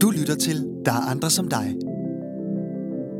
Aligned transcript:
Du 0.00 0.10
lytter 0.10 0.34
til 0.34 0.56
Der 0.84 0.92
er 0.92 1.10
andre 1.10 1.30
som 1.30 1.48
dig. 1.48 1.76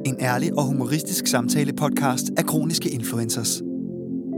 En 0.07 0.17
ærlig 0.21 0.59
og 0.59 0.65
humoristisk 0.65 1.27
samtale 1.27 1.73
podcast 1.73 2.27
af 2.39 2.45
kroniske 2.45 2.91
influencers. 2.91 3.63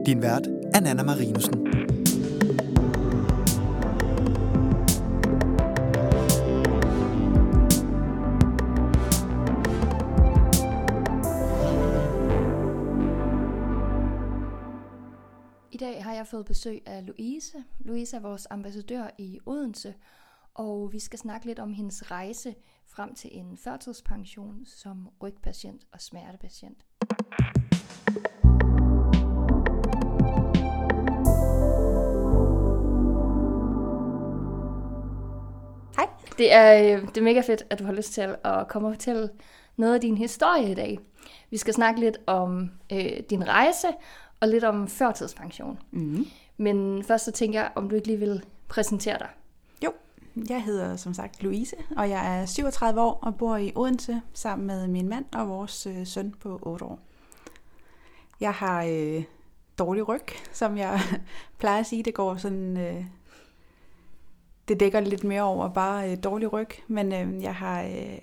Din 0.06 0.22
vært 0.22 0.46
er 0.74 0.80
Nana 0.80 1.02
Marinussen. 1.02 1.54
I 15.72 15.76
dag 15.76 16.04
har 16.04 16.14
jeg 16.14 16.26
fået 16.26 16.46
besøg 16.46 16.82
af 16.86 17.06
Louise. 17.06 17.52
Louise 17.80 18.16
er 18.16 18.20
vores 18.20 18.46
ambassadør 18.50 19.10
i 19.18 19.38
Odense, 19.46 19.94
og 20.58 20.92
vi 20.92 20.98
skal 20.98 21.18
snakke 21.18 21.46
lidt 21.46 21.58
om 21.58 21.72
hendes 21.72 22.10
rejse 22.10 22.54
frem 22.86 23.14
til 23.14 23.30
en 23.32 23.56
førtidspension 23.56 24.66
som 24.66 25.08
rygpatient 25.22 25.82
og 25.92 26.00
smertepatient. 26.00 26.78
Hej. 35.96 36.08
Det 36.38 36.52
er, 36.52 36.96
øh, 36.96 37.08
det 37.08 37.16
er 37.16 37.22
mega 37.22 37.40
fedt, 37.40 37.62
at 37.70 37.78
du 37.78 37.84
har 37.84 37.92
lyst 37.92 38.12
til 38.12 38.36
at 38.44 38.68
komme 38.68 38.88
og 38.88 38.94
fortælle 38.94 39.30
noget 39.76 39.94
af 39.94 40.00
din 40.00 40.16
historie 40.16 40.70
i 40.70 40.74
dag. 40.74 40.98
Vi 41.50 41.56
skal 41.56 41.74
snakke 41.74 42.00
lidt 42.00 42.18
om 42.26 42.70
øh, 42.92 43.20
din 43.30 43.48
rejse 43.48 43.88
og 44.40 44.48
lidt 44.48 44.64
om 44.64 44.88
førtidspension. 44.88 45.78
Mm. 45.90 46.26
Men 46.56 47.04
først 47.04 47.24
så 47.24 47.32
tænker 47.32 47.60
jeg, 47.60 47.70
om 47.74 47.88
du 47.88 47.96
ikke 47.96 48.06
lige 48.06 48.18
vil 48.18 48.44
præsentere 48.68 49.18
dig. 49.18 49.28
Jeg 50.48 50.62
hedder 50.62 50.96
som 50.96 51.14
sagt 51.14 51.42
Louise, 51.42 51.76
og 51.96 52.10
jeg 52.10 52.40
er 52.40 52.46
37 52.46 53.00
år 53.00 53.18
og 53.22 53.36
bor 53.36 53.56
i 53.56 53.72
Odense 53.74 54.22
sammen 54.32 54.66
med 54.66 54.88
min 54.88 55.08
mand 55.08 55.24
og 55.32 55.48
vores 55.48 55.86
øh, 55.86 56.06
søn 56.06 56.34
på 56.40 56.58
8 56.62 56.84
år. 56.84 57.00
Jeg 58.40 58.54
har 58.54 58.84
øh, 58.84 59.24
dårlig 59.78 60.08
ryg, 60.08 60.26
som 60.52 60.78
jeg 60.78 61.00
plejer 61.58 61.80
at 61.80 61.86
sige. 61.86 62.02
Det 62.02 62.14
går 62.14 62.36
sådan... 62.36 62.76
Øh, 62.76 63.04
det 64.68 64.80
dækker 64.80 65.00
lidt 65.00 65.24
mere 65.24 65.42
over 65.42 65.68
bare 65.68 66.12
øh, 66.12 66.18
dårlig 66.24 66.52
ryg, 66.52 66.68
men 66.86 67.12
øh, 67.12 67.42
jeg 67.42 67.54
har 67.54 67.82
øh, 67.82 68.18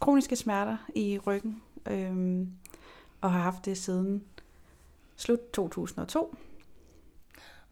kroniske 0.00 0.36
smerter 0.36 0.76
i 0.94 1.18
ryggen, 1.18 1.62
øh, 1.86 2.46
og 3.20 3.32
har 3.32 3.40
haft 3.40 3.64
det 3.64 3.78
siden 3.78 4.24
slut 5.16 5.52
2002. 5.52 6.36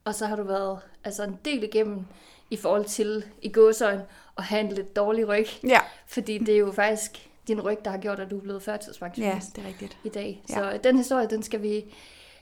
Og 0.04 0.14
så 0.14 0.26
har 0.26 0.36
du 0.36 0.42
været 0.42 0.78
altså 1.04 1.24
en 1.24 1.38
del 1.44 1.62
igennem 1.62 2.04
i 2.52 2.56
forhold 2.56 2.84
til 2.84 3.24
i 3.42 3.48
gåsøjen 3.52 4.00
at 4.38 4.44
have 4.44 4.60
en 4.60 4.68
lidt 4.72 4.96
dårlig 4.96 5.28
ryg. 5.28 5.46
Ja, 5.64 5.80
Fordi 6.06 6.38
det 6.38 6.54
er 6.54 6.58
jo 6.58 6.72
faktisk 6.72 7.28
din 7.48 7.60
ryg, 7.60 7.78
der 7.84 7.90
har 7.90 7.98
gjort, 7.98 8.20
at 8.20 8.30
du 8.30 8.36
er 8.36 8.40
blevet 8.42 8.62
førtidspensionist 8.62 9.56
ja 9.56 9.62
det 9.62 9.66
er 9.66 9.68
rigtigt. 9.72 9.98
i 10.04 10.08
dag. 10.08 10.42
Ja. 10.48 10.54
Så 10.54 10.80
den 10.84 10.96
historie, 10.96 11.26
den 11.26 11.42
skal 11.42 11.62
vi 11.62 11.84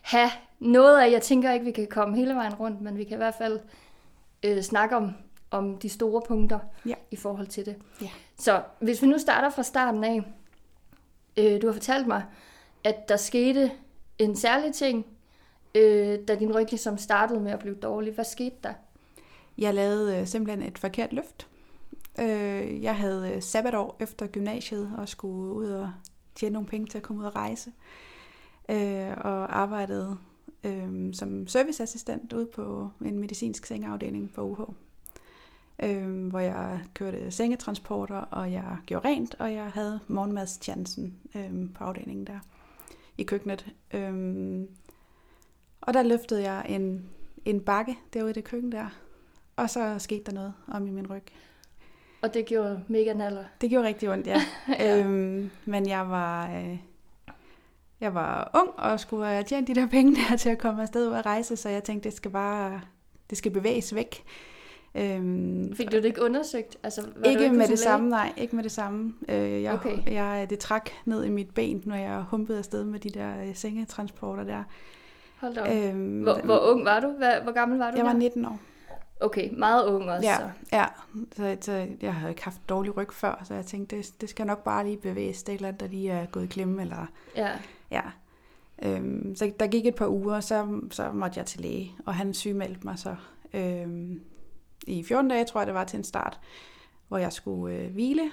have 0.03 0.31
noget 0.59 1.01
af. 1.01 1.11
Jeg 1.11 1.23
tænker 1.23 1.53
ikke, 1.53 1.65
vi 1.65 1.71
kan 1.71 1.87
komme 1.87 2.17
hele 2.17 2.35
vejen 2.35 2.55
rundt, 2.55 2.81
men 2.81 2.99
vi 2.99 3.05
kan 3.05 3.13
i 3.15 3.17
hvert 3.17 3.35
fald 3.35 3.61
øh, 4.43 4.63
snakke 4.63 4.97
om, 4.97 5.13
om 5.51 5.77
de 5.79 5.89
store 5.89 6.23
punkter 6.29 6.59
Ja. 6.87 6.95
i 7.11 7.17
forhold 7.17 7.47
til 7.47 7.67
det. 7.67 7.77
Ja. 8.03 8.09
Så 8.39 8.63
hvis 8.81 9.03
vi 9.03 9.07
nu 9.07 9.19
starter 9.19 9.51
fra 9.51 9.63
starten 9.63 10.05
af. 10.05 10.23
Øh, 11.37 11.63
du 11.63 11.67
har 11.67 11.73
fortalt 11.73 12.07
mig, 12.07 12.23
at 12.85 13.09
der 13.09 13.17
skete 13.17 13.71
en 14.19 14.37
særlig 14.37 14.75
ting, 14.75 15.07
øh, 15.75 16.19
da 16.29 16.35
din 16.35 16.55
ryg 16.59 16.67
ligesom 16.71 16.99
startede 16.99 17.41
med 17.41 17.53
at 17.53 17.59
blive 17.59 17.75
dårlig. 17.75 18.13
Hvad 18.13 18.25
skete 18.25 18.57
der? 18.63 18.73
Jeg 19.61 19.75
lavede 19.75 20.21
øh, 20.21 20.27
simpelthen 20.27 20.69
et 20.69 20.79
forkert 20.79 21.13
løft. 21.13 21.49
Øh, 22.21 22.83
jeg 22.83 22.97
havde 22.97 23.33
øh, 23.35 23.43
sabbatår 23.43 23.97
efter 24.01 24.27
gymnasiet 24.27 24.93
og 24.99 25.09
skulle 25.09 25.53
ud 25.55 25.71
og 25.71 25.93
tjene 26.35 26.53
nogle 26.53 26.69
penge 26.69 26.87
til 26.87 26.99
at 26.99 27.03
komme 27.03 27.23
ud 27.23 27.27
og 27.27 27.37
rejse. 27.37 27.73
Øh, 28.69 29.11
og 29.17 29.59
arbejdede 29.59 30.17
øh, 30.65 31.15
som 31.15 31.47
serviceassistent 31.47 32.33
ude 32.33 32.47
på 32.47 32.91
en 33.05 33.19
medicinsk 33.19 33.67
sengeafdeling 33.67 34.33
på 34.33 34.43
UH. 34.43 34.61
Øh, 35.83 36.27
hvor 36.27 36.39
jeg 36.39 36.81
kørte 36.95 37.31
sengetransporter, 37.31 38.17
og 38.17 38.53
jeg 38.53 38.77
gjorde 38.87 39.09
rent, 39.09 39.35
og 39.39 39.53
jeg 39.53 39.71
havde 39.71 40.01
morgenmadstjansen 40.09 41.15
øh, 41.35 41.75
på 41.75 41.85
afdelingen 41.85 42.27
der 42.27 42.39
i 43.19 43.23
køkkenet. 43.23 43.67
Øh, 43.95 44.65
og 45.81 45.95
der 45.95 46.03
løftede 46.03 46.43
jeg 46.43 46.67
en, 46.69 47.09
en 47.45 47.61
bakke 47.61 47.99
derude 48.13 48.31
i 48.31 48.35
det 48.35 48.45
køkken 48.45 48.73
der, 48.73 48.89
og 49.61 49.71
så 49.71 49.95
skete 49.99 50.23
der 50.27 50.33
noget 50.33 50.53
om 50.69 50.87
i 50.87 50.91
min 50.91 51.11
ryg. 51.11 51.23
Og 52.23 52.35
det 52.35 52.47
gjorde 52.47 52.85
mega 52.89 53.13
naller. 53.13 53.45
Det 53.61 53.71
gjorde 53.71 53.87
rigtig 53.87 54.11
ondt, 54.11 54.27
ja. 54.27 54.41
Ja. 54.79 54.99
øhm, 55.05 55.51
men 55.65 55.89
jeg 55.89 56.11
var, 56.11 56.51
øh, 56.51 56.77
jeg 58.01 58.15
var 58.15 58.51
ung 58.55 58.71
og 58.77 59.01
skulle 59.01 59.27
have 59.27 59.45
tjent 59.45 59.69
de 59.69 59.75
der 59.75 59.87
penge 59.87 60.17
der 60.31 60.37
til 60.37 60.49
at 60.51 60.59
komme 60.59 60.83
afsted 60.83 61.09
og 61.09 61.27
rejse, 61.27 61.57
så 61.57 61.69
jeg 61.69 61.85
tænkte, 61.85 62.09
det 62.09 62.17
skal 62.17 62.31
bare 62.31 62.81
det 63.31 63.39
skal 63.39 63.53
bevæges 63.53 63.95
væk. 63.95 64.25
Øhm, 64.95 65.75
Fik 65.77 65.91
du 65.93 65.97
det 65.97 66.05
ikke 66.05 66.23
undersøgt? 66.23 66.77
Altså, 66.83 67.03
var 67.17 67.23
du 67.23 67.29
ikke 67.29 67.41
med 67.41 67.51
en 67.51 67.61
det 67.61 67.69
læge? 67.69 67.77
samme, 67.77 68.09
nej, 68.09 68.33
ikke 68.37 68.57
med 68.57 68.65
det 68.65 68.73
samme. 68.73 69.15
Øh, 69.29 69.63
jeg, 69.63 69.75
Okay. 69.75 69.97
jeg, 70.13 70.47
det 70.51 70.59
trak 70.59 70.91
ned 71.05 71.25
i 71.25 71.29
mit 71.29 71.55
ben, 71.55 71.83
når 71.87 71.97
jeg 71.97 72.25
humpede 72.29 72.59
afsted 72.59 72.85
med 72.85 72.99
de 73.01 73.11
der 73.11 73.43
øh, 73.49 73.55
sengetransporter 73.55 74.45
der. 74.45 74.63
Hold 75.41 75.55
da 75.55 75.61
op. 75.61 75.69
Øhm, 75.95 76.21
Hvor, 76.23 76.41
hvor 76.45 76.59
ung 76.59 76.85
var 76.85 77.01
du? 77.01 77.09
Hvad, 77.19 77.35
hvor 77.43 77.53
gammel 77.53 77.79
var 77.79 77.91
du 77.91 77.97
jeg 77.97 78.05
var 78.07 78.13
der? 78.13 78.19
19 78.19 78.45
år. 78.45 78.59
Okay, 79.21 79.51
meget 79.53 79.87
ung 79.87 80.11
også. 80.11 80.29
Ja, 80.29 80.37
så. 80.37 80.51
ja. 80.73 80.87
Så, 81.37 81.57
så 81.61 81.87
jeg 82.03 82.15
havde 82.15 82.31
ikke 82.31 82.45
haft 82.45 82.61
dårlig 82.69 82.97
ryg 82.97 83.13
før, 83.13 83.43
så 83.45 83.55
jeg 83.55 83.67
tænkte, 83.67 83.97
det, 83.97 84.21
det 84.21 84.29
skal 84.29 84.47
nok 84.47 84.65
bare 84.65 84.85
lige 84.85 84.97
bevæges. 84.97 85.43
Det 85.43 85.49
er 85.49 85.55
et 85.55 85.59
eller 85.59 85.69
andet, 85.69 85.81
der 85.81 85.87
lige 85.89 86.11
er 86.11 86.27
gået 86.27 86.45
i 86.45 86.47
klemme, 86.47 86.83
eller 86.83 87.07
ja. 87.37 87.51
ja. 87.91 88.03
Øhm, 88.83 89.37
så 89.37 89.53
der 89.61 89.67
gik 89.67 89.87
et 89.87 89.95
par 89.95 90.09
uger, 90.09 90.41
så, 90.41 90.81
så 90.91 91.13
måtte 91.13 91.39
jeg 91.39 91.47
til 91.47 91.61
læge, 91.61 91.93
og 92.07 92.15
han 92.15 92.35
sygemeldte 92.35 92.81
mig 92.85 92.99
så 92.99 93.17
øhm, 93.55 94.21
i 94.87 95.03
14 95.05 95.31
dage, 95.31 95.45
tror 95.45 95.61
jeg 95.61 95.67
det 95.67 95.75
var 95.75 95.85
til 95.85 95.97
en 95.97 96.05
start, 96.05 96.41
hvor 97.09 97.19
jeg 97.19 97.33
skulle 97.33 97.77
øh, 97.77 97.93
hvile. 97.93 98.31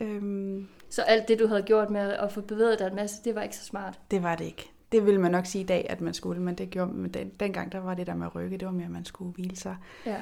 Øhm, 0.00 0.68
Så 0.90 1.02
alt 1.02 1.28
det, 1.28 1.38
du 1.38 1.46
havde 1.46 1.62
gjort 1.62 1.90
med 1.90 2.12
at 2.12 2.32
få 2.32 2.40
bevæget 2.40 2.78
dig 2.78 2.86
en 2.86 2.94
masse, 2.94 3.24
det 3.24 3.34
var 3.34 3.42
ikke 3.42 3.56
så 3.56 3.64
smart. 3.64 4.00
det 4.10 4.22
var 4.22 4.34
det 4.36 4.44
ikke. 4.44 4.70
Det 4.92 5.06
ville 5.06 5.20
man 5.20 5.30
nok 5.30 5.46
sige 5.46 5.62
i 5.62 5.66
dag, 5.66 5.86
at 5.88 6.00
man 6.00 6.14
skulle, 6.14 6.42
men 6.42 6.54
det 6.54 6.70
gjorde 6.70 6.92
men 6.92 7.10
den, 7.10 7.28
dengang, 7.40 7.72
der 7.72 7.78
var 7.78 7.94
det 7.94 8.06
der 8.06 8.14
med 8.14 8.26
at 8.26 8.34
rykke, 8.34 8.56
det 8.56 8.66
var 8.66 8.72
mere, 8.72 8.84
at 8.84 8.90
man 8.90 9.04
skulle 9.04 9.32
hvile 9.32 9.56
sig. 9.56 9.76
Ja. 10.06 10.16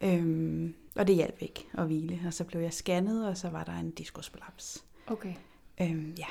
Øhm, 0.00 0.74
og 0.96 1.06
det 1.06 1.14
hjalp 1.14 1.36
ikke 1.40 1.66
at 1.78 1.86
hvile, 1.86 2.20
og 2.26 2.32
så 2.34 2.44
blev 2.44 2.60
jeg 2.60 2.72
scannet, 2.72 3.28
og 3.28 3.36
så 3.36 3.48
var 3.48 3.64
der 3.64 3.72
en 3.72 3.90
diskusprolaps. 3.90 4.84
Okay. 5.06 5.32
Øhm, 5.80 6.14
ja. 6.18 6.26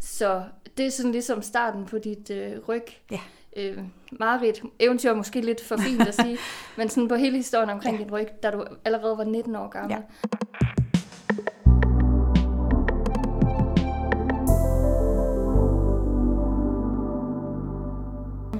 Så 0.00 0.42
det 0.76 0.86
er 0.86 0.90
sådan 0.90 1.12
ligesom 1.12 1.42
starten 1.42 1.84
på 1.86 1.98
dit 1.98 2.30
øh, 2.30 2.58
ryg. 2.68 2.82
Ja. 3.10 3.20
Øh, 3.56 3.78
Marit, 4.12 4.62
eventyr 4.78 5.10
er 5.10 5.14
måske 5.14 5.40
lidt 5.40 5.60
for 5.60 5.76
fint 5.76 6.02
at 6.02 6.14
sige, 6.14 6.38
men 6.78 6.88
sådan 6.88 7.08
på 7.08 7.14
hele 7.14 7.36
historien 7.36 7.70
omkring 7.70 7.96
Ja. 7.98 8.02
din 8.04 8.12
ryg, 8.12 8.28
da 8.42 8.50
du 8.50 8.64
allerede 8.84 9.18
var 9.18 9.24
19 9.24 9.56
år 9.56 9.68
gammel. 9.68 9.96
Ja. 9.96 10.02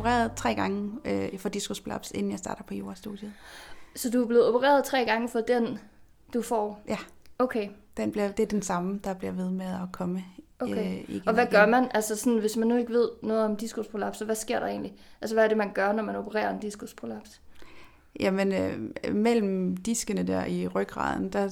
Opereret 0.02 0.32
tre 0.36 0.54
gange 0.54 0.90
øh, 1.04 1.38
for 1.38 1.48
diskusprolaps, 1.48 2.10
inden 2.10 2.30
jeg 2.30 2.38
starter 2.38 2.62
på 2.64 2.74
jurastudiet. 2.74 3.32
Så 3.96 4.10
du 4.10 4.22
er 4.22 4.26
blevet 4.26 4.46
opereret 4.48 4.84
tre 4.84 5.04
gange 5.04 5.28
for 5.28 5.40
den, 5.40 5.78
du 6.34 6.42
får? 6.42 6.82
Ja. 6.88 6.98
Okay. 7.38 7.68
Den 7.96 8.12
bliver, 8.12 8.32
det 8.32 8.42
er 8.42 8.46
den 8.46 8.62
samme, 8.62 9.00
der 9.04 9.14
bliver 9.14 9.32
ved 9.32 9.50
med 9.50 9.66
at 9.66 9.92
komme 9.92 10.24
Okay. 10.62 10.98
øh. 11.08 11.20
Og 11.26 11.34
hvad 11.34 11.44
igen. 11.44 11.52
gør 11.52 11.66
man? 11.66 11.88
Altså 11.94 12.16
sådan, 12.16 12.38
hvis 12.38 12.56
man 12.56 12.68
nu 12.68 12.76
ikke 12.76 12.92
ved 12.92 13.08
noget 13.22 13.44
om 13.44 13.56
diskusprolaps, 13.56 14.18
så 14.18 14.24
hvad 14.24 14.34
sker 14.34 14.60
der 14.60 14.66
egentlig? 14.66 14.94
Altså 15.20 15.36
hvad 15.36 15.44
er 15.44 15.48
det, 15.48 15.56
man 15.56 15.72
gør, 15.72 15.92
når 15.92 16.02
man 16.02 16.16
opererer 16.16 16.54
en 16.54 16.60
diskusprolaps? 16.60 17.40
Jamen, 18.20 18.52
øh, 18.52 19.14
mellem 19.14 19.76
diskene 19.76 20.22
der 20.22 20.44
i 20.44 20.68
ryggraden, 20.68 21.28
der, 21.32 21.44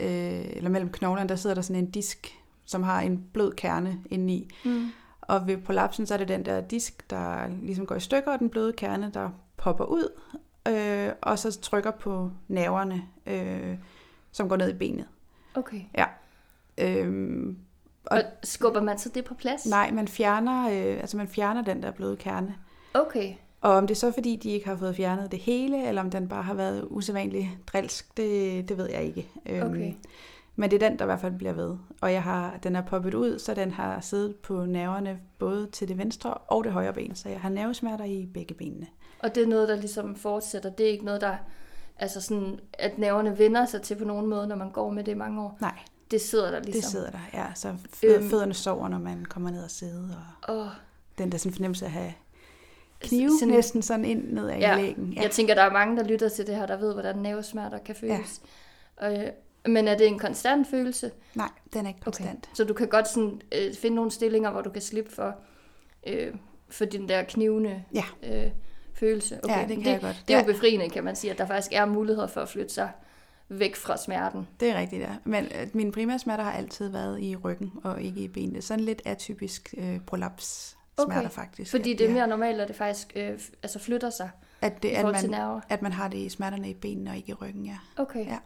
øh, 0.00 0.44
eller 0.56 0.70
mellem 0.70 0.90
knoglerne, 0.90 1.28
der 1.28 1.36
sidder 1.36 1.54
der 1.54 1.62
sådan 1.62 1.84
en 1.84 1.90
disk, 1.90 2.38
som 2.66 2.82
har 2.82 3.00
en 3.00 3.24
blød 3.32 3.52
kerne 3.52 3.98
indeni. 4.10 4.48
Mm. 4.64 4.88
Og 5.22 5.46
ved 5.46 5.56
prolapsen, 5.58 6.06
så 6.06 6.14
er 6.14 6.18
det 6.18 6.28
den 6.28 6.44
der 6.44 6.60
disk, 6.60 7.10
der 7.10 7.48
ligesom 7.62 7.86
går 7.86 7.94
i 7.94 8.00
stykker, 8.00 8.32
og 8.32 8.38
den 8.38 8.50
bløde 8.50 8.72
kerne, 8.72 9.10
der 9.14 9.30
popper 9.56 9.84
ud, 9.84 10.08
øh, 10.68 11.12
og 11.20 11.38
så 11.38 11.60
trykker 11.60 11.90
på 11.90 12.30
nerverne, 12.48 13.02
øh, 13.26 13.74
som 14.32 14.48
går 14.48 14.56
ned 14.56 14.70
i 14.70 14.74
benet. 14.78 15.06
Okay. 15.54 15.80
Øh, 16.78 17.46
Og, 18.06 18.16
Og- 18.16 18.18
og 18.18 18.22
skubber 18.42 18.82
man 18.82 18.98
så 18.98 19.08
det 19.08 19.24
på 19.24 19.34
plads? 19.34 19.66
nej, 19.66 19.90
man 19.90 20.08
fjerner, 20.08 20.62
øh, 20.68 21.00
altså 21.00 21.16
man 21.16 21.28
fjerner 21.28 21.62
den 21.62 21.82
der 21.82 21.90
bløde 21.90 22.16
kerne. 22.16 22.54
Okay. 22.94 23.34
Og 23.60 23.70
om 23.72 23.86
det 23.86 23.94
er 23.94 23.98
så 23.98 24.12
fordi, 24.12 24.36
de 24.36 24.50
ikke 24.50 24.66
har 24.68 24.76
fået 24.76 24.96
fjernet 24.96 25.30
det 25.32 25.38
hele, 25.38 25.88
eller 25.88 26.02
om 26.02 26.10
den 26.10 26.28
bare 26.28 26.42
har 26.42 26.54
været 26.54 26.86
usædvanligt 26.90 27.48
drilsk, 27.66 28.16
det, 28.16 28.68
det 28.68 28.76
ved 28.78 28.90
jeg 28.90 29.02
ikke. 29.04 29.28
Øhm, 29.46 29.66
Okay. 29.70 29.92
Men 30.56 30.70
det 30.70 30.82
er 30.82 30.88
den, 30.88 30.98
der 30.98 31.04
i 31.04 31.06
hvert 31.06 31.20
fald 31.20 31.32
bliver 31.38 31.52
ved. 31.52 31.76
Og 32.00 32.12
jeg 32.12 32.22
har, 32.22 32.58
den 32.62 32.76
er 32.76 32.82
poppet 32.82 33.14
ud, 33.14 33.38
så 33.38 33.54
den 33.54 33.70
har 33.70 34.00
siddet 34.00 34.36
på 34.36 34.64
nerverne 34.64 35.20
både 35.38 35.66
til 35.72 35.88
det 35.88 35.98
venstre 35.98 36.34
og 36.34 36.64
det 36.64 36.72
højre 36.72 36.92
ben. 36.92 37.14
Så 37.14 37.28
jeg 37.28 37.40
har 37.40 37.48
nervesmerter 37.48 38.04
i 38.04 38.28
begge 38.34 38.54
benene. 38.54 38.86
Og 39.18 39.34
det 39.34 39.42
er 39.42 39.46
noget, 39.46 39.68
der 39.68 39.76
ligesom 39.76 40.16
fortsætter. 40.16 40.70
Det 40.70 40.86
er 40.86 40.90
ikke 40.90 41.04
noget, 41.04 41.20
der... 41.20 41.36
Altså 41.98 42.20
sådan, 42.20 42.60
at 42.72 42.98
nerverne 42.98 43.38
vender 43.38 43.66
sig 43.66 43.82
til 43.82 43.94
på 43.94 44.04
nogen 44.04 44.26
måde, 44.26 44.46
når 44.46 44.56
man 44.56 44.70
går 44.70 44.90
med 44.90 45.04
det 45.04 45.12
i 45.12 45.14
mange 45.14 45.42
år. 45.42 45.58
Nej, 45.60 45.78
det 46.10 46.20
sidder 46.20 46.50
der 46.50 46.60
ligesom. 46.60 46.80
Det 46.80 46.84
sidder 46.90 47.10
der, 47.10 47.18
ja. 47.34 47.46
Så 47.54 47.68
Øhm. 48.04 48.30
fødderne 48.30 48.54
sover, 48.54 48.88
når 48.88 48.98
man 48.98 49.24
kommer 49.24 49.50
ned 49.50 49.64
og 49.64 49.70
sidder. 49.70 50.38
Og 50.42 50.56
Åh, 50.58 50.66
den 51.18 51.32
der 51.32 51.38
sådan 51.38 51.52
fornemmelse 51.52 51.84
af 51.84 51.88
at 51.88 51.92
have 51.92 52.12
knive 53.00 53.30
sådan- 53.40 53.54
næsten 53.54 53.82
sådan 53.82 54.04
ind 54.04 54.32
ned 54.32 54.48
ad 54.50 54.58
Ja, 54.58 54.70
ja. 54.70 54.76
lægen. 54.76 55.12
Jeg 55.22 55.30
tænker, 55.30 55.54
der 55.54 55.62
er 55.62 55.72
mange, 55.72 55.96
der 55.96 56.04
lytter 56.04 56.28
til 56.28 56.46
det 56.46 56.56
her, 56.56 56.66
der 56.66 56.76
ved, 56.76 56.92
hvordan 56.92 57.16
nervesmerter 57.16 57.78
kan 57.78 57.94
føles. 57.94 58.42
Ja. 59.02 59.22
Øh, 59.26 59.30
men 59.66 59.88
er 59.88 59.96
det 59.96 60.06
en 60.06 60.18
konstant 60.18 60.66
følelse? 60.70 61.10
Nej, 61.34 61.48
den 61.72 61.84
er 61.84 61.88
ikke 61.88 62.00
konstant. 62.00 62.48
Så 62.54 62.64
du 62.64 62.74
kan 62.74 62.88
godt 62.88 63.08
sådan, 63.08 63.40
øh, 63.54 63.74
finde 63.74 63.94
nogle 63.94 64.10
stillinger, 64.10 64.50
hvor 64.50 64.60
du 64.60 64.70
kan 64.70 64.82
slippe 64.82 65.10
for, 65.14 65.34
øh, 66.06 66.34
for 66.68 66.84
den 66.84 67.08
der 67.08 67.22
knivende 67.22 67.84
Ja. 67.94 68.04
øh, 68.22 68.50
følelse. 68.94 69.40
Ja, 69.48 69.60
det 69.60 69.68
kan 69.68 69.78
det, 69.78 69.86
jeg 69.86 70.00
godt. 70.00 70.22
Det 70.28 70.34
er 70.34 70.38
jo 70.38 70.46
Ja. 70.46 70.52
befriende, 70.52 70.88
kan 70.88 71.04
man 71.04 71.16
sige, 71.16 71.30
at 71.30 71.38
der 71.38 71.46
faktisk 71.46 71.72
er 71.72 71.84
muligheder 71.86 72.26
for 72.26 72.40
at 72.40 72.48
flytte 72.48 72.74
sig 72.74 72.90
væk 73.48 73.76
fra 73.76 73.96
smerten. 73.96 74.48
Det 74.60 74.70
er 74.70 74.78
rigtigt, 74.78 75.02
ja. 75.02 75.10
Men 75.24 75.44
øh, 75.44 75.68
mine 75.72 75.92
primære 75.92 76.18
smerter 76.18 76.44
har 76.44 76.52
altid 76.52 76.88
været 76.88 77.20
i 77.20 77.36
ryggen 77.36 77.72
og 77.84 78.02
ikke 78.02 78.20
i 78.20 78.28
benene. 78.28 78.62
Sådan 78.62 78.84
lidt 78.84 79.02
atypisk 79.04 79.74
øh, 79.78 80.00
prolaps 80.06 80.76
smerter 81.04 81.20
Okay, 81.20 81.30
faktisk. 81.30 81.70
Fordi 81.70 81.94
det 81.94 82.08
er 82.08 82.12
mere 82.12 82.26
normalt, 82.26 82.60
at 82.60 82.68
det 82.68 82.76
faktisk 82.76 83.12
øh, 83.16 83.38
altså 83.62 83.78
flytter 83.78 84.10
sig 84.10 84.30
at, 84.60 84.82
det, 84.82 84.88
i 84.88 84.92
at, 84.92 85.04
man, 85.04 85.30
nerver. 85.30 85.60
at 85.68 85.82
man 85.82 85.92
har 85.92 86.08
det 86.08 86.18
i 86.18 86.28
smerterne 86.28 86.70
i 86.70 86.74
benene 86.74 87.10
og 87.10 87.16
ikke 87.16 87.30
i 87.30 87.34
ryggen, 87.34 87.66
ja. 87.66 87.78
Okay. 87.96 88.26
Ja. 88.26 88.38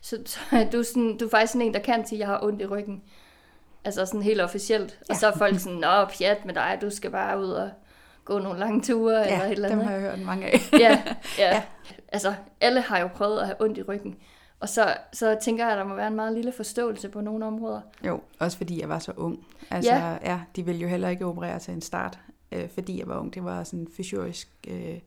Så, 0.00 0.18
så 0.26 0.38
er 0.52 0.70
du, 0.70 0.82
sådan, 0.82 1.16
du 1.18 1.24
er 1.24 1.30
faktisk 1.30 1.52
sådan 1.52 1.66
en, 1.66 1.74
der 1.74 1.80
kan 1.80 2.06
sige, 2.06 2.16
at 2.16 2.20
jeg 2.20 2.28
har 2.28 2.40
ondt 2.44 2.62
i 2.62 2.66
ryggen. 2.66 3.02
Altså 3.84 4.06
sådan 4.06 4.22
helt 4.22 4.40
officielt. 4.40 4.98
Og 5.00 5.06
Ja. 5.08 5.14
så 5.14 5.26
er 5.26 5.36
folk 5.36 5.58
sådan, 5.60 5.78
nå 5.78 6.04
pjat 6.04 6.44
med 6.44 6.54
dig, 6.54 6.78
du 6.80 6.90
skal 6.90 7.10
bare 7.10 7.40
ud 7.40 7.48
og 7.50 7.70
gå 8.24 8.38
nogle 8.38 8.58
lange 8.58 8.82
ture 8.82 9.30
eller 9.30 9.44
et 9.44 9.50
eller 9.52 9.68
dem 9.68 9.78
andet. 9.78 9.86
har 9.92 9.92
jeg 10.00 10.10
hørt 10.10 10.20
mange 10.26 10.46
af. 10.46 10.58
ja, 10.72 10.78
ja. 10.78 11.02
ja. 11.38 11.54
Ja. 11.54 11.62
Altså, 12.08 12.34
alle 12.60 12.80
har 12.80 12.98
jo 12.98 13.06
prøvet 13.08 13.38
at 13.40 13.46
have 13.46 13.60
ondt 13.62 13.78
i 13.78 13.82
ryggen. 13.82 14.16
Og 14.60 14.68
så, 14.68 14.94
så 15.12 15.38
tænker 15.42 15.64
jeg, 15.64 15.72
at 15.72 15.78
der 15.78 15.84
må 15.84 15.94
være 15.94 16.08
en 16.08 16.14
meget 16.16 16.32
lille 16.32 16.52
forståelse 16.52 17.08
på 17.08 17.20
nogle 17.20 17.46
områder. 17.46 17.80
Jo, 18.06 18.20
også 18.38 18.56
fordi 18.56 18.80
jeg 18.80 18.88
var 18.88 18.98
så 18.98 19.12
ung. 19.16 19.46
Altså, 19.70 19.92
Ja. 19.92 20.10
ja. 20.10 20.16
ja 20.24 20.40
de 20.56 20.64
ville 20.64 20.80
jo 20.80 20.88
heller 20.88 21.08
ikke 21.08 21.26
operere 21.26 21.58
til 21.58 21.74
en 21.74 21.80
start, 21.80 22.18
øh, 22.52 22.68
fordi 22.74 22.98
jeg 22.98 23.08
var 23.08 23.18
ung. 23.18 23.34
Det 23.34 23.44
var 23.44 23.64
sådan 23.64 23.78
en 23.80 23.88
fysiorisk 23.96 24.48
øh, 24.68 24.98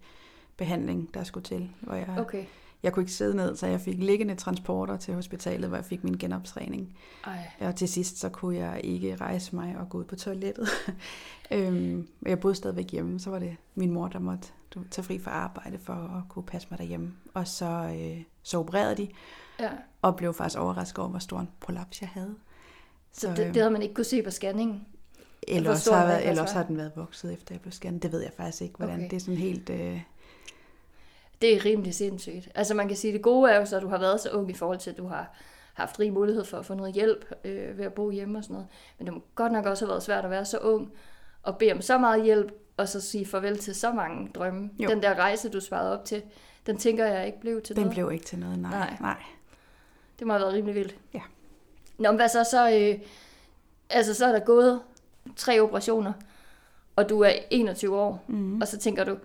behandling, 0.58 1.14
der 1.14 1.24
skulle 1.24 1.44
til. 1.44 1.70
Hvor 1.82 1.96
jeg, 1.96 2.08
Okay. 2.20 2.44
Jeg 2.84 2.94
kunne 2.94 3.04
ikke 3.04 3.12
sidde 3.14 3.36
ned, 3.36 3.56
så 3.56 3.68
jeg 3.68 3.82
fik 3.82 3.96
liggende 3.98 4.36
transporter 4.36 4.98
til 4.98 5.14
hospitalet, 5.14 5.68
hvor 5.70 5.78
jeg 5.78 5.86
fik 5.86 6.04
min 6.04 6.18
genoptræning. 6.18 6.98
Ej. 7.26 7.50
Og 7.60 7.76
til 7.76 7.88
sidst, 7.90 8.20
så 8.20 8.30
kunne 8.30 8.58
jeg 8.58 8.82
ikke 8.84 9.16
rejse 9.16 9.56
mig 9.56 9.76
og 9.80 9.90
gå 9.90 9.98
ud 9.98 10.04
på 10.04 10.16
toilettet. 10.16 10.70
øhm, 11.52 12.08
og 12.22 12.30
jeg 12.30 12.40
boede 12.40 12.56
stadigvæk 12.56 12.92
hjemme, 12.92 13.20
så 13.20 13.30
var 13.30 13.40
det 13.40 13.56
min 13.76 13.92
mor, 13.92 14.08
der 14.08 14.20
måtte 14.20 14.48
du, 14.74 14.84
tage 14.92 15.06
fri 15.06 15.20
fra 15.20 15.32
arbejde 15.32 15.80
for 15.80 15.94
at 15.94 16.24
kunne 16.30 16.46
passe 16.46 16.68
mig 16.72 16.80
derhjemme. 16.80 17.14
Og 17.34 17.48
så, 17.48 17.66
øh, 18.00 18.24
så 18.44 18.60
opererede 18.60 18.96
de, 18.98 19.08
Ja. 19.60 19.70
og 20.02 20.16
blev 20.16 20.34
faktisk 20.34 20.60
overrasket 20.60 21.00
over, 21.00 21.10
hvor 21.10 21.20
stor 21.20 21.40
en 21.40 21.50
prolaps 21.60 22.02
jeg 22.02 22.10
havde. 22.10 22.36
Så 23.12 23.22
Så, 23.22 23.28
det, 23.30 23.40
øhm, 23.44 23.54
det 23.54 23.62
havde 23.62 23.72
man 23.72 23.82
ikke 23.82 23.94
kunne 23.96 24.06
se 24.06 24.22
på 24.24 24.32
scanningen. 24.32 24.82
Eller 25.48 25.70
også, 25.70 25.82
stor 25.84 25.96
har, 25.96 26.18
eller 26.18 26.42
også 26.42 26.54
var. 26.54 26.62
har 26.62 26.68
den 26.68 26.78
været 26.78 26.92
vokset, 26.96 27.34
efter 27.34 27.56
jeg 27.56 27.62
blev 27.62 27.72
scannet. 27.72 28.04
Det 28.04 28.12
ved 28.12 28.22
jeg 28.22 28.32
faktisk 28.38 28.62
ikke, 28.62 28.76
hvordan. 28.78 28.96
Okay. 28.96 29.10
Det 29.10 29.16
er 29.16 29.20
sådan 29.20 29.38
helt... 29.38 29.70
Øh, 29.70 30.02
Det 31.44 31.56
er 31.56 31.66
rimelig 31.66 31.94
sindssygt. 31.96 32.50
Altså 32.56 32.74
man 32.74 32.88
kan 32.88 32.98
sige, 32.98 33.12
at 33.12 33.14
det 33.14 33.22
gode 33.22 33.52
er 33.52 33.60
jo 33.60 33.66
så, 33.66 33.76
at 33.76 33.82
du 33.82 33.88
har 33.88 33.98
været 33.98 34.20
så 34.22 34.30
ung 34.30 34.50
i 34.50 34.54
forhold 34.54 34.80
til, 34.80 34.90
at 34.90 34.98
du 34.98 35.08
har 35.08 35.32
haft 35.74 36.00
rig 36.00 36.14
mulighed 36.14 36.46
for 36.46 36.58
at 36.58 36.66
få 36.66 36.74
noget 36.74 36.94
hjælp 36.94 37.34
øh, 37.44 37.78
ved 37.78 37.86
at 37.86 37.94
bo 37.94 38.10
hjemme 38.12 38.38
og 38.38 38.44
sådan 38.44 38.54
noget. 38.54 38.68
Men 38.98 39.06
det 39.08 39.14
må 39.14 39.24
godt 39.36 39.52
nok 39.52 39.66
også 39.66 39.86
have 39.86 39.90
været 39.90 40.04
svært 40.04 40.24
at 40.26 40.32
være 40.32 40.46
så 40.46 40.58
ung 40.58 40.92
og 41.44 41.58
bede 41.58 41.72
om 41.72 41.82
så 41.82 41.98
meget 41.98 42.24
hjælp, 42.24 42.52
og 42.78 42.88
så 42.90 43.02
sige 43.02 43.26
farvel 43.26 43.58
til 43.60 43.76
så 43.76 43.92
mange 43.92 44.30
drømme. 44.36 44.70
Jo. 44.80 44.90
Den 44.90 45.02
der 45.02 45.14
rejse, 45.16 45.50
du 45.50 45.60
sparede 45.60 46.00
op 46.00 46.06
til, 46.06 46.22
den 46.66 46.78
tænker 46.78 47.06
jeg 47.06 47.26
ikke 47.26 47.40
blev 47.40 47.62
til 47.62 47.76
den 47.76 47.84
noget. 47.84 47.96
blev 47.96 48.12
ikke 48.12 48.26
til 48.26 48.40
noget, 48.40 48.60
nej. 48.60 48.72
Nej. 48.72 48.80
nej. 48.90 48.98
nej. 49.02 49.24
Det 50.20 50.28
må 50.28 50.34
have 50.34 50.42
været 50.42 50.54
rimelig 50.54 50.76
vildt. 50.76 50.96
Ja. 51.14 51.22
Nå, 51.98 52.12
men 52.12 52.16
hvad 52.16 52.30
så? 52.30 52.44
Så, 52.52 52.72
øh, 52.72 53.00
altså, 53.90 54.14
så 54.14 54.26
er 54.26 54.32
der 54.32 54.40
gået 54.40 54.82
tre 55.36 55.60
operationer, 55.62 56.14
og 56.96 57.10
du 57.10 57.20
er 57.22 57.32
21 57.52 57.98
år, 58.00 58.24
Mm. 58.28 58.62
og 58.62 58.68
så 58.68 58.78
tænker 58.78 59.04
du, 59.04 59.18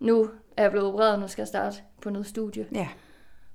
nu 0.00 0.30
er 0.60 0.64
jeg 0.64 0.70
blevet 0.70 0.88
opereret, 0.88 1.20
nu 1.20 1.28
skal 1.28 1.42
jeg 1.42 1.48
starte 1.48 1.76
på 2.02 2.10
noget 2.10 2.26
studie. 2.26 2.66
Ja, 2.72 2.88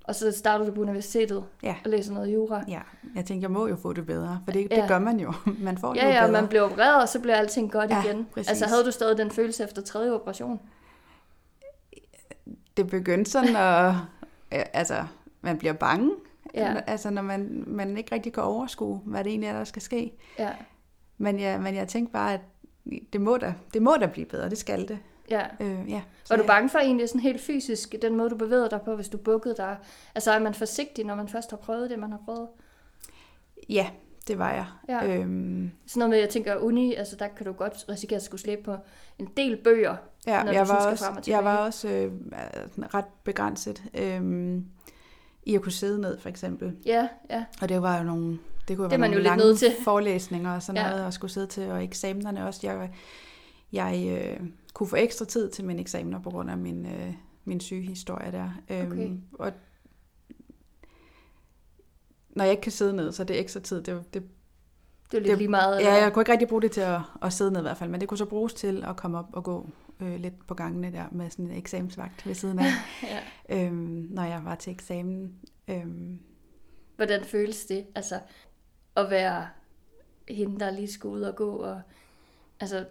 Og 0.04 0.14
så 0.14 0.32
starter 0.32 0.64
du 0.64 0.72
på 0.72 0.80
universitetet 0.80 1.44
ja. 1.62 1.74
og 1.84 1.90
læser 1.90 2.12
noget 2.12 2.34
jura. 2.34 2.64
Ja, 2.68 2.80
jeg 3.14 3.24
tænkte, 3.24 3.42
jeg 3.44 3.50
må 3.50 3.66
jo 3.66 3.76
få 3.76 3.92
det 3.92 4.06
bedre, 4.06 4.40
for 4.44 4.52
det, 4.52 4.66
Ja. 4.70 4.80
det 4.80 4.88
gør 4.88 4.98
man 4.98 5.20
jo. 5.20 5.32
Man 5.66 5.78
får 5.78 5.92
det 5.92 6.00
Ja, 6.00 6.06
jo 6.06 6.12
ja, 6.12 6.20
bedre. 6.26 6.32
man 6.40 6.48
bliver 6.48 6.62
opereret, 6.62 7.02
og 7.02 7.08
så 7.08 7.20
bliver 7.20 7.36
alting 7.36 7.72
godt 7.72 7.90
Ja, 7.90 8.02
igen. 8.04 8.26
præcis. 8.34 8.48
Altså 8.48 8.66
havde 8.66 8.84
du 8.84 8.90
stadig 8.90 9.18
den 9.18 9.30
følelse 9.30 9.64
efter 9.64 9.82
tredje 9.82 10.10
operation? 10.12 10.60
Det 12.76 12.86
begyndte 12.90 13.30
sådan 13.30 13.56
at... 13.56 13.94
Altså, 14.50 15.04
man 15.40 15.58
bliver 15.58 15.72
bange, 15.72 16.10
Ja. 16.54 16.74
altså 16.86 17.10
når 17.10 17.22
man, 17.22 17.64
man 17.66 17.96
ikke 17.96 18.14
rigtig 18.14 18.32
kan 18.32 18.42
overskue, 18.42 19.00
hvad 19.04 19.24
det 19.24 19.30
egentlig 19.30 19.48
er, 19.48 19.52
der 19.52 19.64
skal 19.64 19.82
ske. 19.82 20.12
Ja, 20.38 20.50
Men 21.18 21.40
jeg, 21.40 21.60
men 21.60 21.74
jeg 21.74 21.88
tænkte 21.88 22.12
bare, 22.12 22.34
at 22.34 22.40
det 23.12 23.20
må 23.20 23.36
da, 23.36 23.54
det 23.74 23.82
må 23.82 23.96
da 24.00 24.06
blive 24.06 24.26
bedre, 24.26 24.50
det 24.50 24.58
skal 24.58 24.88
det. 24.88 24.98
Ja. 25.30 25.42
Øh, 25.60 25.90
ja. 25.90 26.02
Så 26.24 26.34
Var 26.36 26.42
du 26.42 26.46
bange 26.46 26.68
for 26.68 26.78
egentlig 26.78 27.08
sådan 27.08 27.20
helt 27.20 27.40
fysisk, 27.40 27.94
den 28.02 28.16
måde 28.16 28.30
du 28.30 28.36
bevægede 28.36 28.70
dig 28.70 28.80
på, 28.84 28.94
hvis 28.96 29.08
du 29.08 29.18
bukkede 29.18 29.54
dig? 29.56 29.76
Altså 30.14 30.32
er 30.32 30.38
man 30.38 30.54
forsigtig, 30.54 31.04
når 31.04 31.14
man 31.14 31.28
først 31.28 31.50
har 31.50 31.56
prøvet 31.56 31.90
det, 31.90 31.98
man 31.98 32.10
har 32.10 32.20
prøvet? 32.24 32.48
Ja, 33.68 33.90
det 34.28 34.38
var 34.38 34.52
jeg. 34.52 34.66
Ja. 34.88 35.16
Øhm, 35.18 35.70
Sådan 35.86 35.98
noget 36.00 36.10
med, 36.10 36.18
jeg 36.18 36.28
tænker, 36.28 36.56
uni, 36.56 36.94
altså 36.94 37.16
der 37.16 37.28
kan 37.28 37.46
du 37.46 37.52
godt 37.52 37.84
risikere 37.88 38.16
at 38.16 38.22
skulle 38.22 38.40
slæbe 38.40 38.62
på 38.62 38.76
en 39.18 39.28
del 39.36 39.56
bøger. 39.56 39.96
ja, 40.26 40.42
Når 40.44 40.52
du 40.52 40.56
jeg 40.58 40.66
sådan 40.66 40.76
var, 40.76 40.80
skal 40.82 40.92
også, 40.92 41.04
frem 41.04 41.16
og 41.16 41.22
jeg 41.28 41.44
var 41.44 41.70
tilbage. 41.70 42.08
også 42.08 42.82
øh, 42.82 42.84
ret 42.94 43.04
begrænset 43.24 43.82
øhm, 43.94 44.64
i 45.42 45.54
at 45.54 45.62
kunne 45.62 45.72
sidde 45.72 46.00
ned, 46.00 46.18
for 46.18 46.28
eksempel. 46.28 46.76
Ja, 46.86 47.08
ja. 47.30 47.44
Og 47.62 47.68
det 47.68 47.82
var 47.82 47.98
jo 47.98 48.04
nogle, 48.04 48.38
det 48.68 48.76
kunne 48.76 48.84
Det 48.84 48.90
være 48.90 48.98
man 48.98 49.10
jo 49.10 49.14
nogle 49.14 49.16
lidt 49.16 49.24
lange 49.24 49.44
nødt 49.44 49.58
til. 49.58 49.72
forelæsninger 49.84 50.54
og 50.54 50.62
sådan 50.62 50.82
ja. 50.82 50.90
noget, 50.90 51.04
og 51.06 51.12
skulle 51.12 51.30
sidde 51.32 51.46
til, 51.46 51.70
og 51.70 51.84
eksamenerne 51.84 52.46
også. 52.46 52.60
Jeg, 52.62 52.90
jeg 53.72 54.08
øh, 54.40 54.46
kunne 54.76 54.88
få 54.88 54.96
ekstra 54.96 55.24
tid 55.24 55.50
til 55.50 55.64
mine 55.64 55.80
eksamener 55.80 56.18
på 56.22 56.30
grund 56.30 56.50
af 56.50 56.58
min, 56.58 56.86
øh, 56.86 57.14
min 57.44 57.60
sygehistorie 57.60 58.32
der. 58.32 58.50
Øhm, 58.70 58.92
Okay. 58.92 59.10
Og 59.32 59.52
når 62.30 62.44
jeg 62.44 62.50
ikke 62.52 62.60
kan 62.62 62.72
sidde 62.72 62.96
ned, 62.96 63.12
så 63.12 63.22
er 63.22 63.26
det 63.26 63.40
ekstra 63.40 63.60
tid. 63.60 63.82
Det, 63.82 64.14
det, 64.14 64.22
Det 65.10 65.16
er 65.16 65.20
lidt 65.20 65.30
Det- 65.30 65.38
lige 65.38 65.48
meget. 65.48 65.80
ja, 65.80 65.94
jeg 65.94 66.12
kunne 66.12 66.20
ikke 66.22 66.32
rigtig 66.32 66.48
bruge 66.48 66.62
det 66.62 66.72
til 66.72 66.80
at, 66.80 67.00
at 67.22 67.32
sidde 67.32 67.50
ned 67.52 67.60
i 67.60 67.62
hvert 67.62 67.76
fald, 67.76 67.90
men 67.90 68.00
det 68.00 68.08
kunne 68.08 68.18
så 68.18 68.24
bruges 68.24 68.54
til 68.54 68.84
at 68.84 68.96
komme 68.96 69.18
op 69.18 69.26
og 69.32 69.44
gå 69.44 69.68
øh, 70.00 70.20
lidt 70.20 70.46
på 70.46 70.54
gangene 70.54 70.92
der 70.92 71.04
med 71.12 71.30
sådan 71.30 71.44
en 71.44 71.50
eksamensvagt 71.56 72.26
ved 72.26 72.34
siden 72.34 72.58
af, 72.58 72.64
ja. 73.48 73.66
øhm, 73.66 74.06
når 74.10 74.24
jeg 74.24 74.40
var 74.44 74.54
til 74.54 74.72
eksamen. 74.72 75.34
Øhm, 75.68 76.18
Hvordan 76.96 77.24
føles 77.24 77.66
det? 77.66 77.86
Altså 77.94 78.20
at 78.96 79.10
være 79.10 79.48
hende, 80.28 80.60
der 80.60 80.70
lige 80.70 80.92
skulle 80.92 81.16
ud 81.16 81.22
og 81.22 81.36
gå. 81.36 81.56
Og, 81.56 81.80
altså, 82.60 82.86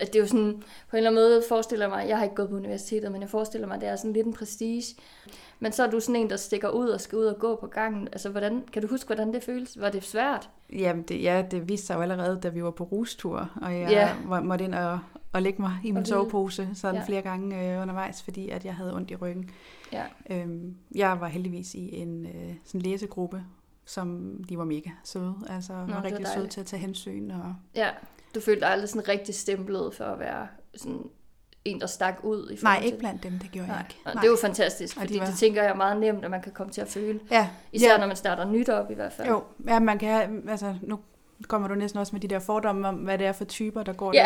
at 0.00 0.06
det 0.06 0.14
er 0.16 0.20
jo 0.20 0.26
sådan, 0.26 0.62
på 0.90 0.96
en 0.96 0.96
eller 0.96 1.10
anden 1.10 1.22
måde 1.24 1.42
forestiller 1.48 1.86
jeg 1.86 1.90
mig, 1.90 2.08
jeg 2.08 2.16
har 2.16 2.24
ikke 2.24 2.34
gået 2.36 2.48
på 2.48 2.56
universitetet, 2.56 3.12
men 3.12 3.20
jeg 3.20 3.30
forestiller 3.30 3.66
mig, 3.66 3.74
at 3.74 3.80
det 3.80 3.88
er 3.88 3.96
sådan 3.96 4.12
lidt 4.12 4.26
en 4.26 4.32
prestige. 4.32 4.96
Men 5.60 5.72
så 5.72 5.84
er 5.86 5.90
du 5.90 6.00
sådan 6.00 6.16
en, 6.16 6.30
der 6.30 6.36
stikker 6.36 6.68
ud 6.68 6.88
og 6.88 7.00
skal 7.00 7.18
ud 7.18 7.24
og 7.24 7.38
gå 7.38 7.56
på 7.56 7.66
gangen. 7.66 8.08
Altså, 8.12 8.28
hvordan, 8.28 8.62
kan 8.72 8.82
du 8.82 8.88
huske, 8.88 9.06
hvordan 9.06 9.32
det 9.34 9.42
føles? 9.42 9.80
Var 9.80 9.90
det 9.90 10.04
svært? 10.04 10.50
Jamen, 10.72 11.02
det, 11.02 11.22
ja, 11.22 11.44
det 11.50 11.68
viste 11.68 11.86
sig 11.86 11.94
jo 11.94 12.00
allerede, 12.00 12.40
da 12.42 12.48
vi 12.48 12.62
var 12.64 12.70
på 12.70 12.84
rustur, 12.84 13.50
og 13.62 13.80
jeg 13.80 13.90
Ja. 13.90 14.40
måtte 14.40 14.64
ind 14.64 14.74
og, 14.74 14.98
og 15.32 15.42
lægge 15.42 15.62
mig 15.62 15.72
i 15.84 15.90
min 15.90 16.04
sovepose 16.04 16.68
sådan 16.74 16.94
Ja. 16.96 17.04
flere 17.06 17.22
gange 17.22 17.74
øh, 17.76 17.82
undervejs, 17.82 18.22
fordi 18.22 18.48
at 18.48 18.64
jeg 18.64 18.74
havde 18.74 18.94
ondt 18.94 19.10
i 19.10 19.16
ryggen. 19.16 19.50
Ja. 19.92 20.04
Øhm, 20.30 20.74
jeg 20.94 21.20
var 21.20 21.28
heldigvis 21.28 21.74
i 21.74 21.94
en 21.96 22.26
øh, 22.26 22.54
sådan 22.64 22.80
læsegruppe, 22.82 23.42
som 23.84 24.36
de 24.48 24.58
var 24.58 24.64
mega 24.64 24.90
søde, 25.04 25.34
altså 25.48 25.72
Nå, 25.72 25.94
var 25.94 26.04
rigtig 26.04 26.26
søde 26.26 26.46
til 26.46 26.60
at 26.60 26.66
tage 26.66 26.80
hensyn. 26.80 27.30
Og, 27.30 27.54
Ja, 27.74 27.88
du 28.34 28.40
følte 28.40 28.60
dig 28.60 28.68
aldrig 28.70 28.88
sådan 28.88 29.08
rigtig 29.08 29.34
stemplet 29.34 29.94
for 29.94 30.04
at 30.04 30.18
være 30.18 30.48
sådan 30.76 31.02
en, 31.64 31.80
der 31.80 31.86
stak 31.86 32.14
ud? 32.22 32.50
I 32.50 32.56
forhold 32.56 32.62
nej, 32.62 32.78
til 32.78 32.86
ikke 32.86 32.98
blandt 32.98 33.22
dem, 33.22 33.38
det 33.38 33.50
gjorde 33.50 33.68
Nej, 33.68 33.76
jeg 33.76 33.86
ikke. 33.90 34.00
og 34.06 34.12
det 34.12 34.24
er 34.26 34.30
jo 34.30 34.36
fantastisk, 34.40 34.96
Og 34.96 35.02
de 35.02 35.06
fordi 35.08 35.18
var- 35.18 35.26
det 35.26 35.34
tænker 35.34 35.62
jeg 35.62 35.70
er 35.70 35.74
meget 35.76 36.00
nemt, 36.00 36.24
at 36.24 36.30
man 36.30 36.42
kan 36.42 36.52
komme 36.52 36.72
til 36.72 36.80
at 36.80 36.88
føle. 36.88 37.20
Ja, 37.30 37.48
Især 37.72 37.92
ja, 37.92 37.98
når 37.98 38.06
man 38.06 38.16
starter 38.16 38.44
nyt 38.44 38.68
op 38.68 38.90
i 38.90 38.94
hvert 38.94 39.12
fald. 39.12 39.28
jo, 39.28 39.42
ja, 39.66 39.78
man 39.78 39.98
kan 39.98 40.44
altså 40.48 40.74
nu 40.82 40.98
kommer 41.48 41.68
du 41.68 41.74
næsten 41.74 42.00
også 42.00 42.12
med 42.12 42.20
de 42.20 42.28
der 42.28 42.38
fordomme 42.38 42.88
om, 42.88 42.94
hvad 42.94 43.18
det 43.18 43.26
er 43.26 43.32
for 43.32 43.44
typer, 43.44 43.82
der 43.82 43.92
går 43.92 44.12
Ja. 44.14 44.24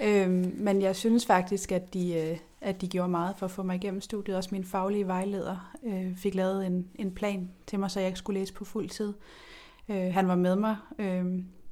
derude. 0.00 0.24
øhm, 0.24 0.54
men 0.56 0.82
jeg 0.82 0.96
synes 0.96 1.26
faktisk, 1.26 1.72
at 1.72 1.94
de, 1.94 2.14
øh, 2.14 2.38
at 2.60 2.80
de 2.80 2.88
gjorde 2.88 3.08
meget 3.08 3.34
for 3.38 3.46
at 3.46 3.50
få 3.50 3.62
mig 3.62 3.76
igennem 3.76 4.00
studiet. 4.00 4.36
Også 4.36 4.48
min 4.52 4.64
faglige 4.64 5.06
vejleder 5.06 5.76
øh, 5.86 6.16
fik 6.16 6.34
lavet 6.34 6.66
en, 6.66 6.86
en 6.94 7.10
plan 7.14 7.50
til 7.66 7.78
mig, 7.78 7.90
så 7.90 8.00
jeg 8.00 8.06
ikke 8.06 8.18
skulle 8.18 8.40
læse 8.40 8.52
på 8.52 8.64
fuld 8.64 8.88
tid. 8.88 9.12
Øh, 9.88 10.14
han 10.14 10.28
var 10.28 10.34
med 10.34 10.56
mig 10.56 10.76
øh, 10.98 11.24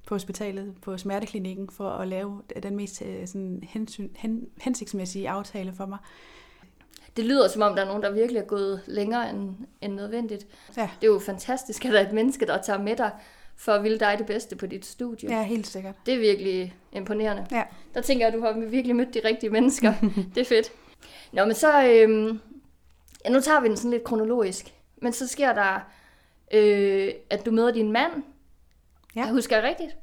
på 0.06 0.14
hospitalet, 0.14 0.75
på 0.82 0.99
smerteklinikken, 0.99 1.71
for 1.71 1.90
at 1.90 2.09
lave 2.09 2.42
den 2.62 2.76
mest 2.76 3.02
øh, 3.02 3.26
sådan, 3.26 3.62
hensyn, 3.68 4.09
hen, 4.16 4.49
hensigtsmæssige 4.61 5.30
aftale 5.30 5.73
for 5.73 5.87
mig. 5.87 5.99
Det 7.16 7.25
lyder 7.25 7.49
som 7.49 7.62
om, 7.62 7.75
der 7.75 7.82
er 7.82 7.87
nogen, 7.87 8.02
der 8.02 8.11
virkelig 8.11 8.40
er 8.40 8.44
gået 8.44 8.82
længere 8.87 9.30
end, 9.30 9.54
end 9.80 9.94
nødvendigt. 9.94 10.47
Ja. 10.76 10.90
Det 11.00 11.06
er 11.06 11.12
jo 11.12 11.18
fantastisk, 11.18 11.85
at 11.85 11.92
der 11.92 12.00
er 12.00 12.06
et 12.06 12.12
menneske, 12.12 12.47
der 12.47 12.62
tager 12.62 12.78
med 12.78 12.97
dig 12.97 13.11
for 13.56 13.73
at 13.73 13.82
ville 13.82 13.99
dig 13.99 14.14
det 14.18 14.26
bedste 14.26 14.56
på 14.56 14.66
dit 14.66 14.87
studie. 14.87 15.30
Ja, 15.30 15.42
helt 15.42 15.66
sikkert. 15.66 15.94
Det 16.06 16.14
er 16.14 16.18
virkelig 16.18 16.75
imponerende. 16.92 17.47
Ja. 17.50 17.62
Der 17.94 18.00
tænker 18.00 18.26
jeg, 18.26 18.35
at 18.35 18.40
du 18.40 18.44
har 18.44 18.52
virkelig 18.66 18.97
mødt 18.97 19.14
de 19.14 19.21
rigtige 19.25 19.50
mennesker. 19.50 19.94
det 20.35 20.40
er 20.40 20.44
fedt. 20.44 20.73
Nå, 21.32 21.44
men 21.44 21.54
så... 21.54 21.87
Øhm, 21.87 22.40
ja, 23.25 23.30
nu 23.30 23.40
tager 23.40 23.61
vi 23.61 23.68
den 23.68 23.76
sådan 23.76 23.90
lidt 23.90 24.04
kronologisk. 24.04 24.75
Men 24.97 25.12
så 25.12 25.28
sker 25.28 25.52
der, 25.52 25.80
øh, 26.54 27.12
at 27.30 27.47
du 27.47 27.50
møder 27.50 27.73
din 27.73 27.92
mand 27.92 28.12
Ja. 29.16 29.21
Jeg 29.21 29.31
husker 29.31 29.57
jeg 29.57 29.64
rigtigt? 29.64 29.97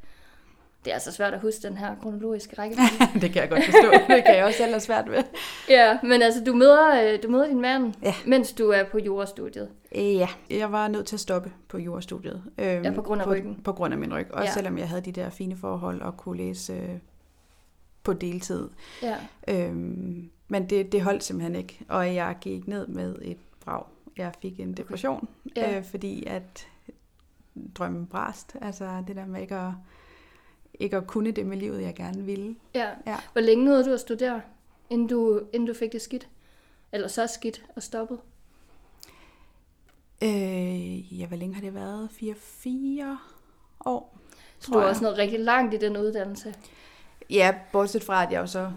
Det 0.85 0.91
er 0.91 0.93
altså 0.93 1.11
svært 1.11 1.33
at 1.33 1.39
huske 1.41 1.61
den 1.67 1.77
her 1.77 1.95
kronologiske 2.01 2.55
rækkefølge. 2.61 3.11
det 3.21 3.31
kan 3.33 3.41
jeg 3.41 3.49
godt 3.49 3.63
forstå. 3.65 3.91
Det 4.15 4.23
kan 4.25 4.35
jeg 4.35 4.45
også 4.45 4.57
selv 4.57 4.69
have 4.69 4.79
svært 4.79 5.11
ved. 5.11 5.23
ja, 5.69 5.99
men 6.03 6.21
altså, 6.21 6.43
du 6.43 6.53
møder, 6.55 7.13
øh, 7.13 7.23
du 7.23 7.29
møder 7.29 7.47
din 7.47 7.61
mand, 7.61 7.93
Ja. 8.03 8.13
mens 8.27 8.53
du 8.53 8.69
er 8.69 8.83
på 8.83 8.97
jurastudiet. 8.99 9.69
Ja, 9.95 10.27
jeg 10.49 10.71
var 10.71 10.87
nødt 10.87 11.05
til 11.07 11.15
at 11.15 11.19
stoppe 11.19 11.51
på 11.67 11.77
jurastudiet. 11.77 12.43
Øhm, 12.57 12.83
Ja, 12.83 12.91
på 12.91 13.01
grund 13.01 13.21
af 13.21 13.27
på, 13.27 13.33
ryggen. 13.33 13.61
På 13.63 13.73
grund 13.73 13.93
af 13.93 13.99
min 13.99 14.13
ryg. 14.13 14.27
Også 14.31 14.43
Ja. 14.45 14.51
selvom 14.53 14.77
jeg 14.77 14.89
havde 14.89 15.01
de 15.01 15.11
der 15.11 15.29
fine 15.29 15.57
forhold 15.57 16.01
og 16.01 16.17
kunne 16.17 16.37
læse 16.37 16.73
øh, 16.73 16.89
på 18.03 18.13
deltid. 18.13 18.69
Ja, 19.01 19.15
Øhm, 19.47 20.29
men 20.47 20.69
det, 20.69 20.91
det 20.91 21.01
holdt 21.01 21.23
simpelthen 21.23 21.55
ikke, 21.55 21.79
og 21.89 22.15
jeg 22.15 22.35
gik 22.41 22.67
ned 22.67 22.87
med 22.87 23.15
et 23.21 23.37
brag. 23.65 23.83
Jeg 24.17 24.31
fik 24.41 24.59
en 24.59 24.73
depression, 24.73 25.27
Ja. 25.55 25.77
øh, 25.77 25.83
fordi 25.83 26.23
at 26.27 26.67
drømmen 27.75 28.05
brast. 28.07 28.55
Altså 28.61 29.03
det 29.07 29.15
der 29.15 29.25
med 29.25 29.41
ikke 29.41 29.55
at, 29.55 29.71
ikke 30.73 30.97
at 30.97 31.07
kunne 31.07 31.31
det 31.31 31.45
med 31.45 31.57
livet, 31.57 31.81
jeg 31.81 31.95
gerne 31.95 32.23
ville. 32.23 32.55
ja. 32.73 32.89
Ja. 33.07 33.17
Hvor 33.31 33.41
længe 33.41 33.65
nåede 33.65 33.85
du 33.85 33.93
at 33.93 33.99
studere, 33.99 34.41
inden 34.89 35.07
du, 35.07 35.41
inden 35.53 35.67
du 35.67 35.73
fik 35.73 35.91
det 35.91 36.01
skidt? 36.01 36.27
Eller 36.91 37.07
så 37.07 37.27
skidt 37.27 37.65
og 37.75 37.83
stoppet? 37.83 38.19
Øh, 40.23 41.19
ja, 41.19 41.25
hvor 41.27 41.37
længe 41.37 41.55
har 41.55 41.61
det 41.61 41.73
været? 41.75 42.09
4-4 42.11 43.17
år, 43.85 44.17
Så 44.59 44.71
du 44.71 44.79
jeg. 44.79 44.87
også 44.87 45.01
noget 45.01 45.17
rigtig 45.17 45.39
langt 45.39 45.73
i 45.73 45.77
den 45.77 45.97
uddannelse. 45.97 46.53
Ja, 47.29 47.55
bortset 47.71 48.03
fra, 48.03 48.23
at 48.25 48.31
jeg 48.31 48.39
jo 48.41 48.47
så 48.47 48.71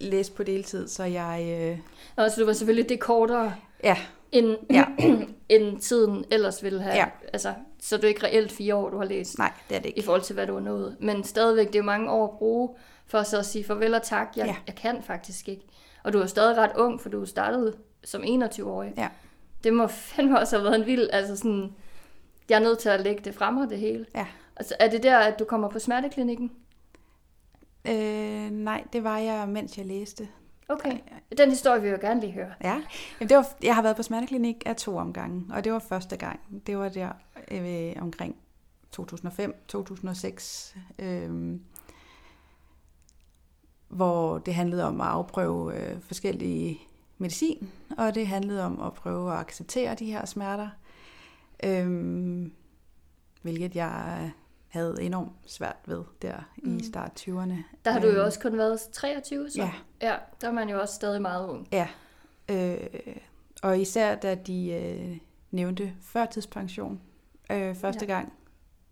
læste 0.00 0.34
på 0.34 0.42
deltid, 0.42 0.88
så 0.88 1.04
jeg... 1.04 1.58
Øh, 1.60 1.78
Og 2.16 2.30
så 2.30 2.40
du 2.40 2.46
var 2.46 2.52
selvfølgelig 2.52 2.88
det 2.88 3.00
kortere, 3.00 3.54
ja, 3.84 3.96
end, 4.32 4.56
Ja. 4.70 4.84
end 5.48 5.80
tiden 5.80 6.24
ellers 6.30 6.62
ville 6.62 6.82
have. 6.82 6.94
Ja. 6.96 7.06
Altså, 7.32 7.54
så 7.80 7.96
det 7.96 8.04
er 8.04 8.08
ikke 8.08 8.26
reelt 8.26 8.52
fire 8.52 8.74
år, 8.74 8.90
du 8.90 8.98
har 8.98 9.04
læst, 9.04 9.38
nej, 9.38 9.52
det 9.68 9.76
er 9.76 9.80
det 9.80 9.88
i 9.88 9.92
ikke. 9.92 10.02
forhold 10.04 10.22
til, 10.22 10.34
hvad 10.34 10.46
du 10.46 10.52
har 10.52 10.60
nået. 10.60 10.96
Men 11.00 11.24
stadigvæk, 11.24 11.66
det 11.66 11.74
er 11.74 11.78
jo 11.78 11.84
mange 11.84 12.10
år 12.10 12.24
at 12.32 12.38
bruge, 12.38 12.68
for 13.06 13.22
så 13.22 13.38
at 13.38 13.46
sige 13.46 13.64
farvel 13.64 13.94
og 13.94 14.02
tak. 14.02 14.28
Jeg, 14.36 14.46
Ja. 14.46 14.56
jeg 14.66 14.74
kan 14.74 15.02
faktisk 15.02 15.48
ikke. 15.48 15.62
Og 16.04 16.12
du 16.12 16.18
er 16.20 16.26
stadig 16.26 16.56
ret 16.56 16.70
ung, 16.76 17.00
for 17.00 17.08
du 17.08 17.26
startede 17.26 17.76
som 18.04 18.22
21-årig. 18.22 18.92
Ja. 18.96 19.08
Det 19.64 19.72
må 19.72 19.86
fandme 20.12 20.38
også 20.40 20.56
have 20.56 20.64
været 20.64 20.80
en 20.80 20.86
vild, 20.86 21.08
altså 21.12 21.36
sådan, 21.36 21.72
jeg 22.48 22.56
er 22.56 22.60
nødt 22.62 22.78
til 22.78 22.88
at 22.88 23.00
lægge 23.00 23.22
det 23.24 23.34
frem 23.34 23.56
og 23.56 23.70
det 23.70 23.78
hele. 23.78 24.06
Ja. 24.14 24.26
Altså, 24.56 24.74
er 24.80 24.88
det 24.90 25.02
der, 25.02 25.18
at 25.18 25.38
du 25.38 25.44
kommer 25.44 25.68
på 25.68 25.78
smerteklinikken? 25.78 26.50
Øh, 27.88 28.50
nej, 28.50 28.84
det 28.92 29.04
var 29.04 29.18
jeg, 29.18 29.48
mens 29.48 29.78
jeg 29.78 29.86
læste. 29.86 30.28
Okay. 30.70 30.98
Den 31.38 31.50
historie 31.50 31.80
vil 31.80 31.90
jeg 31.90 32.02
jo 32.02 32.06
gerne 32.06 32.20
lige 32.20 32.32
høre. 32.32 32.52
Ja, 32.60 32.82
Jamen, 33.20 33.28
det 33.28 33.36
var, 33.36 33.46
jeg 33.62 33.74
har 33.74 33.82
været 33.82 33.96
på 33.96 34.02
smerteklinik 34.02 34.62
af 34.66 34.76
to 34.76 34.96
omgange, 34.96 35.54
og 35.54 35.64
det 35.64 35.72
var 35.72 35.78
første 35.78 36.16
gang. 36.16 36.40
Det 36.66 36.78
var 36.78 36.88
der 36.88 37.10
øh, 37.50 38.02
omkring 38.02 38.36
2005-2006, 39.00 40.76
øh, 40.98 41.60
hvor 43.88 44.38
det 44.38 44.54
handlede 44.54 44.84
om 44.84 45.00
at 45.00 45.06
afprøve 45.06 45.76
øh, 45.76 46.00
forskellige 46.00 46.80
medicin, 47.18 47.70
og 47.98 48.14
det 48.14 48.26
handlede 48.26 48.64
om 48.64 48.80
at 48.80 48.92
prøve 48.92 49.32
at 49.32 49.38
acceptere 49.38 49.94
de 49.94 50.04
her 50.04 50.26
smerter, 50.26 50.68
øh, 51.64 52.46
hvilket 53.42 53.76
jeg 53.76 54.30
havde 54.70 54.96
enormt 55.00 55.32
svært 55.46 55.76
ved 55.86 56.02
der 56.22 56.34
Mm. 56.62 56.76
i 56.76 56.84
start 56.84 57.20
20'erne. 57.20 57.54
Der 57.84 57.90
har 57.90 58.00
du 58.00 58.06
jo 58.06 58.12
Øh, 58.18 58.24
også 58.24 58.40
kun 58.40 58.58
været 58.58 58.80
23, 58.92 59.50
så? 59.50 59.60
Ja, 59.62 59.72
Ja, 60.02 60.16
der 60.40 60.48
er 60.48 60.52
man 60.52 60.68
jo 60.68 60.80
også 60.80 60.94
stadig 60.94 61.22
meget 61.22 61.48
ung. 61.48 61.68
Ja, 61.72 61.88
øh, 62.48 62.76
og 63.62 63.80
især 63.80 64.14
da 64.14 64.34
de 64.34 64.70
øh, 64.72 65.16
nævnte 65.50 65.92
førtidspension 66.02 67.00
øh, 67.52 67.74
første 67.76 68.06
Ja. 68.06 68.12
gang, 68.12 68.32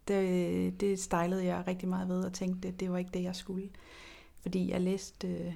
det, 0.09 0.81
det 0.81 1.01
stejlede 1.01 1.45
jeg 1.45 1.65
rigtig 1.69 1.89
meget 1.89 2.09
ved 2.09 2.25
og 2.25 2.33
tænkte, 2.33 2.69
at 2.69 2.81
det 2.81 2.93
var 2.93 2.99
ikke 2.99 3.11
det, 3.15 3.23
jeg 3.23 3.37
skulle. 3.37 3.69
Fordi 4.43 4.71
jeg 4.71 4.81
læste, 4.81 5.29
øh, 5.29 5.53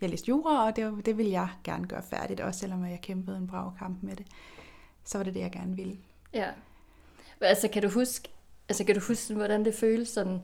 jeg 0.00 0.10
læste 0.10 0.28
jura, 0.28 0.66
og 0.66 0.76
det, 0.76 1.06
det 1.06 1.18
ville 1.18 1.32
jeg 1.32 1.48
gerne 1.64 1.86
gøre 1.86 2.02
færdigt, 2.02 2.40
også 2.40 2.60
selvom 2.60 2.84
jeg 2.84 3.00
kæmpede 3.02 3.36
en 3.36 3.46
brav 3.46 3.72
kamp 3.78 4.02
med 4.02 4.16
det. 4.16 4.26
Så 5.04 5.18
var 5.18 5.24
det 5.24 5.34
det, 5.34 5.40
jeg 5.40 5.52
gerne 5.52 5.76
ville. 5.76 5.96
Ja. 6.34 6.50
Altså, 7.40 7.68
kan 7.68 7.82
du 7.82 7.88
huske, 7.88 8.28
altså, 8.72 8.84
kan 8.84 8.94
du 8.94 9.00
huske 9.00 9.34
hvordan 9.34 9.64
det 9.64 9.74
føles 9.74 10.08
sådan, 10.08 10.42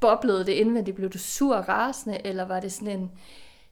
boblede 0.00 0.46
det 0.46 0.52
indvendigt? 0.52 0.96
Blev 0.96 1.10
du 1.10 1.18
sur 1.18 1.56
og 1.56 1.68
rasende, 1.68 2.26
eller 2.26 2.44
var 2.44 2.60
det 2.60 2.72
sådan 2.72 2.98
en, 2.98 3.10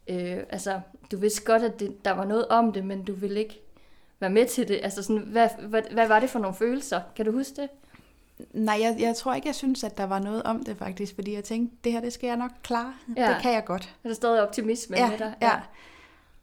øh, 0.08 0.38
altså, 0.50 0.80
du 1.10 1.16
vidste 1.16 1.44
godt, 1.44 1.62
at 1.62 1.80
det, 1.80 2.04
der 2.04 2.10
var 2.10 2.24
noget 2.24 2.48
om 2.48 2.72
det, 2.72 2.84
men 2.84 3.04
du 3.04 3.12
ville 3.12 3.40
ikke 3.40 3.60
være 4.20 4.30
med 4.30 4.46
til 4.46 4.68
det? 4.68 4.80
Altså, 4.82 5.02
sådan, 5.02 5.22
hvad, 5.22 5.48
hvad, 5.68 5.82
hvad 5.92 6.08
var 6.08 6.20
det 6.20 6.30
for 6.30 6.38
nogle 6.38 6.56
følelser? 6.56 7.00
Kan 7.16 7.24
du 7.24 7.32
huske 7.32 7.62
det? 7.62 7.68
Nej, 8.52 8.78
jeg, 8.80 8.96
jeg 8.98 9.16
tror 9.16 9.34
ikke, 9.34 9.48
jeg 9.48 9.54
synes, 9.54 9.84
at 9.84 9.98
der 9.98 10.04
var 10.04 10.18
noget 10.18 10.42
om 10.42 10.64
det 10.64 10.76
faktisk, 10.76 11.14
fordi 11.14 11.34
jeg 11.34 11.44
tænkte, 11.44 11.76
det 11.84 11.92
her, 11.92 12.00
det 12.00 12.12
skal 12.12 12.26
jeg 12.26 12.36
nok 12.36 12.50
klare. 12.62 12.94
Ja. 13.16 13.28
Det 13.28 13.42
kan 13.42 13.52
jeg 13.52 13.64
godt. 13.64 13.94
Er 14.04 14.08
der 14.08 14.14
stadig 14.14 14.42
optimisme 14.42 14.96
ja, 14.96 15.10
med 15.10 15.18
dig? 15.18 15.34
Ja. 15.42 15.60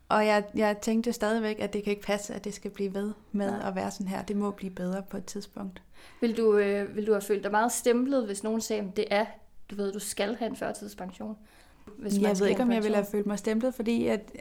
Og 0.09 0.27
jeg, 0.27 0.43
jeg 0.55 0.77
tænkte 0.77 1.13
stadigvæk, 1.13 1.59
at 1.59 1.73
det 1.73 1.83
kan 1.83 1.91
ikke 1.91 2.03
passe, 2.03 2.33
at 2.33 2.43
det 2.43 2.53
skal 2.53 2.71
blive 2.71 2.93
ved 2.93 3.13
med 3.31 3.51
Nej. 3.51 3.67
at 3.67 3.75
være 3.75 3.91
sådan 3.91 4.07
her. 4.07 4.21
Det 4.21 4.35
må 4.35 4.51
blive 4.51 4.71
bedre 4.71 5.03
på 5.09 5.17
et 5.17 5.25
tidspunkt. 5.25 5.81
Vil, 6.21 6.37
du, 6.37 6.57
øh, 6.57 6.95
vil 6.95 7.07
du 7.07 7.11
have 7.11 7.21
følt 7.21 7.43
dig 7.43 7.51
meget 7.51 7.71
stemplet, 7.71 8.25
hvis 8.25 8.43
nogen 8.43 8.61
sagde, 8.61 8.81
at 8.81 8.97
det 8.97 9.05
er, 9.11 9.25
du 9.71 9.75
ved, 9.75 9.93
du 9.93 9.99
skal 9.99 10.35
have 10.35 10.49
en 10.49 10.55
førtidspension? 10.55 11.37
Hvis 11.97 12.17
jeg 12.17 12.39
ved 12.39 12.47
ikke, 12.47 12.61
om 12.61 12.71
jeg 12.71 12.83
ville 12.83 12.95
have 12.95 13.07
følt 13.11 13.25
mig 13.25 13.39
stemplet, 13.39 13.75
fordi 13.75 14.07
at, 14.07 14.31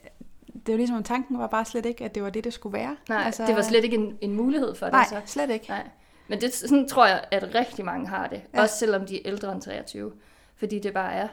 det 0.67 0.73
var 0.73 0.77
ligesom, 0.77 0.97
at 0.99 1.05
tanken 1.05 1.39
var 1.39 1.47
bare 1.47 1.65
slet 1.65 1.87
ikke, 1.87 2.05
at 2.05 2.15
det 2.15 2.23
var 2.23 2.31
det, 2.31 2.45
det 2.45 2.53
skulle 2.53 2.73
være. 2.79 2.97
Nej, 3.09 3.23
altså, 3.27 3.47
det 3.47 3.57
var 3.57 3.63
slet 3.63 3.85
ikke 3.85 3.97
en, 3.97 4.19
en 4.21 4.35
mulighed 4.35 4.75
for 4.75 4.89
Nej, 4.89 5.07
dig 5.11 5.23
så? 5.27 5.33
slet 5.33 5.51
ikke. 5.51 5.69
Nej. 5.69 5.89
Men 6.29 6.41
det, 6.41 6.55
sådan 6.55 6.89
tror 6.89 7.07
jeg, 7.07 7.25
at 7.31 7.55
rigtig 7.55 7.85
mange 7.85 8.09
har 8.09 8.27
det. 8.27 8.37
Ja. 8.37 8.43
Ja. 8.59 8.63
Også 8.63 8.77
selvom 8.77 9.07
de 9.07 9.17
er 9.17 9.21
ældre 9.25 9.53
end 9.53 9.63
23. 9.63 10.13
Fordi 10.57 10.79
det 10.79 10.93
bare 10.95 11.13
er 11.13 11.29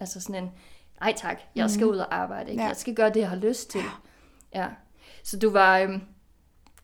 altså 0.00 0.20
sådan 0.20 0.44
en, 0.44 0.50
nej 1.00 1.14
tak, 1.16 1.40
jeg 1.54 1.70
skal 1.70 1.84
Mhm. 1.84 1.92
ud 1.94 1.98
og 1.98 2.14
arbejde. 2.14 2.50
Ikke? 2.50 2.62
Ja. 2.62 2.68
Jeg 2.68 2.76
skal 2.76 2.94
gøre 2.94 3.08
det, 3.08 3.20
jeg 3.20 3.28
har 3.28 3.36
lyst 3.36 3.70
til. 3.70 3.80
Ja. 4.54 4.66
Så 5.22 5.38
du 5.38 5.50
var, 5.50 5.78
øhm, 5.78 6.00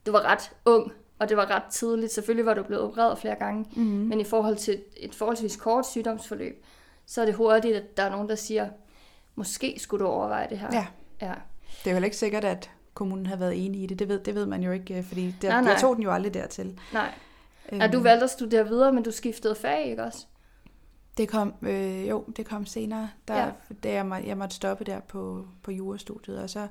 du 0.07 0.13
var 0.13 0.23
ret 0.23 0.53
ung, 0.65 0.93
og 1.21 1.29
det 1.29 1.37
var 1.37 1.51
ret 1.51 1.63
tidligt. 1.71 2.13
Selvfølgelig 2.13 2.47
var 2.47 2.55
du 2.55 2.63
blevet 2.63 2.85
opereret 2.85 3.19
flere 3.19 3.35
gange. 3.35 3.65
Mm. 3.77 3.83
Men 3.83 4.21
i 4.21 4.25
forhold 4.25 4.57
til 4.57 4.83
et 4.97 5.15
forholdsvis 5.15 5.57
kort 5.57 5.87
sygdomsforløb, 5.87 6.65
så 7.07 7.21
er 7.21 7.25
det 7.25 7.35
hurtigt, 7.35 7.77
at 7.77 7.97
der 7.97 8.03
er 8.03 8.11
nogen, 8.11 8.29
der 8.29 8.35
siger, 8.35 8.69
måske 9.35 9.75
skulle 9.79 10.05
du 10.05 10.11
overveje 10.11 10.47
det 10.51 10.59
her. 10.59 10.69
Ja, 10.73 10.87
ja. 11.21 11.35
det 11.85 11.87
er 11.87 11.91
jo 11.91 11.95
heller 11.95 12.05
ikke 12.05 12.17
sikkert, 12.17 12.45
at 12.45 12.71
kommunen 12.95 13.27
har 13.27 13.37
været 13.37 13.65
enig 13.67 13.83
i 13.83 13.87
det. 13.87 13.99
Det 13.99 14.09
ved, 14.09 14.19
det 14.21 14.35
ved 14.35 14.47
man 14.47 14.63
jo 14.63 14.73
ikke, 14.73 14.99
øh, 14.99 15.05
fordi 15.05 15.35
der, 15.43 15.49
Nej, 15.49 15.61
nej. 15.61 15.73
jeg 15.73 15.81
tog 15.81 15.97
den 15.97 16.03
jo 16.05 16.13
aldrig 16.13 16.35
dertil. 16.35 16.79
Nej. 16.93 17.15
Ja, 17.73 17.87
du 17.87 18.01
valgte 18.01 18.25
at 18.25 18.31
studere 18.31 18.69
videre, 18.69 18.93
men 18.93 19.03
du 19.03 19.11
skiftede 19.11 19.55
fag, 19.55 19.91
ikke 19.91 20.03
også? 20.05 20.27
Det 21.17 21.29
kom, 21.29 21.55
øh, 21.63 22.09
jo, 22.09 22.25
det 22.37 22.47
kom 22.47 22.67
senere, 22.67 23.11
der, 23.29 23.35
Ja. 23.37 23.45
ja. 23.45 23.53
da 23.83 23.93
jeg, 23.93 24.07
må, 24.07 24.15
jeg 24.15 24.39
måtte 24.39 24.57
stoppe 24.57 24.85
der 24.85 25.01
på, 25.01 25.47
på 25.63 25.71
jurastudiet, 25.71 26.43
og 26.43 26.51
så, 26.51 26.69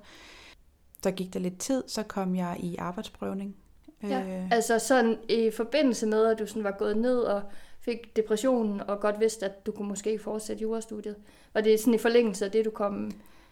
så 1.04 1.12
gik 1.12 1.34
der 1.34 1.40
lidt 1.40 1.60
tid, 1.60 1.84
så 1.88 2.04
kom 2.04 2.36
jeg 2.36 2.58
i 2.60 2.76
arbejdsprøvning. 2.76 3.56
Ja, 4.04 4.20
Øh, 4.22 4.52
altså 4.52 4.80
sådan 4.80 5.18
i 5.30 5.52
forbindelse 5.52 6.06
med, 6.08 6.26
at 6.26 6.40
du 6.40 6.46
sådan 6.46 6.64
var 6.64 6.72
gået 6.80 6.98
ned 6.98 7.20
og 7.20 7.42
fik 7.82 8.16
depressionen, 8.16 8.82
og 8.88 9.00
godt 9.00 9.20
vidste, 9.20 9.46
at 9.46 9.66
du 9.66 9.72
kunne 9.72 9.88
måske 9.88 10.20
fortsætte 10.20 10.62
jurastudiet. 10.62 11.16
Var 11.54 11.62
det 11.62 11.80
sådan 11.80 11.94
i 11.94 11.98
forlængelse 11.98 12.46
af 12.46 12.52
det, 12.52 12.66
du 12.66 12.70
kom 12.70 13.12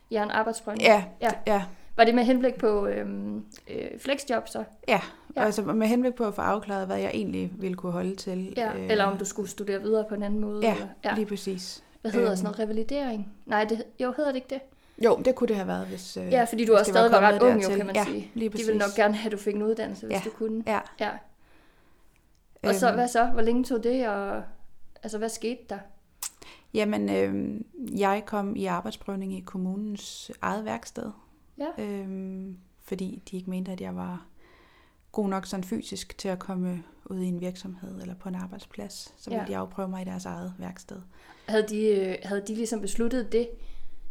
i 0.10 0.16
en 0.16 0.32
arbejdsprøvning? 0.32 0.84
ja, 0.88 1.04
Ja. 1.22 1.30
ja, 1.48 1.64
Var 1.96 2.04
det 2.04 2.16
med 2.16 2.24
henblik 2.24 2.56
på 2.56 2.88
øhm, 2.88 3.44
øh, 3.70 4.00
flexjob 4.00 4.48
så? 4.48 4.60
ja. 4.60 4.94
Ja. 4.94 5.00
ja. 5.36 5.46
Altså 5.46 5.62
med 5.62 5.88
henblik 5.88 6.16
på 6.16 6.24
at 6.26 6.34
få 6.34 6.42
afklaret, 6.42 6.88
hvad 6.88 6.98
jeg 6.98 7.12
egentlig 7.14 7.52
ville 7.58 7.76
kunne 7.76 7.92
holde 7.92 8.16
til. 8.16 8.54
Ja. 8.58 8.74
Øh, 8.78 8.90
eller 8.92 9.04
om 9.04 9.18
du 9.18 9.26
skulle 9.26 9.50
studere 9.50 9.82
videre 9.82 10.06
på 10.10 10.16
en 10.16 10.24
anden 10.24 10.40
måde? 10.40 10.60
Ja, 10.68 10.74
eller? 10.74 10.88
ja. 11.06 11.16
lige 11.16 11.26
præcis. 11.26 11.84
Hvad 12.02 12.12
hedder 12.12 12.28
Øhm. 12.30 12.36
sådan 12.38 12.44
noget? 12.46 12.60
Revalidering? 12.60 13.34
Nej, 13.46 13.64
det, 13.64 13.84
jo, 14.00 14.14
hedder 14.18 14.32
det 14.32 14.36
ikke 14.36 14.48
det? 14.50 14.62
Jo, 15.06 15.22
det 15.26 15.36
kunne 15.36 15.48
det 15.48 15.56
have 15.56 15.68
været, 15.68 15.88
hvis... 15.88 16.18
Øh, 16.18 16.28
Ja, 16.32 16.44
fordi 16.44 16.66
du 16.66 16.76
også 16.76 16.92
stadig 16.92 17.12
var 17.12 17.20
ret 17.20 17.40
kommet 17.40 17.54
ung, 17.56 17.64
jo, 17.72 17.78
kan 17.78 17.86
man 17.86 17.96
ja, 17.96 18.04
sige. 18.06 18.32
lige 18.34 18.50
De 18.50 18.58
ville 18.58 18.78
nok 18.78 18.96
gerne 18.96 19.16
have, 19.16 19.26
at 19.26 19.32
du 19.32 19.38
fik 19.44 19.56
en 19.56 19.64
uddannelse, 19.64 20.06
hvis 20.06 20.16
Ja. 20.16 20.22
du 20.26 20.30
kunne. 20.30 20.64
Ja. 20.68 20.80
ja. 21.00 21.10
Og 22.64 22.76
så, 22.76 22.88
Øhm, 22.88 22.96
hvad 22.96 23.08
så? 23.08 23.26
Hvor 23.26 23.42
længe 23.42 23.64
tog 23.64 23.84
det, 23.84 24.08
og 24.08 24.44
altså, 25.04 25.18
hvad 25.18 25.30
skete 25.30 25.62
der? 25.70 25.78
Jamen, 26.74 27.10
øh, 27.10 27.62
jeg 28.00 28.24
kom 28.26 28.56
i 28.56 28.66
arbejdsprøvning 28.66 29.38
i 29.38 29.40
kommunens 29.40 30.32
eget 30.42 30.66
værksted, 30.66 31.12
Ja. 31.58 31.84
øh, 31.84 32.46
fordi 32.84 33.24
de 33.32 33.38
ikke 33.38 33.50
mente, 33.50 33.72
at 33.72 33.82
jeg 33.82 33.96
var 33.96 34.26
god 35.12 35.30
nok 35.30 35.46
sådan 35.46 35.64
fysisk 35.64 36.18
til 36.18 36.28
at 36.30 36.40
komme 36.40 36.84
ud 37.06 37.20
i 37.20 37.26
en 37.26 37.42
virksomhed 37.42 38.02
eller 38.02 38.16
på 38.16 38.30
en 38.30 38.36
arbejdsplads. 38.36 39.14
Så 39.18 39.30
ville 39.30 39.42
Ja. 39.44 39.48
de 39.48 39.58
afprøve 39.58 39.88
mig 39.90 40.02
i 40.02 40.06
deres 40.06 40.26
eget 40.26 40.54
værksted. 40.60 41.02
Havde 41.46 41.66
de, 41.70 41.86
øh, 41.88 42.16
havde 42.24 42.42
de 42.48 42.56
ligesom 42.56 42.82
besluttet 42.82 43.32
det, 43.32 43.50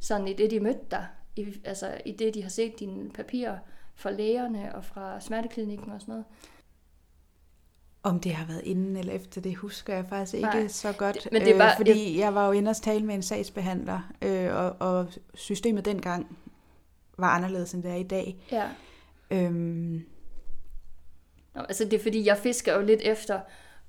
sådan 0.06 0.28
i 0.28 0.32
det, 0.32 0.50
de 0.50 0.60
mødte 0.60 0.80
dig? 0.90 1.06
I, 1.36 1.60
altså 1.64 2.00
i 2.04 2.12
det, 2.12 2.34
de 2.34 2.42
har 2.42 2.48
set 2.50 2.80
dine 2.80 3.10
papirer 3.10 3.58
fra 3.94 4.10
lægerne 4.10 4.74
og 4.74 4.84
fra 4.84 5.20
smerteklinikken 5.20 5.90
og 5.92 6.00
sådan 6.00 6.12
noget? 6.12 6.24
Om 8.02 8.20
det 8.20 8.32
har 8.34 8.46
været 8.46 8.62
inden 8.64 8.96
eller 8.96 9.12
efter, 9.12 9.40
det 9.40 9.56
husker 9.56 9.94
jeg 9.94 10.06
faktisk 10.08 10.34
ikke 10.34 10.46
Nej, 10.46 10.68
så 10.68 10.92
godt. 10.92 11.14
det- 11.24 11.32
men 11.32 11.42
det 11.42 11.50
er 11.54 11.58
bare- 11.58 11.70
øh, 11.70 11.76
fordi 11.76 12.18
jeg 12.18 12.34
var 12.34 12.46
jo 12.46 12.52
inde 12.52 12.68
og 12.70 12.76
tale 12.76 13.04
med 13.06 13.14
en 13.14 13.22
sagsbehandler, 13.22 14.12
øh, 14.22 14.54
og, 14.54 14.76
og 14.80 15.08
systemet 15.34 15.84
dengang 15.84 16.38
var 17.18 17.28
anderledes, 17.28 17.74
end 17.74 17.82
det 17.82 17.90
er 17.90 17.94
i 17.94 18.02
dag. 18.02 18.36
Ja. 18.52 18.68
Øhm, 19.30 20.06
Nå, 21.54 21.60
altså 21.62 21.84
det 21.84 21.92
er 21.92 22.02
fordi, 22.02 22.26
jeg 22.26 22.38
fisker 22.38 22.74
jo 22.74 22.80
lidt 22.86 23.00
efter 23.04 23.40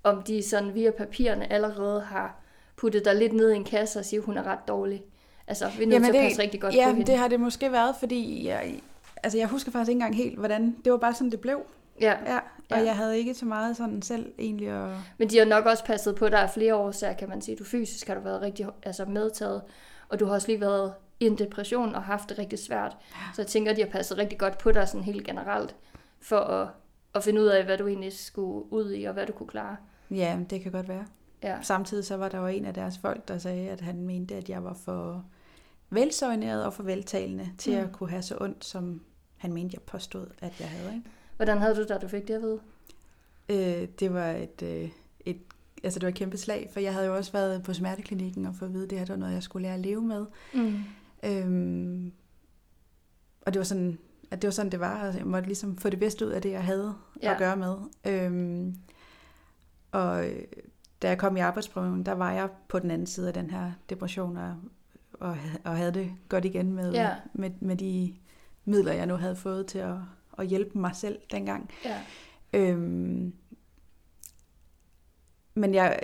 om 0.04 0.24
de 0.24 0.44
sådan 0.44 0.74
via 0.74 0.92
papirerne 0.92 1.52
allerede 1.54 2.02
har 2.02 2.42
puttet 2.76 3.06
dig 3.06 3.16
lidt 3.16 3.34
ned 3.34 3.52
i 3.52 3.56
en 3.56 3.64
kasse 3.64 4.00
og 4.00 4.06
siger, 4.06 4.20
at 4.22 4.26
hun 4.26 4.38
er 4.38 4.44
ret 4.44 4.68
dårlig. 4.68 5.04
Altså, 5.48 5.70
vi 5.78 5.84
er 5.84 5.88
nødt 5.88 5.94
Jamen, 5.94 6.04
til 6.06 6.18
at 6.18 6.22
det- 6.24 6.30
passe 6.30 6.42
rigtig 6.42 6.62
godt 6.62 6.76
ja, 6.76 6.86
på 6.86 6.96
hende. 6.96 7.06
det 7.12 7.18
har 7.18 7.28
det 7.28 7.40
måske 7.40 7.72
været, 7.72 7.96
fordi 8.00 8.48
jeg, 8.48 8.80
altså 9.24 9.38
jeg 9.38 9.48
husker 9.48 9.72
faktisk 9.72 9.90
ikke 9.90 9.98
engang 9.98 10.16
helt, 10.16 10.38
hvordan, 10.40 10.76
det 10.86 10.92
var 10.92 10.98
bare 10.98 11.14
sådan, 11.14 11.32
det 11.32 11.40
blev. 11.40 11.60
Ja. 12.02 12.14
Ja, 12.26 12.38
og 12.38 12.78
Ja. 12.78 12.84
jeg 12.84 12.96
havde 12.96 13.18
ikke 13.18 13.34
så 13.34 13.46
meget 13.46 13.78
sådan 13.78 14.02
selv 14.02 14.32
egentlig 14.40 14.68
at... 14.70 14.96
Men 15.18 15.30
de 15.30 15.38
har 15.38 15.46
nok 15.46 15.66
også 15.66 15.86
passet 15.86 16.16
på 16.16 16.30
dig 16.30 16.40
af 16.40 16.50
flere 16.50 16.76
årsager, 16.76 17.14
kan 17.14 17.30
man 17.30 17.42
sige. 17.42 17.56
Du 17.58 17.64
fysisk 17.64 18.08
har 18.08 18.16
du 18.16 18.22
været 18.22 18.42
rigtig 18.42 18.66
altså 18.84 19.06
medtaget, 19.06 19.62
og 20.10 20.20
du 20.20 20.26
har 20.26 20.34
også 20.34 20.48
lige 20.48 20.62
været 20.62 20.94
i 21.20 21.26
en 21.28 21.38
depression 21.38 21.96
og 21.96 22.04
haft 22.04 22.30
det 22.30 22.40
rigtig 22.40 22.60
svært. 22.60 22.98
Så 23.36 23.42
jeg 23.42 23.48
tænker, 23.48 23.72
at 23.72 23.78
de 23.78 23.82
har 23.82 23.90
passet 23.90 24.18
rigtig 24.18 24.38
godt 24.40 24.58
på 24.58 24.72
dig 24.72 24.88
sådan 24.88 25.04
helt 25.04 25.26
generelt, 25.26 25.76
for 26.22 26.40
at, 26.40 26.68
at 27.16 27.24
finde 27.24 27.42
ud 27.42 27.46
af, 27.48 27.64
hvad 27.66 27.78
du 27.78 27.88
egentlig 27.88 28.14
skulle 28.14 28.74
ud 28.74 28.94
i, 28.94 29.04
og 29.04 29.14
hvad 29.14 29.26
du 29.26 29.34
kunne 29.34 29.48
klare. 29.50 29.76
Ja, 30.12 30.38
det 30.50 30.62
kan 30.62 30.72
godt 30.72 30.88
være. 30.88 31.06
Ja. 31.44 31.56
Samtidig 31.62 32.06
så 32.06 32.18
var 32.18 32.30
der 32.30 32.40
jo 32.40 32.48
en 32.48 32.66
af 32.66 32.74
deres 32.74 32.98
folk, 32.98 33.28
der 33.28 33.38
sagde, 33.38 33.70
at 33.70 33.82
han 33.82 34.02
mente, 34.02 34.36
at 34.36 34.50
jeg 34.50 34.64
var 34.64 34.74
for 34.86 35.26
velsøjneret 35.90 36.66
og 36.66 36.74
for 36.74 36.84
veltalende 36.84 37.50
til 37.58 37.74
Mm. 37.74 37.80
at 37.84 37.92
kunne 37.92 38.10
have 38.10 38.22
så 38.22 38.38
ondt, 38.42 38.66
som 38.66 39.02
han 39.38 39.54
mente, 39.54 39.74
jeg 39.74 39.82
påstod, 39.82 40.28
at 40.42 40.60
jeg 40.60 40.70
havde. 40.70 40.96
Ikke? 40.96 41.10
Hvordan 41.36 41.58
havde 41.58 41.76
du 41.76 41.80
det, 41.82 41.90
da 41.90 41.98
du 41.98 42.08
fik 42.08 42.28
det 42.28 42.34
at 42.34 42.42
vide? 42.42 42.60
Øh, 43.50 43.88
det 44.00 44.14
var 44.14 44.28
et, 44.32 44.62
øh, 44.64 44.90
et, 45.26 45.38
altså 45.84 46.00
det 46.00 46.06
var 46.06 46.10
et 46.10 46.16
kæmpe 46.16 46.38
slag, 46.38 46.70
for 46.74 46.80
jeg 46.80 46.94
havde 46.94 47.06
jo 47.06 47.16
også 47.16 47.32
været 47.32 47.64
på 47.64 47.74
smerteklinikken 47.74 48.46
og 48.46 48.56
fået 48.56 48.70
at 48.70 48.74
vide, 48.74 48.84
at 48.84 48.90
det 48.90 48.98
her 48.98 49.06
det 49.06 49.14
var 49.14 49.20
noget, 49.20 49.34
jeg 49.34 49.44
skulle 49.44 49.64
lære 49.64 49.74
at 49.74 49.80
leve 49.80 50.02
med. 50.02 50.26
Mm. 50.54 50.76
Øhm, 51.26 52.12
og 53.42 53.54
det 53.54 53.60
var 53.60 53.64
sådan, 53.64 53.98
at 54.32 54.42
det 54.42 54.48
var 54.48 54.52
sådan, 54.52 54.72
det 54.72 54.80
var. 54.80 54.98
Altså, 55.04 55.20
jeg 55.20 55.28
måtte 55.28 55.48
ligesom 55.48 55.78
få 55.78 55.90
det 55.90 56.00
bedste 56.00 56.26
ud 56.26 56.32
af 56.32 56.42
det, 56.42 56.52
jeg 56.52 56.64
havde 56.64 56.94
ja. 57.22 57.28
Ja. 57.28 57.34
at 57.34 57.38
gøre 57.40 57.58
med. 57.58 57.76
Øhm, 58.06 58.76
og 59.92 60.30
øh, 60.30 60.44
da 61.02 61.08
jeg 61.08 61.18
kom 61.18 61.38
i 61.38 61.40
arbejdsprøven, 61.40 62.04
der 62.06 62.12
var 62.12 62.32
jeg 62.32 62.50
på 62.68 62.80
den 62.80 62.92
anden 62.92 63.08
side 63.08 63.28
af 63.28 63.34
den 63.34 63.50
her 63.50 63.72
depression, 63.90 64.38
og, 64.38 64.56
og, 65.20 65.38
og 65.64 65.78
havde 65.78 65.94
det 65.94 66.12
godt 66.30 66.46
igen 66.46 66.74
med, 66.74 66.92
Ja. 66.94 67.16
med, 67.34 67.50
med 67.60 67.76
de 67.76 68.16
midler, 68.66 68.94
jeg 68.94 69.06
nu 69.06 69.16
havde 69.16 69.36
fået 69.36 69.66
til 69.68 69.80
at, 69.80 69.96
at 70.38 70.48
hjælpe 70.48 70.78
mig 70.80 70.96
selv 70.96 71.20
dengang. 71.32 71.70
Ja. 71.86 72.02
Øhm, 72.54 73.34
men 75.56 75.74
jeg, 75.74 76.00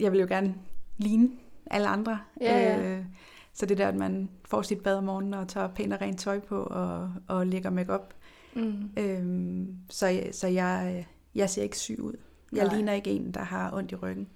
jeg 0.00 0.12
vil 0.12 0.20
jo 0.20 0.26
gerne 0.28 0.54
ligne 0.96 1.30
alle 1.70 1.88
andre. 1.88 2.18
Ja, 2.40 2.58
ja. 2.58 2.82
Øh, 2.98 3.04
så 3.52 3.66
det 3.66 3.78
der, 3.78 3.88
at 3.88 3.96
man 3.96 4.28
får 4.44 4.62
sit 4.62 4.82
bad 4.82 4.96
om 4.96 5.04
morgenen 5.04 5.34
og 5.34 5.48
tager 5.48 5.68
pænt 5.68 5.92
og 5.92 6.00
rent 6.00 6.20
tøj 6.20 6.40
på 6.40 6.62
og, 6.62 7.12
og 7.28 7.46
lægger 7.46 7.70
makeup. 7.70 8.14
Mm. 8.54 8.90
Øhm, 8.96 9.76
så 9.90 10.22
så 10.32 10.46
jeg, 10.48 11.06
jeg 11.34 11.50
ser 11.50 11.62
ikke 11.62 11.78
syg 11.78 12.00
ud. 12.00 12.14
Jeg 12.52 12.64
Nej. 12.64 12.74
ligner 12.74 12.92
ikke 12.92 13.10
en, 13.10 13.32
der 13.34 13.42
har 13.42 13.72
ondt 13.74 13.92
i 13.92 13.94
ryggen. 13.94 14.28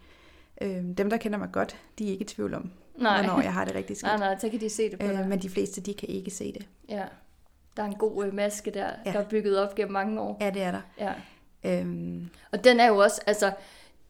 Øhm, 0.63 0.95
dem, 0.95 1.11
der 1.11 1.17
kender 1.17 1.39
mig 1.39 1.49
godt, 1.53 1.77
de 1.99 2.07
er 2.07 2.11
ikke 2.11 2.23
i 2.23 2.27
tvivl 2.27 2.55
om, 2.55 2.71
Nej. 2.99 3.23
hvornår 3.27 3.43
jeg 3.43 3.53
har 3.53 3.65
det 3.65 3.75
rigtig 3.75 3.97
skidt. 3.97 4.07
nej, 4.13 4.19
nej, 4.19 4.39
så 4.39 4.49
kan 4.49 4.61
de 4.61 4.71
se 4.71 4.91
det 4.91 4.99
på 4.99 5.07
dig. 5.07 5.21
Øh, 5.21 5.29
men 5.29 5.39
de 5.43 5.51
fleste, 5.51 5.81
de 5.81 5.95
kan 5.95 6.09
ikke 6.09 6.31
se 6.31 6.53
det. 6.53 6.67
Ja. 6.89 7.05
Der 7.77 7.83
er 7.83 7.87
en 7.87 7.95
god 7.95 8.25
øh, 8.27 8.35
maske 8.35 8.71
der, 8.71 8.91
Ja. 9.07 9.13
der 9.13 9.19
er 9.19 9.25
bygget 9.29 9.59
op 9.59 9.75
gennem 9.75 9.93
mange 9.93 10.21
år. 10.21 10.37
Ja, 10.41 10.51
det 10.51 10.63
er 10.63 10.71
der. 10.71 10.81
Ja. 10.99 11.13
Øhm, 11.81 12.29
Og 12.53 12.65
den 12.65 12.81
er 12.81 12.87
jo 12.87 12.97
også, 12.97 13.21
altså, 13.27 13.53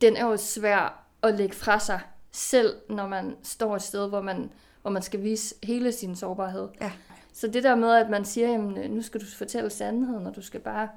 den 0.01 0.17
er 0.17 0.27
jo 0.27 0.37
svær 0.37 1.05
at 1.23 1.35
lægge 1.35 1.55
fra 1.55 1.79
sig, 1.79 2.01
selv 2.33 2.75
når 2.91 3.07
man 3.09 3.37
står 3.43 3.77
et 3.77 3.83
sted, 3.83 4.09
hvor 4.09 4.21
man, 4.23 4.51
hvor 4.83 4.91
man 4.91 5.03
skal 5.03 5.23
vise 5.23 5.55
hele 5.63 5.93
sin 5.93 6.17
sårbarhed. 6.17 6.69
Ja. 6.81 6.93
Så 7.33 7.49
det 7.49 7.63
der 7.63 7.75
med, 7.75 7.91
at 7.95 8.11
man 8.11 8.25
siger, 8.25 8.49
jamen, 8.49 8.79
øh, 8.79 8.91
nu 8.91 9.03
skal 9.03 9.21
du 9.21 9.27
fortælle 9.39 9.71
sandheden, 9.71 10.27
og 10.27 10.37
du 10.37 10.43
skal 10.43 10.61
bare, 10.61 10.89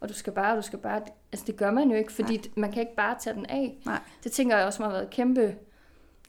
og 0.00 0.08
du 0.08 0.14
skal 0.14 0.32
bare, 0.32 0.50
og 0.52 0.56
du 0.56 0.62
skal 0.62 0.78
bare, 0.78 1.02
altså 1.32 1.46
det 1.46 1.56
gør 1.56 1.70
man 1.70 1.90
jo 1.90 1.96
ikke, 1.96 2.12
fordi 2.12 2.36
Nej. 2.36 2.44
man 2.56 2.72
kan 2.72 2.80
ikke 2.80 2.94
bare 2.96 3.16
tage 3.20 3.34
den 3.36 3.46
af. 3.46 3.76
Nej. 3.84 3.98
Det 4.24 4.32
tænker 4.32 4.56
jeg 4.56 4.66
også 4.66 4.82
må 4.82 4.88
have 4.88 4.94
været 4.98 5.10
kæmpe, 5.10 5.54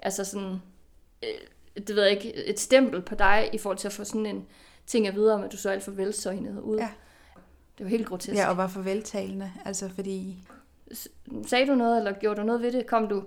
altså 0.01 0.23
sådan, 0.25 0.61
øh, 1.23 1.29
det 1.87 1.95
ved 1.95 2.03
jeg 2.03 2.11
ikke, 2.11 2.33
et 2.45 2.59
stempel 2.59 3.01
på 3.01 3.15
dig, 3.15 3.49
i 3.53 3.57
forhold 3.57 3.77
til 3.77 3.87
at 3.87 3.93
få 3.93 4.03
sådan 4.03 4.25
en 4.25 4.45
ting 4.87 5.07
at 5.07 5.15
vide 5.15 5.33
om, 5.33 5.43
at 5.43 5.51
du 5.51 5.57
så 5.57 5.69
alt 5.69 5.83
for 5.83 5.91
velsøgnet 5.91 6.59
ud. 6.59 6.77
Ja. 6.77 6.89
Det 7.77 7.83
var 7.85 7.89
helt 7.89 8.07
grotesk. 8.07 8.37
ja, 8.37 8.49
og 8.49 8.57
var 8.57 8.67
for 8.67 8.81
veltalende. 8.81 9.51
Altså 9.65 9.89
fordi 9.89 10.47
Sagde 11.47 11.67
du 11.67 11.75
noget, 11.75 11.97
eller 11.97 12.19
gjorde 12.19 12.41
du 12.41 12.45
noget 12.45 12.61
ved 12.61 12.71
det? 12.71 12.87
Kom 12.87 13.07
du 13.07 13.23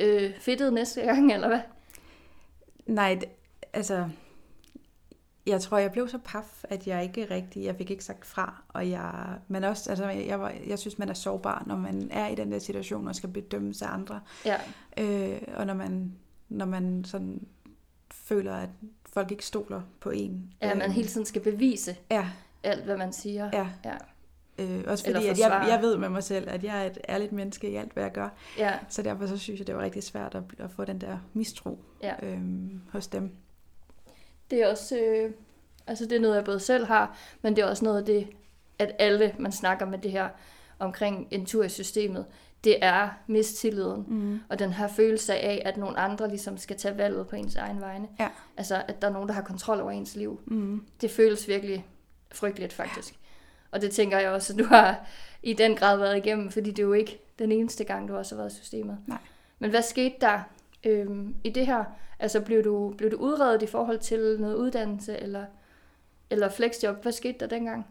øh, 0.00 0.30
fedtet 0.40 0.72
næste 0.72 1.00
gang, 1.00 1.32
eller 1.32 1.48
hvad? 1.48 1.60
Nej, 2.86 3.14
det, 3.14 3.28
altså, 3.72 4.08
jeg 5.46 5.60
tror, 5.60 5.78
jeg 5.78 5.92
blev 5.92 6.08
så 6.08 6.18
paf, 6.24 6.64
at 6.64 6.86
jeg 6.86 7.02
ikke 7.02 7.24
rigtig, 7.30 7.64
jeg 7.64 7.76
fik 7.76 7.90
ikke 7.90 8.04
sagt 8.04 8.26
fra, 8.26 8.62
og 8.68 8.90
jeg, 8.90 9.38
men 9.48 9.64
også, 9.64 9.90
altså, 9.90 10.06
jeg, 10.08 10.40
var, 10.40 10.52
jeg 10.66 10.78
synes, 10.78 10.98
man 10.98 11.08
er 11.08 11.14
sårbar, 11.14 11.62
når 11.66 11.76
man 11.76 12.08
er 12.10 12.28
i 12.28 12.34
den 12.34 12.52
der 12.52 12.58
situation 12.58 13.08
og 13.08 13.14
skal 13.14 13.28
bedømmes 13.28 13.82
af 13.82 13.88
andre, 13.88 14.20
Ja, 14.44 14.56
øh, 14.98 15.42
og 15.54 15.66
når 15.66 15.74
man, 15.74 16.12
når 16.52 16.66
man 16.66 17.04
sådan 17.04 17.46
føler, 18.10 18.54
at 18.54 18.68
folk 19.06 19.30
ikke 19.30 19.46
stoler 19.46 19.82
på 20.00 20.10
en. 20.10 20.52
ja 20.62 20.74
man 20.74 20.88
Øh, 20.88 20.90
hele 20.94 21.08
tiden 21.08 21.26
skal 21.26 21.42
bevise 21.42 21.96
Ja, 22.10 22.28
alt, 22.62 22.84
hvad 22.84 22.96
man 22.96 23.12
siger. 23.12 23.50
ja. 23.52 23.68
Ja. 23.84 23.96
Øh, 24.58 24.84
også 24.86 25.04
fordi, 25.04 25.26
at 25.26 25.38
jeg, 25.38 25.66
jeg 25.68 25.82
ved 25.82 25.96
med 25.96 26.08
mig 26.08 26.22
selv, 26.22 26.48
at 26.50 26.64
jeg 26.64 26.82
er 26.82 26.90
et 26.90 26.98
ærligt 27.08 27.32
menneske 27.32 27.70
i 27.70 27.76
alt, 27.76 27.92
hvad 27.92 28.02
jeg 28.02 28.12
gør. 28.12 28.28
ja. 28.58 28.78
Så 28.88 29.02
derfor 29.02 29.26
så 29.26 29.38
synes 29.38 29.58
jeg, 29.60 29.66
det 29.66 29.76
var 29.76 29.82
rigtig 29.82 30.02
svært 30.02 30.34
at, 30.34 30.42
at 30.58 30.70
få 30.70 30.84
den 30.84 31.00
der 31.00 31.18
mistro 31.32 31.78
Ja. 32.02 32.14
øhm, 32.22 32.80
hos 32.92 33.06
dem. 33.06 33.30
Det 34.50 34.62
er 34.62 34.70
også, 34.70 34.98
øh, 34.98 35.32
altså 35.86 36.04
det 36.04 36.12
er 36.12 36.20
noget, 36.20 36.36
jeg 36.36 36.44
både 36.44 36.60
selv 36.60 36.86
har, 36.86 37.16
men 37.42 37.56
det 37.56 37.62
er 37.62 37.66
også 37.68 37.84
noget 37.84 37.98
af 37.98 38.04
det, 38.04 38.26
at 38.78 38.92
alle, 38.98 39.34
man 39.38 39.52
snakker 39.52 39.86
med 39.86 39.98
det 39.98 40.10
her 40.10 40.28
omkring 40.78 41.28
en 41.30 41.46
tur 41.46 41.64
i 41.64 41.68
systemet, 41.68 42.26
det 42.64 42.76
er 42.84 43.08
mistilliden. 43.26 44.04
Mm. 44.08 44.40
Og 44.48 44.58
den 44.58 44.72
her 44.72 44.88
følelse 44.88 45.34
af, 45.34 45.62
at 45.64 45.76
nogle 45.76 45.98
andre 45.98 46.28
ligesom 46.28 46.56
skal 46.56 46.76
tage 46.76 46.98
valget 46.98 47.28
på 47.28 47.36
ens 47.36 47.56
egen 47.56 47.80
vegne. 47.80 48.08
Ja. 48.20 48.28
Altså, 48.56 48.82
at 48.88 49.02
der 49.02 49.08
er 49.08 49.12
nogen, 49.12 49.28
der 49.28 49.34
har 49.34 49.42
kontrol 49.42 49.80
over 49.80 49.90
ens 49.90 50.16
liv. 50.16 50.40
Mm. 50.46 50.86
Det 51.00 51.10
føles 51.10 51.48
virkelig 51.48 51.86
frygteligt, 52.32 52.72
faktisk. 52.72 53.14
Og 53.70 53.80
det 53.80 53.90
tænker 53.90 54.18
jeg 54.18 54.30
også, 54.30 54.52
at 54.52 54.58
du 54.58 54.64
har 54.64 55.06
i 55.42 55.52
den 55.52 55.76
grad 55.76 55.98
været 55.98 56.16
igennem, 56.16 56.50
fordi 56.50 56.70
det 56.70 56.78
er 56.78 56.86
jo 56.86 56.92
ikke 56.92 57.18
den 57.38 57.52
eneste 57.52 57.84
gang, 57.84 58.08
du 58.08 58.16
også 58.16 58.34
har 58.34 58.42
været 58.42 58.52
i 58.52 58.56
systemet. 58.56 58.98
Nej. 59.06 59.18
Men 59.58 59.70
hvad 59.70 59.82
skete 59.82 60.14
der 60.20 60.40
øhm, 60.84 61.34
i 61.44 61.50
det 61.50 61.66
her? 61.66 61.84
Altså, 62.18 62.40
blev 62.40 62.64
du, 62.64 62.94
blev 62.98 63.10
du 63.10 63.16
udredet 63.16 63.62
i 63.62 63.66
forhold 63.66 63.98
til 63.98 64.36
noget 64.40 64.54
uddannelse, 64.54 65.18
eller, 65.18 65.44
eller 66.30 66.48
flexjob? 66.48 67.02
Hvad 67.02 67.12
skete 67.12 67.38
der 67.40 67.46
dengang? 67.46 67.86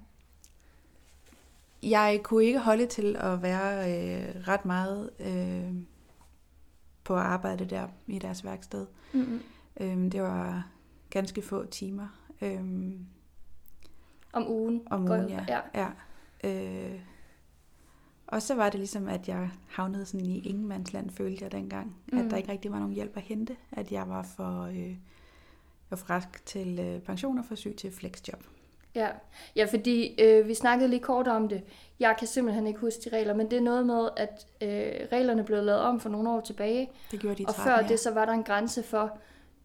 Jeg 1.83 2.19
kunne 2.23 2.43
ikke 2.45 2.59
holde 2.59 2.85
til 2.85 3.15
at 3.19 3.41
være 3.41 3.91
øh, 3.91 4.47
ret 4.47 4.65
meget 4.65 5.09
øh, 5.19 5.83
på 7.03 7.15
arbejde 7.15 7.65
der 7.65 7.87
i 8.07 8.19
deres 8.19 8.43
værksted. 8.45 8.87
Mm-hmm. 9.13 9.41
Øhm, 9.79 10.09
det 10.11 10.21
var 10.21 10.67
ganske 11.09 11.41
få 11.41 11.65
timer 11.65 12.07
øhm, 12.41 13.05
Om 14.33 14.47
ugen? 14.47 14.81
om 14.85 15.01
ugen. 15.09 15.29
jeg- 15.29 15.45
Ja. 15.47 15.81
ja. 15.81 15.87
ja. 16.43 16.93
Øh, 16.93 16.99
og 18.27 18.41
så 18.41 18.55
var 18.55 18.69
det 18.69 18.79
ligesom, 18.79 19.07
at 19.07 19.27
jeg 19.27 19.49
havnede 19.69 20.05
sådan 20.05 20.25
i 20.25 20.39
ingenmandsland, 20.39 21.09
følte 21.09 21.43
jeg 21.43 21.51
dengang. 21.51 21.87
Mm. 22.11 22.17
Mm. 22.17 22.25
At 22.25 22.31
der 22.31 22.37
ikke 22.37 22.51
rigtig 22.51 22.71
var 22.71 22.79
nogen 22.79 22.93
hjælp 22.93 23.17
at 23.17 23.23
hente. 23.23 23.55
At 23.71 23.91
jeg 23.91 24.09
var 24.09 24.23
for, 24.23 24.61
øh, 24.61 24.95
var 25.89 25.97
for 25.97 26.09
rask 26.09 26.45
til 26.45 26.79
øh, 26.79 27.01
pension 27.01 27.37
og 27.37 27.45
for 27.45 27.55
syg 27.55 27.75
til 27.77 27.91
flexjob. 27.91 28.43
Ja, 28.95 29.07
ja 29.55 29.65
fordi 29.65 30.21
øh, 30.21 30.47
vi 30.47 30.53
snakkede 30.53 30.89
lige 30.89 30.99
kort 30.99 31.27
om 31.27 31.49
det. 31.49 31.63
Jeg 31.99 32.15
kan 32.19 32.27
simpelthen 32.27 32.67
ikke 32.67 32.79
huske 32.79 33.09
de 33.09 33.15
regler, 33.15 33.33
men 33.33 33.51
det 33.51 33.57
er 33.57 33.61
noget 33.61 33.85
med, 33.85 34.09
at 34.17 34.45
øh, 34.61 35.07
reglerne 35.11 35.43
blev 35.43 35.63
lavet 35.63 35.81
om 35.81 35.99
for 35.99 36.09
nogle 36.09 36.29
år 36.29 36.41
tilbage. 36.41 36.91
Det 37.11 37.19
gjorde 37.19 37.35
de 37.35 37.43
i 37.43 37.45
Og 37.45 37.55
13, 37.55 37.71
før 37.71 37.81
ja. 37.81 37.87
det, 37.87 37.99
så 37.99 38.11
var 38.11 38.25
der 38.25 38.33
en 38.33 38.43
grænse 38.43 38.83
for 38.83 39.17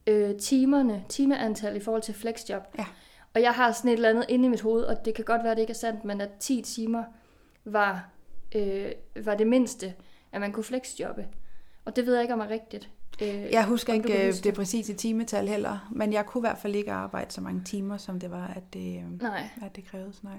øh, 0.07 0.37
timerne, 0.37 1.05
timeantal 1.09 1.77
i 1.77 1.81
forhold 1.81 2.03
til 2.03 2.15
flexjob. 2.15 2.63
Ja. 2.79 2.87
Og 3.35 3.43
jeg 3.43 3.53
har 3.53 3.73
sådan 3.73 3.91
et 3.91 3.95
eller 3.95 4.11
andet 4.11 4.25
inde 4.29 4.45
i 4.45 4.49
mit 4.49 4.61
hoved, 4.61 4.85
og 4.85 5.05
det 5.05 5.15
kan 5.15 5.25
godt 5.25 5.43
være, 5.43 5.51
at 5.51 5.57
det 5.57 5.63
ikke 5.63 5.71
er 5.71 5.75
sandt, 5.75 6.05
men 6.05 6.21
at 6.21 6.31
10 6.41 6.63
timer 6.63 7.05
var, 7.65 8.09
øh, 8.55 8.93
var 9.25 9.35
det 9.35 9.47
mindste, 9.47 9.95
at 10.33 10.41
man 10.41 10.53
kunne 10.53 10.65
flexjobbe. 10.65 11.27
Og 11.85 11.97
det 11.97 12.07
ved 12.07 12.15
jeg 12.15 12.23
ikke, 12.23 12.35
om 12.35 12.41
er 12.41 12.51
rigtigt. 12.51 12.91
Øh, 13.23 13.29
Jeg 13.53 13.65
husker 13.65 13.93
ikke 13.93 14.09
kan 14.09 14.21
øh, 14.21 14.27
huske 14.27 14.45
det 14.45 14.55
præcise 14.55 14.95
timetal 14.95 15.49
heller, 15.49 15.89
men 15.93 16.13
jeg 16.13 16.27
kunne 16.27 16.41
i 16.41 16.47
hvert 16.49 16.59
fald 16.59 16.75
ikke 16.75 16.93
arbejde 16.93 17.33
så 17.33 17.41
mange 17.41 17.63
timer, 17.65 17.97
som 17.97 18.21
det 18.21 18.31
var, 18.31 18.53
at 18.57 18.63
det, 18.73 18.97
øh, 18.97 19.23
Nej. 19.23 19.49
at 19.63 19.77
det 19.77 19.85
krævedes. 19.91 20.25
Nej. 20.25 20.33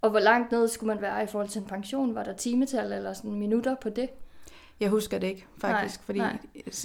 Og 0.00 0.10
hvor 0.10 0.18
langt 0.20 0.52
ned 0.52 0.68
skulle 0.68 0.94
man 0.94 1.02
være 1.02 1.24
i 1.24 1.26
forhold 1.26 1.48
til 1.48 1.60
en 1.60 1.66
pension? 1.66 2.14
Var 2.14 2.22
der 2.24 2.32
timetal 2.32 2.92
eller 2.92 3.12
sådan 3.12 3.32
minutter 3.34 3.74
på 3.74 3.88
det? 3.90 4.08
Jeg 4.80 4.88
husker 4.88 5.18
det 5.18 5.26
ikke, 5.26 5.46
faktisk, 5.60 5.98
Nej, 6.00 6.04
fordi 6.06 6.18
nej. 6.18 6.38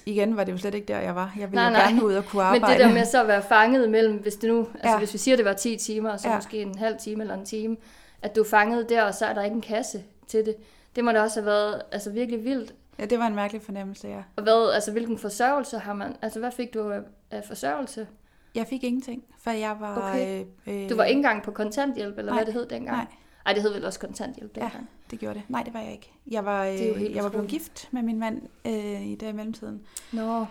igen 0.06 0.38
var 0.38 0.44
det 0.44 0.52
jo 0.52 0.58
slet 0.58 0.74
ikke 0.76 0.88
der, 0.88 1.00
jeg 1.00 1.16
var. 1.16 1.34
Jeg 1.40 1.52
ville 1.52 1.62
Nej, 1.64 1.72
nej. 1.72 1.82
gerne 1.90 2.06
ud 2.06 2.14
og 2.14 2.26
kunne 2.26 2.44
Men 2.52 2.56
arbejde. 2.56 2.74
det 2.74 2.88
der 2.90 2.94
med 2.94 3.06
så 3.06 3.22
at 3.22 3.28
være 3.28 3.42
fanget 3.42 3.90
mellem, 3.90 4.18
hvis 4.18 4.36
det 4.36 4.50
nu, 4.50 4.60
altså 4.74 4.90
Ja. 4.90 4.98
hvis 4.98 5.14
vi 5.14 5.18
siger, 5.18 5.38
det 5.38 5.46
var 5.46 5.54
10 5.54 5.78
timer, 5.78 6.10
og 6.10 6.20
så 6.20 6.30
Ja. 6.30 6.36
måske 6.36 6.62
en 6.62 6.78
halv 6.78 6.96
time 7.00 7.24
eller 7.24 7.38
en 7.38 7.46
time, 7.46 7.78
at 8.22 8.36
du 8.36 8.42
er 8.42 8.46
fanget 8.50 8.90
der, 8.90 9.04
og 9.04 9.14
så 9.14 9.26
er 9.26 9.34
der 9.34 9.44
ikke 9.44 9.56
en 9.56 9.62
kasse 9.62 10.04
til 10.28 10.46
det. 10.46 10.56
Det 10.96 11.04
må 11.04 11.12
da 11.12 11.22
også 11.22 11.40
have 11.40 11.46
været 11.46 11.82
altså 11.92 12.10
virkelig 12.12 12.44
vildt. 12.44 12.74
Ja, 13.00 13.06
det 13.06 13.20
var 13.20 13.28
en 13.28 13.36
mærkelig 13.36 13.62
fornemmelse, 13.62 14.08
ja. 14.08 14.24
Og 14.36 14.44
hvad, 14.44 14.72
altså 14.74 14.92
hvilken 14.92 15.18
forsørgelse 15.18 15.78
har 15.80 15.94
man, 15.94 16.16
altså 16.22 16.40
hvad 16.40 16.52
fik 16.52 16.74
du 16.74 17.02
af, 17.32 17.44
forsørgelse? 17.48 18.08
Jeg 18.56 18.68
fik 18.68 18.84
ingenting, 18.84 19.24
for 19.40 19.52
jeg 19.52 19.78
var... 19.80 19.98
Okay. 20.10 20.46
Øh, 20.68 20.84
øh, 20.84 20.90
Du 20.90 20.96
var 20.96 21.04
ikke 21.04 21.18
engang 21.18 21.44
på 21.44 21.52
kontanthjælp, 21.52 22.18
eller 22.18 22.32
nej, 22.32 22.40
hvad 22.40 22.46
det 22.46 22.54
hed 22.54 22.66
dengang? 22.66 22.98
Nej, 22.98 23.06
Ej, 23.46 23.54
det 23.54 23.62
hed 23.62 23.74
vel 23.74 23.86
også 23.86 24.00
kontanthjælp 24.00 24.58
Ja. 24.58 24.62
dengang. 24.62 24.90
Det 25.12 25.20
gjorde 25.20 25.34
det. 25.40 25.44
Nej, 25.50 25.64
det 25.64 25.74
var 25.74 25.80
jeg 25.80 25.92
ikke. 25.92 26.12
Jeg 26.32 26.46
var, 26.46 26.66
Det 26.66 26.96
øh, 26.96 27.16
jeg 27.16 27.24
var 27.24 27.30
blevet 27.30 27.48
gift 27.48 27.88
med 27.92 28.02
min 28.02 28.20
mand 28.20 28.42
øh, 28.66 29.02
i 29.08 29.16
der 29.16 29.30
i 29.30 29.32
mellemtiden. 29.32 29.82
Nå, 30.12 30.46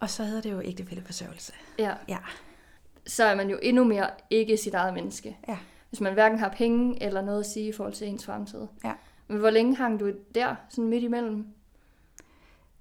Og 0.00 0.10
så 0.10 0.24
hedder 0.24 0.42
det 0.42 0.52
jo 0.52 0.60
ægtefælleforsørgelse. 0.64 1.52
ja. 1.78 1.92
Ja. 2.08 2.18
Så 3.06 3.24
er 3.24 3.34
man 3.34 3.50
jo 3.50 3.58
endnu 3.62 3.84
mere 3.84 4.06
ikke 4.30 4.56
sit 4.56 4.74
eget 4.74 4.94
menneske. 4.94 5.36
Ja. 5.48 5.58
Hvis 5.88 6.00
man 6.00 6.12
hverken 6.12 6.38
har 6.38 6.48
penge 6.48 7.02
eller 7.02 7.22
noget 7.22 7.40
at 7.40 7.46
sige 7.46 7.68
i 7.68 7.72
forhold 7.72 7.94
til 7.94 8.08
ens 8.08 8.24
fremtid. 8.26 8.66
Ja. 8.84 8.92
Men 9.28 9.38
hvor 9.38 9.50
længe 9.50 9.76
hang 9.76 10.00
du 10.00 10.12
der, 10.34 10.54
sådan 10.68 10.88
midt 10.88 11.04
imellem? 11.04 11.46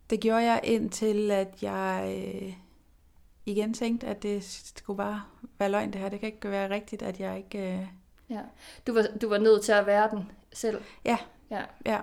Det 0.10 0.20
gjorde 0.20 0.44
jeg 0.44 0.60
indtil, 0.64 1.32
at 1.32 1.64
jeg 1.64 2.16
øh, 2.44 2.54
igen 3.46 3.74
tænkte, 3.74 4.08
at 4.08 4.24
det 4.24 4.44
skulle 4.78 4.98
bare 4.98 5.22
være 5.60 5.70
løgn 5.70 5.94
det 5.94 6.02
her. 6.02 6.10
Det 6.10 6.20
kan 6.20 6.28
ikke 6.34 6.50
være 6.52 6.70
rigtigt, 6.70 7.02
at 7.02 7.20
jeg 7.20 7.38
ikke... 7.38 7.74
Øh, 7.74 7.88
Ja. 8.30 8.40
Du 8.88 8.94
var, 8.94 9.06
du 9.22 9.30
var 9.30 9.38
nødt 9.38 9.64
til 9.64 9.72
at 9.72 9.86
være 9.86 10.10
den 10.12 10.32
selv. 10.54 10.82
Ja. 11.06 11.18
ja. 11.52 11.62
ja. 11.86 12.00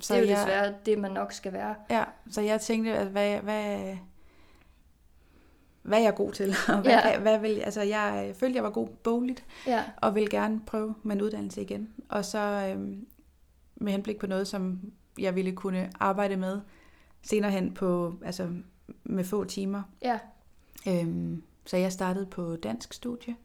Så 0.00 0.14
det 0.14 0.20
er 0.20 0.24
jo 0.24 0.30
jeg, 0.30 0.38
desværre 0.38 0.74
det, 0.86 0.98
man 0.98 1.10
nok 1.10 1.32
skal 1.32 1.52
være. 1.52 1.74
Ja, 1.90 2.04
så 2.30 2.40
jeg 2.40 2.60
tænkte, 2.60 2.92
at 2.92 3.06
hvad, 3.06 3.38
hvad, 3.40 3.96
hvad 5.82 5.98
er 5.98 6.02
jeg 6.02 6.14
god 6.14 6.32
til? 6.32 6.54
Og 6.68 6.80
hvad, 6.80 6.92
Ja. 6.92 7.08
ja. 7.08 7.18
hvad 7.18 7.38
vil, 7.38 7.60
altså 7.60 7.82
jeg 7.82 8.34
følte, 8.38 8.56
jeg 8.56 8.64
var 8.64 8.70
god 8.70 8.88
bogligt, 8.88 9.44
Ja. 9.66 9.84
og 9.96 10.14
ville 10.14 10.30
gerne 10.30 10.60
prøve 10.66 10.94
med 11.02 11.16
en 11.16 11.22
uddannelse 11.22 11.62
igen. 11.62 11.90
Og 12.08 12.24
så 12.24 12.38
øhm, 12.38 13.06
med 13.82 13.92
henblik 13.92 14.18
på 14.18 14.26
noget, 14.26 14.48
som 14.48 14.80
jeg 15.18 15.34
ville 15.34 15.52
kunne 15.52 15.90
arbejde 16.00 16.36
med 16.36 16.60
senere 17.22 17.50
hen 17.50 17.74
på, 17.74 18.14
altså 18.24 18.48
med 19.04 19.24
få 19.24 19.44
timer. 19.44 19.82
Ja. 20.02 20.18
Øhm, 20.88 21.42
så 21.66 21.76
jeg 21.76 21.92
startede 21.92 22.26
på 22.26 22.56
dansk 22.56 22.92
studie, 22.92 23.36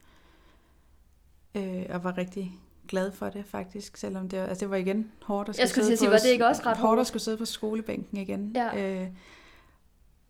øh, 1.56 1.86
og 1.89 2.04
var 2.04 2.17
rigtig 2.17 2.60
glad 2.88 3.12
for 3.12 3.30
det 3.30 3.45
faktisk, 3.45 3.97
selvom 3.97 4.30
det, 4.30 4.38
altså 4.38 4.65
det 4.65 4.69
var 4.69 4.76
igen 4.76 5.12
hårdt 5.23 5.50
at 5.50 5.60
Jeg 5.60 5.69
skulle 5.69 5.91
at 5.91 6.00
sige, 6.00 6.10
var 6.12 6.17
det 6.17 6.30
ikke 6.30 6.47
også 6.47 6.62
ret 6.65 6.78
hårdt 6.78 7.02
at 7.02 7.08
skulle 7.08 7.23
sidde 7.23 7.38
på 7.38 7.45
skolebænken 7.45 8.17
igen. 8.17 8.52
Ja. 8.56 9.02
Øh, 9.04 9.08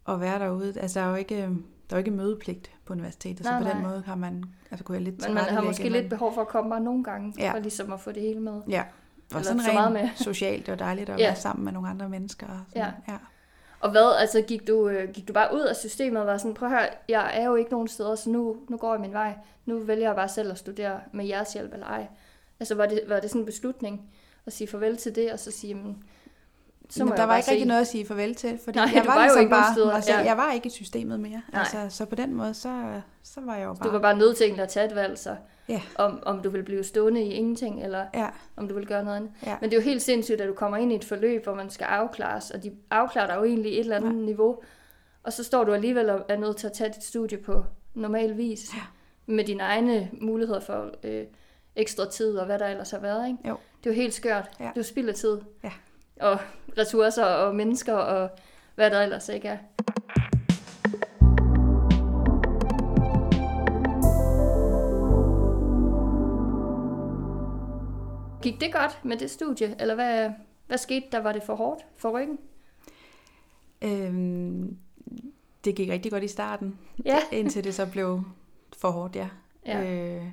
og 0.05 0.21
være 0.21 0.39
derude. 0.39 0.79
Altså 0.79 0.99
der 0.99 1.05
er 1.05 1.09
jo 1.09 1.15
ikke, 1.15 1.35
der 1.35 1.49
er 1.89 1.95
jo 1.95 1.97
ikke 1.97 2.11
mødepligt 2.11 2.71
på 2.85 2.93
universitetet, 2.93 3.43
Nej, 3.45 3.59
så 3.59 3.65
på 3.65 3.69
den 3.69 3.81
nej. 3.81 3.89
måde 3.91 4.03
har 4.05 4.15
man, 4.15 4.43
altså 4.71 4.83
kunne 4.83 4.95
jeg 4.95 5.03
lidt 5.03 5.21
Men 5.25 5.33
man 5.33 5.43
har 5.43 5.61
måske 5.61 5.89
lidt 5.89 6.09
behov 6.09 6.33
for 6.33 6.41
at 6.41 6.47
komme 6.47 6.69
bare 6.69 6.81
nogle 6.81 7.03
gange, 7.03 7.33
Ja. 7.39 7.53
for 7.53 7.59
ligesom 7.59 7.93
at 7.93 7.99
få 7.99 8.11
det 8.11 8.21
hele 8.21 8.39
med. 8.39 8.61
Ja, 8.69 8.83
og 9.33 9.45
sådan 9.45 9.59
så 9.59 9.65
rent 9.67 9.73
meget 9.73 9.91
med. 9.91 10.09
socialt, 10.15 10.65
det 10.65 10.71
var 10.71 10.77
dejligt 10.77 11.09
at 11.09 11.19
Ja. 11.19 11.25
være 11.25 11.35
sammen 11.35 11.65
med 11.65 11.73
nogle 11.73 11.89
andre 11.89 12.09
mennesker. 12.09 12.47
Og 12.47 12.59
sådan, 12.67 12.81
ja. 13.07 13.11
ja. 13.13 13.17
Og 13.79 13.91
hvad, 13.91 14.15
altså 14.19 14.41
gik 14.41 14.67
du, 14.67 14.89
øh, 14.89 15.09
gik 15.13 15.27
du 15.27 15.33
bare 15.33 15.55
ud 15.55 15.61
af 15.61 15.75
systemet 15.75 16.21
og 16.21 16.27
var 16.27 16.37
sådan, 16.37 16.53
prøv 16.53 16.69
at 16.69 16.75
høre, 16.79 16.89
jeg 17.09 17.31
er 17.33 17.45
jo 17.45 17.55
ikke 17.55 17.71
nogen 17.71 17.87
steder, 17.87 18.15
så 18.15 18.29
nu, 18.29 18.55
nu 18.69 18.77
går 18.77 18.93
jeg 18.93 19.01
min 19.01 19.13
vej. 19.13 19.33
Nu 19.65 19.79
vælger 19.79 20.07
jeg 20.07 20.15
bare 20.15 20.29
selv 20.29 20.51
at 20.51 20.57
studere 20.57 20.99
med 21.13 21.25
jeres 21.25 21.53
hjælp 21.53 21.73
eller 21.73 21.85
ej. 21.85 22.07
Altså 22.59 22.75
var 22.75 22.85
det, 22.85 23.01
var 23.07 23.19
det 23.19 23.29
sådan 23.29 23.41
en 23.41 23.45
beslutning 23.45 24.01
at 24.45 24.53
sige 24.53 24.67
farvel 24.67 24.97
til 24.97 25.15
det, 25.15 25.31
og 25.31 25.39
så 25.39 25.51
sige, 25.51 25.73
men, 25.73 26.03
så 26.89 27.03
må 27.03 27.09
Men 27.09 27.15
der 27.17 27.21
jeg 27.21 27.27
var 27.29 27.35
ikke 27.35 27.45
se. 27.45 27.51
rigtig 27.51 27.67
noget 27.67 27.81
at 27.81 27.87
sige 27.87 28.05
farvel 28.05 28.35
til, 28.35 28.59
fordi 28.63 28.77
Nej, 28.79 28.91
jeg 28.95 29.05
var, 29.05 29.13
var 29.13 29.21
jo 29.21 29.21
ligesom 29.23 29.39
ikke 29.41 29.51
nogen 29.51 29.63
bare 29.63 29.73
steder, 29.73 29.99
selv. 30.01 30.17
ja. 30.17 30.23
Jeg 30.25 30.37
var 30.37 30.51
ikke 30.51 30.67
i 30.67 30.69
systemet 30.69 31.19
mere. 31.19 31.41
Nej. 31.51 31.59
Altså, 31.59 31.85
så 31.89 32.05
på 32.05 32.15
den 32.15 32.33
måde, 32.35 32.53
så, 32.53 33.01
så 33.23 33.41
var 33.41 33.55
jeg 33.55 33.65
jo 33.65 33.73
bare... 33.73 33.87
Du 33.87 33.91
var 33.91 33.99
bare 33.99 34.17
nødt 34.17 34.37
til 34.37 34.59
at 34.59 34.69
tage 34.69 34.85
et 34.85 34.95
valg, 34.95 35.17
så, 35.19 35.35
Ja. 35.69 35.81
om, 35.95 36.19
om 36.25 36.41
du 36.41 36.49
vil 36.49 36.63
blive 36.63 36.83
stående 36.83 37.23
i 37.23 37.31
ingenting, 37.33 37.83
eller 37.83 38.05
Ja, 38.13 38.27
om 38.55 38.67
du 38.67 38.75
vil 38.75 38.87
gøre 38.87 39.03
noget 39.03 39.17
andet. 39.17 39.31
ja. 39.45 39.57
Men 39.61 39.69
det 39.69 39.77
er 39.77 39.81
jo 39.81 39.85
helt 39.89 40.01
sindssygt, 40.01 40.41
at 40.41 40.47
du 40.47 40.53
kommer 40.53 40.77
ind 40.77 40.91
i 40.91 40.95
et 40.95 41.05
forløb, 41.05 41.43
hvor 41.43 41.53
man 41.55 41.69
skal 41.69 41.85
afklares, 41.85 42.51
og 42.51 42.63
de 42.63 42.71
afklarer 42.91 43.27
dig 43.27 43.35
jo 43.35 43.43
egentlig 43.43 43.71
et 43.71 43.79
eller 43.79 43.95
andet 43.95 44.09
Ja. 44.09 44.25
niveau, 44.25 44.61
og 45.23 45.33
så 45.33 45.43
står 45.43 45.63
du 45.63 45.73
alligevel 45.73 46.09
og 46.09 46.25
er 46.29 46.37
nødt 46.37 46.57
til 46.57 46.67
at 46.67 46.73
tage 46.73 46.89
dit 46.93 47.03
studie 47.03 47.37
på 47.37 47.63
normal 47.93 48.37
vis, 48.37 48.73
Ja. 48.75 48.81
med 49.25 49.43
dine 49.43 49.63
egne 49.63 50.09
muligheder 50.21 50.59
for 50.59 50.89
øh, 51.03 51.23
ekstra 51.75 52.09
tid, 52.09 52.37
og 52.37 52.45
hvad 52.45 52.59
der 52.59 52.67
ellers 52.67 52.91
har 52.91 52.99
været. 52.99 53.27
Ikke? 53.27 53.39
Jo. 53.49 53.57
Det 53.83 53.89
er 53.89 53.93
jo 53.93 54.01
helt 54.01 54.13
skørt. 54.13 54.49
Ja. 54.59 54.63
Det 54.63 54.69
er 54.69 54.73
jo 54.77 54.83
spild 54.83 55.09
af 55.09 55.15
tid. 55.15 55.37
Ja. 55.63 55.71
Og 56.21 56.39
ressourcer 56.77 57.25
og 57.25 57.55
mennesker, 57.55 57.93
og 57.93 58.29
hvad 58.75 58.91
der 58.91 59.01
ellers 59.01 59.29
ikke 59.29 59.47
er. 59.47 59.57
Gik 68.59 68.61
det 68.61 68.73
godt 68.73 69.05
med 69.05 69.17
det 69.17 69.31
studie, 69.31 69.75
eller 69.81 69.95
hvad, 69.95 70.31
hvad 70.67 70.77
skete 70.77 71.05
der? 71.11 71.19
Var 71.19 71.31
det 71.31 71.43
for 71.43 71.55
hårdt 71.55 71.85
for 71.97 72.09
ryggen? 72.19 72.37
Øhm, 73.81 74.77
det 75.65 75.75
gik 75.75 75.89
rigtig 75.89 76.11
godt 76.11 76.23
i 76.23 76.27
starten, 76.27 76.79
Ja. 77.05 77.17
indtil 77.39 77.63
det 77.63 77.75
så 77.75 77.85
blev 77.91 78.23
for 78.77 78.89
hårdt, 78.89 79.15
ja. 79.15 79.29
Ja, 79.65 79.83
Øh, 80.17 80.23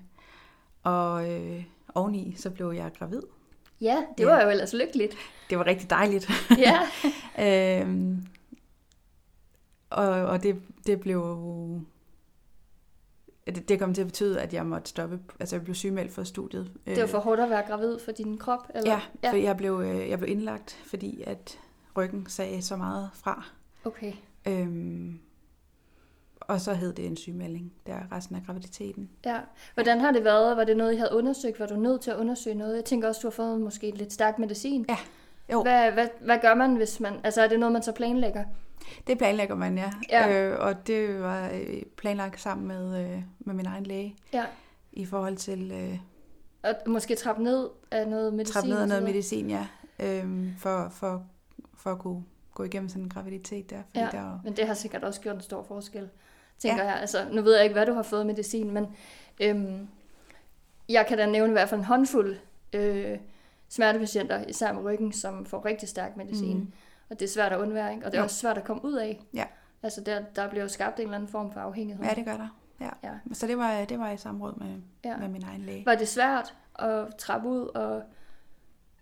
og 0.83 1.31
øh, 1.31 1.65
oveni, 1.95 2.35
så 2.37 2.51
blev 2.51 2.71
jeg 2.71 2.91
gravid. 2.99 3.23
ja 3.81 4.03
det 4.19 4.25
Ja. 4.25 4.31
var 4.31 4.43
jo 4.43 4.49
ellers 4.51 4.73
lykkeligt. 4.75 5.17
Det 5.51 5.59
var 5.59 5.67
rigtig 5.67 5.91
dejligt. 5.91 6.29
Ja, 6.67 6.81
øhm, 7.83 8.27
og 9.91 10.07
og 10.09 10.43
det, 10.43 10.63
det 10.87 11.01
blev... 11.01 11.21
Det, 13.47 13.69
det 13.69 13.79
kom 13.79 13.95
til 13.95 14.01
at 14.03 14.07
betyde, 14.07 14.41
at 14.41 14.55
jeg 14.55 14.67
måtte 14.67 14.89
stoppe. 14.89 15.21
Altså, 15.41 15.57
jeg 15.57 15.65
blev 15.65 15.75
sygemeldt 15.75 16.13
fra 16.13 16.25
studiet. 16.25 16.73
det 16.87 17.01
var 17.01 17.07
for 17.07 17.19
hårdt 17.19 17.41
at 17.41 17.51
være 17.51 17.63
gravid 17.67 17.99
for 17.99 18.13
din 18.13 18.39
krop? 18.39 18.69
Eller? 18.75 18.91
Ja, 18.91 19.01
ja. 19.23 19.31
For 19.31 19.37
jeg 19.37 19.57
blev, 19.57 19.81
øh, 19.85 20.11
jeg 20.11 20.19
blev 20.19 20.31
indlagt, 20.31 20.73
fordi 20.87 21.23
at 21.27 21.59
ryggen 21.97 22.27
sagde 22.29 22.63
så 22.63 22.77
meget 22.77 23.11
fra. 23.15 23.47
Okay. 23.85 24.13
Øhm, 24.49 25.19
og 26.41 26.61
så 26.61 26.75
hed 26.75 26.93
det 26.93 27.07
en 27.07 27.17
sygemelding 27.17 27.73
der 27.87 28.13
resten 28.13 28.37
af 28.37 28.43
graviditeten. 28.47 29.11
Ja. 29.25 29.41
Hvordan 29.75 30.01
har 30.01 30.13
det 30.13 30.25
været? 30.25 30.57
Var 30.57 30.65
det 30.65 30.77
noget, 30.77 30.93
I 30.93 30.97
havde 30.97 31.11
undersøgt? 31.15 31.61
Var 31.61 31.67
du 31.67 31.77
nødt 31.77 32.01
til 32.01 32.11
at 32.11 32.17
undersøge 32.17 32.57
noget? 32.57 32.77
Jeg 32.77 32.85
tænker 32.85 33.09
også, 33.09 33.21
du 33.23 33.27
har 33.27 33.33
fået 33.33 33.61
måske 33.61 33.91
lidt 33.91 34.13
stærk 34.13 34.39
medicin. 34.39 34.87
Ja. 34.89 34.97
Jo. 35.53 35.63
Hvad, 35.63 35.93
hvad, 35.93 36.09
hvad 36.21 36.39
gør 36.43 36.55
man, 36.55 36.75
hvis 36.77 37.01
man... 37.01 37.21
Altså, 37.25 37.43
er 37.43 37.49
det 37.49 37.61
noget, 37.61 37.73
man 37.73 37.83
så 37.83 37.93
planlægger? 37.93 38.45
Det 39.07 39.19
planlægger 39.19 39.55
man, 39.55 39.79
ja. 39.79 39.93
Ja. 40.11 40.43
Øh, 40.43 40.59
og 40.61 40.87
det 40.87 41.21
var 41.21 41.51
øh, 41.55 41.83
planlagt 41.97 42.41
sammen 42.41 42.67
med, 42.69 43.05
øh, 43.05 43.23
med 43.39 43.55
min 43.55 43.67
egen 43.67 43.85
læge 43.87 44.17
Ja. 44.33 44.45
i 44.93 45.05
forhold 45.07 45.37
til 45.37 45.73
øh, 45.73 45.99
Og 46.63 46.75
måske 46.91 47.15
trappe 47.15 47.43
ned 47.43 47.69
af 47.91 48.09
noget 48.09 48.35
medicin? 48.35 48.53
trappe 48.53 48.71
ned 48.71 48.81
af 48.81 48.89
noget 48.89 49.03
medicin, 49.03 49.51
ja. 49.51 49.67
Øhm, 49.99 50.55
for, 50.59 50.89
for, 50.93 51.23
for 51.77 51.91
at 51.93 51.99
kunne 51.99 52.25
gå 52.55 52.63
igennem 52.63 52.89
sådan 52.89 53.03
en 53.03 53.09
graviditet 53.09 53.71
der. 53.71 53.83
Fordi 53.89 53.99
Ja. 54.01 54.09
der 54.13 54.21
var- 54.23 54.41
Men 54.45 54.57
det 54.57 54.67
har 54.67 54.75
sikkert 54.75 55.05
også 55.05 55.21
gjort 55.21 55.35
en 55.35 55.41
stor 55.41 55.63
forskel, 55.63 56.09
tænker 56.59 56.83
Ja. 56.85 56.91
jeg. 56.91 57.01
Altså, 57.01 57.27
nu 57.33 57.43
ved 57.43 57.55
jeg 57.55 57.65
ikke, 57.65 57.73
hvad 57.75 57.87
du 57.87 57.93
har 57.93 58.03
fået 58.03 58.27
medicin, 58.27 58.71
men 58.71 58.87
øhm, 59.41 59.89
jeg 60.89 61.07
kan 61.07 61.19
da 61.19 61.27
nævne 61.27 61.49
i 61.49 61.53
hvert 61.53 61.69
fald 61.69 61.81
en 61.81 61.85
håndfuld 61.87 62.37
øh, 62.73 63.19
smertepatienter, 63.75 64.45
især 64.49 64.73
med 64.73 64.83
ryggen, 64.85 65.13
som 65.13 65.47
får 65.47 65.65
rigtig 65.65 65.89
stærk 65.89 66.17
medicin. 66.17 66.57
Mhm. 66.59 66.73
Og 67.11 67.21
det 67.21 67.27
er 67.27 67.31
svært 67.33 67.53
at 67.53 67.59
undvære, 67.61 67.93
ikke? 67.95 68.07
Og 68.07 68.13
det 68.13 68.19
er 68.19 68.23
Jo. 68.23 68.25
også 68.25 68.37
svært 68.37 68.59
at 68.59 68.65
komme 68.65 68.85
ud 68.85 68.93
af. 68.95 69.21
Ja. 69.35 69.45
Altså, 69.83 70.01
der, 70.01 70.21
der 70.37 70.49
bliver 70.49 70.63
jo 70.63 70.69
skabt 70.69 70.97
en 70.99 71.03
eller 71.05 71.17
anden 71.17 71.29
form 71.29 71.53
for 71.53 71.61
afhængighed. 71.61 72.05
Ja, 72.05 72.15
det 72.15 72.25
gør 72.25 72.37
der. 72.37 72.49
Ja. 72.81 72.91
Ja. 73.05 73.11
Så 73.33 73.47
det 73.47 73.59
var, 73.59 73.85
det 73.85 73.99
var 73.99 74.11
i 74.11 74.17
samråd 74.17 74.59
med, 74.59 74.77
Ja. 75.05 75.17
med 75.17 75.29
min 75.29 75.43
egen 75.43 75.61
læge. 75.63 75.87
Var 75.87 75.95
det 75.95 76.09
svært 76.09 76.55
at 76.79 77.07
trappe 77.19 77.49
ud 77.49 77.67
og 77.75 78.03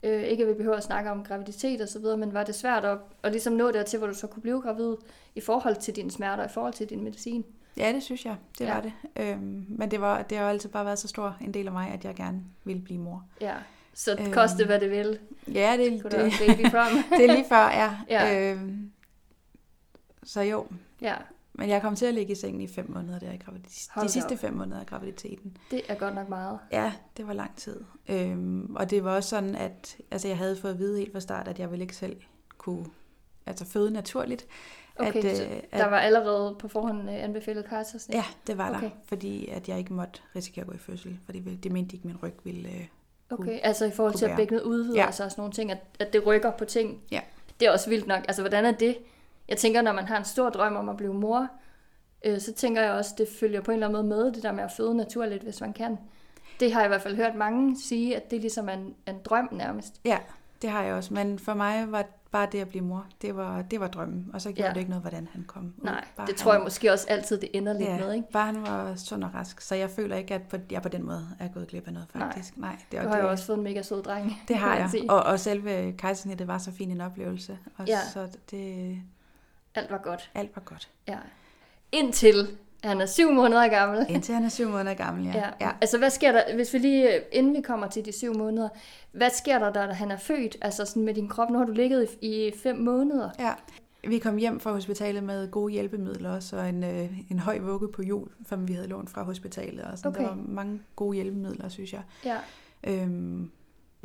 øh, 0.03 0.23
ikke 0.23 0.43
at 0.43 0.49
vi 0.49 0.55
behøver 0.55 0.77
at 0.77 0.83
snakke 0.83 1.11
om 1.11 1.25
graviditet 1.25 1.81
og 1.81 1.89
så 1.89 1.99
videre, 1.99 2.17
men 2.17 2.35
var 2.35 2.45
det 2.45 2.55
svært 2.55 2.85
at, 2.85 2.99
at 3.23 3.33
ligesom 3.33 3.53
nå 3.53 3.71
dertil, 3.71 3.99
hvor 3.99 4.09
du 4.09 4.15
så 4.15 4.27
kunne 4.27 4.43
blive 4.43 4.61
gravid 4.63 4.97
i 5.35 5.41
forhold 5.41 5.77
til 5.77 5.97
dine 5.97 6.11
smerter, 6.11 6.45
i 6.45 6.49
forhold 6.49 6.73
til 6.73 6.91
din 6.91 7.05
medicin? 7.05 7.45
Ja, 7.77 7.93
det 7.93 8.03
synes 8.03 8.25
jeg. 8.25 8.37
Det 8.59 8.65
Ja. 8.65 8.75
var 8.75 8.81
det. 8.81 8.93
Øhm, 9.17 9.67
men 9.69 9.91
det, 9.91 10.01
var, 10.01 10.23
det 10.23 10.39
har 10.39 10.45
jo 10.45 10.51
altid 10.51 10.69
bare 10.69 10.85
været 10.85 10.99
så 10.99 11.09
stor 11.09 11.37
en 11.41 11.55
del 11.55 11.67
af 11.67 11.73
mig, 11.73 11.89
at 11.91 12.05
jeg 12.05 12.15
gerne 12.15 12.43
ville 12.65 12.83
blive 12.83 13.01
mor. 13.01 13.25
Ja, 13.41 13.55
så 13.95 14.17
Øhm, 14.21 14.33
koste 14.33 14.67
hvad 14.67 14.81
det 14.81 14.91
vil. 14.91 15.19
Ja, 15.55 15.77
det, 15.77 15.93
det, 15.93 16.13
det, 16.13 16.33
baby 16.47 16.71
from. 16.71 16.89
det 17.19 17.31
er 17.31 17.35
lige 17.35 17.49
før, 17.49 17.71
ja. 17.71 17.97
Ja. 18.09 18.53
Øhm, 18.53 18.93
så 20.23 20.41
jo, 20.41 20.67
ja, 21.01 21.15
men 21.55 21.69
jeg 21.69 21.83
kom 21.83 21.97
til 21.97 22.07
at 22.07 22.15
ligge 22.15 22.33
i 22.33 22.35
sengen 22.35 22.61
i 22.61 22.67
fem 22.67 22.91
måneder 22.91 23.19
der 23.19 23.33
i 23.33 23.37
graviditet. 23.37 23.91
De 24.03 24.09
sidste 24.09 24.33
op. 24.33 24.39
fem 24.39 24.55
måneder 24.55 24.81
af 24.81 24.87
graviditeten. 24.87 25.57
det 25.71 25.83
er 25.89 25.95
godt 25.95 26.15
nok 26.15 26.29
meget. 26.29 26.59
Ja, 26.73 26.93
det 27.17 27.27
var 27.27 27.33
lang 27.33 27.57
tid. 27.57 27.81
Øhm, 28.09 28.77
og 28.77 28.91
det 28.91 29.05
var 29.05 29.17
også 29.17 29.29
sådan, 29.29 29.55
at 29.55 29.97
altså, 30.11 30.29
jeg 30.29 30.39
havde 30.39 30.57
fået 30.57 30.73
at 30.73 30.79
vide 30.79 30.99
helt 30.99 31.13
fra 31.13 31.21
start, 31.21 31.49
at 31.49 31.59
jeg 31.59 31.71
ville 31.71 31.83
ikke 31.83 31.97
selv 31.97 32.17
kunne 32.59 32.87
altså, 33.47 33.65
føde 33.65 33.91
naturligt. 33.91 34.47
Okay, 34.97 35.25
at, 35.25 35.37
så 35.37 35.45
øh, 35.45 35.61
der 35.73 35.87
var 35.87 35.99
allerede 35.99 36.57
på 36.59 36.69
forhånd 36.69 37.11
øh, 37.11 37.25
anbefalet 37.25 37.65
kejsersnit? 37.69 38.15
Ja, 38.17 38.25
det 38.47 38.59
var 38.59 38.71
Okay. 38.71 38.83
der, 38.83 38.91
fordi 39.05 39.49
at 39.49 39.69
jeg 39.69 39.79
ikke 39.79 39.93
måtte 39.93 40.21
risikere 40.37 40.63
at 40.63 40.69
gå 40.69 40.75
i 40.75 40.79
fødsel, 40.79 41.19
fordi 41.25 41.41
det, 41.41 41.65
det 41.65 41.73
mente 41.73 41.97
ikke, 41.97 42.07
min 42.07 42.17
ryg 42.23 42.35
ville... 42.45 42.69
Øh, 42.69 42.87
Okay, 43.33 43.59
altså 43.63 43.85
i 43.85 43.91
forhold 43.91 44.15
til 44.15 44.27
at 44.27 44.37
bækkenet 44.37 44.63
udvider 44.63 44.97
Ja. 44.97 45.05
ja. 45.05 45.11
sig 45.11 45.25
og 45.27 45.31
sådan 45.31 45.41
nogle 45.43 45.53
ting, 45.53 45.71
at, 45.71 45.79
at 46.01 46.13
det 46.13 46.27
rykker 46.27 46.51
på 46.51 46.65
ting. 46.65 47.01
Ja. 47.11 47.21
Det 47.61 47.69
er 47.69 47.73
også 47.73 47.91
vildt 47.91 48.07
nok. 48.07 48.19
Altså, 48.29 48.43
hvordan 48.43 48.65
er 48.65 48.73
det? 48.73 48.97
Jeg 49.49 49.57
tænker, 49.57 49.83
når 49.83 49.93
man 49.93 50.05
har 50.05 50.19
en 50.19 50.25
stor 50.25 50.51
drøm 50.51 50.77
om 50.77 50.89
at 50.89 50.97
blive 50.97 51.15
mor, 51.15 51.49
øh, 52.25 52.41
så 52.41 52.53
tænker 52.53 52.83
jeg 52.83 52.93
også, 52.93 53.15
det 53.19 53.29
følger 53.41 53.61
på 53.61 53.71
en 53.71 53.75
eller 53.75 53.87
anden 53.89 54.09
måde 54.09 54.25
med, 54.25 54.33
det 54.33 54.43
der 54.43 54.53
med 54.53 54.65
at 54.65 54.73
føde 54.77 54.95
naturligt, 54.95 55.43
hvis 55.43 55.61
man 55.61 55.73
kan. 55.73 55.99
Det 56.61 56.73
har 56.73 56.81
jeg 56.81 56.87
i 56.87 56.89
hvert 56.89 57.03
fald 57.03 57.17
hørt 57.17 57.35
mange 57.35 57.77
sige, 57.81 58.17
at 58.17 58.31
det 58.31 58.41
ligesom 58.41 58.69
er 58.69 58.73
en, 58.73 58.95
en 59.09 59.19
drøm 59.25 59.49
nærmest. 59.53 60.01
Ja, 60.05 60.19
det 60.63 60.71
har 60.71 60.83
jeg 60.83 60.95
også. 60.95 61.15
Men 61.15 61.39
for 61.39 61.55
mig 61.55 61.93
var 61.93 62.07
bare 62.33 62.49
det 62.53 62.61
at 62.61 62.69
blive 62.69 62.85
mor, 62.85 63.07
det 63.23 63.37
var, 63.37 63.63
det 63.63 63.81
var 63.81 63.89
drømmen. 63.89 64.31
Og 64.33 64.41
så 64.41 64.53
gjorde 64.53 64.69
Ja. 64.69 64.73
det 64.75 64.77
ikke 64.81 64.91
noget, 64.91 65.03
hvordan 65.03 65.29
han 65.33 65.45
kom 65.45 65.65
ud. 65.79 65.85
Nej, 65.85 66.05
bare 66.17 66.27
det 66.27 66.35
han, 66.35 66.39
tror 66.39 66.53
jeg 66.53 66.63
måske 66.63 66.93
også 66.93 67.07
altid, 67.09 67.39
det 67.41 67.49
ender 67.55 67.73
lidt 67.73 67.89
ja, 67.89 67.99
med, 67.99 68.13
ikke? 68.15 68.31
bare 68.33 68.47
han 68.47 68.63
var 68.63 68.95
sund 68.97 69.25
og 69.25 69.35
rask. 69.35 69.61
Så 69.61 69.75
jeg 69.75 69.91
føler 69.91 70.17
ikke, 70.17 70.35
at 70.35 70.43
på- 70.43 70.57
jeg 70.71 70.83
på 70.83 70.89
den 70.89 71.03
måde 71.07 71.29
er 71.39 71.49
gået 71.49 71.69
glip 71.69 71.87
af 71.87 71.93
noget, 71.93 72.09
Nej. 72.15 72.27
faktisk. 72.27 72.57
Nej, 72.57 72.77
det, 72.91 72.99
Du 73.01 73.05
og 73.07 73.11
har 73.11 73.17
det, 73.17 73.23
jo 73.25 73.31
også 73.31 73.47
fået 73.47 73.59
en 73.59 73.65
mega 73.65 73.83
sød 73.83 74.03
dreng. 74.03 74.43
det 74.49 74.57
har 74.57 74.77
jeg. 74.77 74.91
sige. 74.91 75.11
Og, 75.11 75.23
og 75.23 75.41
selve 75.41 75.93
kejsersnittet 75.93 76.49
var 76.49 76.59
så 76.59 76.73
fin 76.73 76.91
en 76.91 77.01
oplevelse. 77.01 77.59
Og 77.79 77.87
Ja. 77.87 77.99
Så 78.13 78.29
det, 78.51 78.99
Alt 79.75 79.91
var 79.91 79.99
godt. 79.99 80.31
alt 80.35 80.51
var 80.57 80.63
godt. 80.63 80.89
Ja. 81.09 81.19
Indtil 81.93 82.49
han 82.85 83.01
er 83.01 83.07
syv 83.07 83.31
måneder 83.31 83.69
gammel. 83.69 84.07
Indtil 84.15 84.35
han 84.35 84.45
er 84.45 84.49
syv 84.49 84.69
måneder 84.69 84.95
gammel, 84.95 85.25
ja. 85.25 85.33
Ja. 85.35 85.49
ja. 85.61 85.71
Altså, 85.81 85.99
hvad 85.99 86.11
sker 86.11 86.33
der, 86.33 86.55
hvis 86.55 86.73
vi 86.73 86.79
lige, 86.79 87.17
øh, 87.17 87.23
inden 87.33 87.57
vi 87.57 87.61
kommer 87.61 87.89
til 87.89 88.05
de 88.05 88.13
syv 88.13 88.35
måneder, 88.35 88.69
hvad 89.13 89.31
sker 89.31 89.59
der, 89.59 89.73
da 89.73 89.93
han 89.93 90.11
er 90.11 90.17
født? 90.17 90.57
Altså 90.63 90.85
sådan 90.85 91.03
med 91.03 91.15
din 91.15 91.29
krop, 91.29 91.51
nu 91.51 91.59
har 91.59 91.65
du 91.65 91.73
ligget 91.73 92.09
i, 92.21 92.47
i 92.47 92.53
fem 92.63 92.77
måneder. 92.77 93.31
Ja. 93.39 93.53
Vi 94.09 94.19
kom 94.19 94.37
hjem 94.37 94.61
fra 94.61 94.73
hospitalet 94.73 95.25
med 95.25 95.51
gode 95.51 95.73
hjælpemidler 95.73 96.31
også, 96.31 96.57
og 96.57 96.69
en, 96.69 96.85
øh, 96.85 97.21
en 97.31 97.39
høj 97.39 97.59
vugge 97.59 97.89
på 97.93 98.03
jul, 98.03 98.29
som 98.49 98.69
vi 98.69 98.73
havde 98.73 98.89
lånt 98.89 99.11
fra 99.11 99.23
hospitalet. 99.23 99.85
Og 99.85 99.99
sådan. 99.99 100.11
Okay. 100.11 100.23
Der 100.23 100.29
var 100.29 100.39
mange 100.47 100.81
gode 100.97 101.15
hjælpemidler, 101.15 101.69
synes 101.69 101.93
jeg. 101.93 102.03
Ja. 102.25 102.37
Øhm, 102.85 103.51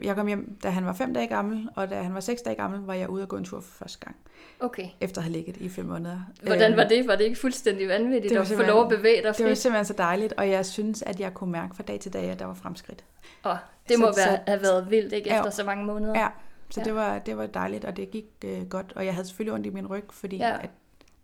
jeg 0.04 0.16
kom 0.16 0.28
hjem, 0.28 0.58
da 0.64 0.70
han 0.70 0.86
var 0.86 0.94
fem 0.94 1.14
dage 1.14 1.28
gammel, 1.28 1.70
og 1.76 1.90
da 1.90 2.02
han 2.02 2.14
var 2.14 2.20
seks 2.20 2.42
dage 2.42 2.56
gammel, 2.56 2.80
var 2.80 2.94
jeg 2.94 3.10
ude 3.10 3.24
og 3.24 3.30
gå 3.30 3.38
en 3.38 3.44
tur 3.44 3.60
for 3.60 3.72
første 3.72 4.00
gang, 4.06 4.16
Okay. 4.60 4.88
efter 5.02 5.20
at 5.22 5.24
have 5.24 5.32
ligget 5.34 5.58
i 5.58 5.70
fem 5.70 5.86
måneder. 5.86 6.20
Hvordan 6.44 6.72
Øhm, 6.72 6.78
var 6.78 6.84
det? 6.84 7.08
Var 7.08 7.16
det 7.16 7.24
ikke 7.24 7.40
fuldstændig 7.40 7.88
vanvittigt 7.88 8.34
at 8.38 8.48
få 8.48 8.62
lov 8.64 8.84
at 8.84 8.90
bevæge 8.90 9.24
dig 9.24 9.38
Det 9.38 9.46
var 9.46 9.54
simpelthen 9.54 9.86
så 9.86 9.94
dejligt, 9.94 10.34
og 10.38 10.50
jeg 10.50 10.66
synes, 10.66 11.02
at 11.02 11.20
jeg 11.20 11.34
kunne 11.34 11.52
mærke 11.52 11.76
fra 11.76 11.84
dag 11.84 12.00
til 12.00 12.14
dag, 12.14 12.24
at 12.30 12.40
der 12.40 12.46
var 12.46 12.54
fremskridt. 12.54 13.04
Og 13.44 13.58
det 13.90 13.96
Så- 13.98 14.02
må 14.02 14.12
så- 14.12 14.20
være, 14.30 14.40
have 14.48 14.62
været 14.62 14.90
vildt, 14.92 15.14
ikke? 15.14 15.30
Ja. 15.30 15.38
Efter 15.38 15.50
så 15.52 15.64
mange 15.64 15.86
måneder. 15.86 16.20
Ja, 16.20 16.28
så 16.70 16.80
Ja. 16.82 16.86
det, 16.86 16.96
var, 16.96 17.20
det 17.20 17.38
var 17.38 17.46
dejligt, 17.46 17.86
og 17.86 17.98
det 17.98 18.12
gik 18.12 18.26
øh, 18.46 18.66
godt. 18.70 18.94
Og 18.96 19.06
jeg 19.06 19.14
havde 19.14 19.28
selvfølgelig 19.28 19.54
ondt 19.54 19.66
i 19.66 19.70
min 19.70 19.88
ryg, 19.88 20.06
fordi 20.10 20.38
Ja. 20.38 20.48
ja. 20.48 20.54
at, 20.64 20.70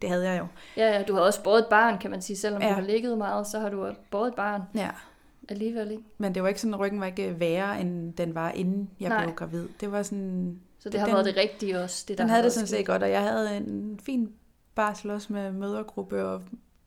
det 0.02 0.10
havde 0.10 0.30
jeg 0.30 0.40
jo. 0.40 0.48
Ja, 0.78 0.92
ja, 0.98 1.04
du 1.04 1.14
har 1.14 1.22
også 1.22 1.44
båret 1.44 1.60
et 1.60 1.68
barn, 1.70 1.98
kan 1.98 2.12
man 2.12 2.22
sige. 2.22 2.38
Selvom 2.38 2.62
ja. 2.62 2.68
Ja. 2.68 2.74
du 2.74 2.80
har 2.80 2.88
ligget 2.88 3.18
meget, 3.18 3.48
så 3.48 3.60
har 3.60 3.70
du 3.70 3.92
båret 4.12 4.28
et 4.28 4.36
barn 4.36 4.62
Ja. 4.76 4.90
Alligevel, 5.50 5.92
ikke? 5.92 6.04
Men 6.18 6.36
det 6.36 6.42
var 6.44 6.48
ikke 6.50 6.62
sådan, 6.62 6.74
at 6.74 6.80
ryggen 6.80 7.00
var 7.00 7.06
ikke 7.06 7.40
værre, 7.40 7.82
end 7.82 8.14
den 8.14 8.36
var, 8.36 8.52
inden 8.52 8.90
jeg 9.00 9.10
Nej. 9.10 9.24
blev 9.24 9.36
gravid. 9.36 9.68
Det 9.82 9.92
var 9.92 10.04
sådan... 10.04 10.60
Så 10.80 10.90
det 10.90 11.00
har 11.00 11.08
Den- 11.08 11.14
været 11.14 11.26
det 11.26 11.38
rigtige 11.38 11.80
også. 11.80 12.06
Det, 12.08 12.18
der 12.18 12.24
Den 12.24 12.30
havde 12.30 12.44
det 12.44 12.52
sådan 12.52 12.68
set 12.68 12.86
godt, 12.86 13.04
og 13.04 13.10
jeg 13.10 13.22
havde 13.22 13.58
en 13.58 14.00
fin 14.04 14.30
barsel 14.76 15.10
også 15.12 15.34
med 15.34 15.52
mødergruppe 15.52 16.26
og 16.26 16.42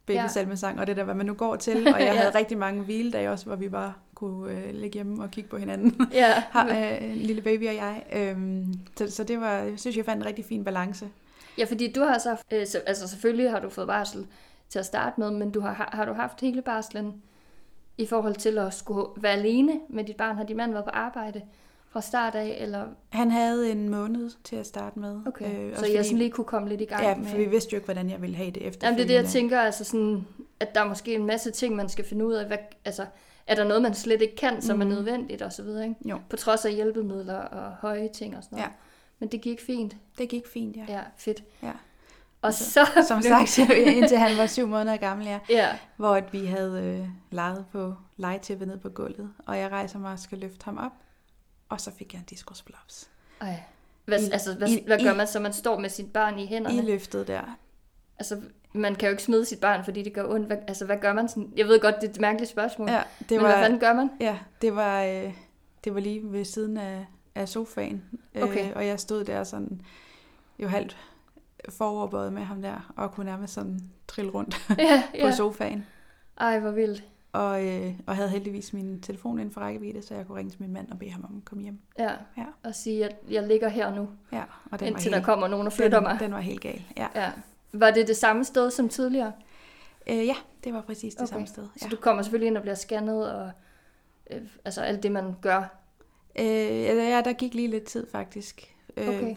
babysalmesang 0.06 0.80
og 0.80 0.86
det 0.86 0.96
der, 0.96 1.04
hvad 1.04 1.14
man 1.14 1.26
nu 1.26 1.34
går 1.34 1.56
til. 1.56 1.76
Og 1.94 2.00
jeg 2.00 2.08
Ja. 2.08 2.12
havde 2.12 2.38
rigtig 2.38 2.58
mange 2.58 2.82
hviledage 2.82 3.30
også, 3.30 3.46
hvor 3.46 3.56
vi 3.56 3.68
bare 3.68 3.92
kunne 4.14 4.52
øh, 4.52 4.74
ligge 4.74 4.94
hjemme 4.94 5.22
og 5.22 5.30
kigge 5.30 5.50
på 5.50 5.56
hinanden. 5.56 6.00
Ja, 6.12 6.32
Har, 6.50 6.68
øh, 6.68 7.04
en 7.10 7.16
lille 7.16 7.42
baby 7.42 7.68
og 7.68 7.74
jeg. 7.74 8.02
Øhm, 8.12 8.74
så, 8.96 9.10
så 9.10 9.24
det 9.24 9.40
var, 9.40 9.52
jeg 9.52 9.78
synes, 9.78 9.96
jeg 9.96 10.04
fandt 10.04 10.22
en 10.22 10.26
rigtig 10.26 10.44
fin 10.44 10.64
balance. 10.64 11.08
ja, 11.58 11.64
fordi 11.64 11.92
du 11.92 12.00
har 12.00 12.18
så, 12.18 12.36
øh, 12.52 12.66
så, 12.66 12.78
altså 12.86 13.08
selvfølgelig 13.08 13.50
har 13.50 13.60
du 13.60 13.68
fået 13.68 13.86
barsel 13.86 14.26
til 14.68 14.78
at 14.78 14.86
starte 14.86 15.20
med, 15.20 15.30
men 15.30 15.50
du 15.50 15.60
har- 15.60 15.90
har 15.92 16.04
du 16.04 16.12
haft 16.12 16.40
hele 16.40 16.62
barslen 16.62 17.14
i 17.98 18.06
forhold 18.06 18.34
til 18.34 18.58
at 18.58 18.74
skulle 18.74 19.06
være 19.16 19.32
alene 19.32 19.80
med 19.88 20.04
dit 20.04 20.16
barn? 20.16 20.36
Har 20.36 20.44
din 20.44 20.56
mand 20.56 20.72
været 20.72 20.84
på 20.84 20.90
arbejde 20.90 21.42
fra 21.88 22.00
start 22.00 22.34
af, 22.34 22.56
eller 22.60 22.86
Han 23.08 23.30
havde 23.30 23.72
en 23.72 23.88
måned 23.88 24.30
til 24.44 24.56
at 24.56 24.66
starte 24.66 24.98
med. 24.98 25.20
okay, 25.26 25.70
øh, 25.70 25.76
så 25.76 25.86
jeg 25.86 26.04
sådan 26.04 26.18
lige 26.18 26.30
kunne 26.30 26.44
komme 26.44 26.68
lidt 26.68 26.80
i 26.80 26.84
gang 26.84 27.02
Ja, 27.02 27.14
med... 27.14 27.26
for 27.26 27.36
vi 27.36 27.44
vidste 27.44 27.72
jo 27.72 27.76
ikke, 27.76 27.84
hvordan 27.84 28.10
jeg 28.10 28.22
ville 28.22 28.36
have 28.36 28.50
det 28.50 28.62
efter. 28.66 28.86
Jamen, 28.86 28.98
det 28.98 29.04
er 29.04 29.08
det, 29.08 29.14
jeg 29.14 29.24
tænker, 29.26 29.60
altså 29.60 29.84
sådan, 29.84 30.26
at 30.60 30.74
der 30.74 30.80
er 30.80 30.88
måske 30.88 31.14
en 31.14 31.26
masse 31.26 31.50
ting, 31.50 31.76
man 31.76 31.88
skal 31.88 32.04
finde 32.04 32.26
ud 32.26 32.32
af. 32.34 32.46
Hvad, 32.46 32.58
altså, 32.84 33.06
er 33.46 33.54
der 33.54 33.64
noget, 33.64 33.82
man 33.82 33.94
slet 33.94 34.22
ikke 34.22 34.36
kan, 34.36 34.62
som 34.62 34.78
Mhm. 34.78 34.90
er 34.90 34.94
nødvendigt 34.94 35.42
og 35.42 35.52
så 35.52 35.62
videre, 35.62 35.84
ikke? 35.88 36.08
Jo. 36.08 36.18
På 36.30 36.36
trods 36.36 36.64
af 36.64 36.72
hjælpemidler 36.74 37.34
og 37.38 37.72
høje 37.80 38.08
ting 38.08 38.36
og 38.36 38.42
sådan 38.44 38.56
noget. 38.58 38.68
Ja. 38.70 38.74
Men 39.18 39.28
det 39.28 39.40
gik 39.40 39.60
fint. 39.60 39.96
Det 40.18 40.28
gik 40.28 40.46
fint, 40.46 40.76
ja. 40.76 40.84
Ja, 40.88 41.00
fedt. 41.16 41.44
Ja. 41.62 41.70
Og 42.46 42.52
Altså, 42.52 42.70
så... 42.70 42.86
Som 43.08 43.22
sagt, 43.22 43.58
indtil 43.96 44.18
han 44.18 44.38
var 44.38 44.46
syv 44.46 44.66
måneder 44.66 44.96
gammel, 44.96 45.26
ja. 45.26 45.38
Ja, 45.50 45.68
Hvor 45.96 46.14
at 46.14 46.32
vi 46.32 46.46
havde 46.46 46.82
øh, 46.84 47.08
leget 47.30 47.64
på 47.72 47.94
legetæppet 48.16 48.68
ned 48.68 48.78
på 48.78 48.88
gulvet, 48.88 49.32
og 49.46 49.58
jeg 49.58 49.70
rejser 49.70 49.98
mig 49.98 50.12
og 50.12 50.18
skal 50.18 50.38
løfte 50.38 50.64
ham 50.64 50.78
op, 50.78 50.92
og 51.68 51.80
så 51.80 51.90
fik 51.98 52.12
jeg 52.12 52.18
en 52.18 52.24
diskusblaps. 52.30 53.10
ej. 53.40 53.62
Hvad, 54.04 54.20
I- 54.22 54.30
altså, 54.32 54.54
hvad, 54.54 54.68
i- 54.68 54.82
hvad 54.86 54.98
gør 55.04 55.12
i- 55.12 55.16
man 55.16 55.26
så? 55.26 55.40
Man 55.40 55.52
står 55.52 55.78
med 55.78 55.88
sit 55.90 56.12
barn 56.12 56.38
i 56.38 56.46
hænderne. 56.46 56.76
I 56.76 56.80
løftet 56.80 57.28
der. 57.28 57.40
Altså, 58.18 58.40
man 58.72 58.94
kan 58.94 59.06
jo 59.06 59.10
ikke 59.10 59.22
smide 59.22 59.44
sit 59.44 59.60
barn, 59.60 59.84
fordi 59.84 60.02
det 60.02 60.12
gør 60.14 60.24
ondt. 60.24 60.46
Hvad, 60.46 60.56
altså, 60.68 60.84
hvad 60.84 60.96
gør 60.96 61.12
man 61.12 61.28
sådan? 61.28 61.52
Jeg 61.56 61.66
ved 61.66 61.80
godt, 61.80 61.94
det 62.00 62.06
er 62.08 62.10
et 62.12 62.20
mærkeligt 62.20 62.50
spørgsmål. 62.50 62.88
Ja, 62.90 63.02
det 63.18 63.30
men 63.30 63.40
var, 63.40 63.46
hvad 63.46 63.56
fanden 63.64 63.80
gør 63.80 63.92
man? 63.92 64.10
ja, 64.20 64.38
det 64.62 64.76
var, 64.76 65.02
øh, 65.02 65.32
det 65.84 65.94
var 65.94 66.00
lige 66.00 66.32
ved 66.32 66.44
siden 66.44 66.76
af, 66.76 67.06
af 67.34 67.48
sofaen, 67.48 68.04
Okay. 68.42 68.64
øh, 68.70 68.72
og 68.76 68.86
jeg 68.86 69.00
stod 69.00 69.24
der 69.24 69.44
sådan, 69.44 69.80
jo 70.58 70.68
halvt 70.68 70.96
foroverbøjet 71.68 72.32
med 72.32 72.42
ham 72.42 72.62
der, 72.62 72.92
og 72.96 73.12
kunne 73.12 73.26
nærmest 73.26 73.54
sådan 73.54 73.80
trille 74.08 74.30
rundt 74.30 74.66
ja, 74.78 75.02
på 75.20 75.26
ja. 75.26 75.32
sofaen. 75.32 75.86
Ej, 76.40 76.58
hvor 76.58 76.70
vildt. 76.70 77.04
Og, 77.32 77.66
øh, 77.66 77.92
og 78.06 78.16
havde 78.16 78.28
heldigvis 78.28 78.72
min 78.72 79.00
telefon 79.00 79.38
inden 79.38 79.54
for 79.54 79.60
rækkevidde, 79.60 80.02
så 80.02 80.14
jeg 80.14 80.26
kunne 80.26 80.38
ringe 80.38 80.50
til 80.50 80.62
min 80.62 80.72
mand 80.72 80.90
og 80.90 80.98
bede 80.98 81.10
ham 81.10 81.24
om 81.24 81.36
at 81.36 81.44
komme 81.44 81.62
hjem. 81.62 81.78
Ja, 81.98 82.10
Ja. 82.36 82.44
og 82.64 82.74
sige, 82.74 83.04
at 83.04 83.16
jeg 83.30 83.46
ligger 83.46 83.68
her 83.68 83.94
nu, 83.94 84.08
Ja, 84.32 84.42
og 84.70 84.80
den 84.80 84.88
indtil 84.88 85.10
var 85.10 85.10
der 85.10 85.16
helt, 85.16 85.24
kommer 85.26 85.48
nogen 85.48 85.66
og 85.66 85.72
flytter 85.72 85.98
den, 85.98 86.08
mig. 86.08 86.16
Den 86.20 86.32
var 86.32 86.40
helt 86.40 86.60
gal, 86.60 86.82
ja. 86.96 87.06
Ja. 87.14 87.30
Var 87.72 87.90
det 87.90 88.08
det 88.08 88.16
samme 88.16 88.44
sted 88.44 88.70
som 88.70 88.88
tidligere? 88.88 89.32
Øh, 90.10 90.26
ja, 90.26 90.34
det 90.64 90.74
var 90.74 90.80
præcis 90.80 91.14
det 91.14 91.22
Okay. 91.22 91.32
samme 91.32 91.46
sted. 91.46 91.66
Så 91.76 91.84
Ja. 91.84 91.88
du 91.90 91.96
kommer 91.96 92.22
selvfølgelig 92.22 92.46
ind 92.46 92.56
og 92.56 92.62
bliver 92.62 92.74
scannet, 92.74 93.32
og 93.34 93.50
øh, 94.30 94.40
altså 94.64 94.80
alt 94.80 95.02
det, 95.02 95.12
man 95.12 95.34
gør. 95.40 95.76
Øh, 96.38 96.46
ja, 96.84 97.20
der 97.24 97.32
gik 97.32 97.54
lige 97.54 97.68
lidt 97.68 97.84
tid 97.84 98.06
faktisk. 98.12 98.74
Øh, 98.96 99.08
Okay. 99.08 99.36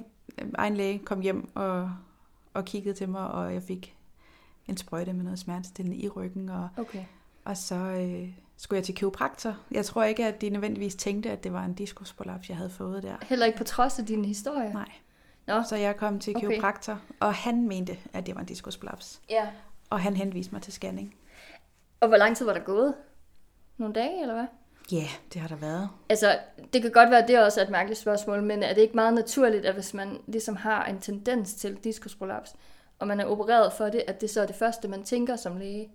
Egen 0.55 0.75
læge 0.75 0.99
kom 0.99 1.19
hjem 1.21 1.49
og, 1.55 1.91
og 2.53 2.65
kiggede 2.65 2.95
til 2.95 3.09
mig, 3.09 3.27
og 3.31 3.53
jeg 3.53 3.63
fik 3.63 3.95
en 4.67 4.77
sprøjte 4.77 5.13
med 5.13 5.23
noget 5.23 5.39
smertestillende 5.39 5.97
i 5.97 6.09
ryggen, 6.09 6.49
og, 6.49 6.69
Okay. 6.77 7.03
og 7.45 7.57
så 7.57 7.75
øh, 7.75 8.29
skulle 8.57 8.77
jeg 8.77 8.85
til 8.85 8.95
kiropraktor. 8.95 9.57
Jeg 9.71 9.85
tror 9.85 10.03
ikke, 10.03 10.25
at 10.25 10.41
de 10.41 10.49
nødvendigvis 10.49 10.95
tænkte, 10.95 11.31
at 11.31 11.43
det 11.43 11.53
var 11.53 11.65
en 11.65 11.73
diskusprolaps, 11.73 12.49
jeg 12.49 12.57
havde 12.57 12.69
fået 12.69 13.03
der. 13.03 13.15
Heller 13.21 13.45
ikke 13.45 13.57
på 13.57 13.63
trods 13.63 13.99
af 13.99 14.05
din 14.05 14.25
historie? 14.25 14.73
Nej. 14.73 14.91
Nå. 15.47 15.63
Så 15.69 15.75
jeg 15.75 15.97
kom 15.97 16.19
til 16.19 16.35
Okay. 16.37 16.47
kiropraktor, 16.47 16.99
og 17.19 17.33
han 17.33 17.67
mente, 17.67 17.97
at 18.13 18.25
det 18.25 18.35
var 18.35 18.41
en 18.41 18.47
diskusprolaps. 18.47 19.21
Ja. 19.29 19.47
Og 19.89 19.99
han 20.01 20.15
henviste 20.15 20.53
mig 20.53 20.61
til 20.61 20.73
scanning. 20.73 21.15
Og 21.99 22.07
hvor 22.07 22.17
lang 22.17 22.37
tid 22.37 22.45
var 22.45 22.53
der 22.53 22.59
gået? 22.59 22.93
Nogle 23.77 23.93
dage, 23.93 24.21
eller 24.21 24.33
hvad? 24.33 24.45
Ja, 24.91 24.97
yeah, 24.97 25.09
det 25.33 25.41
har 25.41 25.47
der 25.47 25.55
været. 25.55 25.89
Altså, 26.09 26.37
det 26.73 26.81
kan 26.81 26.91
godt 26.91 27.09
være, 27.09 27.21
at 27.21 27.27
det 27.27 27.39
også 27.39 27.59
er 27.61 27.65
et 27.65 27.69
mærkeligt 27.71 27.99
spørgsmål, 27.99 28.43
men 28.43 28.63
er 28.63 28.73
det 28.73 28.81
ikke 28.81 28.95
meget 28.95 29.13
naturligt, 29.13 29.65
at 29.65 29.73
hvis 29.73 29.93
man 29.93 30.17
ligesom 30.27 30.55
har 30.55 30.85
en 30.85 30.99
tendens 30.99 31.53
til 31.53 31.75
diskusprolaps, 31.83 32.55
og 32.99 33.07
man 33.07 33.19
er 33.19 33.25
opereret 33.25 33.73
for 33.73 33.85
det, 33.85 34.03
at 34.07 34.21
det 34.21 34.29
så 34.29 34.41
er 34.41 34.45
det 34.45 34.55
første, 34.55 34.87
man 34.87 35.03
tænker 35.03 35.35
som 35.35 35.57
læge? 35.57 35.89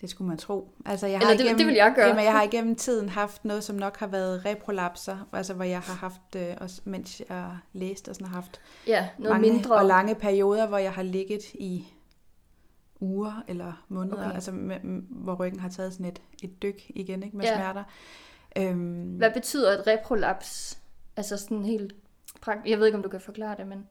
Det 0.00 0.10
skulle 0.10 0.28
man 0.28 0.38
tro. 0.38 0.68
Altså, 0.86 1.06
jeg 1.06 1.20
Eller 1.20 1.36
det- 1.36 1.58
det 1.58 1.66
vil 1.66 1.74
jeg 1.74 1.92
gøre. 1.96 2.06
Jamen, 2.08 2.24
jeg 2.24 2.32
har 2.32 2.42
igennem 2.42 2.76
tiden 2.76 3.08
haft 3.08 3.44
noget, 3.44 3.64
som 3.64 3.76
nok 3.76 3.96
har 3.98 4.06
været 4.06 4.44
reprolapser, 4.44 5.28
altså 5.32 5.54
hvor 5.54 5.64
jeg 5.64 5.80
har 5.80 5.94
haft, 5.94 6.36
øh, 6.36 6.54
også, 6.60 6.80
mens 6.84 7.22
jeg 7.28 7.50
læste, 7.72 8.08
og 8.08 8.14
sådan 8.14 8.26
har 8.26 8.34
haft 8.34 8.60
Ja, 8.86 9.08
noget 9.18 9.40
mange 9.40 9.52
mindre. 9.52 9.74
og 9.76 9.84
lange 9.84 10.14
perioder, 10.14 10.66
hvor 10.66 10.78
jeg 10.78 10.92
har 10.92 11.02
ligget 11.02 11.44
i 11.54 11.86
uger 13.00 13.44
eller 13.48 13.84
måneder, 13.88 14.16
Okay. 14.16 14.34
altså 14.34 14.52
med, 14.52 14.76
hvor 15.10 15.34
ryggen 15.34 15.60
har 15.60 15.68
taget 15.68 15.92
sådan 15.92 16.06
et, 16.06 16.22
et 16.42 16.62
dyk 16.62 16.82
igen 16.88 17.22
ikke, 17.22 17.36
med 17.36 17.44
Ja. 17.44 17.54
smerter. 17.56 17.84
Øhm, 18.56 19.04
Hvad 19.16 19.30
betyder 19.30 19.78
et 19.78 19.86
reprolaps? 19.86 20.78
Altså 21.16 21.36
sådan 21.36 21.64
helt 21.64 21.94
prakt... 22.40 22.66
Jeg 22.66 22.78
ved 22.78 22.86
ikke, 22.86 22.96
om 22.96 23.02
du 23.02 23.08
kan 23.08 23.20
forklare 23.20 23.56
det, 23.56 23.66
men... 23.66 23.86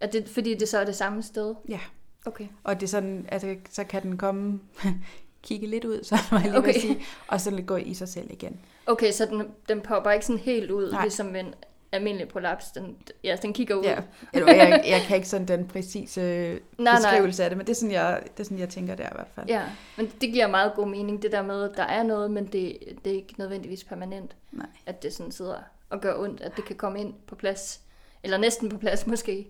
Er 0.00 0.06
det, 0.06 0.28
fordi 0.28 0.54
det 0.54 0.68
så 0.68 0.78
er 0.78 0.84
det 0.84 0.96
samme 0.96 1.22
sted? 1.22 1.54
Ja. 1.68 1.80
Okay. 2.26 2.46
Og 2.64 2.74
det 2.74 2.82
er 2.82 2.88
sådan, 2.88 3.26
altså, 3.28 3.56
så 3.70 3.84
kan 3.84 4.02
den 4.02 4.18
komme, 4.18 4.60
kigge 5.42 5.66
lidt 5.66 5.84
ud, 5.84 6.04
så 6.08 6.16
var 6.30 6.38
jeg 6.38 6.48
lige 6.50 6.58
okay. 6.58 6.80
Sige, 6.80 6.98
og 7.28 7.40
så 7.40 7.62
gå 7.66 7.76
i 7.76 7.94
sig 7.94 8.08
selv 8.08 8.30
igen. 8.30 8.60
Okay, 8.86 9.12
så 9.12 9.26
den, 9.26 9.42
den 9.68 9.80
popper 9.80 10.10
ikke 10.10 10.26
sådan 10.26 10.40
helt 10.40 10.70
ud, 10.70 10.92
Nej. 10.92 11.02
ligesom 11.02 11.36
en 11.36 11.54
almindelig 11.96 12.28
prolaps. 12.28 12.70
Den, 12.70 12.96
ja, 13.24 13.36
den 13.42 13.52
kigger 13.52 13.74
ud. 13.74 13.84
Ja. 13.84 13.98
Eller, 14.32 14.54
jeg, 14.54 14.84
jeg 14.86 15.00
kan 15.00 15.16
ikke 15.16 15.28
sådan 15.28 15.48
den 15.48 15.68
præcise 15.68 16.20
nej, 16.20 16.58
nej. 16.78 16.96
beskrivelse 16.96 17.44
af 17.44 17.50
det, 17.50 17.56
men 17.56 17.66
det 17.66 17.72
er 17.72 17.76
sådan, 17.76 17.92
jeg, 17.92 18.20
det 18.32 18.40
er 18.40 18.44
sådan, 18.44 18.58
jeg 18.58 18.68
tænker 18.68 18.94
der 18.94 19.04
i 19.04 19.14
hvert 19.14 19.28
fald. 19.34 19.46
Ja, 19.48 19.62
men 19.96 20.12
det 20.20 20.32
giver 20.32 20.46
meget 20.46 20.72
god 20.74 20.88
mening, 20.88 21.22
det 21.22 21.32
der 21.32 21.42
med, 21.42 21.70
at 21.70 21.76
der 21.76 21.82
er 21.82 22.02
noget, 22.02 22.30
men 22.30 22.46
det, 22.46 22.78
det 23.04 23.12
er 23.12 23.16
ikke 23.16 23.34
nødvendigvis 23.38 23.84
permanent. 23.84 24.36
Nej. 24.52 24.66
At 24.86 25.02
det 25.02 25.12
sådan 25.12 25.32
sidder 25.32 25.56
og 25.90 26.00
gør 26.00 26.18
ondt, 26.18 26.40
at 26.40 26.56
det 26.56 26.64
kan 26.64 26.76
komme 26.76 27.00
ind 27.00 27.14
på 27.26 27.34
plads. 27.34 27.80
Eller 28.22 28.38
næsten 28.38 28.68
på 28.68 28.78
plads 28.78 29.06
måske. 29.06 29.46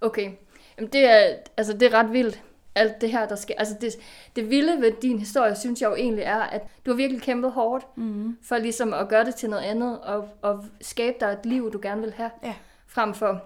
Okay, 0.00 0.30
Jamen, 0.78 0.92
det, 0.92 1.04
er, 1.04 1.36
altså, 1.56 1.72
det 1.72 1.82
er 1.82 1.94
ret 1.94 2.12
vildt, 2.12 2.42
alt 2.74 3.00
det 3.00 3.10
her, 3.10 3.26
der 3.28 3.36
sker. 3.36 3.54
Altså 3.58 3.74
det, 3.80 3.92
det 4.36 4.50
vilde 4.50 4.80
ved 4.80 4.92
din 5.02 5.18
historie, 5.18 5.56
synes 5.56 5.82
jeg 5.82 5.90
jo 5.90 5.94
egentlig 5.94 6.22
er, 6.24 6.40
at 6.40 6.62
du 6.86 6.90
har 6.90 6.96
virkelig 6.96 7.22
kæmpet 7.22 7.52
hårdt 7.52 7.86
Mm-hmm. 7.96 8.38
for 8.42 8.58
ligesom 8.58 8.94
at 8.94 9.08
gøre 9.08 9.24
det 9.24 9.34
til 9.34 9.50
noget 9.50 9.62
andet, 9.62 10.00
og, 10.00 10.28
og 10.42 10.64
skabe 10.80 11.16
dig 11.20 11.26
et 11.26 11.46
liv, 11.46 11.72
du 11.72 11.78
gerne 11.82 12.00
vil 12.00 12.12
have, 12.12 12.30
Ja. 12.42 12.54
frem 12.86 13.14
for 13.14 13.42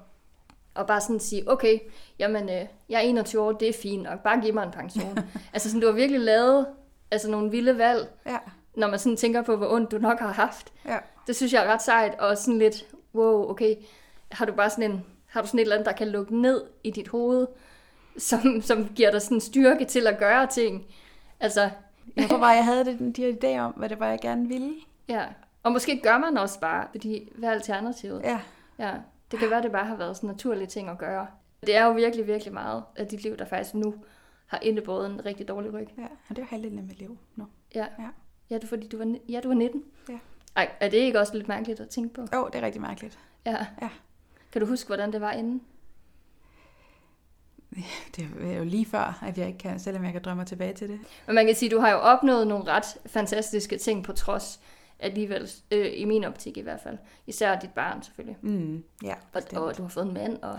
at 0.77 0.87
bare 0.87 1.01
sådan 1.01 1.21
sige, 1.21 1.51
okay, 1.51 1.79
jamen, 2.19 2.49
øh, 2.49 2.67
jeg 2.89 2.97
er 2.97 3.01
21 3.01 3.43
år, 3.43 3.53
det 3.53 3.69
er 3.69 3.73
fint, 3.83 4.07
og 4.07 4.21
bare 4.21 4.41
giv 4.41 4.55
mig 4.55 4.63
en 4.65 4.71
pension. 4.71 5.19
altså 5.53 5.69
sådan, 5.69 5.81
du 5.81 5.87
har 5.87 5.95
virkelig 5.95 6.21
lavet 6.21 6.67
altså, 7.11 7.31
nogle 7.31 7.51
vilde 7.51 7.79
valg, 7.79 8.09
Ja, 8.27 8.39
når 8.77 8.89
man 8.89 8.99
sådan 8.99 9.17
tænker 9.17 9.43
på, 9.43 9.57
hvor 9.57 9.73
ondt 9.73 9.91
du 9.91 9.99
nok 9.99 10.19
har 10.19 10.33
haft. 10.33 10.73
ja. 10.87 10.99
Det 11.27 11.37
synes 11.37 11.53
jeg 11.53 11.65
er 11.67 11.73
ret 11.73 11.83
sejt, 11.83 12.15
og 12.21 12.39
sådan 12.39 12.59
lidt, 12.59 12.85
wow, 13.15 13.51
okay, 13.51 13.75
har 14.33 14.45
du 14.45 14.53
bare 14.53 14.71
sådan 14.71 14.91
en 14.91 15.05
har 15.27 15.41
du 15.43 15.47
sådan 15.47 15.59
et 15.59 15.63
eller 15.63 15.77
andet, 15.77 15.87
der 15.87 15.93
kan 15.93 16.09
lukke 16.09 16.41
ned 16.41 16.63
i 16.85 16.91
dit 16.91 17.09
hoved, 17.09 17.47
som, 18.19 18.63
som 18.63 18.89
giver 18.95 19.11
dig 19.11 19.23
sådan 19.23 19.41
styrke 19.41 19.85
til 19.85 20.07
at 20.07 20.19
gøre 20.19 20.47
ting. 20.47 20.87
Altså, 21.41 21.71
Jeg 22.17 22.29
tror 22.29 22.39
bare, 22.39 22.49
jeg 22.51 22.65
havde 22.65 22.85
det, 22.85 23.17
de 23.17 23.23
her 23.23 23.33
idéer 23.33 23.61
om, 23.61 23.73
hvad 23.73 23.89
det 23.89 24.01
var, 24.01 24.09
jeg 24.09 24.19
gerne 24.23 24.49
ville. 24.49 24.75
ja. 25.09 25.25
Og 25.63 25.73
måske 25.73 26.01
gør 26.03 26.19
man 26.19 26.39
også 26.39 26.61
bare, 26.61 26.87
fordi 26.91 27.33
hvad 27.35 27.49
er 27.49 27.53
alternativet? 27.53 28.23
Ja, 28.25 28.41
Ja, 28.79 28.95
det 29.31 29.39
kan 29.39 29.51
være, 29.51 29.63
det 29.63 29.73
bare 29.73 29.85
har 29.87 29.97
været 29.97 30.17
sådan 30.17 30.29
naturlige 30.29 30.67
ting 30.67 30.89
at 30.89 30.99
gøre. 30.99 31.27
Det 31.67 31.77
er 31.77 31.85
jo 31.85 31.93
virkelig, 31.93 32.27
virkelig 32.27 32.53
meget 32.55 32.83
af 32.97 33.07
dit 33.07 33.23
liv, 33.23 33.37
der 33.37 33.45
faktisk 33.45 33.75
nu 33.75 33.95
har 34.47 34.59
indebåret 34.63 35.07
en 35.11 35.25
rigtig 35.27 35.49
dårlig 35.49 35.73
ryg. 35.75 35.89
ja. 35.99 36.03
og 36.29 36.37
det 36.37 36.39
var 36.39 36.45
halvdelen 36.47 36.79
af 36.79 36.85
mit 36.85 36.99
liv 36.99 37.19
nu. 37.37 37.47
Ja. 37.75 37.87
Ja. 37.99 38.09
Ja, 38.51 38.55
det 38.55 38.65
er 38.65 38.69
fordi, 38.69 38.89
du 38.89 38.99
var, 38.99 39.15
ja, 39.29 39.41
du 39.43 39.49
var 39.49 39.55
19. 39.55 39.83
Ja. 40.09 40.19
Ej, 40.57 40.71
er 40.81 40.89
det 40.89 40.97
ikke 40.99 41.21
også 41.21 41.35
lidt 41.37 41.49
mærkeligt 41.49 41.81
at 41.81 41.89
tænke 41.89 42.15
på? 42.15 42.21
Jo, 42.35 42.45
oh, 42.45 42.51
det 42.53 42.59
er 42.59 42.63
rigtig 42.63 42.81
mærkeligt. 42.83 43.19
Ja. 43.47 43.67
Ja. 43.83 43.89
Kan 44.53 44.61
du 44.61 44.67
huske, 44.67 44.87
hvordan 44.87 45.13
det 45.13 45.21
var 45.21 45.33
inden? 45.33 45.63
Det 48.17 48.29
er 48.43 48.57
jo 48.59 48.65
lige 48.65 48.87
før, 48.87 49.19
at 49.27 49.39
jeg 49.39 49.47
ikke 49.47 49.59
kan, 49.59 49.79
selvom 49.81 50.05
jeg 50.05 50.13
kan 50.13 50.23
drømme 50.23 50.45
tilbage 50.45 50.73
til 50.75 50.89
det. 50.89 51.01
Men 51.27 51.35
man 51.35 51.47
kan 51.47 51.55
sige, 51.55 51.71
du 51.71 51.79
har 51.81 51.91
jo 51.91 51.97
opnået 51.97 52.47
nogle 52.47 52.65
ret 52.73 52.85
fantastiske 53.07 53.79
ting 53.79 54.05
på 54.05 54.13
trods 54.13 54.61
alligevel, 55.01 55.51
øh, 55.71 55.91
i 55.95 56.05
min 56.05 56.25
optik 56.25 56.57
i 56.57 56.61
hvert 56.61 56.81
fald. 56.81 56.99
Især 57.27 57.59
dit 57.59 57.71
barn 57.71 58.03
selvfølgelig. 58.03 58.37
Mm, 58.43 58.85
ja, 59.05 59.13
Og, 59.13 59.19
bestemt. 59.33 59.59
og 59.63 59.77
du 59.77 59.83
har 59.83 59.89
fået 59.89 60.07
en 60.07 60.15
mand, 60.15 60.39
og 60.43 60.59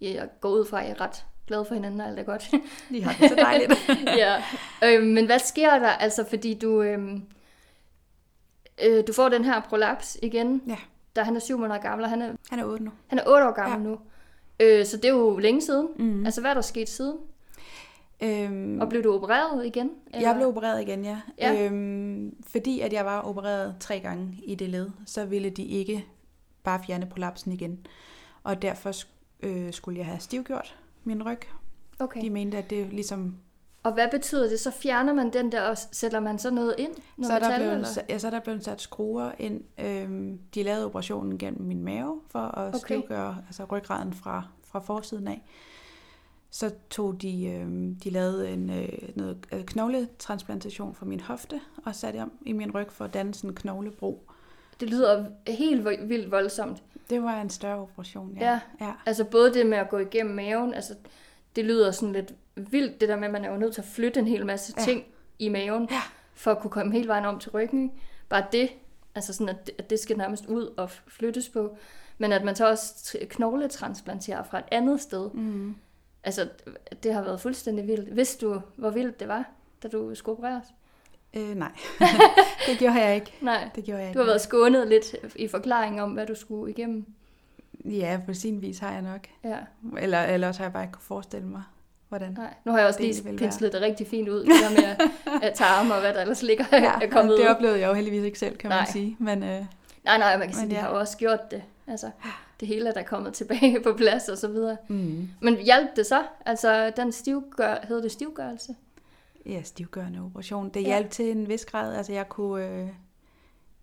jeg 0.00 0.28
går 0.40 0.48
ud 0.48 0.66
fra, 0.66 0.82
at 0.82 0.88
I 0.88 0.90
er 0.90 1.00
ret 1.00 1.24
glade 1.46 1.64
for 1.64 1.74
hinanden, 1.74 2.00
og 2.00 2.06
alt 2.06 2.18
er 2.18 2.22
godt. 2.22 2.50
Vi 2.90 3.00
har 3.00 3.12
det 3.20 3.28
så 3.30 3.34
dejligt. 3.36 3.72
ja. 4.22 4.42
Øh, 4.84 5.02
men 5.02 5.26
hvad 5.26 5.38
sker 5.38 5.78
der, 5.78 5.88
altså 5.88 6.24
fordi 6.28 6.54
du, 6.54 6.82
øh, 6.82 7.18
øh, 8.84 9.04
du 9.06 9.12
får 9.12 9.28
den 9.28 9.44
her 9.44 9.60
prolaps 9.60 10.16
igen, 10.22 10.62
Ja. 10.66 10.76
da 11.16 11.22
han 11.22 11.36
er 11.36 11.40
syv 11.40 11.58
måneder 11.58 11.80
gammel, 11.80 12.04
og 12.04 12.10
han 12.10 12.22
er, 12.22 12.32
Han 12.50 12.58
er 12.58 12.64
8 12.64 12.84
nu. 12.84 12.90
han 13.06 13.18
er 13.18 13.22
otte 13.26 13.46
år 13.46 13.52
gammel 13.52 13.78
ja. 13.78 13.88
nu. 13.90 13.98
Øh, 14.60 14.86
så 14.86 14.96
det 14.96 15.04
er 15.04 15.12
jo 15.12 15.38
længe 15.38 15.62
siden. 15.62 15.88
Mm. 15.98 16.24
Altså 16.24 16.40
hvad 16.40 16.50
er 16.50 16.54
der 16.54 16.60
sket 16.60 16.88
siden? 16.88 17.16
Øhm, 18.22 18.80
Og 18.80 18.88
blev 18.88 19.04
du 19.04 19.14
opereret 19.14 19.66
igen? 19.66 19.90
Jeg 20.20 20.34
blev 20.34 20.48
opereret 20.48 20.82
igen, 20.82 21.04
ja. 21.04 21.20
Ja. 21.38 21.64
Øhm, 21.64 22.34
fordi 22.46 22.80
at 22.80 22.92
jeg 22.92 23.04
var 23.04 23.20
opereret 23.20 23.76
tre 23.80 24.00
gange 24.00 24.38
i 24.44 24.54
det 24.54 24.68
led, 24.68 24.90
så 25.06 25.24
ville 25.24 25.50
de 25.50 25.64
ikke 25.64 26.06
bare 26.62 26.80
fjerne 26.86 27.06
prolapsen 27.06 27.52
igen. 27.52 27.86
Og 28.42 28.62
derfor 28.62 28.92
øh, 29.42 29.72
skulle 29.72 29.98
jeg 29.98 30.06
have 30.06 30.20
stivgjort 30.20 30.76
min 31.04 31.22
ryg. 31.26 31.40
Okay. 31.98 32.20
De 32.20 32.30
mente, 32.30 32.58
at 32.58 32.70
det 32.70 32.86
ligesom... 32.92 33.36
Og 33.84 33.92
hvad 33.92 34.08
betyder 34.10 34.48
det? 34.48 34.60
Så 34.60 34.70
fjerner 34.70 35.12
man 35.12 35.32
den 35.32 35.52
der, 35.52 35.62
og 35.62 35.76
sætter 35.92 36.20
man 36.20 36.38
så 36.38 36.50
noget 36.50 36.74
ind? 36.78 36.92
Noget 37.16 37.26
Så 37.28 37.32
er, 37.34 37.38
der 37.38 37.46
metal, 37.48 37.60
blevet, 37.60 37.74
eller? 37.74 37.88
ja, 38.08 38.18
så 38.18 38.26
er 38.26 38.30
der 38.30 38.40
blevet 38.40 38.64
sat 38.64 38.80
skruer 38.80 39.30
ind. 39.38 39.60
Øhm, 39.78 40.38
de 40.54 40.62
lavede 40.62 40.86
operationen 40.86 41.38
gennem 41.38 41.62
min 41.62 41.82
mave 41.82 42.20
for 42.30 42.38
at 42.38 42.68
Okay. 42.68 42.78
stivgøre 42.78 43.36
altså 43.46 43.64
ryggraden 43.64 44.12
fra, 44.12 44.42
fra 44.64 44.78
forsiden 44.80 45.28
af. 45.28 45.42
Så 46.50 46.70
tog 46.90 47.22
de, 47.22 47.46
øhm, 47.46 47.94
de 48.04 48.10
lavede 48.10 48.50
en 48.50 48.70
øh, 48.70 48.88
noget 49.16 49.36
øh, 49.52 49.64
knogletransplantation 49.64 50.94
for 50.94 51.06
min 51.06 51.20
hofte 51.20 51.60
og 51.86 51.94
satte 51.94 52.18
om 52.22 52.32
i 52.46 52.52
min 52.52 52.74
ryg 52.74 52.92
for 52.92 53.04
at 53.04 53.14
danne 53.14 53.34
sådan 53.34 53.50
en 53.50 53.54
knoglebro. 53.56 54.26
Det 54.80 54.90
lyder 54.90 55.24
helt 55.48 55.84
vildt 55.84 56.30
voldsomt. 56.30 56.82
Det 57.10 57.22
var 57.22 57.40
en 57.40 57.50
større 57.50 57.78
operation, 57.78 58.36
Ja. 58.40 58.50
ja. 58.80 58.86
ja. 58.86 58.92
Altså 59.06 59.24
både 59.24 59.54
det 59.54 59.66
med 59.66 59.78
at 59.78 59.88
gå 59.90 59.98
igennem 59.98 60.34
maven, 60.34 60.74
altså 60.74 60.94
det 61.56 61.64
lyder 61.64 61.90
sådan 61.90 62.12
lidt 62.12 62.34
vildt, 62.56 63.00
det 63.00 63.08
der 63.08 63.16
med, 63.16 63.24
at 63.24 63.32
man 63.32 63.44
er 63.44 63.50
jo 63.50 63.56
nødt 63.56 63.74
til 63.74 63.80
at 63.80 63.86
flytte 63.88 64.20
en 64.20 64.26
hel 64.26 64.46
masse 64.46 64.74
Ja. 64.78 64.82
ting 64.84 65.04
i 65.38 65.48
maven, 65.48 65.88
Ja. 65.90 66.00
for 66.34 66.50
at 66.50 66.58
kunne 66.58 66.70
komme 66.70 66.92
hele 66.92 67.08
vejen 67.08 67.24
om 67.24 67.38
til 67.38 67.50
ryggen. 67.50 67.92
Bare 68.28 68.44
det, 68.52 68.68
altså 69.14 69.32
sådan, 69.32 69.48
at 69.48 69.66
det, 69.66 69.74
at 69.78 69.90
det 69.90 69.98
skal 70.00 70.16
nærmest 70.18 70.46
ud 70.46 70.74
og 70.76 70.90
flyttes 70.90 71.48
på. 71.48 71.76
Men 72.18 72.32
at 72.32 72.44
man 72.44 72.56
så 72.56 72.68
også 72.70 73.18
knogletransplanterer 73.30 74.42
fra 74.42 74.58
et 74.58 74.64
andet 74.72 75.00
sted. 75.00 75.30
Mm. 75.30 75.74
Altså, 76.24 76.48
det 77.02 77.14
har 77.14 77.22
været 77.22 77.40
fuldstændig 77.40 77.86
vildt. 77.86 78.16
Vidste 78.16 78.46
du, 78.46 78.60
hvor 78.76 78.90
vildt 78.90 79.20
det 79.20 79.28
var, 79.28 79.44
da 79.82 79.88
du 79.88 80.14
skulle 80.14 80.38
opereres? 80.38 80.64
Øh, 81.36 81.54
nej, 81.56 81.72
det 82.66 82.78
gjorde 82.78 82.94
jeg 83.04 83.14
ikke. 83.14 83.32
Nej, 83.40 83.68
Det 83.74 83.84
gjorde 83.84 84.00
jeg 84.00 84.08
ikke. 84.08 84.18
du 84.18 84.24
har 84.24 84.26
været 84.30 84.40
skånet 84.40 84.88
lidt 84.88 85.16
i 85.36 85.48
forklaring 85.48 86.02
om, 86.02 86.10
hvad 86.12 86.26
du 86.26 86.34
skulle 86.34 86.70
igennem. 86.72 87.04
Ja, 87.84 88.20
på 88.26 88.34
sin 88.34 88.62
vis 88.62 88.78
har 88.78 88.92
jeg 88.92 89.02
nok. 89.02 89.26
Ja, 89.44 89.58
Eller, 89.98 90.22
eller 90.22 90.48
også 90.48 90.60
har 90.60 90.64
jeg 90.64 90.72
bare 90.72 90.82
ikke 90.82 90.92
kunne 90.92 91.02
forestille 91.02 91.46
mig, 91.46 91.62
hvordan. 92.08 92.32
nej. 92.32 92.54
Nu 92.64 92.72
har 92.72 92.78
jeg 92.78 92.88
også 92.88 93.00
lige 93.00 93.36
penslet 93.38 93.72
det 93.72 93.80
rigtig 93.80 94.06
fint 94.06 94.28
ud, 94.28 94.38
det 94.40 94.46
der 94.62 94.70
med 94.70 94.84
at, 94.84 95.00
at 95.48 95.54
tarme 95.54 95.94
og 95.94 96.00
hvad 96.00 96.14
der 96.14 96.20
ellers 96.20 96.42
ligger 96.42 96.64
er 96.72 97.08
kommet 97.10 97.38
det 97.38 97.48
oplevede 97.48 97.80
jeg 97.80 97.88
jo 97.88 97.94
heldigvis 97.94 98.24
ikke 98.24 98.38
selv, 98.38 98.56
kan 98.56 98.70
Nej. 98.70 98.78
man 98.78 98.86
sige. 98.92 99.16
Men 99.20 99.42
øh, 99.42 99.64
Nej, 100.04 100.18
nej, 100.18 100.36
man 100.38 100.48
kan 100.48 100.56
sige, 100.56 100.70
de 100.70 100.74
ja. 100.74 100.80
har 100.80 100.90
jo 100.90 100.98
også 100.98 101.16
gjort 101.18 101.50
det. 101.50 101.62
Altså, 101.86 102.10
det 102.60 102.68
hele 102.68 102.88
er 102.88 102.92
der 102.92 103.02
kommet 103.02 103.32
tilbage 103.34 103.80
på 103.86 103.92
plads 103.92 104.28
og 104.28 104.38
så 104.38 104.48
videre. 104.48 104.76
mm. 104.88 105.28
Men 105.40 105.56
hjalp 105.56 105.96
det 105.96 106.06
så? 106.06 106.22
Altså, 106.46 106.92
den 106.96 107.12
stivgør, 107.12 107.76
hed 107.88 108.02
det 108.02 108.12
stivgørelse? 108.12 108.74
ja, 109.46 109.62
stivgørende 109.62 110.20
operation. 110.20 110.68
Det 110.68 110.80
Ja. 110.80 110.86
hjalp 110.86 111.10
til 111.10 111.30
en 111.30 111.48
vis 111.48 111.64
grad. 111.64 111.96
Altså, 111.96 112.12
jeg 112.12 112.28
kunne, 112.28 112.66
øh, 112.66 112.88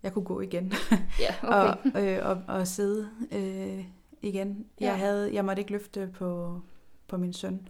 jeg 0.04 0.14
kunne 0.14 0.26
gå 0.26 0.42
igen. 0.42 0.74
Ja, 1.20 1.34
okay. 1.44 1.92
og, 1.96 2.04
øh, 2.04 2.30
og, 2.30 2.56
og 2.56 2.68
sidde 2.68 3.10
øh, 3.32 3.86
igen. 4.22 4.66
Ja. 4.82 4.86
Jeg, 4.86 4.98
havde, 4.98 5.34
jeg 5.34 5.46
måtte 5.46 5.60
ikke 5.60 5.72
løfte 5.72 6.10
på, 6.14 6.60
på 7.08 7.18
min 7.18 7.34
søn. 7.34 7.68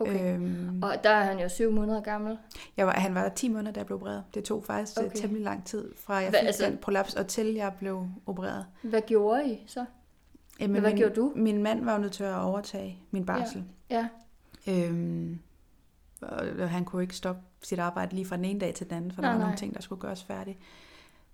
Okay. 0.00 0.34
Øhm, 0.34 0.82
Og 0.82 0.94
der 1.04 1.10
er 1.10 1.24
han 1.24 1.38
jo 1.38 1.48
syv 1.48 1.72
måneder 1.72 2.00
gammel. 2.00 2.38
jeg 2.76 2.86
var, 2.86 2.92
han 2.92 3.14
var 3.14 3.28
10 3.28 3.48
måneder, 3.48 3.72
da 3.72 3.78
jeg 3.80 3.86
blev 3.86 3.96
opereret. 3.96 4.24
Det 4.34 4.44
tog 4.44 4.64
faktisk 4.64 4.98
Okay. 4.98 5.06
okay. 5.08 5.18
temmelig 5.18 5.44
lang 5.44 5.64
tid, 5.64 5.92
fra 5.96 6.14
jeg 6.14 6.30
Hvad, 6.30 6.40
fik 6.40 6.46
altså- 6.46 6.64
den 6.66 6.78
prolaps, 6.78 7.14
og 7.14 7.26
til 7.26 7.54
jeg 7.54 7.72
blev 7.78 8.06
opereret. 8.26 8.66
Hvad 8.82 9.02
gjorde 9.06 9.50
I 9.52 9.64
så? 9.66 9.84
Jamen, 10.60 10.80
hvad 10.80 10.90
min, 10.90 10.98
gjorde 10.98 11.14
du? 11.14 11.32
Min 11.36 11.62
mand 11.62 11.84
var 11.84 11.92
jo 11.92 11.98
nødt 11.98 12.12
til 12.12 12.24
at 12.24 12.34
overtage 12.36 12.98
min 13.10 13.26
barsel. 13.26 13.64
Ja, 13.90 14.08
Øhm, 14.68 15.38
og 16.22 16.70
han 16.70 16.84
kunne 16.84 17.02
ikke 17.02 17.16
stoppe 17.16 17.42
sit 17.62 17.78
arbejde 17.78 18.14
lige 18.14 18.24
fra 18.26 18.36
den 18.36 18.44
ene 18.44 18.60
dag 18.60 18.74
til 18.74 18.86
den 18.90 18.96
anden, 18.96 19.12
for 19.12 19.22
Nej, 19.22 19.28
der 19.30 19.32
var 19.34 19.38
nej. 19.38 19.46
nogle 19.46 19.58
ting, 19.58 19.74
der 19.74 19.80
skulle 19.80 20.00
gøres 20.00 20.24
færdigt. 20.24 20.58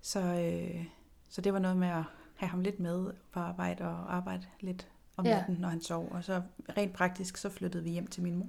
Så, 0.01 0.21
øh, 0.21 0.85
så 1.29 1.41
det 1.41 1.53
var 1.53 1.59
noget 1.59 1.77
med 1.77 1.89
at 1.89 2.03
have 2.35 2.49
ham 2.49 2.61
lidt 2.61 2.81
med 2.81 3.11
på 3.33 3.41
arbejde 3.41 3.85
og 3.85 4.17
arbejde 4.17 4.43
lidt 4.61 4.89
om 5.17 5.27
Ja. 5.27 5.37
natten, 5.37 5.57
når 5.61 5.69
han 5.69 5.81
sov. 5.83 6.09
Og 6.11 6.25
så 6.25 6.41
rent 6.79 6.93
praktisk, 6.93 7.37
så 7.37 7.49
flyttede 7.49 7.85
vi 7.85 7.91
hjem 7.91 8.07
til 8.07 8.23
min 8.23 8.37
mor. 8.37 8.47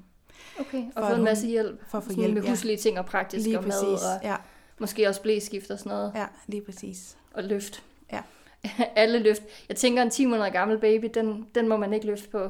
okay. 0.60 0.84
Og 0.96 1.02
fået 1.04 1.10
en 1.10 1.16
hun- 1.16 1.24
masse 1.26 1.48
hjælp. 1.48 1.82
For 1.90 1.98
at 1.98 2.04
få 2.04 2.14
hjælp, 2.14 2.34
med 2.34 2.44
ja. 2.44 2.50
huslige 2.50 2.78
ting 2.78 3.00
og 3.00 3.06
praktisk 3.06 3.46
Lige 3.46 3.58
og 3.58 3.64
mad 3.64 3.72
præcis. 3.72 4.06
og 4.06 4.20
Ja, 4.24 4.36
måske 4.80 5.08
også 5.08 5.22
blæskift 5.22 5.72
og 5.72 5.80
sådan 5.80 5.90
noget. 5.90 6.12
ja, 6.16 6.26
lige 6.48 6.62
præcis. 6.62 7.18
Og 7.34 7.44
løft. 7.44 7.84
Ja. 8.14 8.22
Alle 8.96 9.20
løft. 9.20 9.44
Jeg 9.70 9.78
tænker, 9.78 10.02
en 10.04 10.10
10 10.10 10.26
måneder 10.26 10.50
gammel 10.50 10.80
baby, 10.80 11.10
den, 11.14 11.48
den 11.56 11.68
må 11.68 11.78
man 11.78 11.94
ikke 11.94 12.06
løfte 12.06 12.30
på, 12.30 12.50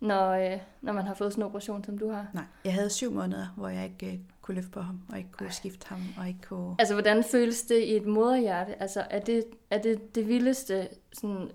når, 0.00 0.30
øh, 0.30 0.58
når 0.80 0.92
man 0.92 1.04
har 1.06 1.14
fået 1.14 1.32
sådan 1.32 1.42
en 1.42 1.46
operation, 1.46 1.84
som 1.84 1.98
du 1.98 2.10
har. 2.10 2.26
Nej, 2.34 2.44
jeg 2.64 2.72
havde 2.74 2.90
syv 2.90 3.12
måneder, 3.12 3.46
hvor 3.56 3.68
jeg 3.68 3.84
ikke 3.84 4.12
øh, 4.12 4.18
kunne 4.42 4.54
løfte 4.54 4.70
på 4.70 4.80
ham, 4.80 5.00
og 5.12 5.18
ikke 5.18 5.30
kunne 5.32 5.52
skifte 5.52 5.86
ham, 5.88 6.00
og 6.18 6.28
ikke 6.28 6.40
kunne... 6.48 6.74
Altså, 6.78 6.94
hvordan 6.94 7.24
føles 7.24 7.62
det 7.62 7.78
i 7.82 7.96
et 7.96 8.06
moderhjerte? 8.06 8.82
Altså, 8.82 9.04
er 9.10 9.20
det 9.20 9.44
er 9.70 9.78
det, 9.82 10.14
det 10.14 10.28
vildeste, 10.28 10.88
sådan, 11.12 11.50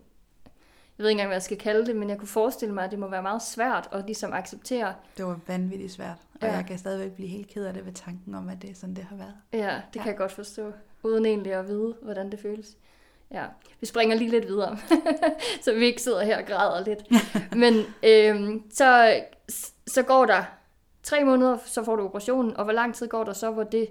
jeg 0.98 1.04
ved 1.04 1.10
ikke 1.10 1.12
engang, 1.16 1.28
hvad 1.28 1.36
jeg 1.36 1.42
skal 1.44 1.58
kalde 1.58 1.86
det, 1.86 1.96
men 1.96 2.10
jeg 2.10 2.18
kunne 2.18 2.28
forestille 2.28 2.74
mig, 2.74 2.84
at 2.84 2.92
det 2.92 3.00
må 3.00 3.08
være 3.08 3.22
meget 3.22 3.42
svært 3.42 3.90
at 3.92 4.06
ligesom 4.06 4.34
acceptere. 4.34 4.94
Det 5.18 5.26
var 5.26 5.40
vanvittigt 5.48 5.92
svært, 5.92 6.18
og 6.42 6.48
Ja. 6.48 6.54
jeg 6.56 6.66
kan 6.66 6.78
stadigvæk 6.78 7.12
blive 7.12 7.30
helt 7.30 7.48
ked 7.50 7.66
af 7.66 7.74
det 7.74 7.86
ved 7.86 7.94
tanken 7.94 8.36
om, 8.36 8.50
at 8.50 8.62
det 8.62 8.70
er 8.70 8.76
sådan, 8.76 8.96
det 8.96 9.04
har 9.04 9.16
været. 9.16 9.34
Ja, 9.54 9.58
det 9.58 9.96
ja. 9.96 10.00
Kan 10.02 10.08
jeg 10.08 10.18
godt 10.18 10.32
forstå, 10.32 10.72
uden 11.04 11.26
egentlig 11.26 11.54
at 11.54 11.68
vide, 11.68 11.96
hvordan 12.02 12.32
det 12.32 12.40
føles. 12.40 12.78
Ja, 13.32 13.44
vi 13.80 13.86
springer 13.86 14.16
lige 14.16 14.30
lidt 14.32 14.48
videre, 14.48 14.78
så 15.64 15.74
vi 15.74 15.86
ikke 15.86 16.02
sidder 16.02 16.24
her 16.24 16.38
og 16.38 16.46
græder 16.48 16.84
lidt. 16.86 17.04
Men 17.64 17.74
øhm, 18.04 18.72
så, 18.72 19.20
så 19.88 20.04
går 20.04 20.26
der 20.26 20.44
tre 21.04 21.24
måneder, 21.24 21.58
så 21.66 21.84
får 21.84 21.96
du 21.96 22.04
operationen, 22.06 22.58
og 22.58 22.64
hvor 22.64 22.74
lang 22.74 22.96
tid 22.96 23.08
går 23.08 23.24
der 23.24 23.34
så, 23.34 23.52
hvor 23.52 23.64
det 23.64 23.88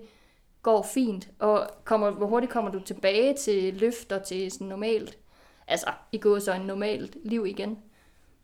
går 0.62 0.82
fint? 0.82 1.28
Og 1.38 1.68
kommer, 1.84 2.10
hvor 2.10 2.26
hurtigt 2.26 2.52
kommer 2.52 2.70
du 2.70 2.80
tilbage 2.80 3.34
til 3.34 3.74
løfter 3.74 4.18
til 4.22 4.50
sådan 4.52 4.66
normalt, 4.66 5.18
altså 5.68 5.92
i 6.12 6.18
går 6.18 6.38
så 6.38 6.54
en 6.54 6.66
normalt 6.66 7.16
liv 7.24 7.46
igen? 7.46 7.78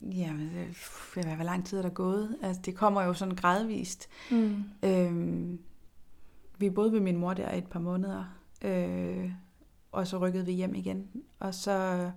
Jamen, 0.00 0.50
det, 0.54 0.76
hvad, 1.14 1.24
hvor 1.24 1.44
lang 1.44 1.66
tid 1.66 1.78
er 1.78 1.82
der 1.82 1.88
gået? 1.88 2.36
Altså, 2.42 2.62
det 2.64 2.76
kommer 2.76 3.02
jo 3.02 3.14
sådan 3.14 3.34
gradvist. 3.34 4.08
Mm. 4.30 4.64
Øhm, 4.82 5.60
vi 6.58 6.70
boede 6.70 6.92
ved 6.92 7.00
min 7.00 7.16
mor 7.16 7.34
der 7.34 7.52
et 7.52 7.66
par 7.66 7.80
måneder, 7.80 8.24
øh, 8.62 9.30
og 9.92 10.06
så 10.06 10.18
rykkede 10.18 10.46
vi 10.46 10.52
hjem 10.52 10.74
igen. 10.74 11.08
Og 11.40 11.54
så, 11.54 12.10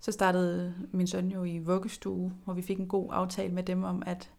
så 0.00 0.12
startede 0.12 0.74
min 0.92 1.06
søn 1.06 1.28
jo 1.28 1.44
i 1.44 1.58
vuggestue, 1.58 2.32
hvor 2.44 2.54
vi 2.54 2.62
fik 2.62 2.78
en 2.78 2.88
god 2.88 3.08
aftale 3.12 3.54
med 3.54 3.62
dem 3.62 3.84
om, 3.84 4.02
at 4.06 4.30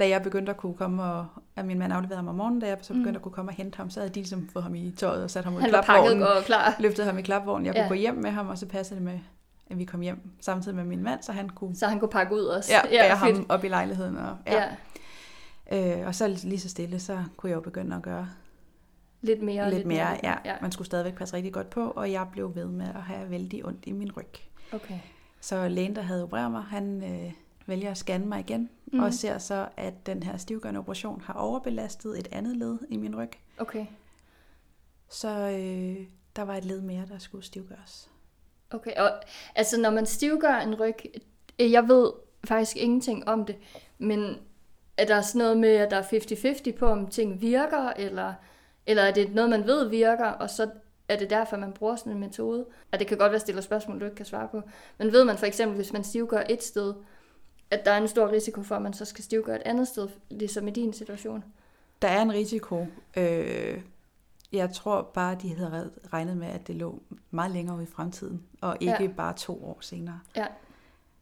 da 0.00 0.08
jeg 0.08 0.22
begyndte 0.22 0.50
at 0.50 0.56
kunne 0.56 0.74
komme, 0.74 1.02
og 1.02 1.26
at 1.56 1.64
min 1.64 1.78
mand 1.78 1.92
afleverede 1.92 2.16
ham 2.16 2.28
om 2.28 2.34
morgenen, 2.34 2.60
da 2.60 2.68
jeg 2.68 2.78
så 2.82 2.92
begyndte 2.92 3.10
Mm. 3.10 3.16
at 3.16 3.22
kunne 3.22 3.32
komme 3.32 3.50
og 3.50 3.54
hente 3.54 3.76
ham, 3.76 3.90
så 3.90 4.00
havde 4.00 4.10
de 4.10 4.14
ligesom 4.20 4.48
fået 4.52 4.62
ham 4.62 4.74
i 4.74 4.90
tøjet 4.90 5.24
og 5.24 5.30
sat 5.30 5.44
ham 5.44 5.60
i 5.60 5.68
klapvognen, 5.68 6.22
og 6.22 6.42
klar. 6.44 6.76
løftede 6.80 7.06
ham 7.06 7.18
i 7.18 7.22
klapvognen. 7.22 7.66
Jeg 7.66 7.74
kunne 7.74 7.82
Ja. 7.82 7.88
gå 7.88 7.94
hjem 7.94 8.14
med 8.14 8.30
ham, 8.30 8.48
og 8.48 8.58
så 8.58 8.66
passede 8.66 8.94
det 9.00 9.04
med, 9.04 9.18
at 9.70 9.78
vi 9.78 9.84
kom 9.84 10.00
hjem 10.00 10.30
samtidig 10.40 10.76
med 10.76 10.84
min 10.84 11.02
mand, 11.02 11.22
så 11.22 11.32
han 11.32 11.48
kunne 11.48 11.76
Så 11.76 11.86
han 11.86 11.98
kunne 12.00 12.08
pakke 12.08 12.34
ud 12.34 12.40
også. 12.40 12.70
ja, 12.72 12.80
bære 12.90 13.18
fedt. 13.26 13.36
ham 13.36 13.46
op 13.48 13.64
i 13.64 13.68
lejligheden. 13.68 14.16
Og, 14.16 14.36
Ja. 14.46 14.64
ja. 15.72 16.00
Øh, 16.00 16.06
og 16.06 16.14
så 16.14 16.28
lige 16.28 16.60
så 16.60 16.68
stille, 16.68 17.00
så 17.00 17.24
kunne 17.36 17.50
jeg 17.50 17.56
jo 17.56 17.60
begynde 17.60 17.96
at 17.96 18.02
gøre 18.02 18.28
Lidt 19.22 19.42
mere. 19.42 19.62
og 19.62 19.70
lidt 19.70 19.86
mere. 19.86 20.18
Ja, 20.22 20.34
ja. 20.44 20.54
man 20.62 20.72
skulle 20.72 20.86
stadigvæk 20.86 21.14
passe 21.14 21.36
rigtig 21.36 21.52
godt 21.52 21.70
på, 21.70 21.90
og 21.90 22.12
jeg 22.12 22.26
blev 22.32 22.54
ved 22.54 22.66
med 22.66 22.86
at 22.86 23.02
have 23.02 23.30
vældig 23.30 23.66
ondt 23.66 23.84
i 23.86 23.92
min 23.92 24.12
ryg. 24.16 24.26
Okay. 24.72 24.98
Så 25.40 25.68
lægen, 25.68 25.96
der 25.96 26.02
havde 26.02 26.22
opereret 26.22 26.50
mig, 26.50 26.62
han 26.62 27.02
øh, 27.04 27.32
vælger 27.70 27.90
at 27.90 27.96
scanne 27.96 28.26
mig 28.26 28.40
igen, 28.40 28.70
Mm. 28.92 29.00
og 29.00 29.14
ser 29.14 29.38
så, 29.38 29.68
at 29.76 30.06
den 30.06 30.22
her 30.22 30.36
stivgørende 30.36 30.78
operation 30.78 31.20
har 31.20 31.34
overbelastet 31.34 32.18
et 32.18 32.28
andet 32.32 32.56
led 32.56 32.78
i 32.88 32.96
min 32.96 33.16
ryg. 33.16 33.30
Okay. 33.58 33.86
Så 35.08 35.28
øh, 35.28 36.06
der 36.36 36.42
var 36.42 36.54
et 36.56 36.64
led 36.64 36.80
mere, 36.80 37.06
der 37.08 37.18
skulle 37.18 37.44
stivgøres. 37.44 38.10
Okay, 38.70 38.94
og 38.96 39.10
altså 39.54 39.80
når 39.80 39.90
man 39.90 40.06
stivgør 40.06 40.54
en 40.54 40.74
ryg, 40.74 40.94
øh, 41.58 41.72
jeg 41.72 41.88
ved 41.88 42.12
faktisk 42.44 42.76
ingenting 42.76 43.28
om 43.28 43.46
det, 43.46 43.56
men 43.98 44.36
er 44.96 45.04
der 45.06 45.20
sådan 45.20 45.38
noget 45.38 45.56
med, 45.58 45.68
at 45.68 45.90
der 45.90 45.96
er 45.96 46.72
50-50 46.72 46.78
på, 46.78 46.86
om 46.86 47.06
ting 47.06 47.40
virker, 47.40 47.92
eller, 47.96 48.34
eller 48.86 49.02
er 49.02 49.12
det 49.12 49.34
noget, 49.34 49.50
man 49.50 49.66
ved 49.66 49.88
virker, 49.88 50.26
og 50.26 50.50
så 50.50 50.70
er 51.08 51.16
det 51.16 51.30
derfor, 51.30 51.56
man 51.56 51.72
bruger 51.72 51.96
sådan 51.96 52.12
en 52.12 52.18
metode? 52.20 52.66
Og 52.92 52.98
det 52.98 53.06
kan 53.06 53.18
godt 53.18 53.30
være, 53.30 53.36
at 53.36 53.40
stiller 53.40 53.62
spørgsmål, 53.62 54.00
du 54.00 54.04
ikke 54.04 54.16
kan 54.16 54.26
svare 54.26 54.48
på. 54.48 54.62
Men 54.98 55.12
ved 55.12 55.24
man 55.24 55.38
for 55.38 55.46
eksempel, 55.46 55.76
hvis 55.76 55.92
man 55.92 56.04
stivgør 56.04 56.42
et 56.48 56.62
sted, 56.62 56.94
at 57.70 57.84
der 57.84 57.90
er 57.90 57.98
en 57.98 58.08
stor 58.08 58.30
risiko 58.32 58.62
for, 58.62 58.76
at 58.76 58.82
man 58.82 58.92
så 58.92 59.04
skal 59.04 59.24
stivgøre 59.24 59.56
et 59.56 59.62
andet 59.64 59.88
sted, 59.88 60.08
ligesom 60.30 60.68
i 60.68 60.70
din 60.70 60.92
situation? 60.92 61.44
Der 62.02 62.08
er 62.08 62.22
en 62.22 62.32
risiko. 62.32 62.86
Øh, 63.16 63.80
jeg 64.52 64.72
tror 64.72 65.02
bare, 65.02 65.34
de 65.42 65.54
havde 65.54 65.90
regnet 66.12 66.36
med, 66.36 66.46
at 66.48 66.66
det 66.66 66.74
lå 66.74 67.02
meget 67.30 67.50
længere 67.52 67.76
ude 67.76 67.82
i 67.84 67.86
fremtiden, 67.86 68.42
og 68.60 68.76
ikke 68.80 68.92
Ja. 69.00 69.02
ja. 69.02 69.08
bare 69.16 69.32
to 69.36 69.64
år 69.64 69.78
senere. 69.80 70.20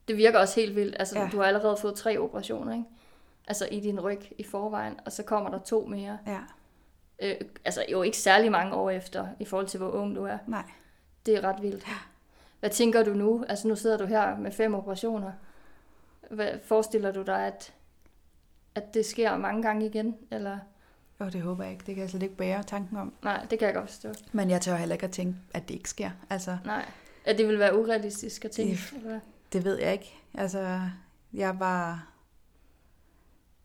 Det 0.09 0.17
virker 0.17 0.39
også 0.39 0.61
helt 0.61 0.77
vildt. 0.77 0.97
Altså, 0.99 1.19
ja. 1.19 1.25
Ja. 1.25 1.31
du 1.33 1.37
har 1.37 1.45
allerede 1.45 1.77
fået 1.81 1.95
tre 1.95 2.19
operationer, 2.19 2.73
ikke? 2.73 2.85
Altså 3.47 3.69
i 3.71 3.81
din 3.81 4.01
ryg 4.01 4.21
i 4.39 4.43
forvejen, 4.43 4.95
og 5.07 5.13
så 5.13 5.23
kommer 5.23 5.51
der 5.51 5.59
to 5.59 5.87
mere. 5.87 6.19
Ja, 6.27 6.39
Øh, 7.23 7.35
altså 7.65 7.85
jo 7.93 8.03
ikke 8.03 8.17
særlig 8.19 8.51
mange 8.51 8.75
år 8.75 8.91
efter, 8.91 9.27
i 9.41 9.45
forhold 9.45 9.67
til 9.67 9.79
hvor 9.79 9.91
ung 9.91 10.17
du 10.17 10.25
er. 10.25 10.39
nej. 10.47 10.63
Det 11.27 11.35
er 11.37 11.45
ret 11.45 11.63
vildt. 11.63 11.87
Hvad 12.61 12.71
tænker 12.71 13.03
du 13.05 13.11
nu? 13.15 13.45
Altså 13.49 13.69
nu 13.69 13.77
sidder 13.77 13.97
du 13.99 14.07
her 14.07 14.37
med 14.37 14.53
fem 14.53 14.75
operationer. 14.75 15.33
Hvad 16.31 16.59
forestiller 16.65 17.13
du 17.13 17.23
dig, 17.23 17.47
at, 17.47 17.75
at 18.75 18.95
det 18.95 19.07
sker 19.07 19.37
mange 19.37 19.63
gange 19.63 19.87
igen? 19.87 20.17
Eller? 20.31 20.59
Og 21.19 21.33
det 21.33 21.43
håber 21.43 21.65
jeg 21.65 21.73
ikke. 21.73 21.85
Det 21.87 21.95
kan 21.95 22.03
jeg 22.03 22.11
slet 22.11 22.23
ikke 22.23 22.37
bære 22.37 22.63
tanken 22.63 22.97
om. 22.97 23.13
Nej, 23.23 23.47
det 23.51 23.59
kan 23.59 23.67
jeg 23.67 23.75
godt 23.75 23.91
forstå. 23.91 24.09
Men 24.33 24.51
jeg 24.51 24.61
tør 24.61 24.77
heller 24.77 24.95
ikke 24.95 25.05
at 25.07 25.13
tænke, 25.13 25.39
at 25.55 25.69
det 25.69 25.75
ikke 25.75 25.91
sker. 25.91 26.11
Altså, 26.31 26.59
Nej. 26.65 26.85
At 27.25 27.39
det 27.39 27.49
vil 27.49 27.59
være 27.59 27.79
urealistisk 27.79 28.45
at 28.45 28.51
tænke? 28.51 28.73
Det- 28.73 28.93
Eller 29.03 29.21
det 29.53 29.65
ved 29.65 29.79
jeg 29.79 29.93
ikke. 29.93 30.15
Altså, 30.35 30.81
jeg 31.33 31.61
var... 31.61 32.09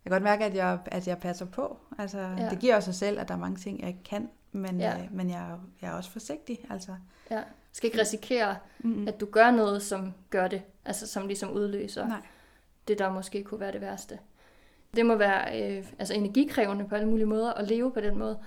Jeg 0.05 0.09
kan 0.11 0.16
godt 0.16 0.24
mærke, 0.24 0.45
at 0.45 0.55
jeg, 0.55 0.80
at 0.86 1.07
jeg 1.07 1.18
passer 1.18 1.45
på. 1.45 1.78
Altså, 1.97 2.20
Ja. 2.20 2.49
det 2.49 2.59
giver 2.59 2.76
også 2.76 2.86
sig 2.86 2.95
selv, 2.95 3.20
at 3.20 3.28
der 3.28 3.34
er 3.34 3.38
mange 3.39 3.57
ting, 3.57 3.80
jeg 3.80 3.88
ikke 3.88 4.03
kan. 4.03 4.30
Men, 4.51 4.80
Ja. 4.80 4.97
øh, 4.97 5.07
men 5.11 5.30
jeg, 5.30 5.57
jeg 5.82 5.89
er 5.89 5.93
også 5.93 6.11
forsigtig. 6.11 6.59
Altså, 6.70 6.95
Ja. 7.32 7.38
Du 7.38 7.43
skal 7.78 7.88
ikke 7.88 8.01
risikere, 8.01 8.55
mm, 8.80 9.07
at 9.07 9.20
du 9.20 9.26
gør 9.26 9.51
noget, 9.51 9.82
som 9.84 10.14
gør 10.30 10.47
det. 10.47 10.61
Altså 10.86 11.07
som 11.07 11.28
ligesom 11.28 11.51
udløser 11.51 12.07
Nej. 12.07 12.22
Det, 12.88 12.99
der 12.99 13.11
måske 13.13 13.43
kunne 13.43 13.59
være 13.59 13.71
det 13.71 13.81
værste. 13.81 14.19
Det 14.95 15.05
må 15.05 15.15
være 15.15 15.61
øh, 15.77 15.86
altså 15.99 16.13
energikrævende 16.13 16.86
på 16.88 16.95
alle 16.95 17.07
mulige 17.09 17.25
måder 17.25 17.53
at 17.53 17.67
leve 17.67 17.91
på 17.91 18.01
den 18.01 18.17
måde. 18.17 18.39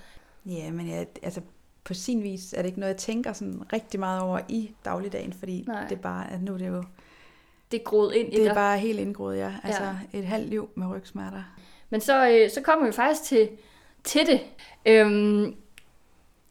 Ja, 0.45 0.71
men 0.71 0.89
jeg, 0.89 1.07
altså, 1.23 1.41
på 1.83 1.93
sin 1.93 2.23
vis 2.23 2.53
er 2.53 2.57
det 2.61 2.65
ikke 2.65 2.79
noget, 2.79 2.93
jeg 2.93 2.97
tænker 2.99 3.33
sådan 3.33 3.73
rigtig 3.73 3.99
meget 3.99 4.21
over 4.21 4.39
i 4.49 4.71
dagligdagen, 4.85 5.33
fordi 5.33 5.63
Nej. 5.67 5.87
Det 5.87 6.01
bare, 6.01 6.31
at 6.31 6.41
nu 6.41 6.53
er 6.53 6.57
det 6.57 6.67
jo, 6.67 6.83
Det 7.71 7.79
er 7.79 7.83
groet 7.83 8.13
ind 8.13 8.27
i 8.27 8.35
det 8.35 8.39
dig. 8.43 8.47
er 8.49 8.53
bare 8.53 8.77
helt 8.79 8.99
indgroet, 8.99 9.37
ja. 9.37 9.53
Altså 9.63 9.83
ja. 9.83 9.95
et 10.19 10.25
halvt 10.25 10.49
liv 10.49 10.69
med 10.75 10.87
rygsmerter. 10.87 11.43
Men 11.89 12.01
så, 12.01 12.29
øh, 12.29 12.49
så 12.51 12.61
kommer 12.61 12.85
vi 12.85 12.91
faktisk 12.91 13.23
til, 13.23 13.49
til 14.03 14.21
det. 14.27 14.41
Øhm, 14.85 15.55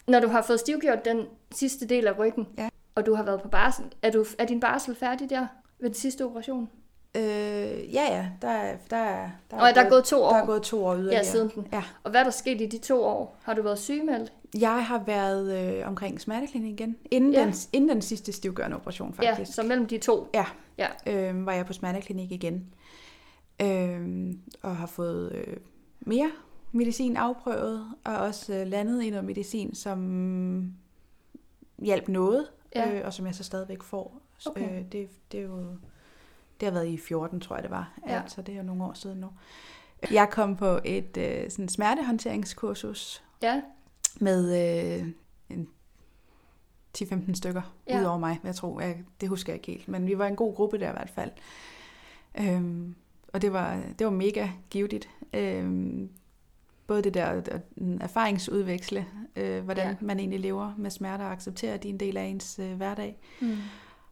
når 0.09 0.21
du 0.21 0.29
har 0.29 0.43
fået 0.43 0.61
stivgjort 0.61 1.05
den 1.05 1.27
sidste 1.53 1.87
del 1.87 2.07
af 2.07 2.19
ryggen, 2.19 2.47
Ja. 2.59 2.69
og 2.95 3.07
du 3.07 3.15
har 3.15 3.23
været 3.23 3.43
på 3.43 3.49
barsel, 3.49 3.85
er, 4.03 4.11
du, 4.11 4.25
er 4.39 4.45
din 4.47 4.61
barsel 4.61 4.95
færdig 4.95 5.31
der 5.31 5.47
ved 5.79 5.89
den 5.89 5.95
sidste 5.95 6.25
operation? 6.25 6.69
Øh, 7.17 7.95
ja, 7.95 8.05
ja, 8.17 8.27
der 8.43 8.49
er, 8.49 8.77
der 8.91 8.97
er, 8.97 9.31
der 9.51 9.57
Og 9.57 9.75
der 9.75 9.81
er 9.85 9.89
gået 9.89 10.05
to 10.05 10.23
år 10.23 10.31
der 10.33 10.37
er 10.43 10.47
gået 10.47 10.63
to 10.63 10.85
år 10.87 10.95
yderligere. 10.95 11.17
ja, 11.17 11.23
siden 11.23 11.51
den. 11.55 11.67
Ja. 11.73 11.83
Og 12.03 12.11
hvad 12.11 12.21
er 12.21 12.25
der 12.25 12.31
sket 12.31 12.61
i 12.61 12.67
de 12.67 12.79
to 12.79 13.03
år? 13.05 13.37
Har 13.43 13.55
du 13.55 13.63
været 13.63 13.79
sygemeldt? 13.79 14.33
Jeg 14.59 14.87
har 14.87 15.03
været 15.07 15.77
øh, 15.79 15.89
omkring 15.89 16.21
smerteklinik 16.21 16.73
igen, 16.81 16.97
inden, 17.11 17.33
Ja. 17.33 17.39
ja. 17.41 17.45
den, 17.47 17.55
inden 17.73 17.89
den 17.91 18.03
sidste 18.03 18.33
stivgørende 18.33 18.77
operation 18.77 19.15
Ja, 19.23 19.31
faktisk. 19.31 19.55
så 19.55 19.63
mellem 19.63 19.87
de 19.87 19.99
to. 19.99 20.29
Ja. 20.35 20.45
Ja. 20.79 20.89
Øh, 21.31 21.47
var 21.47 21.53
jeg 21.53 21.67
på 21.67 21.73
smerteklinik 21.73 22.33
igen. 22.33 22.75
Øh, 23.63 24.33
og 24.63 24.77
har 24.77 24.87
fået 24.87 25.33
øh, 25.33 25.57
mere 26.01 26.31
medicin 26.73 27.17
afprøvet, 27.17 27.87
og 28.05 28.17
også 28.17 28.55
øh, 28.55 28.67
landet 28.67 29.03
i 29.03 29.11
noget 29.11 29.25
medicin, 29.25 29.75
som 29.75 30.73
hjalp 31.83 32.09
noget, 32.09 32.47
Ja. 32.75 32.93
øh, 32.95 33.03
og 33.07 33.13
som 33.13 33.27
jeg 33.27 33.35
så 33.35 33.45
stadigvæk 33.45 33.83
får. 33.83 34.21
Okay. 34.47 34.79
Øh, 34.79 34.85
det, 34.93 35.09
det 35.33 35.41
er 35.41 35.45
jo... 35.45 35.65
Det 36.61 36.67
har 36.67 36.73
været 36.73 36.87
i 36.87 36.97
14, 36.99 37.41
tror 37.41 37.57
jeg 37.57 37.63
det 37.63 37.71
var. 37.71 37.93
Ja. 38.09 38.15
Ja. 38.15 38.23
Så 38.27 38.43
det 38.43 38.53
er 38.53 38.57
jo 38.59 38.63
nogle 38.65 38.85
år 38.85 38.93
siden 38.93 39.19
nu. 39.19 39.29
Jeg 40.11 40.31
kom 40.31 40.57
på 40.57 40.79
et 40.85 41.17
øh, 41.17 41.51
sådan 41.51 41.69
smertehåndteringskursus 41.69 43.23
Ja, 43.43 43.63
med 44.21 44.57
øh, 45.01 45.09
en 45.51 45.69
10-15 46.99 47.35
stykker 47.35 47.63
Ja. 47.89 48.01
ud 48.01 48.05
over 48.05 48.19
mig, 48.19 48.41
jeg 48.45 48.55
tror. 48.55 48.81
Jeg, 48.81 49.05
det 49.21 49.29
husker 49.29 49.53
jeg 49.53 49.57
ikke 49.69 49.73
helt. 49.79 49.89
Men 49.89 50.07
vi 50.07 50.19
var 50.19 50.27
en 50.27 50.37
god 50.37 50.55
gruppe 50.55 50.79
der 50.79 50.89
i 50.89 50.93
hvert 50.93 51.11
fald. 51.11 51.31
Øhm, 52.41 52.95
og 53.33 53.43
det 53.43 53.53
var, 53.53 53.81
det 53.99 54.05
var 54.07 54.13
mega 54.13 54.49
givetigt. 54.71 55.09
Øhm, 55.33 56.11
både 56.87 57.03
det 57.03 57.15
der 57.15 57.27
at, 57.27 57.63
erfaringsudveksle, 58.01 59.07
øh, 59.37 59.65
hvordan 59.65 59.89
ja. 59.89 59.97
man 60.01 60.19
egentlig 60.19 60.41
lever 60.41 60.73
med 60.77 60.91
smerter 60.91 61.25
og 61.25 61.33
accepterer, 61.33 61.75
at 61.75 61.83
de 61.83 61.89
er 61.89 61.93
en 61.93 62.01
del 62.01 62.17
af 62.17 62.25
ens 62.25 62.59
øh, 62.59 62.77
hverdag. 62.77 63.19
mm. 63.41 63.57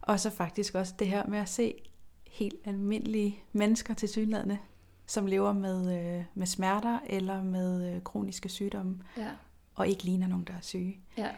Og 0.03 0.21
så 0.21 0.31
faktisk 0.31 0.75
også 0.75 0.95
det 0.99 1.07
her 1.07 1.27
med 1.27 1.39
at 1.39 1.49
se 1.49 1.75
helt 2.35 2.55
almindelige 2.65 3.39
mennesker 3.53 3.95
til 3.95 4.09
synlædende, 4.09 4.59
som 5.07 5.27
lever 5.27 5.53
med, 5.53 5.99
øh, 6.19 6.25
med 6.35 6.47
smerter 6.47 6.99
eller 7.07 7.43
med 7.43 7.95
øh, 7.95 8.03
kroniske 8.03 8.49
sygdomme, 8.49 8.99
ja, 9.17 9.29
og 9.75 9.89
ikke 9.89 10.05
ligner 10.05 10.27
nogen, 10.27 10.45
der 10.45 10.53
er 10.53 10.61
syge. 10.61 10.99
ja. 11.17 11.29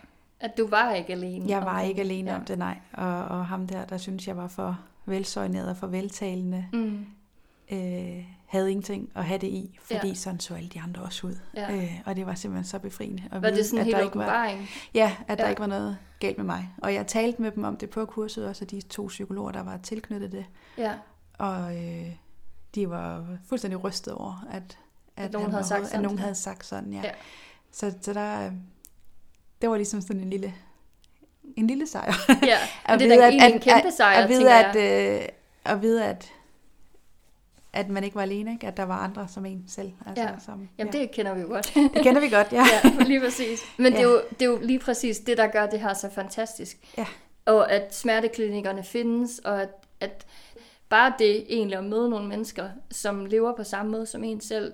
At 0.41 0.51
du 0.59 0.67
var 0.69 0.93
ikke 0.93 1.13
alene. 1.13 1.49
Jeg 1.49 1.63
var 1.63 1.81
ikke 1.81 2.01
alene 2.01 2.31
ja. 2.31 2.37
om 2.39 2.45
det, 2.45 2.59
nej. 2.59 2.79
Og, 2.93 3.25
og 3.25 3.47
ham 3.47 3.67
der, 3.67 3.85
der 3.85 3.99
synes 3.99 4.29
jeg 4.29 4.37
var 4.37 4.49
for 4.49 4.79
velsøjneret 5.07 5.69
og 5.71 5.77
for 5.77 5.87
veltalende, 5.87 6.67
Mm. 6.73 7.07
Øh, 7.73 8.25
havde 8.47 8.71
ingenting 8.71 9.11
at 9.15 9.25
have 9.25 9.39
det 9.39 9.47
i, 9.47 9.79
fordi 9.83 10.09
Ja. 10.09 10.15
sådan 10.15 10.41
så 10.41 10.55
alle 10.55 10.69
de 10.69 10.81
andre 10.81 11.03
også 11.03 11.27
ud. 11.27 11.35
Ja. 11.55 11.77
Øh, 11.77 12.01
og 12.07 12.17
det 12.17 12.27
var 12.27 12.35
simpelthen 12.35 12.65
så 12.71 12.79
befriende. 12.79 13.23
At 13.33 13.43
Var 13.43 13.49
vide, 13.49 13.59
det 13.59 13.67
sådan 13.67 13.77
en 13.77 13.81
at 13.81 13.85
helt 13.85 13.97
der 13.97 14.03
ikke 14.05 14.19
var? 14.19 14.59
Ja, 14.95 15.17
at 15.29 15.39
der 15.39 15.45
Ja. 15.45 15.51
ikke 15.51 15.61
var 15.61 15.67
noget 15.67 15.99
galt 16.21 16.37
med 16.37 16.45
mig. 16.45 16.71
Og 16.83 16.95
jeg 16.95 17.07
talte 17.07 17.43
med 17.43 17.51
dem 17.51 17.65
om 17.65 17.77
det 17.77 17.91
på 17.91 18.05
kurset, 18.05 18.47
også 18.49 18.65
de 18.65 18.81
to 18.81 19.07
psykologer, 19.07 19.53
der 19.53 19.63
var 19.63 19.77
tilknyttet 19.77 20.33
det. 20.33 20.47
Ja. 20.79 20.93
Og 21.39 21.77
øh, 21.77 22.07
de 22.75 22.91
var 22.91 23.27
fuldstændig 23.49 23.85
rystet 23.85 24.15
over, 24.15 24.47
at, 24.53 24.79
At 25.17 25.33
nogen 25.33 25.45
han 25.45 25.53
havde 25.55 25.67
sagt 25.69 25.85
sådan 25.87 25.97
At 25.97 26.03
nogen 26.03 26.19
havde 26.19 26.35
sagt 26.35 26.67
sådan, 26.67 26.93
ja. 26.93 27.01
Ja. 27.05 27.11
Så, 27.73 27.93
så 28.01 28.13
der, 28.13 28.47
øh, 28.47 28.53
det 29.63 29.71
var 29.71 29.77
ligesom 29.77 30.01
sådan 30.01 30.21
en 30.21 30.31
lille, 30.31 30.55
en 31.57 31.67
lille 31.67 31.87
sejr. 31.87 32.13
Ja, 32.43 32.57
At 32.95 33.01
det 33.01 33.13
er 33.13 33.17
da 33.17 33.29
egentlig 33.29 33.55
en 33.55 33.61
kæmpe 33.61 33.91
sejr, 33.97 34.23
at, 34.23 34.29
vide, 34.29 34.39
tænker 34.41 34.55
at, 34.57 35.21
øh, 35.23 35.29
at 35.65 35.83
vide, 35.83 36.05
at, 36.05 36.33
at 37.77 37.89
man 37.89 38.05
ikke 38.05 38.17
var 38.17 38.23
alene, 38.23 38.53
ikke? 38.53 38.67
at 38.67 38.77
der 38.77 38.83
var 38.83 38.99
andre 38.99 39.29
som 39.29 39.47
en 39.47 39.65
selv. 39.69 39.93
Altså, 40.07 40.23
Ja. 40.25 40.29
som, 40.45 40.69
Jamen, 40.79 40.95
ja. 40.95 40.99
det 41.01 41.11
kender 41.11 41.35
vi 41.35 41.41
jo 41.41 41.47
godt. 41.47 41.73
det 41.75 42.03
kender 42.03 42.21
vi 42.21 42.29
godt, 42.29 42.53
ja. 42.53 42.65
ja, 42.85 43.05
lige 43.05 43.21
præcis. 43.21 43.61
Men 43.77 43.93
det, 43.93 44.01
er 44.01 44.05
Ja. 44.05 44.09
jo, 44.13 44.21
det 44.31 44.43
er 44.43 44.51
jo 44.51 44.59
lige 44.63 44.79
præcis 44.79 45.19
det, 45.19 45.37
der 45.39 45.47
gør 45.47 45.67
det 45.67 45.81
her 45.81 45.95
så 45.95 46.11
fantastisk. 46.11 46.77
Ja. 46.99 47.07
Og 47.47 47.73
at 47.73 47.95
smerteklinikkerne 47.95 48.83
findes, 48.85 49.39
og 49.39 49.63
at, 49.63 49.69
at 50.01 50.27
bare 50.89 51.13
det 51.19 51.45
egentlig 51.49 51.79
at 51.79 51.85
møde 51.85 52.11
nogle 52.11 52.29
mennesker, 52.29 52.69
som 52.91 53.27
lever 53.27 53.57
på 53.57 53.65
samme 53.65 53.91
måde 53.93 54.07
som 54.07 54.25
en 54.25 54.41
selv. 54.41 54.73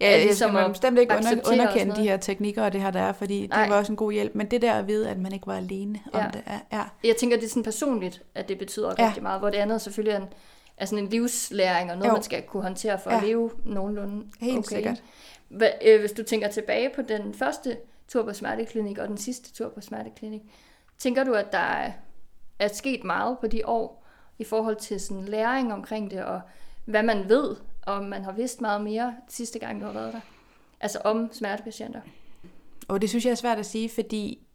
Ja, 0.00 0.10
jeg 0.10 0.20
ligesom 0.24 0.48
skal 0.50 0.54
man 0.54 0.64
at 0.64 0.70
bestemt 0.70 0.98
ikke 0.98 1.14
under, 1.16 1.50
underkende 1.52 1.96
de 1.96 2.02
her 2.02 2.16
teknikker 2.16 2.62
og 2.64 2.72
det 2.72 2.80
her, 2.80 2.90
der 2.90 3.00
er, 3.00 3.12
fordi 3.12 3.46
Nej. 3.46 3.62
det 3.62 3.70
var 3.70 3.78
også 3.78 3.92
en 3.92 3.96
god 3.96 4.12
hjælp. 4.12 4.34
Men 4.34 4.46
det 4.50 4.62
der 4.62 4.72
at 4.72 4.86
vide, 4.86 5.10
at 5.10 5.18
man 5.18 5.32
ikke 5.32 5.46
var 5.46 5.56
alene 5.56 6.00
Ja. 6.14 6.24
om 6.26 6.30
det, 6.32 6.42
er, 6.46 6.58
ja, 6.72 6.82
Jeg 7.04 7.16
tænker, 7.16 7.36
det 7.36 7.44
er 7.44 7.48
sådan 7.48 7.62
personligt, 7.62 8.22
at 8.34 8.48
det 8.48 8.58
betyder 8.58 8.94
Ja. 8.98 9.06
rigtig 9.06 9.22
meget, 9.22 9.40
hvor 9.40 9.50
det 9.50 9.58
andet 9.58 9.82
selvfølgelig 9.82 10.12
er, 10.12 10.20
en, 10.20 10.28
er 10.82 10.86
sådan 10.86 11.04
en 11.04 11.10
livslæring, 11.10 11.90
og 11.90 11.96
noget, 11.96 12.08
Jo. 12.08 12.14
man 12.14 12.22
skal 12.22 12.42
kunne 12.42 12.62
håndtere 12.62 12.98
for 12.98 13.10
at 13.10 13.22
Ja. 13.22 13.26
leve 13.26 13.50
nogenlunde 13.64 14.26
helt 14.40 14.58
okay. 14.58 14.76
sikkert. 14.76 15.02
Hva, 15.48 15.70
øh, 15.84 16.00
hvis 16.00 16.12
du 16.12 16.22
tænker 16.22 16.48
tilbage 16.48 16.90
på 16.94 17.02
den 17.02 17.34
første 17.34 17.76
tur 18.08 18.22
på 18.24 18.32
smerteklinik 18.32 18.98
og 18.98 19.08
den 19.08 19.16
sidste 19.16 19.52
tur 19.52 19.68
på 19.68 19.80
smerteklinik, 19.80 20.42
tænker 20.98 21.24
du, 21.24 21.32
at 21.34 21.52
der 21.52 21.58
er, 21.58 21.92
er 22.58 22.68
sket 22.68 23.04
meget 23.04 23.38
på 23.38 23.46
de 23.46 23.62
år 23.66 24.06
i 24.38 24.44
forhold 24.44 24.76
til 24.76 25.00
sådan 25.00 25.24
læring 25.24 25.72
omkring 25.72 26.10
det, 26.10 26.24
og 26.24 26.40
hvad 26.84 27.02
man 27.02 27.28
ved, 27.28 27.56
og 27.86 28.04
man 28.04 28.24
har 28.24 28.32
vidst 28.32 28.60
meget 28.60 28.80
mere 28.80 29.14
sidste 29.28 29.58
gang, 29.58 29.80
du 29.80 29.86
har 29.86 29.92
været 29.92 30.12
der? 30.12 30.20
Altså 30.80 30.98
om 31.04 31.28
smertepatienter. 31.32 32.00
Og 32.88 33.00
det 33.00 33.08
synes 33.08 33.24
jeg 33.24 33.30
er 33.30 33.34
svært 33.34 33.58
at 33.58 33.66
sige, 33.66 33.88
fordi 33.88 34.46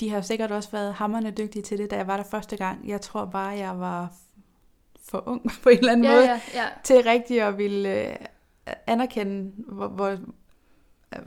de 0.00 0.10
har 0.10 0.20
sikkert 0.20 0.50
også 0.50 0.70
været 0.70 0.94
hammerne 0.94 1.30
dygtige 1.30 1.62
til 1.62 1.78
det, 1.78 1.90
da 1.90 1.96
jeg 1.96 2.06
var 2.06 2.16
der 2.16 2.24
første 2.24 2.56
gang. 2.56 2.88
Jeg 2.88 3.00
tror 3.00 3.24
bare, 3.24 3.48
jeg 3.48 3.78
var 3.80 4.12
for 5.10 5.22
ung 5.26 5.50
på 5.62 5.68
en 5.68 5.78
eller 5.78 5.92
anden 5.92 6.04
Ja, 6.04 6.10
måde, 6.14 6.24
ja, 6.24 6.40
ja. 6.54 6.64
til 6.84 7.02
rigtig 7.02 7.42
at 7.42 7.58
ville 7.58 8.08
øh, 8.10 8.16
anerkende, 8.86 9.52
hvor, 9.68 9.88
hvor, 9.88 10.08
øh, 10.08 10.18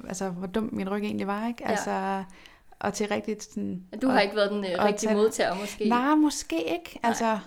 altså, 0.07 0.29
hvor 0.29 0.47
dum 0.47 0.69
min 0.71 0.89
ryg 0.89 1.03
egentlig 1.03 1.27
var. 1.27 1.47
Ikke? 1.47 1.63
Ja. 1.63 1.69
Altså, 1.71 2.23
og 2.79 2.93
til 2.93 3.07
rigtigt 3.07 3.43
sådan... 3.43 3.83
Du 4.01 4.07
har 4.07 4.15
og- 4.17 4.23
ikke 4.23 4.35
været 4.35 4.51
den 4.51 4.65
øh, 4.65 4.71
rigtige 4.83 5.07
tage- 5.09 5.17
modtager 5.17 5.55
måske. 5.55 5.89
Nej, 5.89 6.15
måske 6.15 6.63
ikke. 6.73 6.99
Altså, 7.03 7.39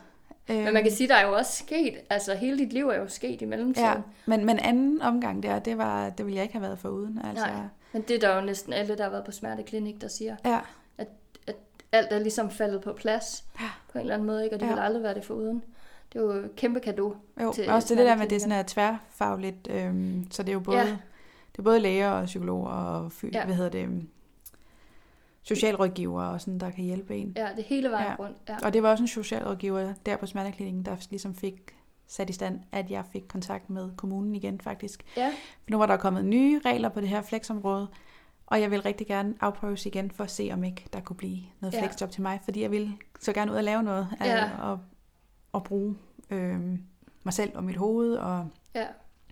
Men 0.48 0.74
man 0.74 0.82
kan 0.82 0.92
sige, 0.92 1.08
der 1.08 1.14
er 1.14 1.26
jo 1.26 1.32
også 1.36 1.52
sket, 1.56 1.94
altså 2.10 2.34
hele 2.34 2.58
dit 2.58 2.72
liv 2.72 2.88
er 2.88 2.96
jo 2.98 3.08
sket 3.08 3.42
i 3.42 3.44
mellemtiden. 3.44 3.88
Ja, 3.88 3.94
men, 4.26 4.44
men 4.46 4.58
anden 4.58 5.02
omgang 5.02 5.42
der, 5.42 5.58
det, 5.58 5.78
var, 5.78 6.10
det 6.10 6.26
ville 6.26 6.36
jeg 6.36 6.42
ikke 6.42 6.54
have 6.54 6.62
været 6.62 6.78
for 6.78 6.88
uden. 6.88 7.20
Altså, 7.24 7.46
Nej. 7.46 7.54
Men 7.92 8.02
det 8.02 8.16
er 8.16 8.28
der 8.28 8.34
jo 8.36 8.40
næsten 8.40 8.72
alle, 8.72 8.96
der 8.96 9.02
har 9.04 9.10
været 9.10 9.24
på 9.24 9.32
smerteklinik, 9.32 10.00
der 10.00 10.08
siger, 10.08 10.36
Ja, 10.44 10.58
at 10.98 11.08
alt 11.92 12.12
er 12.12 12.18
ligesom 12.18 12.50
faldet 12.50 12.80
på 12.82 12.92
plads 12.92 13.44
Ja. 13.60 13.66
på 13.92 13.98
en 13.98 14.00
eller 14.00 14.14
anden 14.14 14.26
måde, 14.26 14.44
ikke? 14.44 14.56
og 14.56 14.60
det 14.60 14.66
Ja. 14.66 14.72
vil 14.72 14.80
aldrig 14.80 15.02
være 15.02 15.14
det 15.14 15.24
for 15.24 15.34
uden. 15.34 15.62
Det 16.12 16.18
er 16.18 16.22
jo 16.24 16.30
et 16.30 16.56
kæmpe 16.56 16.80
gave. 16.80 17.14
jo, 17.42 17.52
til 17.52 17.68
også 17.70 17.88
det, 17.88 17.98
det 17.98 18.06
der 18.06 18.14
med, 18.16 18.24
at 18.24 18.30
det 18.30 18.36
er 18.36 18.40
sådan 18.40 18.56
her 18.56 18.64
tværfagligt, 18.66 19.68
øhm, 19.70 20.26
så 20.30 20.42
det 20.42 20.48
er 20.48 20.52
jo 20.52 20.60
både, 20.60 20.78
Ja. 20.78 20.86
det 21.52 21.58
er 21.58 21.62
både 21.62 21.80
læger 21.80 22.10
og 22.10 22.24
psykologer 22.26 22.68
og 22.70 23.12
fy, 23.12 23.24
Ja. 23.32 23.44
hvad 23.44 23.54
hedder 23.54 23.70
det, 23.70 23.82
øhm, 23.82 24.08
socialrådgivere 25.42 26.30
og 26.30 26.40
sådan, 26.40 26.60
der 26.60 26.70
kan 26.70 26.84
hjælpe 26.84 27.16
en. 27.16 27.32
Ja, 27.36 27.48
det 27.56 27.64
hele 27.64 27.90
vejen 27.90 28.06
Ja. 28.06 28.14
rundt. 28.24 28.36
Ja. 28.48 28.56
Og 28.62 28.72
det 28.72 28.82
var 28.82 28.90
også 28.90 29.04
en 29.04 29.08
socialrådgiver 29.08 29.92
der 30.06 30.16
på 30.16 30.26
smerteklinikken, 30.26 30.84
der 30.84 30.96
ligesom 31.10 31.34
fik 31.34 31.76
sat 32.06 32.30
i 32.30 32.32
stand, 32.32 32.60
at 32.72 32.90
jeg 32.90 33.04
fik 33.12 33.24
kontakt 33.28 33.70
med 33.70 33.90
kommunen 33.96 34.34
igen 34.34 34.60
faktisk. 34.60 35.02
ja, 35.16 35.28
For 35.64 35.70
nu 35.70 35.78
var 35.78 35.86
der 35.86 35.96
kommet 35.96 36.24
nye 36.24 36.60
regler 36.64 36.88
på 36.88 37.00
det 37.00 37.08
her 37.08 37.22
flexområde, 37.22 37.88
og 38.46 38.60
jeg 38.60 38.70
vil 38.70 38.82
rigtig 38.82 39.06
gerne 39.06 39.34
afprøves 39.40 39.86
igen 39.86 40.10
for 40.10 40.24
at 40.24 40.30
se, 40.30 40.50
om 40.52 40.64
ikke 40.64 40.84
der 40.92 41.00
kunne 41.00 41.16
blive 41.16 41.38
noget 41.60 41.74
Ja. 41.74 41.80
flexjob 41.82 42.10
til 42.10 42.22
mig, 42.22 42.40
fordi 42.44 42.62
jeg 42.62 42.70
ville 42.70 42.92
så 43.20 43.32
gerne 43.32 43.52
ud 43.52 43.56
og 43.56 43.64
lave 43.64 43.82
noget, 43.82 44.08
Ja. 44.20 44.44
øh, 44.44 44.70
og, 44.70 44.78
og 45.56 45.64
bruge 45.64 45.96
øh, 46.30 46.60
mig 47.24 47.32
selv 47.34 47.50
og 47.54 47.64
mit 47.64 47.76
hoved, 47.76 48.14
og 48.14 48.48
ja. 48.74 48.86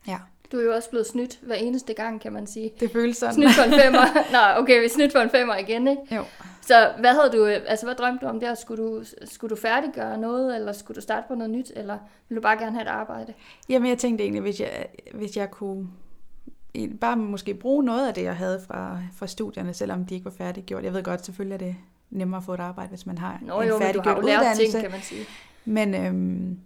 ja, 0.09 0.19
Du 0.53 0.59
er 0.59 0.63
jo 0.65 0.75
også 0.75 0.91
blevet 0.91 1.07
snydt 1.07 1.39
hver 1.43 1.55
eneste 1.55 1.95
gang, 1.95 2.21
kan 2.21 2.33
man 2.33 2.47
sige. 2.47 2.71
det 2.81 2.91
føles 2.93 3.17
sådan. 3.17 3.35
Snydt 3.35 3.53
for 3.55 3.63
en 3.63 3.81
femmer. 3.81 4.05
Nå, 4.57 4.63
okay, 4.63 4.83
vi 4.83 4.89
snydt 4.89 5.13
for 5.13 5.19
en 5.19 5.31
femmer 5.31 5.57
igen, 5.57 5.89
ikke? 5.89 6.15
Jo. 6.17 6.25
Så 6.61 6.93
hvad 7.01 7.11
havde 7.15 7.31
du, 7.33 7.47
øh, 7.47 7.61
altså 7.67 7.87
hvad 7.87 7.95
drømte 7.95 8.27
du 8.27 8.31
om 8.31 8.41
der? 8.41 8.55
Skulle 8.55 8.83
du, 8.85 9.05
skulle 9.25 9.51
du 9.51 9.61
færdiggøre 9.61 10.19
noget, 10.19 10.57
eller 10.57 10.73
skulle 10.73 10.95
du 10.97 11.01
starte 11.01 11.25
på 11.29 11.35
noget 11.35 11.51
nyt, 11.51 11.73
eller 11.77 11.99
ville 12.29 12.41
du 12.41 12.43
bare 12.43 12.59
gerne 12.59 12.73
have 12.73 12.83
et 12.83 12.89
arbejde? 12.89 13.33
Jamen, 13.69 13.89
jeg 13.89 13.99
tænkte 13.99 14.25
egentlig, 14.25 14.43
hvis 14.43 14.61
jeg, 14.61 14.87
hvis 15.15 15.37
jeg 15.37 15.51
kunne 15.51 15.89
bare 17.01 17.17
måske 17.17 17.55
bruge 17.55 17.85
noget 17.85 18.09
af 18.09 18.15
det, 18.15 18.23
jeg 18.23 18.37
havde 18.37 18.61
fra, 18.67 18.99
fra 19.17 19.27
studierne, 19.27 19.75
selvom 19.75 20.05
de 20.07 20.15
ikke 20.15 20.25
var 20.25 20.31
færdiggjort. 20.31 20.85
Jeg 20.85 20.93
ved 20.95 21.03
godt, 21.03 21.25
selvfølgelig 21.25 21.55
er 21.55 21.59
det 21.59 21.77
nemmere 22.11 22.39
at 22.39 22.45
få 22.45 22.55
et 22.55 22.61
arbejde, 22.61 22.89
hvis 22.89 23.07
man 23.07 23.19
har 23.19 23.39
Nå 23.43 23.61
en 23.61 23.69
jo, 23.69 23.79
men 23.79 23.79
du 23.79 23.85
har 23.85 23.87
færdiggjort 23.87 24.17
jo 24.17 24.27
lært 24.27 24.41
uddannelse. 24.41 24.73
ting, 24.73 24.83
kan 24.83 24.91
man 24.91 25.01
sige. 25.01 25.25
Men, 25.65 25.95
øhm, 25.95 26.61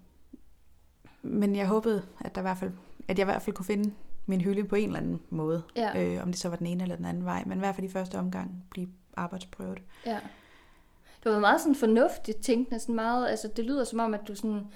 men 1.23 1.57
jeg 1.57 1.67
håbede, 1.67 2.03
at, 2.21 2.35
der 2.35 2.41
i 2.41 2.43
hvert 2.43 2.59
fald, 2.59 2.73
at 3.09 3.19
jeg 3.19 3.25
i 3.25 3.31
hvert 3.31 3.43
fald 3.43 3.57
kunne 3.57 3.67
finde 3.67 3.93
min 4.27 4.41
hylde 4.41 4.65
på 4.65 4.77
en 4.77 4.87
eller 4.87 5.01
anden 5.01 5.21
måde. 5.31 5.63
Ja. 5.77 6.03
Øh, 6.03 6.23
om 6.23 6.29
det 6.29 6.41
så 6.41 6.49
var 6.49 6.57
den 6.57 6.67
ene 6.67 6.83
eller 6.83 6.97
den 6.97 7.05
anden 7.05 7.25
vej. 7.25 7.43
Men 7.47 7.59
i 7.59 7.61
hvert 7.61 7.75
fald 7.75 7.87
i 7.87 7.91
første 7.91 8.19
omgang 8.19 8.65
blive 8.71 8.89
arbejdsprøvet. 9.17 9.83
Ja. 10.07 10.19
Det 11.25 11.33
var 11.33 11.39
meget 11.39 11.61
sådan 11.61 11.75
fornuftigt 11.75 12.41
tænkende, 12.41 12.81
sådan 12.81 12.95
meget, 12.95 13.29
altså 13.29 13.49
det 13.57 13.65
lyder 13.65 13.85
som 13.85 13.99
om, 13.99 14.15
at 14.15 14.21
du 14.29 14.35
sådan, 14.35 14.67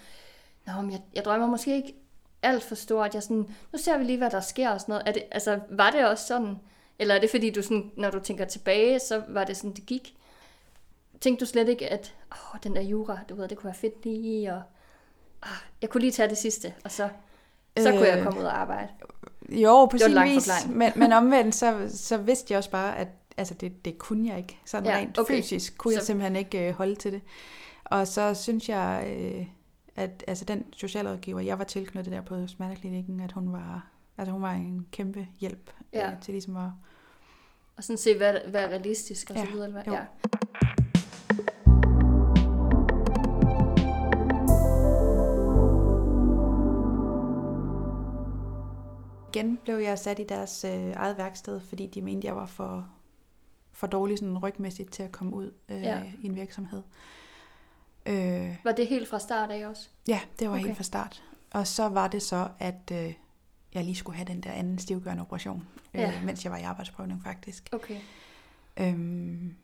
Nå, 0.66 0.72
men 0.82 0.90
jeg, 0.92 1.00
jeg 1.14 1.24
drømmer 1.24 1.46
måske 1.46 1.76
ikke 1.76 1.94
alt 2.42 2.62
for 2.62 2.74
stort, 2.74 3.14
jeg 3.14 3.22
sådan, 3.22 3.54
nu 3.72 3.78
ser 3.78 3.98
vi 3.98 4.04
lige, 4.04 4.18
hvad 4.18 4.30
der 4.30 4.40
sker 4.40 4.70
og 4.70 4.80
sådan 4.80 4.92
noget. 4.92 5.08
Er 5.08 5.12
det, 5.12 5.22
altså, 5.30 5.60
var 5.70 5.90
det 5.90 6.08
også 6.08 6.26
sådan, 6.26 6.56
eller 6.98 7.14
er 7.14 7.20
det 7.20 7.30
fordi, 7.30 7.50
du 7.50 7.62
sådan, 7.62 7.90
når 7.96 8.10
du 8.10 8.20
tænker 8.20 8.44
tilbage, 8.44 8.98
så 8.98 9.22
var 9.28 9.44
det 9.44 9.56
sådan, 9.56 9.72
det 9.72 9.86
gik? 9.86 10.16
Tænkte 11.22 11.44
du 11.44 11.48
slet 11.50 11.68
ikke, 11.68 11.88
at 11.92 12.14
åh, 12.32 12.58
den 12.64 12.76
der 12.76 12.82
jura, 12.82 13.18
du 13.28 13.34
ved, 13.34 13.48
det 13.48 13.58
kunne 13.58 13.64
være 13.68 13.74
fedt 13.74 14.04
lige, 14.04 14.54
og 14.54 14.62
ah, 15.42 15.48
jeg 15.82 15.90
kunne 15.90 16.00
lige 16.00 16.10
tage 16.12 16.28
det 16.28 16.38
sidste, 16.38 16.74
og 16.84 16.90
så, 16.90 17.08
så 17.78 17.88
øh, 17.92 17.98
kunne 17.98 18.08
jeg 18.08 18.18
Øh, 18.18 18.24
komme 18.24 18.40
ud 18.40 18.44
og 18.44 18.58
arbejde. 18.60 18.88
Jo, 19.48 19.86
på 19.86 19.98
sin 19.98 20.22
vis. 20.24 20.48
Men, 20.68 20.92
men 20.96 21.12
omvendt, 21.12 21.54
så, 21.54 21.86
så 21.94 22.16
vidste 22.16 22.52
jeg 22.52 22.58
også 22.58 22.70
bare, 22.70 22.96
at 22.98 23.08
altså 23.36 23.54
det, 23.54 23.84
det 23.84 23.98
kunne 23.98 24.28
jeg 24.28 24.38
ikke. 24.38 24.58
Sådan 24.64 24.86
Ja, 24.86 24.92
ja, 24.96 24.98
rent 24.98 25.18
okay. 25.18 25.34
fysisk 25.36 25.78
kunne 25.78 25.92
så... 25.92 25.96
jeg 25.96 26.02
Så- 26.02 26.06
simpelthen 26.06 26.36
ikke 26.36 26.68
øh, 26.68 26.74
holde 26.74 26.94
til 26.94 27.12
det. 27.12 27.22
Og 27.84 28.06
så 28.06 28.34
synes 28.34 28.68
jeg, 28.68 29.04
øh, 29.16 29.46
at 29.96 30.24
altså 30.26 30.44
den 30.44 30.64
socialrådgiver, 30.72 31.40
jeg 31.40 31.58
var 31.58 31.64
tilknyttet 31.64 32.12
der 32.12 32.20
på 32.20 32.46
smerteklinikken, 32.46 33.20
at 33.20 33.32
hun 33.32 33.52
var, 33.52 33.86
altså 34.18 34.32
hun 34.32 34.42
var 34.42 34.52
en 34.52 34.86
kæmpe 34.92 35.26
hjælp 35.40 35.70
Ja. 35.92 36.10
øh, 36.10 36.20
til 36.22 36.32
ligesom 36.32 36.56
at... 36.56 36.70
Og 37.76 37.84
sådan 37.84 37.98
se, 37.98 38.16
hvad, 38.16 38.34
hvad 38.48 38.62
er 38.64 38.68
realistisk 38.68 39.30
og 39.30 39.36
så 39.36 39.42
Ja, 39.44 39.50
videre. 39.50 39.66
eller 39.66 39.82
Hvad? 39.82 39.92
jo. 39.94 39.98
Igen 49.34 49.56
blev 49.64 49.76
jeg 49.76 49.98
sat 49.98 50.18
i 50.18 50.24
deres 50.28 50.64
øh, 50.64 50.92
eget 50.96 51.18
værksted, 51.18 51.60
fordi 51.60 51.86
de 51.86 52.02
mente, 52.02 52.26
jeg 52.26 52.36
var 52.36 52.46
for, 52.46 52.88
for 53.72 53.86
dårlig 53.86 54.18
sådan 54.18 54.38
rygmæssigt 54.38 54.92
til 54.92 55.02
at 55.02 55.12
komme 55.12 55.34
ud 55.36 55.50
øh, 55.68 55.82
Ja. 55.82 56.02
i 56.22 56.26
en 56.26 56.36
virksomhed. 56.36 56.82
Øh, 58.06 58.56
Var 58.64 58.72
det 58.72 58.86
helt 58.86 59.08
fra 59.08 59.18
start 59.18 59.50
af 59.50 59.66
også? 59.66 59.88
Ja, 60.08 60.20
det 60.38 60.48
var 60.48 60.52
Okay. 60.54 60.60
okay. 60.60 60.66
helt 60.68 60.76
fra 60.76 60.84
start. 60.84 61.22
Og 61.50 61.66
så 61.66 61.88
var 61.88 62.08
det 62.08 62.22
så, 62.22 62.48
at 62.58 62.90
øh, 62.92 63.14
jeg 63.74 63.84
lige 63.84 63.94
skulle 63.96 64.16
have 64.16 64.26
den 64.28 64.40
der 64.40 64.52
anden 64.52 64.78
stivgørende 64.78 65.20
operation, 65.20 65.66
øh, 65.94 66.00
Ja. 66.00 66.12
mens 66.24 66.44
jeg 66.44 66.52
var 66.52 66.58
i 66.58 66.62
arbejdsprøvning 66.62 67.22
faktisk. 67.24 67.68
Okay. 67.72 67.96
Øhm, 68.76 69.54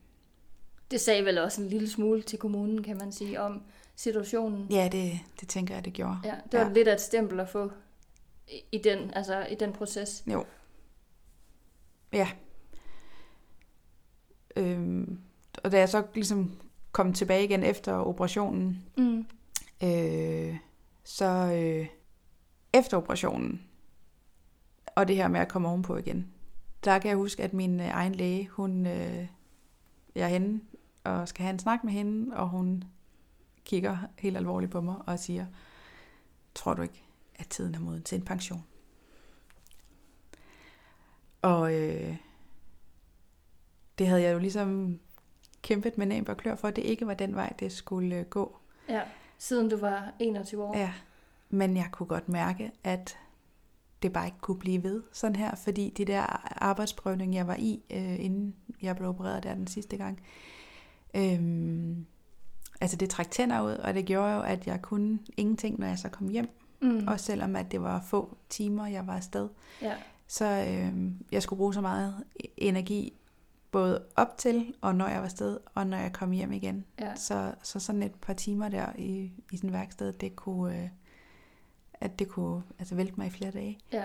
Det 0.91 1.01
sagde 1.01 1.25
vel 1.25 1.39
også 1.39 1.62
en 1.62 1.69
lille 1.69 1.89
smule 1.91 2.23
til 2.23 2.39
kommunen, 2.39 2.83
kan 2.83 2.97
man 2.99 3.12
sige, 3.12 3.41
om 3.41 3.62
situationen. 3.97 4.66
ja, 4.71 4.89
det, 4.93 5.12
det 5.41 5.49
tænker 5.49 5.75
jeg, 5.75 5.85
det 5.85 5.93
gjorde. 5.93 6.19
Ja, 6.25 6.35
det 6.53 6.61
var 6.61 6.66
Ja. 6.66 6.73
lidt 6.73 6.89
af 6.89 6.95
et 6.95 7.01
stempel 7.01 7.41
at 7.41 7.49
få 7.49 7.71
i- 8.72 8.78
den, 8.84 9.11
altså 9.14 9.46
i 9.46 9.55
den 9.55 9.72
proces. 9.72 10.24
Jo. 10.26 10.44
Ja. 12.12 12.28
Øhm, 14.57 15.18
og 15.64 15.72
da 15.72 15.78
jeg 15.78 15.88
så 15.88 16.07
ligesom 16.14 16.53
kom 16.92 17.12
tilbage 17.12 17.44
igen 17.44 17.62
efter 17.62 17.92
operationen, 17.92 18.84
Mm. 18.96 19.26
øh, 19.84 20.57
så 21.05 21.24
øh, 21.55 21.86
efter 22.72 22.96
operationen, 22.96 23.62
og 24.96 25.09
det 25.09 25.16
her 25.16 25.28
med 25.28 25.40
at 25.40 25.49
komme 25.49 25.68
ovenpå 25.68 25.96
igen, 25.96 26.32
der 26.84 26.99
kan 26.99 27.09
jeg 27.09 27.16
huske, 27.16 27.42
at 27.42 27.53
min 27.53 27.80
øh, 27.80 27.88
egen 27.88 28.14
læge, 28.14 28.49
hun, 28.49 28.86
øh, 28.86 29.26
jeg 30.14 30.24
er 30.24 30.28
henne 30.28 30.61
og 31.05 31.28
skal 31.28 31.42
have 31.42 31.53
en 31.53 31.59
snak 31.59 31.84
med 31.84 31.92
hende, 31.92 32.36
og 32.36 32.49
hun 32.49 32.84
kigger 33.64 33.99
helt 34.18 34.36
alvorligt 34.36 34.72
på 34.72 34.80
mig 34.80 34.96
og 35.07 35.18
siger, 35.18 35.46
tror 36.55 36.74
du 36.74 36.82
ikke, 36.82 37.03
at 37.39 37.49
tiden 37.49 37.74
er 37.74 37.78
moden 37.78 38.03
til 38.03 38.18
en 38.18 38.24
pension? 38.24 38.64
Og 41.43 41.74
øh, 41.74 42.16
det 43.99 44.07
havde 44.07 44.22
jeg 44.22 44.34
jo 44.34 44.39
ligesom 44.39 45.01
kæmpet 45.62 45.99
med 45.99 46.07
næb 46.07 46.28
og 46.28 46.36
klør 46.36 46.55
for, 46.55 46.68
at 46.68 46.76
det 46.76 46.82
ikke 46.82 47.07
var 47.07 47.14
den 47.14 47.34
vej, 47.34 47.53
det 47.61 47.72
skulle 47.72 48.16
øh, 48.16 48.26
gå. 48.26 48.57
Ja, 48.89 49.03
siden 49.39 49.68
du 49.68 49.76
var 49.76 50.12
21 50.18 50.64
år. 50.64 50.76
Ja, 50.76 50.93
men 51.51 51.76
jeg 51.76 51.89
kunne 51.93 52.07
godt 52.07 52.28
mærke, 52.28 52.72
at 52.84 53.18
det 54.03 54.12
bare 54.12 54.26
ikke 54.26 54.39
kunne 54.41 54.59
blive 54.59 54.82
ved 54.82 55.03
sådan 55.12 55.36
her, 55.36 55.55
fordi 55.55 55.95
de 55.97 56.05
der 56.05 56.22
arbejdsprøvning, 56.62 57.34
jeg 57.34 57.47
var 57.47 57.57
i, 57.59 57.82
øh, 57.91 58.24
inden 58.24 58.55
jeg 58.82 58.97
blev 58.97 59.09
opereret 59.09 59.43
der 59.43 59.55
den 59.55 59.66
sidste 59.66 59.97
gang, 59.97 60.20
øh, 61.14 61.97
altså 62.80 62.97
det 62.97 63.11
trak 63.11 63.30
tænder 63.30 63.62
ud, 63.62 63.72
og 63.72 63.95
det 63.95 64.07
gjorde 64.07 64.32
jo, 64.32 64.43
at 64.43 64.66
jeg 64.66 64.82
kunne 64.82 65.18
ingenting, 65.36 65.80
når 65.80 65.86
jeg 65.86 65.99
så 65.99 66.09
kom 66.09 66.28
hjem, 66.28 66.49
Mm. 66.81 67.09
også 67.09 67.24
selvom 67.24 67.57
at 67.57 67.70
det 67.72 67.83
var 67.83 68.01
få 68.01 68.37
timer, 68.49 68.87
jeg 68.87 69.07
var 69.07 69.16
afsted. 69.16 69.49
ja. 69.83 69.95
Så 70.31 70.45
øh, 70.45 71.11
jeg 71.33 71.43
skulle 71.43 71.59
bruge 71.59 71.74
så 71.74 71.81
meget 71.81 72.14
energi, 72.57 73.12
både 73.70 74.05
op 74.16 74.39
til, 74.39 74.74
og 74.81 74.95
når 74.95 75.09
jeg 75.09 75.18
var 75.18 75.24
afsted, 75.24 75.59
og 75.74 75.87
når 75.87 75.97
jeg 75.97 76.12
kom 76.12 76.31
hjem 76.31 76.53
igen. 76.53 76.85
Ja. 77.01 77.14
Så, 77.16 77.55
så 77.62 77.81
sådan 77.81 78.03
et 78.03 78.14
par 78.14 78.33
timer 78.33 78.68
der 78.68 78.87
i, 78.99 79.33
i 79.53 79.57
sådan 79.57 79.72
værksted, 79.72 80.12
det 80.12 80.37
kunne, 80.37 80.79
øh, 80.83 80.89
at 81.95 82.18
det 82.18 82.29
kunne 82.29 82.62
altså 82.79 82.95
vælte 82.95 83.14
mig 83.16 83.26
i 83.26 83.31
flere 83.31 83.51
dage. 83.51 83.79
ja. 83.93 84.05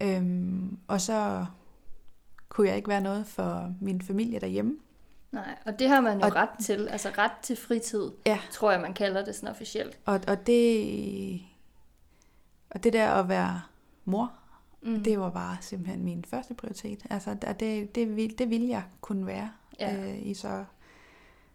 Øhm, 0.00 0.78
og 0.88 1.00
så 1.00 1.46
kunne 2.48 2.68
jeg 2.68 2.76
ikke 2.76 2.88
være 2.88 3.00
noget 3.00 3.26
for 3.26 3.74
min 3.80 4.02
familie 4.02 4.40
derhjemme. 4.40 4.76
Nej, 5.32 5.58
og 5.66 5.78
det 5.78 5.88
har 5.88 6.00
man 6.00 6.18
jo 6.20 6.24
Og- 6.26 6.34
ret 6.34 6.48
til. 6.64 6.88
Altså 6.88 7.08
ret 7.18 7.32
til 7.42 7.56
fritid, 7.56 8.10
Ja. 8.26 8.38
tror 8.52 8.70
jeg, 8.70 8.80
man 8.80 8.94
kalder 8.94 9.24
det 9.24 9.34
sådan 9.34 9.48
officielt. 9.48 9.98
Og, 10.04 10.20
og, 10.28 10.46
det, 10.46 11.40
og 12.70 12.84
det 12.84 12.92
der 12.92 13.10
at 13.10 13.28
være 13.28 13.62
mor, 14.04 14.32
Mm. 14.82 15.02
det 15.04 15.20
var 15.20 15.30
bare 15.30 15.56
simpelthen 15.60 16.04
min 16.04 16.24
første 16.24 16.54
prioritet. 16.54 17.06
Altså 17.10 17.34
det, 17.60 17.94
det, 17.94 18.16
vil, 18.16 18.38
det 18.38 18.50
ville 18.50 18.68
jeg 18.68 18.82
kunne 19.00 19.26
være 19.26 19.50
Ja. 19.80 20.10
øh, 20.10 20.26
i 20.26 20.34
så, 20.34 20.64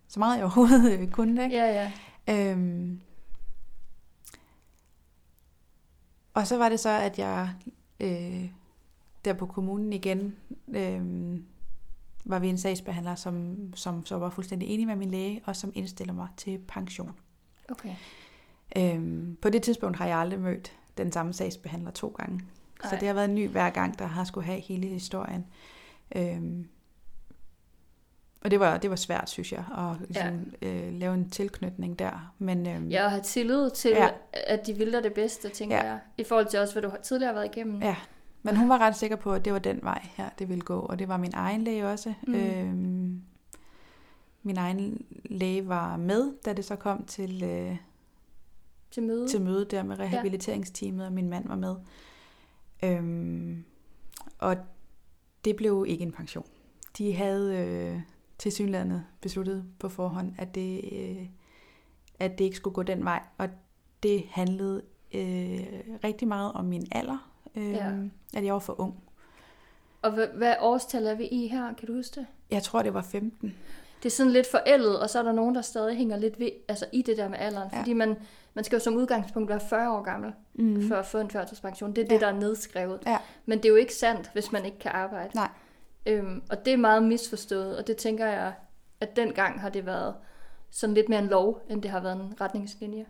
så 0.08 0.20
meget 0.20 0.36
jeg 0.38 0.44
overhovedet 0.44 1.00
øh, 1.00 1.08
kunne. 1.12 1.44
Ikke? 1.44 1.56
Ja, 1.56 1.92
ja. 2.28 2.52
Øhm, 2.52 3.00
og 6.34 6.48
så 6.48 6.58
var 6.58 6.70
det 6.70 6.80
så, 6.80 6.90
at 6.90 7.20
jeg 7.20 7.50
øh, 8.00 8.46
der 9.26 9.34
på 9.34 9.46
kommunen 9.46 9.94
igen 9.94 10.36
øh, 10.68 11.40
var 12.26 12.40
vi 12.40 12.48
en 12.50 12.58
sagsbehandler, 12.58 13.16
som, 13.16 13.58
som 13.76 14.06
så 14.06 14.18
var 14.18 14.30
fuldstændig 14.30 14.68
enig 14.70 14.88
med 14.88 14.96
min 14.96 15.12
læge, 15.12 15.42
og 15.46 15.56
som 15.56 15.72
indstiller 15.76 16.14
mig 16.14 16.28
til 16.38 16.60
pension. 16.68 17.12
Okay. 17.70 17.96
Øhm, 18.78 19.38
på 19.42 19.50
det 19.50 19.64
tidspunkt 19.64 19.98
har 19.98 20.06
jeg 20.08 20.18
aldrig 20.18 20.40
mødt 20.40 20.78
den 20.98 21.12
samme 21.12 21.34
sagsbehandler 21.34 21.92
to 21.92 22.08
gange. 22.18 22.42
Ej. 22.84 22.90
Så 22.90 22.96
det 23.00 23.08
har 23.08 23.14
været 23.16 23.30
en 23.30 23.36
ny 23.36 23.50
hver 23.50 23.70
gang, 23.70 24.00
der 24.00 24.06
har 24.06 24.24
skulle 24.24 24.46
have 24.46 24.60
hele 24.60 24.88
historien. 24.88 25.46
Øhm, 26.16 26.68
og 28.42 28.52
det 28.52 28.60
var, 28.60 28.78
det 28.78 28.90
var 28.90 28.96
svært, 28.96 29.30
synes 29.30 29.52
jeg, 29.52 29.64
at 29.78 30.08
ligesom, 30.10 30.54
ja. 30.62 30.68
øh, 30.68 30.94
lave 30.94 31.14
en 31.14 31.30
tilknytning 31.30 32.00
der. 32.00 32.34
Men, 32.40 32.68
øh, 32.68 32.92
Ja, 32.92 33.06
og 33.06 33.12
have 33.12 33.24
tillid 33.24 33.70
til, 33.70 33.92
Ja. 33.92 34.10
at 34.34 34.68
de 34.68 34.74
vil 34.74 34.92
dig 34.94 35.04
det 35.04 35.14
bedste, 35.14 35.50
tænker 35.50 35.76
Ja. 35.78 35.84
jeg. 35.86 36.00
I 36.18 36.24
forhold 36.24 36.46
til 36.46 36.60
også, 36.60 36.74
hvad 36.74 36.82
du 36.92 36.92
tidligere 37.04 37.34
har 37.34 37.40
været 37.42 37.56
igennem. 37.56 37.82
Ja, 37.82 37.96
men 38.44 38.56
hun 38.56 38.70
var 38.70 38.78
ret 38.78 38.96
sikker 38.96 39.16
på, 39.16 39.34
at 39.34 39.46
det 39.46 39.54
var 39.54 39.60
den 39.60 39.80
vej 39.84 40.02
her, 40.16 40.30
det 40.40 40.50
ville 40.50 40.62
gå. 40.62 40.80
Og 40.80 41.00
det 41.00 41.08
var 41.08 41.18
min 41.18 41.34
egen 41.34 41.64
læge 41.64 41.88
også. 41.88 42.14
Mm. 42.28 42.36
Øhm, 42.36 43.22
min 44.44 44.58
egen 44.58 45.06
læge 45.26 45.68
var 45.68 45.98
med, 45.98 46.34
da 46.46 46.54
det 46.54 46.66
så 46.66 46.76
kom 46.76 47.06
til, 47.06 47.44
øh, 47.44 47.78
Til 48.94 49.04
møde. 49.04 49.28
til 49.28 49.42
møde 49.42 49.66
der 49.66 49.84
med 49.84 50.00
rehabiliteringsteamet, 50.00 51.06
og 51.06 51.14
min 51.14 51.30
mand 51.30 51.48
var 51.48 51.56
med. 51.56 51.76
Øhm, 52.84 53.64
og 54.40 54.56
det 55.46 55.56
blev 55.56 55.86
ikke 55.88 56.04
en 56.04 56.12
pension. 56.12 56.46
De 56.98 57.14
havde 57.14 57.58
øh, 57.58 58.02
til 58.38 58.52
synlandet 58.52 59.06
besluttet 59.22 59.66
på 59.80 59.90
forhånd, 59.90 60.34
at 60.38 60.56
det, 60.56 60.82
øh, 60.92 61.26
at 62.20 62.38
det 62.38 62.44
ikke 62.46 62.58
skulle 62.58 62.74
gå 62.74 62.84
den 62.84 63.04
vej. 63.06 63.24
Og 63.38 63.50
det 64.04 64.24
handlede 64.32 64.82
øh, 65.14 65.64
rigtig 66.04 66.28
meget 66.28 66.54
om 66.54 66.66
min 66.66 66.88
alder. 66.92 67.32
Øh, 67.56 67.72
Ja. 67.72 67.92
At 68.34 68.46
jeg 68.46 68.54
var 68.54 68.60
for 68.60 68.80
ung. 68.80 69.04
Og 70.02 70.12
hvad, 70.12 70.28
hvad 70.28 70.56
årstal 70.60 71.06
er 71.06 71.16
vi 71.16 71.28
i 71.28 71.48
her? 71.48 71.74
Kan 71.74 71.88
du 71.88 71.94
huske 71.94 72.20
det? 72.20 72.28
Jeg 72.52 72.64
tror, 72.64 72.82
det 72.82 72.94
var 72.94 73.02
15. 73.02 73.56
Det 74.04 74.10
er 74.10 74.14
sådan 74.14 74.32
lidt 74.32 74.48
forældet, 74.52 75.00
og 75.00 75.10
så 75.10 75.20
er 75.20 75.24
der 75.24 75.32
nogen, 75.32 75.56
der 75.56 75.62
stadig 75.62 75.98
hænger 75.98 76.18
lidt 76.18 76.40
ved, 76.40 76.50
altså 76.68 76.86
i 76.94 77.02
det 77.02 77.18
der 77.18 77.28
med 77.30 77.38
alderen. 77.40 77.70
Ja. 77.74 77.80
Fordi 77.80 77.94
man, 77.94 78.16
man 78.54 78.64
skal 78.64 78.76
jo 78.76 78.84
som 78.84 78.96
udgangspunkt 78.96 79.50
være 79.50 79.60
40 79.60 79.92
år 79.98 80.02
gammel, 80.02 80.34
Mm. 80.54 80.88
for 80.88 80.96
at 80.96 81.06
få 81.06 81.18
en 81.20 81.30
førtidspension. 81.30 81.90
Det 81.96 81.98
er 82.02 82.06
Ja. 82.06 82.14
det, 82.14 82.22
der 82.22 82.28
er 82.28 82.40
nedskrevet. 82.40 83.00
Ja. 83.06 83.18
Men 83.46 83.58
det 83.58 83.66
er 83.66 83.70
jo 83.70 83.76
ikke 83.76 83.96
sandt, 83.96 84.30
hvis 84.34 84.52
man 84.52 84.66
ikke 84.66 84.80
kan 84.80 84.92
arbejde. 84.92 85.36
Nej. 85.36 85.50
Øhm, 86.06 86.42
og 86.50 86.66
det 86.66 86.74
er 86.74 86.78
meget 86.78 87.04
misforstået, 87.04 87.78
og 87.78 87.88
det 87.88 87.98
tænker 87.98 88.26
jeg, 88.28 88.54
at 89.02 89.16
dengang 89.16 89.62
har 89.62 89.70
det 89.70 89.86
været 89.86 90.16
sådan 90.72 90.94
lidt 90.94 91.10
mere 91.10 91.20
en 91.20 91.28
lov, 91.28 91.62
end 91.70 91.82
det 91.82 91.92
har 91.92 92.00
været 92.00 92.16
en 92.16 92.34
retningslinje. 92.42 93.06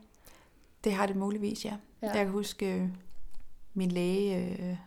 Det 0.84 0.94
har 0.94 1.06
det 1.06 1.16
muligvis, 1.16 1.66
ja. 1.66 1.70
ja. 2.02 2.08
Ja. 2.08 2.14
Jeg 2.14 2.24
kan 2.26 2.32
huske, 2.34 2.76
øh, 2.76 2.88
min 3.74 3.92
læge 3.92 4.38
øh, 4.62 4.78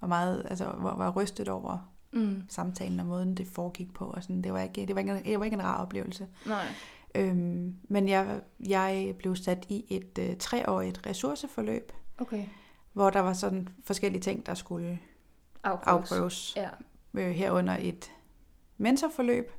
var 0.00 0.08
meget, 0.08 0.46
altså 0.50 0.64
var, 0.64 0.96
var 0.96 1.10
rystet 1.10 1.48
over 1.48 1.87
Mm. 2.12 2.42
samtalen 2.48 3.00
og 3.00 3.06
måden, 3.06 3.34
det 3.34 3.46
foregik 3.46 3.94
på. 3.94 4.04
Og 4.04 4.22
sådan. 4.22 4.42
Det, 4.42 4.52
var 4.52 4.60
ikke, 4.62 4.86
det, 4.86 4.94
var 4.94 5.00
ikke, 5.00 5.12
en- 5.12 5.24
det 5.24 5.38
var 5.38 5.44
ikke 5.44 5.54
en 5.54 5.64
rar 5.64 5.82
oplevelse. 5.82 6.26
Nej. 6.46 6.66
Øhm, 7.14 7.74
men 7.88 8.08
jeg, 8.08 8.40
jeg 8.68 9.14
blev 9.18 9.36
sat 9.36 9.66
i 9.68 9.84
et 9.88 10.18
øh, 10.18 10.36
treårigt 10.36 11.06
ressourceforløb, 11.06 11.92
Okay. 12.18 12.44
hvor 12.92 13.10
der 13.10 13.20
var 13.20 13.32
sådan 13.32 13.68
forskellige 13.84 14.20
ting, 14.22 14.46
der 14.46 14.54
skulle 14.54 14.98
Afprøves. 15.64 16.12
afprøves. 16.12 16.56
Ja. 16.56 16.68
Øh, 17.14 17.30
herunder 17.30 17.76
et 17.80 18.10
mentorforløb. 18.78 19.50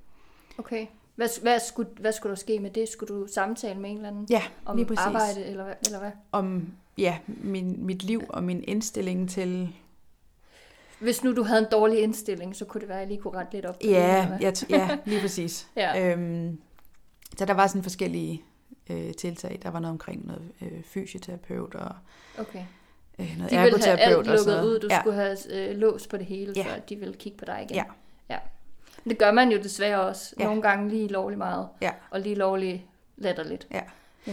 Okay. 0.58 0.88
Hvad, 1.16 1.42
hvad, 1.42 1.60
skulle, 1.60 1.90
hvad 2.00 2.12
skulle 2.12 2.30
der 2.32 2.36
ske 2.36 2.60
med 2.60 2.72
det? 2.72 2.90
Skulle 2.90 3.16
du 3.16 3.28
samtale 3.34 3.80
med 3.80 3.90
en 3.90 3.96
eller 3.96 4.10
anden 4.10 4.28
Ja, 4.30 4.42
om 4.66 4.76
lige 4.78 4.86
præcis. 4.86 5.06
arbejde, 5.06 5.46
eller? 5.46 5.74
Eller 5.86 6.00
hvad? 6.00 6.12
Om 6.32 6.68
ja, 6.98 7.18
min, 7.28 7.86
mit 7.86 8.04
liv 8.04 8.22
og 8.30 8.44
min 8.44 8.64
indstilling 8.68 9.30
til 9.30 9.76
Hvis 11.00 11.24
nu 11.24 11.36
du 11.36 11.44
havde 11.44 11.60
en 11.62 11.68
dårlig 11.72 12.00
indstilling, 12.00 12.56
så 12.56 12.66
kunne 12.66 12.82
det 12.82 12.90
være, 12.90 12.98
at 12.98 13.02
jeg 13.02 13.08
lige 13.08 13.22
kunne 13.22 13.38
rette 13.40 13.54
lidt 13.54 13.66
op. 13.66 13.76
på 13.76 13.80
det, 13.82 13.90
Ja, 13.92 14.38
ja 14.70 14.98
lige 15.06 15.22
præcis. 15.22 15.68
Ja. 15.76 16.12
øhm, 16.12 16.62
så 17.38 17.46
der 17.46 17.54
var 17.54 17.68
sådan 17.68 17.84
forskellige 17.84 18.44
øh, 18.90 19.14
tiltag. 19.14 19.60
Der 19.64 19.70
var 19.70 19.80
noget 19.80 19.92
omkring 19.92 20.28
noget 20.28 20.52
øh, 20.62 20.84
fysioterapeut 20.84 21.76
og 21.76 21.92
Okay. 22.40 22.64
øh, 23.20 23.26
noget 23.38 23.52
De 23.52 23.58
ville 23.58 23.58
have 23.58 23.68
ergoterapeut. 23.70 24.28
alt 24.28 24.46
lukket 24.48 24.64
ud. 24.64 24.80
Du 24.80 24.88
ja. 24.90 25.00
skulle 25.00 25.16
have 25.16 25.38
øh, 25.70 25.78
lås 25.78 26.08
på 26.08 26.18
det 26.18 26.26
hele, 26.26 26.54
Ja. 26.56 26.62
ja. 26.62 26.74
før 26.76 26.80
de 26.80 26.96
ville 26.96 27.14
kigge 27.14 27.38
på 27.38 27.46
dig 27.46 27.62
igen. 27.70 27.76
Ja. 27.76 27.84
ja. 28.30 28.38
Men 29.04 29.10
det 29.10 29.18
gør 29.18 29.32
man 29.32 29.52
jo 29.52 29.58
desværre 29.58 30.02
også. 30.02 30.34
Ja. 30.38 30.44
Ja. 30.44 30.48
Nogle 30.50 30.62
gange 30.62 30.90
lige 30.90 31.08
lovlig 31.08 31.38
meget. 31.38 31.68
Ja. 31.82 31.92
Og 32.10 32.20
lige 32.20 32.36
lovlig 32.36 32.88
latterligt. 33.18 33.68
Ja. 33.72 33.82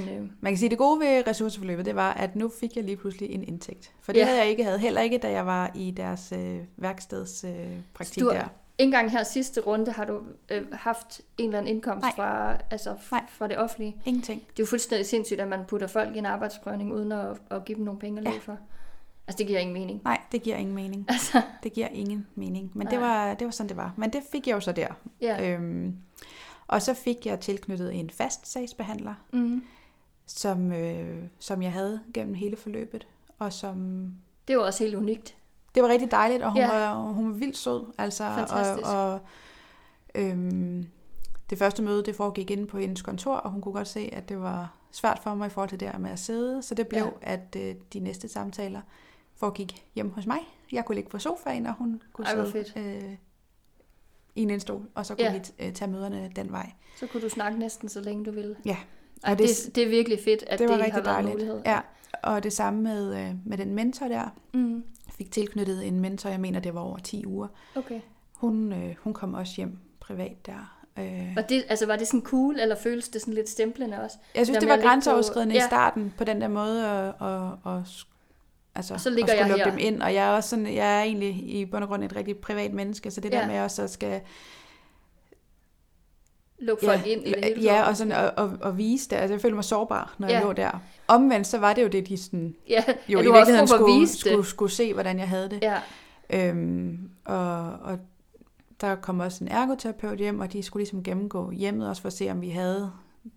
Men, 0.00 0.08
øh, 0.08 0.30
Man 0.40 0.52
kan 0.52 0.56
sige, 0.58 0.66
at 0.66 0.70
det 0.70 0.78
gode 0.78 1.00
ved 1.00 1.26
ressourceforløbet, 1.26 1.84
det 1.86 1.96
var, 1.96 2.12
at 2.12 2.36
nu 2.36 2.50
fik 2.60 2.76
jeg 2.76 2.84
lige 2.84 2.96
pludselig 2.96 3.30
en 3.30 3.44
indtægt. 3.48 3.92
For 4.02 4.12
det 4.12 4.20
Ja. 4.20 4.24
havde 4.24 4.38
jeg 4.38 4.48
ikke 4.48 4.64
havde 4.64 4.78
heller 4.78 5.00
ikke, 5.00 5.18
da 5.18 5.30
jeg 5.30 5.46
var 5.46 5.70
i 5.74 5.90
deres 5.90 6.32
øh, 6.32 6.58
værkstedspraktik 6.76 7.66
øh, 7.66 7.80
praktik 7.94 8.20
Du 8.22 8.26
har- 8.28 8.32
der. 8.38 8.42
ikke 8.78 8.88
engang 8.88 9.10
her 9.10 9.22
sidste 9.22 9.60
runde 9.60 9.92
har 9.92 10.04
du 10.04 10.20
øh, 10.50 10.62
haft 10.72 11.20
en 11.38 11.44
eller 11.44 11.58
anden 11.58 11.74
indkomst 11.74 12.02
Nej. 12.02 12.12
fra, 12.16 12.56
altså, 12.70 12.90
f- 12.92 13.08
Nej. 13.10 13.24
fra 13.30 13.48
det 13.48 13.58
offentlige. 13.58 13.96
Ingenting. 14.04 14.40
Det 14.40 14.48
er 14.48 14.62
jo 14.62 14.66
fuldstændig 14.66 15.06
sindssygt, 15.06 15.40
at 15.40 15.48
man 15.48 15.60
putter 15.68 15.86
folk 15.86 16.14
i 16.14 16.18
en 16.18 16.26
arbejdsprøvning, 16.26 16.92
uden 16.92 17.12
at, 17.12 17.26
at 17.50 17.64
give 17.64 17.76
dem 17.76 17.84
nogle 17.84 18.00
penge 18.00 18.18
at 18.20 18.24
Ja. 18.26 18.30
leve 18.30 18.40
for. 18.40 18.58
Altså, 19.28 19.38
det 19.38 19.46
giver 19.46 19.58
ingen 19.58 19.74
mening. 19.74 20.00
Nej, 20.04 20.20
det 20.32 20.42
giver 20.42 20.56
ingen 20.56 20.74
mening. 20.74 21.06
Altså, 21.08 21.42
Det 21.62 21.72
giver 21.72 21.88
ingen 21.88 22.26
mening. 22.34 22.70
Men 22.74 22.86
det 22.86 23.00
var, 23.00 23.34
det 23.34 23.44
var 23.44 23.50
sådan, 23.50 23.68
det 23.68 23.76
var. 23.76 23.92
Men 23.96 24.10
det 24.10 24.22
fik 24.32 24.46
jeg 24.48 24.54
jo 24.54 24.60
så 24.60 24.72
der. 24.72 24.88
ja. 25.20 25.50
Øhm, 25.52 25.94
og 26.68 26.82
så 26.82 26.94
fik 26.94 27.26
jeg 27.26 27.40
tilknyttet 27.40 27.94
en 27.94 28.10
fast 28.10 28.52
sagsbehandler, 28.52 29.14
Mm. 29.32 29.62
Som, 30.26 30.72
øh, 30.72 31.22
som 31.38 31.62
jeg 31.62 31.72
havde 31.72 32.00
gennem 32.14 32.34
hele 32.34 32.56
forløbet, 32.56 33.06
og 33.38 33.52
som 33.52 34.06
Det 34.48 34.54
jo 34.54 34.64
også 34.64 34.84
helt 34.84 34.94
unikt. 34.96 35.36
det 35.74 35.82
var 35.82 35.88
rigtig 35.88 36.10
dejligt, 36.10 36.42
og 36.42 36.50
hun, 36.52 36.58
Ja. 36.60 36.68
var, 36.68 36.94
hun 37.12 37.26
var 37.32 37.34
vildt 37.38 37.56
sød. 37.56 37.84
Altså, 37.98 38.24
Fantastisk. 38.24 38.88
Og, 38.88 39.12
og 39.12 39.20
øhm, 40.14 40.86
det 41.50 41.58
første 41.58 41.82
møde, 41.82 42.02
det 42.04 42.16
foregik 42.16 42.50
inde 42.50 42.66
på 42.66 42.78
hendes 42.78 43.02
kontor, 43.02 43.34
og 43.36 43.50
hun 43.50 43.60
kunne 43.60 43.72
godt 43.72 43.88
se, 43.88 44.10
at 44.12 44.28
det 44.28 44.40
var 44.40 44.74
svært 44.92 45.18
for 45.22 45.34
mig 45.34 45.46
i 45.46 45.50
forhold 45.50 45.68
til 45.70 45.80
det 45.80 45.88
her 45.88 45.98
med 45.98 46.10
at 46.10 46.18
sidde, 46.18 46.62
så 46.62 46.74
det 46.74 46.88
blev, 46.88 47.02
Ja. 47.22 47.32
at 47.32 47.56
øh, 47.58 47.74
de 47.92 48.00
næste 48.00 48.28
samtaler 48.28 48.80
foregik 49.36 49.86
hjemme 49.94 50.12
hos 50.12 50.26
mig. 50.26 50.38
Jeg 50.72 50.84
kunne 50.84 50.94
ligge 50.96 51.10
på 51.10 51.18
sofaen, 51.18 51.66
og 51.66 51.74
hun 51.74 52.02
kunne 52.12 52.26
Ej, 52.26 52.50
sidde 52.50 52.64
øh, 52.76 53.12
i 54.34 54.42
en 54.42 54.50
indstol, 54.50 54.88
og 54.94 55.06
så 55.06 55.14
kunne 55.14 55.24
Ja. 55.24 55.32
vi 55.32 55.66
øh, 55.66 55.72
tage 55.72 55.90
møderne 55.90 56.30
den 56.36 56.52
vej. 56.52 56.72
Så 57.00 57.06
kunne 57.06 57.22
du 57.22 57.28
snakke 57.28 57.58
næsten 57.58 57.88
så 57.88 58.00
længe 58.00 58.24
du 58.24 58.30
ville. 58.30 58.56
Ja. 58.64 58.76
Og 59.24 59.30
det, 59.30 59.48
det- 59.48 59.66
det, 59.66 59.74
det 59.74 59.82
er 59.84 59.88
virkelig 59.88 60.18
fedt, 60.24 60.42
at 60.46 60.50
det 60.50 60.58
det, 60.58 60.68
var 60.68 60.74
har 60.76 60.84
rigtig 60.84 61.04
været 61.04 61.18
en 61.18 61.24
dejligt. 61.24 61.34
mulighed. 61.34 61.62
Ja, 61.66 61.80
og 62.22 62.42
det 62.42 62.52
samme 62.52 62.82
med, 62.82 63.16
øh, 63.20 63.34
med 63.44 63.58
den 63.58 63.74
mentor 63.74 64.08
der. 64.08 64.34
Mm. 64.54 64.74
Jeg 65.06 65.14
fik 65.18 65.30
tilknyttet 65.32 65.86
en 65.86 66.00
mentor, 66.00 66.30
jeg 66.30 66.40
mener, 66.40 66.60
det 66.60 66.74
var 66.74 66.80
over 66.80 66.98
10 66.98 67.26
uger. 67.26 67.48
Okay. 67.74 68.00
Hun, 68.34 68.72
øh, 68.72 68.94
hun 69.00 69.12
kom 69.14 69.34
også 69.34 69.52
hjem 69.56 69.78
privat 70.00 70.46
der. 70.46 70.78
Øh, 70.98 71.36
Var 71.36 71.42
det, 71.42 71.64
altså, 71.68 71.86
var 71.86 71.96
det 71.96 72.06
sådan 72.06 72.22
cool, 72.22 72.58
eller 72.60 72.76
føles 72.76 73.08
det 73.08 73.20
sådan 73.20 73.34
lidt 73.34 73.48
stemplende 73.48 74.00
også? 74.02 74.16
jeg 74.34 74.46
synes, 74.46 74.54
der 74.56 74.60
det 74.60 74.68
var 74.68 74.72
at 74.74 74.78
ligge 74.78 74.86
på- 74.86 74.90
grænseoverskridende 74.90 75.54
i 75.54 75.58
Ja. 75.58 75.66
starten 75.66 76.14
på 76.18 76.24
den 76.24 76.40
der 76.40 76.48
måde 76.48 76.86
at, 76.86 77.06
at, 77.08 77.72
at, 77.72 77.82
altså, 78.74 78.94
Og 78.94 79.00
så 79.00 79.08
at 79.08 79.14
ligger 79.14 79.28
skulle 79.28 79.40
jeg 79.40 79.48
lukke 79.48 79.64
her. 79.64 79.70
dem 79.70 79.78
ind. 79.78 80.02
Og 80.02 80.14
jeg 80.14 80.26
er 80.26 80.30
også 80.30 80.48
sådan, 80.48 80.66
jeg 80.74 80.98
er 80.98 81.02
egentlig 81.02 81.28
i 81.28 81.64
bund 81.64 81.82
og 81.84 81.88
grund 81.88 82.04
et 82.04 82.16
rigtig 82.16 82.36
privat 82.38 82.72
menneske, 82.72 83.10
så 83.10 83.20
det 83.20 83.32
der 83.32 83.40
Ja. 83.40 83.46
med 83.46 83.60
også 83.60 83.82
at 83.82 83.90
skal 83.90 84.20
Lukke 86.58 86.86
folk 86.86 87.06
ind 87.06 87.26
i 87.26 87.32
det 87.32 87.44
hele 87.44 87.62
ja, 87.62 87.88
og 87.88 87.96
sådan 87.96 88.12
at, 88.12 88.32
at, 88.38 88.48
at 88.64 88.78
vise 88.78 89.10
det. 89.10 89.16
Altså, 89.16 89.34
jeg 89.34 89.40
følte 89.40 89.54
mig 89.54 89.64
sårbar, 89.64 90.14
når 90.18 90.28
ja. 90.28 90.34
jeg 90.34 90.40
Ja. 90.42 90.46
lå 90.46 90.52
der. 90.52 90.70
Omvendt, 91.08 91.46
så 91.46 91.58
var 91.58 91.72
det 91.72 91.82
jo 91.82 91.88
det, 91.88 92.08
de 92.08 92.16
sådan, 92.16 92.54
Ja, 92.68 92.84
jo 93.08 93.18
ja, 93.20 93.24
i 93.28 93.32
virkeligheden 93.32 93.68
skulle, 93.68 94.00
vise 94.00 94.12
det. 94.12 94.20
skulle, 94.20 94.46
skulle 94.46 94.72
se, 94.72 94.92
hvordan 94.94 95.18
jeg 95.18 95.28
havde 95.28 95.50
det. 95.50 95.58
Ja, 95.62 95.76
Øhm, 96.30 97.10
og, 97.24 97.72
og 97.72 97.98
der 98.80 98.94
kom 98.94 99.20
også 99.20 99.44
en 99.44 99.48
ergoterapeut 99.48 100.18
hjem, 100.18 100.40
og 100.40 100.52
de 100.52 100.62
skulle 100.62 100.80
ligesom 100.80 101.02
gennemgå 101.02 101.50
hjemmet 101.50 101.88
også 101.88 102.02
for 102.02 102.06
at 102.06 102.12
se, 102.12 102.30
om 102.30 102.40
vi 102.40 102.48
havde 102.48 102.90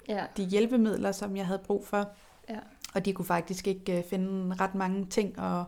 ja, 0.09 0.23
de 0.37 0.43
hjælpemidler, 0.43 1.11
som 1.11 1.37
jeg 1.37 1.45
havde 1.45 1.61
brug 1.65 1.87
for. 1.87 2.09
Ja. 2.49 2.55
Og 2.93 3.05
de 3.05 3.13
kunne 3.13 3.25
faktisk 3.25 3.67
ikke 3.67 3.97
øh, 3.97 4.03
finde 4.09 4.55
ret 4.59 4.75
mange 4.75 5.05
ting, 5.05 5.39
og, 5.39 5.63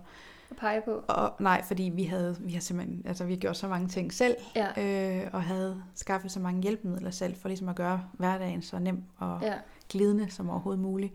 at 0.52 0.58
pege 0.58 0.82
på. 0.86 1.04
og 1.08 1.34
nej, 1.40 1.64
fordi 1.64 1.84
vi 1.84 2.04
havde, 2.04 2.38
vi 2.40 2.54
har 2.54 2.60
simpelthen, 2.60 3.02
altså 3.06 3.26
vi 3.26 3.36
gjorde 3.36 3.56
så 3.56 3.68
mange 3.68 3.88
ting 3.88 4.14
selv, 4.14 4.36
Ja, 4.56 5.22
øh, 5.24 5.30
og 5.34 5.44
havde 5.44 5.84
skaffet 5.96 6.32
så 6.32 6.40
mange 6.40 6.62
hjælpemidler 6.62 7.12
selv, 7.12 7.36
for 7.36 7.48
ligesom 7.48 7.70
at 7.70 7.76
gøre 7.76 8.04
hverdagen 8.14 8.62
så 8.62 8.80
nem 8.80 9.04
og 9.18 9.40
ja, 9.42 9.54
glidende 9.90 10.32
som 10.32 10.50
overhovedet 10.50 10.82
muligt. 10.82 11.14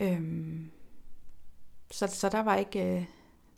Øhm, 0.00 0.70
så, 1.90 2.06
så 2.06 2.28
der 2.28 2.42
var 2.42 2.56
ikke, 2.56 2.96
øh, 2.96 3.04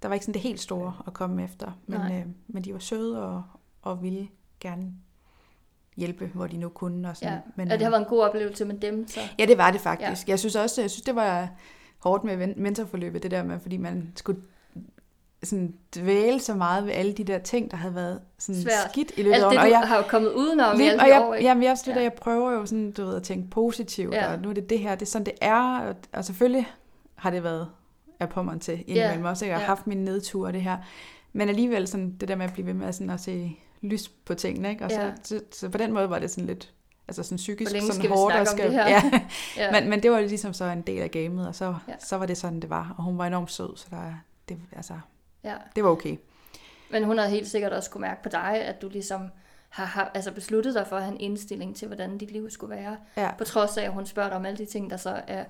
der 0.02 0.08
var 0.08 0.14
ikke 0.14 0.24
sådan 0.24 0.34
det 0.34 0.42
helt 0.42 0.60
store 0.60 0.94
at 1.06 1.12
komme 1.12 1.44
efter, 1.44 1.72
men, 1.86 2.00
Nej. 2.00 2.18
øh, 2.18 2.26
men 2.48 2.64
de 2.64 2.72
var 2.72 2.78
søde 2.78 3.26
og, 3.26 3.42
og 3.82 4.02
ville 4.02 4.28
gerne 4.60 4.94
hjælpe, 5.96 6.30
hvor 6.34 6.46
de 6.46 6.56
nu 6.56 6.68
kunne. 6.68 7.08
Og 7.08 7.16
sådan. 7.16 7.32
ja. 7.34 7.40
Men, 7.56 7.68
ja, 7.68 7.74
det 7.74 7.82
har 7.82 7.88
øh, 7.88 7.92
været 7.92 8.02
en 8.02 8.08
god 8.08 8.22
oplevelse 8.22 8.64
med 8.64 8.78
dem, 8.78 9.08
så... 9.08 9.20
Ja, 9.38 9.46
det 9.46 9.58
var 9.58 9.70
det 9.70 9.80
faktisk. 9.80 10.28
Ja. 10.28 10.32
Jeg 10.32 10.38
synes 10.38 10.56
også, 10.56 10.80
jeg 10.80 10.90
synes, 10.90 11.02
det 11.02 11.14
var 11.14 11.48
hårdt 11.98 12.24
med 12.24 12.54
mentorforløbet, 12.56 13.22
det 13.22 13.30
der 13.30 13.42
med, 13.42 13.60
fordi 13.60 13.76
man 13.76 14.12
skulle 14.16 14.42
sådan 15.42 15.74
dvæle 15.94 16.40
så 16.40 16.54
meget 16.54 16.86
ved 16.86 16.92
alle 16.92 17.12
de 17.12 17.24
der 17.24 17.38
ting, 17.38 17.70
der 17.70 17.76
havde 17.76 17.94
været 17.94 18.20
sådan 18.38 18.62
Svært. 18.62 18.90
skidt 18.90 19.12
i 19.16 19.22
løbet 19.22 19.32
af 19.34 19.38
det, 19.38 19.46
årene. 19.46 19.58
du 19.60 19.64
Og 19.64 19.70
jeg, 19.70 19.80
har 19.80 19.96
jo 19.96 20.02
kommet 20.02 20.32
udenom 20.32 20.74
i 20.74 20.78
lige, 20.78 20.90
alle 20.90 21.02
og 21.02 21.08
jeg, 21.08 21.22
år, 21.22 21.34
ikke? 21.34 21.48
jamen, 21.48 21.62
jeg, 21.62 21.70
også 21.72 21.82
det 21.86 21.90
Ja. 21.90 21.94
der, 21.96 22.00
jeg 22.02 22.12
prøver 22.12 22.52
jo 22.52 22.66
sådan, 22.66 22.92
du 22.92 23.04
ved, 23.04 23.16
at 23.16 23.22
tænke 23.22 23.50
positivt, 23.50 24.14
Ja. 24.14 24.32
og 24.32 24.38
nu 24.38 24.48
er 24.48 24.52
det 24.52 24.70
det 24.70 24.78
her, 24.78 24.94
det 24.94 25.02
er 25.02 25.10
sådan, 25.10 25.24
det 25.26 25.34
er, 25.40 25.80
og, 25.80 25.94
og 26.12 26.24
selvfølgelig 26.24 26.66
har 27.14 27.30
det 27.30 27.42
været 27.44 27.68
af 28.20 28.28
pommeren 28.28 28.60
til 28.60 28.84
indimellem 28.86 29.24
også, 29.24 29.44
ikke? 29.44 29.50
jeg 29.52 29.58
har 29.58 29.62
ja. 29.62 29.66
haft 29.66 29.86
mine 29.86 30.04
nedture 30.04 30.46
og 30.48 30.52
det 30.52 30.62
her, 30.62 30.76
men 31.32 31.48
alligevel 31.48 31.88
sådan, 31.88 32.16
det 32.20 32.28
der 32.28 32.34
med 32.36 32.44
at 32.46 32.52
blive 32.52 32.66
ved 32.66 32.74
med 32.74 32.92
sådan, 32.92 33.10
at 33.10 33.20
se 33.20 33.56
lys 33.82 34.08
på 34.08 34.34
tingene, 34.34 34.70
ikke? 34.70 34.84
Og 34.84 34.90
Ja. 34.90 35.10
så, 35.22 35.36
så, 35.36 35.40
så, 35.52 35.68
på 35.68 35.78
den 35.78 35.92
måde 35.92 36.10
var 36.10 36.18
det 36.18 36.30
sådan 36.30 36.46
lidt, 36.46 36.72
altså 37.08 37.22
sådan 37.22 37.36
psykisk 37.36 37.72
Hvor 37.72 37.92
sådan 37.92 38.10
hårdt. 38.10 38.34
og 38.36 38.46
skal, 38.46 38.66
det? 38.70 38.74
Ja, 38.76 39.02
Ja. 39.56 39.80
men, 39.80 39.90
men 39.90 40.02
det 40.02 40.10
var 40.10 40.20
ligesom 40.20 40.52
så 40.52 40.64
en 40.64 40.80
del 40.82 41.02
af 41.02 41.10
gamet, 41.10 41.48
og 41.48 41.54
så, 41.54 41.64
Ja. 41.64 41.70
ja. 41.88 41.94
så 41.98 42.16
var 42.16 42.26
det 42.26 42.36
sådan, 42.36 42.60
det 42.60 42.70
var. 42.70 42.94
Og 42.98 43.04
hun 43.04 43.18
var 43.18 43.26
enormt 43.26 43.50
sød, 43.50 43.76
så 43.76 43.86
der, 43.90 44.12
det, 44.48 44.56
altså, 44.76 44.94
ja. 45.44 45.54
det 45.76 45.84
var 45.84 45.90
okay. 45.90 46.16
Men 46.90 47.04
hun 47.04 47.18
havde 47.18 47.30
helt 47.30 47.48
sikkert 47.48 47.72
også 47.72 47.90
kunne 47.90 48.00
mærke 48.00 48.22
på 48.22 48.28
dig, 48.28 48.54
at 48.64 48.82
du 48.82 48.88
ligesom 48.88 49.20
har, 49.68 49.84
har 49.84 50.10
altså 50.14 50.32
besluttet 50.32 50.74
dig 50.74 50.86
for 50.86 50.96
at 50.96 51.02
have 51.02 51.14
en 51.14 51.20
indstilling 51.20 51.76
til, 51.76 51.86
hvordan 51.86 52.18
dit 52.18 52.30
liv 52.30 52.50
skulle 52.50 52.76
være. 52.76 52.96
Ja. 53.16 53.30
På 53.38 53.44
trods 53.44 53.76
af, 53.76 53.84
at 53.84 53.92
hun 53.92 54.06
spørger 54.06 54.28
dig 54.28 54.36
om 54.36 54.46
alle 54.46 54.58
de 54.58 54.64
ting, 54.66 54.90
der 54.90 54.96
så 54.96 55.20
er 55.26 55.44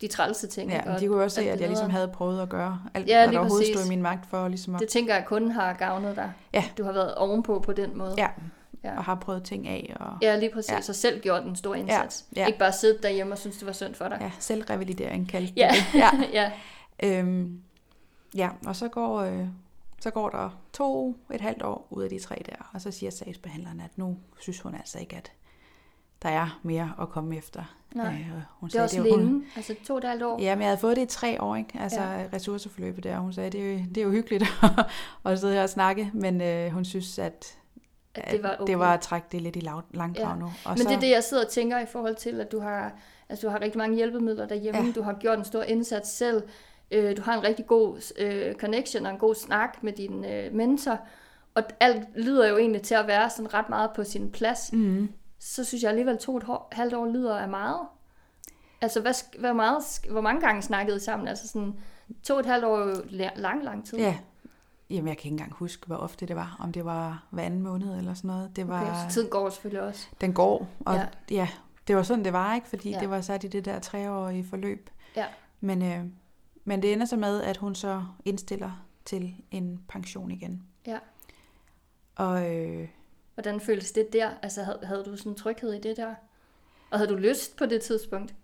de 0.00 0.08
trælse 0.08 0.46
ting. 0.46 0.70
Ja, 0.70 0.80
men 0.86 1.00
de 1.00 1.06
kunne 1.06 1.24
også 1.24 1.34
se, 1.34 1.50
at 1.50 1.60
jeg 1.60 1.68
ligesom 1.68 1.90
havde 1.90 2.08
prøvet 2.08 2.42
at 2.42 2.48
gøre 2.48 2.82
alt, 2.94 3.08
Ja, 3.08 3.24
hvad 3.24 3.32
der 3.32 3.38
overhovedet 3.40 3.74
stod 3.74 3.86
i 3.86 3.88
min 3.88 4.02
magt 4.02 4.26
for 4.26 4.48
ligesom 4.48 4.74
at, 4.74 4.80
Det 4.80 4.88
tænker 4.88 5.14
jeg 5.14 5.24
kun 5.24 5.50
har 5.50 5.72
gavnet 5.72 6.16
dig. 6.16 6.32
Ja. 6.54 6.64
Du 6.78 6.84
har 6.84 6.92
været 6.92 7.14
ovenpå 7.14 7.58
på 7.60 7.72
den 7.72 7.98
måde. 7.98 8.14
ja, 8.18 8.28
Ja. 8.84 8.96
og 8.96 9.04
har 9.04 9.14
prøvet 9.14 9.44
ting 9.44 9.68
af. 9.68 9.96
Og, 10.00 10.06
Ja, 10.22 10.36
lige 10.36 10.50
præcis. 10.54 10.70
Ja. 10.70 10.74
Ja. 10.74 10.82
Og 10.88 10.94
selv 10.94 11.20
gjort 11.20 11.44
en 11.44 11.56
stor 11.56 11.74
indsats. 11.74 12.24
ja. 12.36 12.46
Ikke 12.46 12.58
bare 12.58 12.72
sidde 12.72 12.98
derhjemme 13.02 13.34
og 13.34 13.38
synes, 13.38 13.56
det 13.56 13.66
var 13.66 13.72
synd 13.72 13.94
for 13.94 14.08
dig. 14.08 14.18
ja 14.20 14.30
selvrevalidering 14.38 15.28
kaldte 15.28 15.52
Ja. 15.56 15.70
det. 15.92 15.98
Ja. 15.98 16.10
ja. 17.02 17.18
Øhm, 17.18 17.60
ja, 18.36 18.50
og 18.66 18.76
så 18.76 18.88
går, 18.88 19.16
øh, 19.20 19.46
så 20.00 20.10
går 20.10 20.28
der 20.30 20.50
to, 20.72 21.16
et 21.34 21.40
halvt 21.40 21.62
år 21.62 21.86
ud 21.90 22.02
af 22.02 22.10
de 22.10 22.18
tre 22.18 22.42
der, 22.46 22.70
og 22.74 22.80
så 22.80 22.90
siger 22.90 23.10
sagsbehandleren, 23.10 23.80
at 23.80 23.98
nu 23.98 24.16
synes 24.40 24.60
hun 24.60 24.74
altså 24.74 24.98
ikke, 24.98 25.16
at 25.16 25.32
der 26.22 26.28
er 26.28 26.60
mere 26.62 26.92
at 27.00 27.08
komme 27.08 27.36
efter. 27.36 27.76
Nej. 27.94 28.06
Øh, 28.06 28.42
hun 28.50 28.68
Det 28.68 28.76
er 28.78 28.82
også 28.82 28.96
jo- 28.96 29.02
længe. 29.04 29.24
Hun, 29.24 29.44
Altså 29.56 29.74
to 29.86 29.92
og 29.94 29.98
et 29.98 30.04
halvt 30.04 30.22
år. 30.22 30.40
ja, 30.40 30.54
men 30.54 30.62
jeg 30.62 30.68
havde 30.68 30.80
fået 30.80 30.96
det 30.96 31.02
i 31.02 31.06
tre 31.06 31.42
år, 31.42 31.56
ikke? 31.56 31.78
Altså 31.80 32.00
Ja. 32.02 32.24
ressourceforløbet 32.32 33.04
der, 33.04 33.18
hun 33.18 33.32
sagde, 33.32 33.50
det 33.50 33.60
er 33.60 33.72
jo, 33.72 33.78
det 33.88 33.96
er 33.98 34.02
jo 34.04 34.10
hyggeligt 34.10 34.44
at 35.24 35.38
sidde 35.40 35.54
her 35.54 35.62
og 35.62 35.70
snakke, 35.70 36.10
men 36.14 36.40
øh, 36.40 36.70
hun 36.70 36.84
synes, 36.84 37.18
at, 37.18 37.58
At 38.14 38.30
det 38.32 38.42
var 38.42 38.56
okay. 38.60 38.66
det 38.66 38.78
var 38.78 38.94
at 38.94 39.00
trække 39.00 39.26
det 39.32 39.42
lidt 39.42 39.56
i 39.56 39.60
langdrag 39.90 40.16
Ja. 40.28 40.34
nu. 40.34 40.44
Og 40.44 40.52
Men 40.68 40.78
så, 40.78 40.84
det 40.88 40.94
er 40.96 41.00
det, 41.00 41.10
jeg 41.10 41.24
sidder 41.24 41.44
og 41.44 41.50
tænker 41.50 41.78
i 41.78 41.86
forhold 41.86 42.16
til, 42.16 42.40
at 42.40 42.52
du 42.52 42.60
har, 42.60 42.92
altså, 43.28 43.46
du 43.46 43.50
har 43.50 43.60
rigtig 43.60 43.78
mange 43.78 43.96
hjælpemidler 43.96 44.46
derhjemme. 44.46 44.80
Ja. 44.80 44.92
Du 44.92 45.02
har 45.02 45.12
gjort 45.12 45.38
en 45.38 45.44
stor 45.44 45.62
indsats 45.62 46.10
selv. 46.10 46.42
Øh, 46.92 47.16
du 47.16 47.22
har 47.22 47.34
en 47.38 47.44
rigtig 47.44 47.66
god 47.66 48.12
øh, 48.18 48.54
connection 48.54 49.06
og 49.06 49.12
en 49.12 49.18
god 49.18 49.34
snak 49.34 49.82
med 49.82 49.92
din 49.92 50.24
øh, 50.24 50.54
mentor. 50.54 50.98
Og 51.54 51.62
alt 51.80 52.02
lyder 52.16 52.48
jo 52.48 52.56
egentlig 52.56 52.82
til 52.82 52.94
at 52.94 53.06
være 53.06 53.30
sådan 53.30 53.54
ret 53.54 53.68
meget 53.68 53.90
på 53.96 54.04
sin 54.04 54.30
plads. 54.30 54.72
mm, 54.72 55.08
Så 55.38 55.64
synes 55.64 55.82
jeg 55.82 55.88
alligevel, 55.90 56.18
to 56.18 56.36
et 56.36 56.42
hår- 56.42 56.68
halvt 56.72 56.94
år 56.94 57.06
lyder 57.06 57.38
af 57.38 57.48
meget. 57.48 57.80
Altså, 58.80 59.00
hvad, 59.00 59.38
hvor, 59.40 59.52
meget, 59.52 59.82
hvor 60.10 60.20
mange 60.20 60.40
gange 60.40 60.62
snakkede 60.62 60.96
I 60.96 61.00
sammen? 61.00 61.28
Altså 61.28 61.48
sådan, 61.48 61.74
to 62.22 62.38
et 62.38 62.46
halvt 62.46 62.64
år 62.64 62.78
er 62.78 62.86
jo 62.88 62.94
la- 62.94 63.40
lang, 63.40 63.64
lang 63.64 63.86
tid. 63.86 63.98
ja, 63.98 64.16
Jamen, 64.90 65.08
jeg 65.08 65.16
kan 65.16 65.24
ikke 65.24 65.34
engang 65.34 65.52
huske, 65.52 65.86
hvor 65.86 65.96
ofte 65.96 66.26
det 66.26 66.36
var. 66.36 66.56
Om 66.60 66.72
det 66.72 66.84
var 66.84 67.24
hver 67.30 67.42
anden 67.42 67.60
måned 67.62 67.98
eller 67.98 68.14
sådan 68.14 68.28
noget. 68.28 68.56
Det 68.56 68.68
var, 68.68 68.80
Okay, 68.82 68.94
så 69.08 69.14
tiden 69.14 69.28
går 69.30 69.50
selvfølgelig 69.50 69.82
også. 69.82 70.06
den 70.20 70.32
går, 70.32 70.68
og 70.86 70.94
Ja. 70.94 71.06
ja. 71.30 71.48
det 71.88 71.96
var 71.96 72.02
sådan, 72.02 72.24
det 72.24 72.32
var, 72.32 72.54
ikke? 72.54 72.68
Fordi 72.68 72.90
ja. 72.90 73.00
det 73.00 73.10
var 73.10 73.20
sat 73.20 73.44
i 73.44 73.48
det 73.48 73.64
der 73.64 73.78
treårige 73.78 74.44
forløb. 74.44 74.90
Ja. 75.16 75.24
Men, 75.60 75.82
øh, 75.82 76.04
men 76.64 76.82
det 76.82 76.92
ender 76.92 77.06
så 77.06 77.16
med, 77.16 77.42
at 77.42 77.56
hun 77.56 77.74
så 77.74 78.04
indstiller 78.24 78.86
til 79.04 79.34
en 79.50 79.80
pension 79.88 80.30
igen. 80.30 80.62
Ja. 80.86 80.98
Og 82.16 82.54
øh, 82.56 82.88
Hvordan 83.34 83.60
føltes 83.60 83.92
det 83.92 84.12
der? 84.12 84.30
Altså, 84.42 84.62
havde, 84.62 84.78
havde 84.82 85.04
du 85.04 85.16
sådan 85.16 85.32
en 85.32 85.36
tryghed 85.36 85.72
i 85.72 85.80
det 85.80 85.96
der? 85.96 86.14
Og 86.90 86.98
havde 86.98 87.10
du 87.10 87.16
lyst 87.16 87.56
på 87.56 87.66
det 87.66 87.82
tidspunkt? 87.82 88.34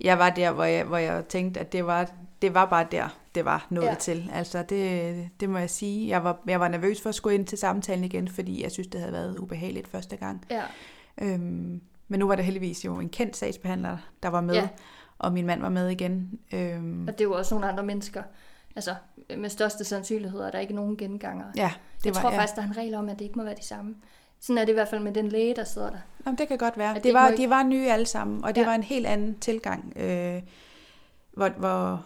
jeg 0.00 0.18
var 0.18 0.30
der, 0.30 0.52
hvor 0.52 0.64
jeg, 0.64 0.84
hvor 0.84 0.96
jeg 0.96 1.24
tænkte, 1.28 1.60
at 1.60 1.72
det 1.72 1.86
var, 1.86 2.10
det 2.42 2.54
var 2.54 2.64
bare 2.64 2.86
der, 2.90 3.18
det 3.34 3.44
var 3.44 3.66
nået 3.70 3.84
Ja. 3.86 3.94
til. 3.94 4.30
Altså, 4.32 4.62
det, 4.62 5.28
det 5.40 5.50
må 5.50 5.58
jeg 5.58 5.70
sige. 5.70 6.08
Jeg 6.08 6.24
var, 6.24 6.40
jeg 6.46 6.60
var 6.60 6.68
nervøs 6.68 7.00
for 7.00 7.08
at 7.08 7.14
skulle 7.14 7.34
ind 7.34 7.46
til 7.46 7.58
samtalen 7.58 8.04
igen, 8.04 8.28
fordi 8.28 8.62
jeg 8.62 8.70
synes, 8.72 8.88
det 8.88 9.00
havde 9.00 9.12
været 9.12 9.38
ubehageligt 9.38 9.88
første 9.88 10.16
gang. 10.16 10.46
Ja. 10.50 10.62
Øhm, 11.18 11.80
men 12.08 12.20
nu 12.20 12.26
var 12.26 12.36
der 12.36 12.42
heldigvis 12.42 12.84
jo 12.84 12.98
en 12.98 13.08
kendt 13.08 13.36
sagsbehandler, 13.36 13.96
der 14.22 14.28
var 14.28 14.40
med, 14.40 14.54
Ja. 14.54 14.68
Og 15.20 15.32
min 15.32 15.46
mand 15.46 15.60
var 15.60 15.68
med 15.68 15.88
igen. 15.88 16.38
Øhm, 16.54 17.08
Og 17.08 17.12
det 17.12 17.20
er 17.20 17.24
jo 17.28 17.32
også 17.32 17.54
nogle 17.54 17.68
andre 17.68 17.82
mennesker. 17.84 18.22
Altså, 18.76 18.94
med 19.36 19.48
største 19.50 19.84
sandsynlighed 19.84 20.40
er 20.40 20.50
der 20.50 20.58
ikke 20.58 20.74
nogen 20.74 20.96
genganger. 20.96 21.44
ja, 21.56 21.72
det 21.98 22.06
jeg 22.06 22.14
var, 22.14 22.20
tror 22.20 22.30
ja. 22.30 22.38
faktisk, 22.38 22.56
der 22.56 22.62
er 22.62 22.66
en 22.66 22.76
regel 22.76 22.94
om, 22.94 23.08
at 23.08 23.18
det 23.18 23.24
ikke 23.24 23.38
må 23.38 23.44
være 23.44 23.54
de 23.54 23.64
samme. 23.66 23.94
Sådan 24.40 24.58
er 24.58 24.64
det 24.64 24.72
i 24.72 24.74
hvert 24.74 24.88
fald 24.88 25.02
med 25.02 25.12
den 25.12 25.28
læge, 25.28 25.54
der 25.56 25.64
sidder 25.64 25.90
der. 25.90 25.98
Jamen, 26.26 26.38
det 26.38 26.48
kan 26.48 26.58
godt 26.58 26.78
være. 26.78 26.94
Det 26.94 27.04
Det, 27.04 27.14
var, 27.14 27.28
ikke- 27.28 27.42
de 27.42 27.50
var 27.50 27.62
nye 27.62 27.90
alle 27.90 28.06
sammen, 28.06 28.44
og 28.44 28.54
det 28.54 28.60
Ja. 28.60 28.66
var 28.66 28.74
en 28.74 28.82
helt 28.82 29.06
anden 29.06 29.38
tilgang, 29.38 29.92
øh, 29.96 30.42
hvor, 31.32 31.48
hvor, 31.48 32.04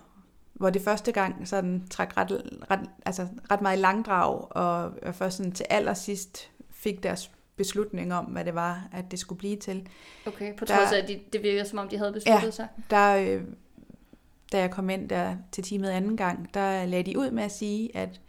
hvor 0.54 0.70
det 0.70 0.82
første 0.82 1.12
gang 1.12 1.48
sådan 1.48 1.86
trak 1.90 2.16
ret, 2.16 2.42
ret, 2.70 2.80
altså 3.06 3.26
ret 3.50 3.60
meget 3.60 3.78
i 3.78 3.80
langdrag, 3.80 4.46
og, 4.50 4.92
og 5.02 5.14
først 5.14 5.36
sådan 5.36 5.52
til 5.52 5.66
allersidst 5.70 6.50
fik 6.70 7.02
deres 7.02 7.30
beslutning 7.56 8.14
om, 8.14 8.24
hvad 8.24 8.44
det 8.44 8.54
var, 8.54 8.88
at 8.92 9.04
det 9.10 9.18
skulle 9.18 9.38
blive 9.38 9.56
til. 9.56 9.88
Okay, 10.26 10.56
på 10.56 10.64
trods 10.64 10.92
af, 10.92 10.98
at 11.02 11.08
de, 11.08 11.20
det 11.32 11.42
virker 11.42 11.64
som 11.64 11.78
om, 11.78 11.88
de 11.88 11.98
havde 11.98 12.12
besluttet 12.12 12.44
Ja. 12.46 12.50
sig. 12.50 12.68
Der, 12.90 13.16
øh, 13.16 13.42
da 14.52 14.58
jeg 14.58 14.70
kom 14.70 14.90
ind 14.90 15.08
der 15.08 15.36
til 15.52 15.64
teamet 15.64 15.90
anden 15.90 16.16
gang, 16.16 16.54
der 16.54 16.86
lagde 16.86 17.10
de 17.12 17.18
ud 17.18 17.30
med 17.30 17.42
at 17.42 17.52
sige, 17.52 17.96
at 17.96 18.20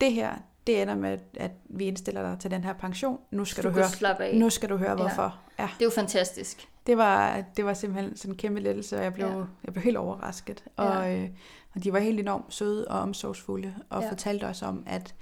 det 0.00 0.12
her, 0.12 0.34
det 0.66 0.82
ender 0.82 0.94
med, 0.94 1.18
at 1.34 1.50
vi 1.64 1.84
indstiller 1.84 2.22
dig 2.30 2.38
til 2.40 2.50
den 2.50 2.64
her 2.64 2.72
pension. 2.72 3.18
Nu 3.30 3.44
skal 3.44 3.64
du 3.64 3.68
du, 3.68 3.74
høre, 3.74 4.34
nu 4.34 4.50
skal 4.50 4.68
du 4.68 4.76
høre, 4.76 4.94
hvorfor. 4.94 5.38
Ja. 5.58 5.68
Det 5.78 5.80
er 5.82 5.86
jo 5.86 5.90
fantastisk. 5.90 6.68
Det 6.86 6.96
var, 6.96 7.44
det 7.56 7.64
var 7.64 7.74
simpelthen 7.74 8.16
sådan 8.16 8.32
en 8.32 8.36
kæmpe 8.38 8.60
lettelse, 8.60 8.96
og 8.96 9.02
jeg 9.04 9.14
blev, 9.14 9.26
Ja. 9.26 9.36
ja. 9.36 9.44
jeg 9.64 9.72
blev 9.72 9.82
helt 9.84 9.96
overrasket. 9.96 10.64
Og, 10.76 11.14
øh, 11.14 11.28
og 11.74 11.84
de 11.84 11.92
var 11.92 11.98
helt 11.98 12.20
enormt 12.20 12.54
søde 12.54 12.88
og 12.88 13.00
omsorgsfulde, 13.00 13.74
og 13.90 14.00
Ja. 14.00 14.04
ja. 14.06 14.10
fortalte 14.12 14.44
os 14.44 14.62
om, 14.62 14.82
at 14.86 15.14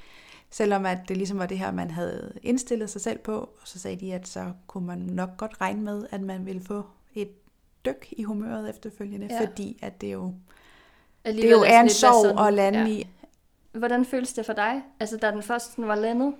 selvom 0.51 0.87
at 0.87 0.99
det 1.09 1.17
ligesom 1.17 1.39
var 1.39 1.47
det 1.47 1.59
her, 1.59 1.73
man 1.73 1.91
havde 1.91 2.33
indstillet 2.43 2.91
sig 2.91 3.01
selv 3.01 3.19
på, 3.19 3.49
så 3.65 3.79
sagde 3.79 3.97
de, 3.97 4.15
at 4.15 4.29
så 4.29 4.53
kunne 4.67 4.87
man 4.87 4.99
nok 4.99 5.37
godt 5.37 5.61
regne 5.61 5.83
med, 5.83 6.07
at 6.11 6.21
man 6.21 6.47
ville 6.47 6.61
få 6.65 6.83
et 7.15 7.29
dyk 7.85 8.09
i 8.13 8.23
humøret 8.23 8.71
efterfølgende, 8.71 9.27
Ja. 9.31 9.41
fordi 9.41 9.79
at 9.83 10.01
det 10.01 10.13
jo, 10.13 10.27
det 10.27 10.35
Alligevel 11.25 11.51
jo 11.51 11.63
er 11.63 11.81
en 11.81 11.89
sorg 11.89 12.47
at 12.47 12.55
lande 12.55 12.79
ja. 12.79 12.87
i. 12.87 13.07
Hvordan 13.73 14.05
føles 14.05 14.33
det 14.33 14.47
for 14.47 14.53
dig? 14.53 14.83
Altså, 15.01 15.17
da 15.17 15.31
den 15.31 15.43
første 15.43 15.83
var 15.83 15.95
landet? 15.95 16.35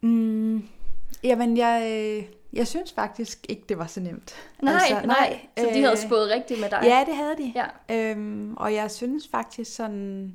Mm, 0.00 0.62
jamen, 1.24 1.56
jeg, 1.56 1.82
øh, 1.92 2.24
jeg 2.52 2.66
synes 2.66 2.92
faktisk 2.92 3.46
ikke, 3.48 3.62
det 3.68 3.78
var 3.78 3.86
så 3.86 4.00
nemt. 4.00 4.34
Nej, 4.62 4.74
altså, 4.74 5.06
nej. 5.06 5.40
Så 5.58 5.64
de 5.64 5.80
havde 5.80 5.92
øh, 5.92 5.98
spået 5.98 6.30
rigtigt 6.30 6.60
med 6.60 6.70
dig? 6.70 6.80
Ja, 6.82 7.04
det 7.06 7.16
havde 7.16 7.36
de. 7.38 7.52
Ja. 7.54 8.10
Øhm, 8.10 8.54
og 8.56 8.74
jeg 8.74 8.90
synes 8.90 9.28
faktisk 9.28 9.74
sådan, 9.76 10.34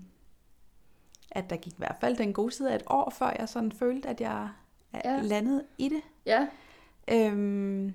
at 1.32 1.50
der 1.50 1.56
gik 1.56 1.74
i 1.74 1.78
hvert 1.78 1.96
fald 2.02 2.18
den 2.18 2.34
gode 2.34 2.52
side 2.52 2.72
af 2.72 2.76
et 2.76 2.84
år, 2.88 3.10
før 3.10 3.34
jeg 3.40 3.50
sådan 3.50 3.72
følte, 3.72 4.08
at 4.10 4.22
jeg 4.22 4.50
Ja. 5.06 5.20
landede 5.22 5.64
i 5.78 5.90
det. 5.90 6.02
Ja. 6.26 6.48
Øhm, 7.12 7.94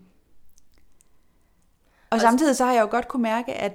og 2.10 2.20
samtidig 2.20 2.56
så 2.56 2.64
har 2.64 2.72
jeg 2.72 2.82
jo 2.82 2.88
godt 2.90 3.08
kunne 3.08 3.22
mærke, 3.22 3.54
at, 3.54 3.72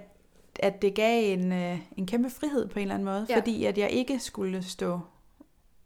at 0.59 0.81
det 0.81 0.95
gav 0.95 1.33
en, 1.33 1.51
øh, 1.51 1.79
en 1.97 2.07
kæmpe 2.07 2.29
frihed 2.29 2.67
på 2.67 2.79
en 2.79 2.81
eller 2.81 2.95
anden 2.95 3.05
måde, 3.05 3.25
Ja. 3.29 3.37
fordi 3.37 3.65
at 3.65 3.77
jeg 3.77 3.89
ikke 3.91 4.19
skulle 4.19 4.63
stå 4.63 4.99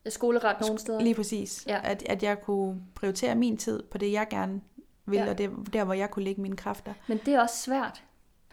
Skoleret 0.09 0.61
nogle 0.61 0.79
steder. 0.79 1.01
lige 1.01 1.15
præcis. 1.15 1.63
Ja. 1.67 1.79
At, 1.83 2.03
at 2.09 2.23
jeg 2.23 2.41
kunne 2.41 2.81
prioritere 2.95 3.35
min 3.35 3.57
tid 3.57 3.83
på 3.83 3.97
det, 3.97 4.11
jeg 4.11 4.27
gerne 4.29 4.61
ville, 5.05 5.23
ja. 5.25 5.31
og 5.31 5.37
det, 5.37 5.51
der, 5.73 5.83
hvor 5.83 5.93
jeg 5.93 6.11
kunne 6.11 6.23
lægge 6.25 6.41
mine 6.41 6.55
kræfter. 6.55 6.93
Men 7.07 7.19
det 7.25 7.33
er 7.33 7.41
også 7.41 7.57
svært. 7.57 8.03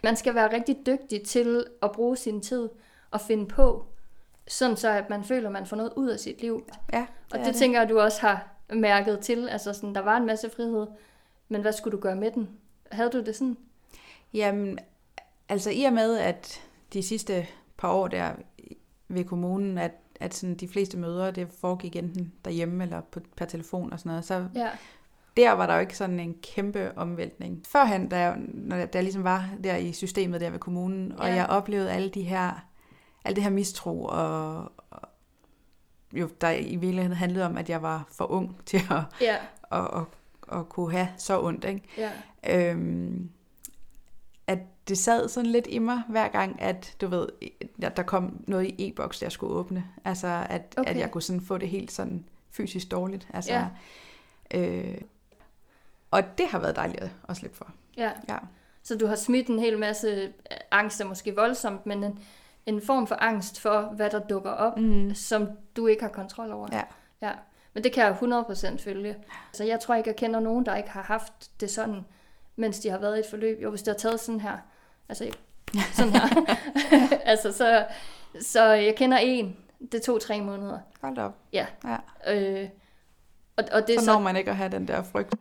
Man 0.05 0.17
skal 0.17 0.35
være 0.35 0.53
rigtig 0.55 0.77
dygtig 0.87 1.23
til 1.23 1.65
at 1.83 1.93
bruge 1.93 2.17
sin 2.17 2.41
tid 2.41 2.69
og 3.11 3.21
finde 3.21 3.47
på, 3.47 3.85
sådan 4.51 4.77
så 4.77 4.89
at 4.91 5.11
man 5.11 5.25
føler, 5.25 5.49
at 5.49 5.53
man 5.53 5.67
får 5.67 5.77
noget 5.77 5.93
ud 5.97 6.09
af 6.09 6.21
sit 6.21 6.41
liv. 6.41 6.67
Ja, 6.93 7.07
Og 7.33 7.39
det, 7.39 7.47
det 7.47 7.55
tænker 7.55 7.81
jeg, 7.81 7.89
du 7.89 8.01
også 8.01 8.21
har 8.21 8.49
mærket 8.73 9.21
til. 9.21 9.49
Altså 9.49 9.73
sådan, 9.73 9.95
der 9.95 10.01
var 10.01 10.17
en 10.17 10.27
masse 10.27 10.51
frihed, 10.57 10.87
men 11.49 11.61
hvad 11.61 11.73
skulle 11.73 11.97
du 11.97 12.03
gøre 12.03 12.17
med 12.17 12.31
den? 12.31 12.49
Havde 12.93 13.11
du 13.11 13.21
det 13.21 13.37
sådan? 13.37 13.57
Jamen, 14.35 14.79
altså 15.49 15.71
i 15.71 15.85
og 15.85 15.93
med, 15.93 16.19
at 16.19 16.61
de 16.93 17.03
sidste 17.03 17.47
par 17.79 17.93
år 17.93 18.09
der 18.09 18.31
ved 19.09 19.25
kommunen, 19.25 19.79
at, 19.79 19.93
at 20.21 20.35
sådan 20.35 20.55
de 20.55 20.69
fleste 20.69 20.99
møder, 20.99 21.31
det 21.31 21.49
foregik 21.61 21.97
enten 21.97 22.33
derhjemme 22.45 22.85
eller 22.85 23.01
på, 23.01 23.21
per 23.37 23.45
telefon 23.45 23.93
og 23.93 23.99
sådan 23.99 24.11
noget, 24.11 24.25
så 24.25 24.47
Ja. 24.55 24.69
der 25.37 25.53
var 25.53 25.67
der 25.67 25.75
jo 25.75 25.81
ikke 25.81 25.97
sådan 25.97 26.21
en 26.21 26.35
kæmpe 26.43 26.93
omvæltning. 26.99 27.63
Førhen, 27.69 28.09
da 28.09 28.19
jeg, 28.19 28.37
når 28.55 28.77
jeg, 28.77 28.93
da 28.93 28.99
jeg 28.99 29.03
ligesom 29.05 29.25
var 29.25 29.51
der 29.65 29.77
i 29.77 29.93
systemet 29.93 30.41
der 30.41 30.51
ved 30.51 30.59
kommunen, 30.59 31.13
og 31.13 31.29
Ja. 31.29 31.35
jeg 31.35 31.47
oplevede 31.47 31.91
alle 31.93 32.09
de 32.11 32.23
her, 32.23 32.67
alle 33.25 33.35
det 33.37 33.43
her 33.43 33.51
mistro, 33.51 34.05
og, 34.05 34.57
og 34.91 35.01
jo, 36.13 36.29
der 36.41 36.51
i 36.51 36.77
virkeligheden 36.77 37.17
handlede 37.17 37.47
om, 37.47 37.57
at 37.59 37.69
jeg 37.71 37.83
var 37.83 38.09
for 38.13 38.25
ung 38.31 38.57
til 38.67 38.81
at, 38.91 39.03
Ja. 39.21 39.37
at, 39.73 39.89
at, 39.97 40.59
at 40.59 40.69
kunne 40.69 40.93
have 40.93 41.09
så 41.17 41.43
ondt, 41.43 41.65
ikke? 41.65 41.83
Ja. 41.97 42.11
øhm, 42.71 43.31
at 44.47 44.59
det 44.89 44.99
sad 44.99 45.29
sådan 45.29 45.51
lidt 45.51 45.67
i 45.71 45.79
mig 45.79 46.03
hver 46.09 46.29
gang, 46.29 46.63
at 46.63 46.97
du 47.01 47.07
ved, 47.07 47.29
at 47.83 47.97
der 47.97 48.03
kom 48.03 48.45
noget 48.47 48.67
i 48.67 48.89
e-boks, 48.89 49.23
jeg 49.23 49.33
skulle 49.33 49.55
åbne. 49.55 49.85
Altså, 50.05 50.47
at, 50.49 50.75
Okay. 50.77 50.91
at 50.91 50.99
jeg 50.99 51.11
kunne 51.11 51.23
sådan 51.23 51.41
få 51.41 51.59
det 51.59 51.69
helt 51.69 51.93
sådan 51.93 52.25
fysisk 52.51 52.91
dårligt. 52.91 53.29
Altså, 53.35 53.53
Ja. 53.53 53.67
øh, 54.61 54.99
og 56.11 56.39
det 56.39 56.47
har 56.49 56.59
været 56.59 56.77
dejligt 56.77 57.01
at- 57.01 57.11
at 57.29 57.37
slippe 57.37 57.57
for. 57.57 57.71
ja. 57.97 58.11
Ja. 58.29 58.39
Så 58.83 58.99
du 58.99 59.07
har 59.07 59.17
smidt 59.17 59.47
en 59.49 59.59
hel 59.59 59.79
masse 59.79 60.33
angst, 60.71 61.01
er 61.01 61.05
måske 61.05 61.35
voldsomt, 61.37 61.87
men 61.87 62.05
en, 62.05 62.19
en 62.67 62.83
form 62.83 63.07
for 63.07 63.15
angst 63.15 63.61
for, 63.61 63.81
hvad 63.81 64.11
der 64.11 64.19
dukker 64.19 64.51
op, 64.51 64.79
Mm. 64.79 65.15
som 65.15 65.49
du 65.77 65.87
ikke 65.87 66.03
har 66.03 66.11
kontrol 66.11 66.53
over. 66.53 66.69
Ja. 66.73 66.83
ja. 67.23 67.33
Men 67.75 67.85
det 67.85 67.93
kan 67.93 68.05
jeg 68.05 68.13
100% 68.13 68.79
følge. 68.85 69.17
Så 69.53 69.65
jeg 69.65 69.81
tror 69.81 69.95
ikke, 69.95 70.09
jeg 70.09 70.17
kender 70.17 70.41
nogen, 70.41 70.67
der 70.67 70.77
ikke 70.77 70.91
har 70.91 71.03
haft 71.03 71.61
det 71.61 71.71
sådan, 71.71 72.05
mens 72.57 72.79
de 72.81 72.91
har 72.91 72.99
været 72.99 73.17
i 73.17 73.21
et 73.21 73.27
forløb. 73.31 73.63
Jo, 73.63 73.71
hvis 73.71 73.83
det 73.83 73.95
har 73.95 73.99
taget 73.99 74.21
sådan 74.21 74.41
her. 74.41 74.57
Altså, 75.09 75.31
sådan 75.93 76.13
her. 76.13 76.57
altså, 77.31 77.53
så, 77.53 77.87
så 78.41 78.65
jeg 78.65 78.95
kender 78.97 79.19
en. 79.19 79.57
Det 79.93 80.03
tog 80.03 80.21
tre 80.21 80.41
måneder. 80.41 80.79
Hold 81.03 81.19
op. 81.19 81.37
Ja. 81.53 81.67
Ja. 81.85 81.97
Øh, 82.63 82.69
Og, 83.57 83.65
og 83.73 83.87
det 83.87 83.99
så 83.99 84.05
så, 84.05 84.13
når 84.13 84.21
man 84.21 84.37
ikke 84.37 84.51
at 84.51 84.57
have 84.57 84.69
den 84.73 84.89
der 84.89 85.03
frygt. 85.03 85.35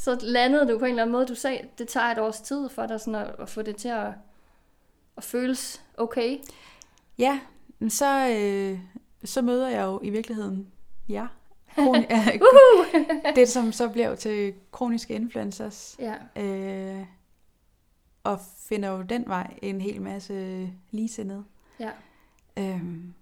Så 0.00 0.18
landede 0.22 0.68
du 0.72 0.78
på 0.78 0.84
en 0.84 0.90
eller 0.90 1.02
anden 1.02 1.12
måde. 1.12 1.26
Du 1.26 1.34
sagde, 1.34 1.58
det 1.78 1.88
tager 1.88 2.06
et 2.06 2.18
års 2.18 2.40
tid 2.40 2.68
for 2.68 2.86
dig 2.86 3.00
sådan 3.00 3.14
at, 3.14 3.34
at 3.38 3.48
få 3.48 3.62
det 3.62 3.76
til 3.76 3.88
at, 3.88 4.06
at 5.16 5.24
føles 5.24 5.82
okay. 5.96 6.38
Ja, 7.18 7.40
så, 7.88 8.28
øh, 8.28 8.78
så 9.24 9.42
møder 9.42 9.68
jeg 9.68 9.82
jo 9.84 10.00
i 10.02 10.10
virkeligheden 10.10 10.66
jer. 11.08 11.26
Kroni- 11.78 12.06
det, 13.36 13.48
som 13.48 13.72
så 13.72 13.88
bliver 13.88 14.08
jo 14.08 14.16
til 14.16 14.54
kroniske 14.72 15.14
influencers. 15.14 15.96
Ja. 15.98 16.42
Øh, 16.42 17.04
og 18.24 18.40
finder 18.68 18.88
jo 18.88 19.02
den 19.02 19.24
vej 19.26 19.54
en 19.62 19.80
hel 19.80 20.02
masse 20.02 20.68
ligesindede. 20.90 21.44
ja. 21.80 21.90
Øhm, 22.56 23.14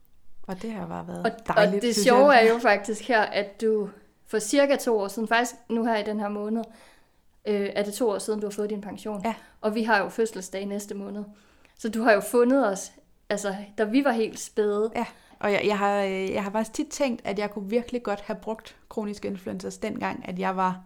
og 0.42 0.62
det 0.62 0.72
har 0.72 0.86
bare 0.86 1.06
været 1.08 1.18
Og, 1.26 1.30
dejligt. 1.46 1.76
og 1.76 1.82
det 1.82 1.96
sjove 1.96 2.34
er 2.34 2.52
jo 2.52 2.58
faktisk 2.58 3.08
her, 3.08 3.20
at 3.22 3.60
du 3.60 3.88
for 4.28 4.38
cirka 4.38 4.76
to 4.76 4.98
år 4.98 5.08
siden, 5.08 5.28
faktisk 5.28 5.54
nu 5.70 5.84
her 5.84 5.96
i 5.96 6.02
den 6.02 6.20
her 6.20 6.28
måned, 6.28 6.62
øh, 7.46 7.70
er 7.74 7.82
det 7.82 7.94
to 7.94 8.08
år 8.10 8.18
siden, 8.18 8.40
du 8.40 8.46
har 8.46 8.50
fået 8.50 8.70
din 8.70 8.80
pension. 8.80 9.22
Ja. 9.24 9.34
Og 9.60 9.74
vi 9.74 9.82
har 9.82 9.98
jo 9.98 10.08
fødselsdag 10.08 10.66
næste 10.66 10.94
måned. 10.94 11.24
Så 11.78 11.88
du 11.88 12.02
har 12.02 12.12
jo 12.12 12.20
fundet 12.20 12.68
os, 12.68 12.92
altså 13.28 13.54
da 13.78 13.84
vi 13.84 14.04
var 14.04 14.12
helt 14.12 14.40
spæde. 14.40 14.90
Ja, 14.96 15.04
og 15.40 15.52
jeg, 15.52 15.62
jeg, 15.64 15.78
har, 15.78 16.02
øh, 16.02 16.32
jeg 16.32 16.42
har 16.44 16.50
faktisk 16.50 16.72
tit 16.72 16.88
tænkt, 16.88 17.22
at 17.24 17.38
jeg 17.38 17.50
kunne 17.50 17.68
virkelig 17.70 18.02
godt 18.02 18.20
have 18.20 18.36
brugt 18.36 18.76
kroniske 18.88 19.28
influencers 19.28 19.78
dengang, 19.78 20.28
at 20.28 20.38
jeg 20.38 20.56
var 20.56 20.80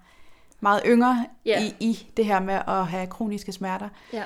meget 0.61 0.83
yngre 0.87 1.27
Ja. 1.47 1.63
i, 1.63 1.75
i 1.81 2.13
det 2.17 2.27
her 2.27 2.41
med 2.41 2.55
at 2.69 2.87
have 2.87 3.07
kroniske 3.07 3.53
smerter. 3.53 3.89
Ja. 4.13 4.25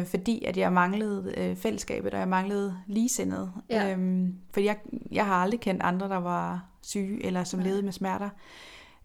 Øh, 0.00 0.06
fordi 0.06 0.44
at 0.44 0.56
jeg 0.56 0.72
manglede 0.72 1.34
øh, 1.36 1.56
fællesskabet, 1.56 2.14
og 2.14 2.20
jeg 2.20 2.28
manglede 2.28 2.76
ligesindet. 2.86 3.52
Ja. 3.70 3.92
Øhm, 3.92 4.34
for 4.50 4.60
jeg, 4.60 4.76
jeg 5.12 5.26
har 5.26 5.34
aldrig 5.34 5.60
kendt 5.60 5.82
andre, 5.82 6.08
der 6.08 6.16
var 6.16 6.64
syge, 6.86 7.26
eller 7.26 7.44
som 7.44 7.58
Nej. 7.60 7.66
levede 7.68 7.82
med 7.82 7.92
smerter. 7.92 8.28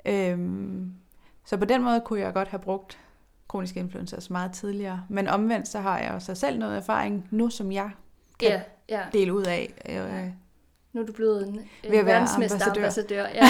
Øhm, 0.06 0.94
så 1.46 1.58
på 1.58 1.66
den 1.66 1.84
måde 1.84 2.02
kunne 2.06 2.20
jeg 2.20 2.34
godt 2.34 2.48
have 2.48 2.60
brugt 2.62 3.00
kroniske 3.48 3.80
influencers 3.80 4.30
meget 4.30 4.52
tidligere. 4.52 5.04
Men 5.10 5.28
omvendt 5.28 5.68
så 5.68 5.80
har 5.80 6.00
jeg 6.00 6.12
jo 6.14 6.20
så 6.20 6.36
selv 6.36 6.60
noget 6.60 6.78
erfaring 6.78 7.28
nu, 7.32 7.50
som 7.50 7.72
jeg 7.72 7.90
kan 8.40 8.50
Ja, 8.50 8.62
ja. 8.90 9.02
dele 9.14 9.34
ud 9.34 9.44
af. 9.44 9.74
Øh. 9.90 10.26
Nu 10.94 11.02
er 11.02 11.06
du 11.06 11.14
blevet 11.14 11.48
en, 11.48 11.60
en 11.84 12.06
verdensmesterambassadør, 12.06 13.28
ja, 13.34 13.46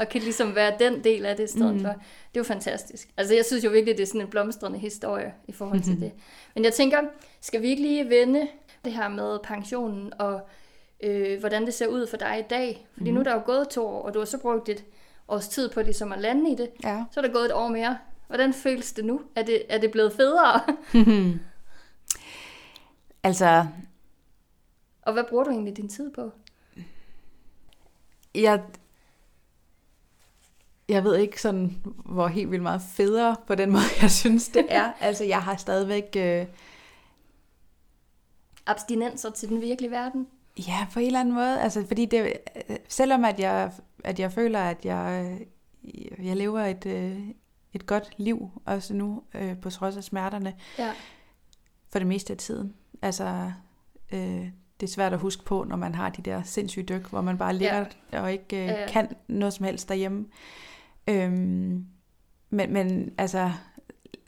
og 0.00 0.08
kan 0.08 0.20
ligesom 0.20 0.54
være 0.54 0.72
den 0.78 1.04
del 1.04 1.26
af 1.26 1.36
det 1.36 1.44
i 1.44 1.46
stedet 1.52 1.74
Mm. 1.74 1.80
for. 1.80 1.88
Det 1.88 1.96
er 2.34 2.40
jo 2.40 2.42
fantastisk. 2.44 3.08
Altså 3.16 3.34
jeg 3.34 3.44
synes 3.44 3.64
jo 3.64 3.70
virkelig, 3.70 3.96
det 3.96 4.02
er 4.02 4.06
sådan 4.06 4.20
en 4.20 4.26
blomstrende 4.26 4.78
historie 4.78 5.34
i 5.48 5.52
forhold 5.52 5.80
til 5.80 5.92
Mhm. 5.92 6.00
det. 6.00 6.12
Men 6.54 6.64
jeg 6.64 6.72
tænker, 6.72 6.98
skal 7.40 7.62
vi 7.62 7.66
ikke 7.66 7.82
lige 7.82 8.08
vende 8.08 8.48
det 8.84 8.92
her 8.92 9.08
med 9.08 9.38
pensionen 9.44 10.12
og 10.18 10.48
øh, 11.00 11.40
hvordan 11.40 11.66
det 11.66 11.74
ser 11.74 11.86
ud 11.86 12.06
for 12.06 12.16
dig 12.16 12.38
i 12.38 12.48
dag? 12.50 12.86
Fordi 12.92 13.10
Mhm. 13.10 13.14
nu 13.14 13.20
er 13.20 13.24
der 13.24 13.34
jo 13.34 13.42
gået 13.46 13.68
to 13.68 13.86
år, 13.86 14.02
og 14.02 14.14
du 14.14 14.18
har 14.18 14.26
så 14.26 14.38
brugt 14.38 14.68
et 14.68 14.84
års 15.28 15.48
tid 15.48 15.70
på 15.70 15.82
ligesom 15.82 16.12
at 16.12 16.18
lande 16.20 16.50
i 16.52 16.54
det. 16.54 16.70
ja. 16.84 17.04
Så 17.12 17.20
er 17.20 17.24
der 17.24 17.32
gået 17.32 17.44
et 17.44 17.52
år 17.52 17.68
mere. 17.68 17.98
Hvordan 18.26 18.54
føles 18.54 18.92
det 18.92 19.04
nu? 19.04 19.20
Er 19.34 19.42
det, 19.42 19.62
er 19.68 19.78
det 19.78 19.90
blevet 19.90 20.12
federe? 20.12 20.60
altså, 23.22 23.66
og 25.02 25.12
hvad 25.12 25.24
bruger 25.28 25.44
du 25.44 25.50
egentlig 25.50 25.76
din 25.76 25.88
tid 25.88 26.10
på? 26.10 26.32
jeg, 28.34 28.62
jeg 30.88 31.04
ved 31.04 31.16
ikke 31.16 31.42
sådan, 31.42 31.76
hvor 32.04 32.26
helt 32.28 32.50
vildt 32.50 32.62
meget 32.62 32.82
federe 32.82 33.36
på 33.46 33.54
den 33.54 33.70
måde, 33.76 33.82
jeg 34.02 34.10
synes, 34.10 34.48
det 34.48 34.66
er. 34.68 34.92
altså, 35.00 35.24
jeg 35.24 35.42
har 35.42 35.56
stadigvæk... 35.56 36.04
Øh, 36.16 36.46
Abstinenser 38.66 39.30
til 39.30 39.48
den 39.48 39.60
virkelige 39.60 39.90
verden? 39.90 40.26
Ja, 40.68 40.86
på 40.92 41.00
en 41.00 41.06
eller 41.06 41.20
anden 41.20 41.34
måde. 41.34 41.60
Altså, 41.60 41.86
fordi 41.86 42.04
det, 42.06 42.32
selvom 42.88 43.24
at 43.24 43.40
jeg, 43.40 43.72
at 44.04 44.20
jeg 44.20 44.32
føler, 44.32 44.60
at 44.60 44.84
jeg, 44.84 45.38
jeg 46.22 46.36
lever 46.36 46.60
et, 46.60 46.86
øh, 46.86 47.18
et 47.72 47.86
godt 47.86 48.14
liv, 48.16 48.50
også 48.64 48.94
nu, 48.94 49.22
øh, 49.34 49.58
på 49.58 49.70
trods 49.70 49.96
af 49.96 50.04
smerterne, 50.04 50.54
Ja. 50.78 50.92
for 51.92 51.98
det 51.98 52.08
meste 52.08 52.32
af 52.32 52.36
tiden. 52.36 52.74
Altså, 53.02 53.52
øh, 54.12 54.48
det 54.80 54.86
er 54.86 54.92
svært 54.92 55.12
at 55.12 55.18
huske 55.18 55.44
på, 55.44 55.64
når 55.64 55.76
man 55.76 55.94
har 55.94 56.10
de 56.10 56.22
der 56.22 56.42
sindssyge 56.42 56.84
dyk, 56.86 57.06
hvor 57.06 57.20
man 57.20 57.38
bare 57.38 57.54
ligger 57.54 57.84
ja. 58.12 58.22
og 58.22 58.32
ikke 58.32 58.56
øh, 58.56 58.66
Ja, 58.66 58.80
ja. 58.80 58.86
kan 58.88 59.08
noget 59.28 59.52
som 59.54 59.64
helst 59.66 59.88
derhjemme. 59.88 60.26
Øhm, 61.08 61.86
men, 62.50 62.72
men 62.72 63.14
altså, 63.18 63.52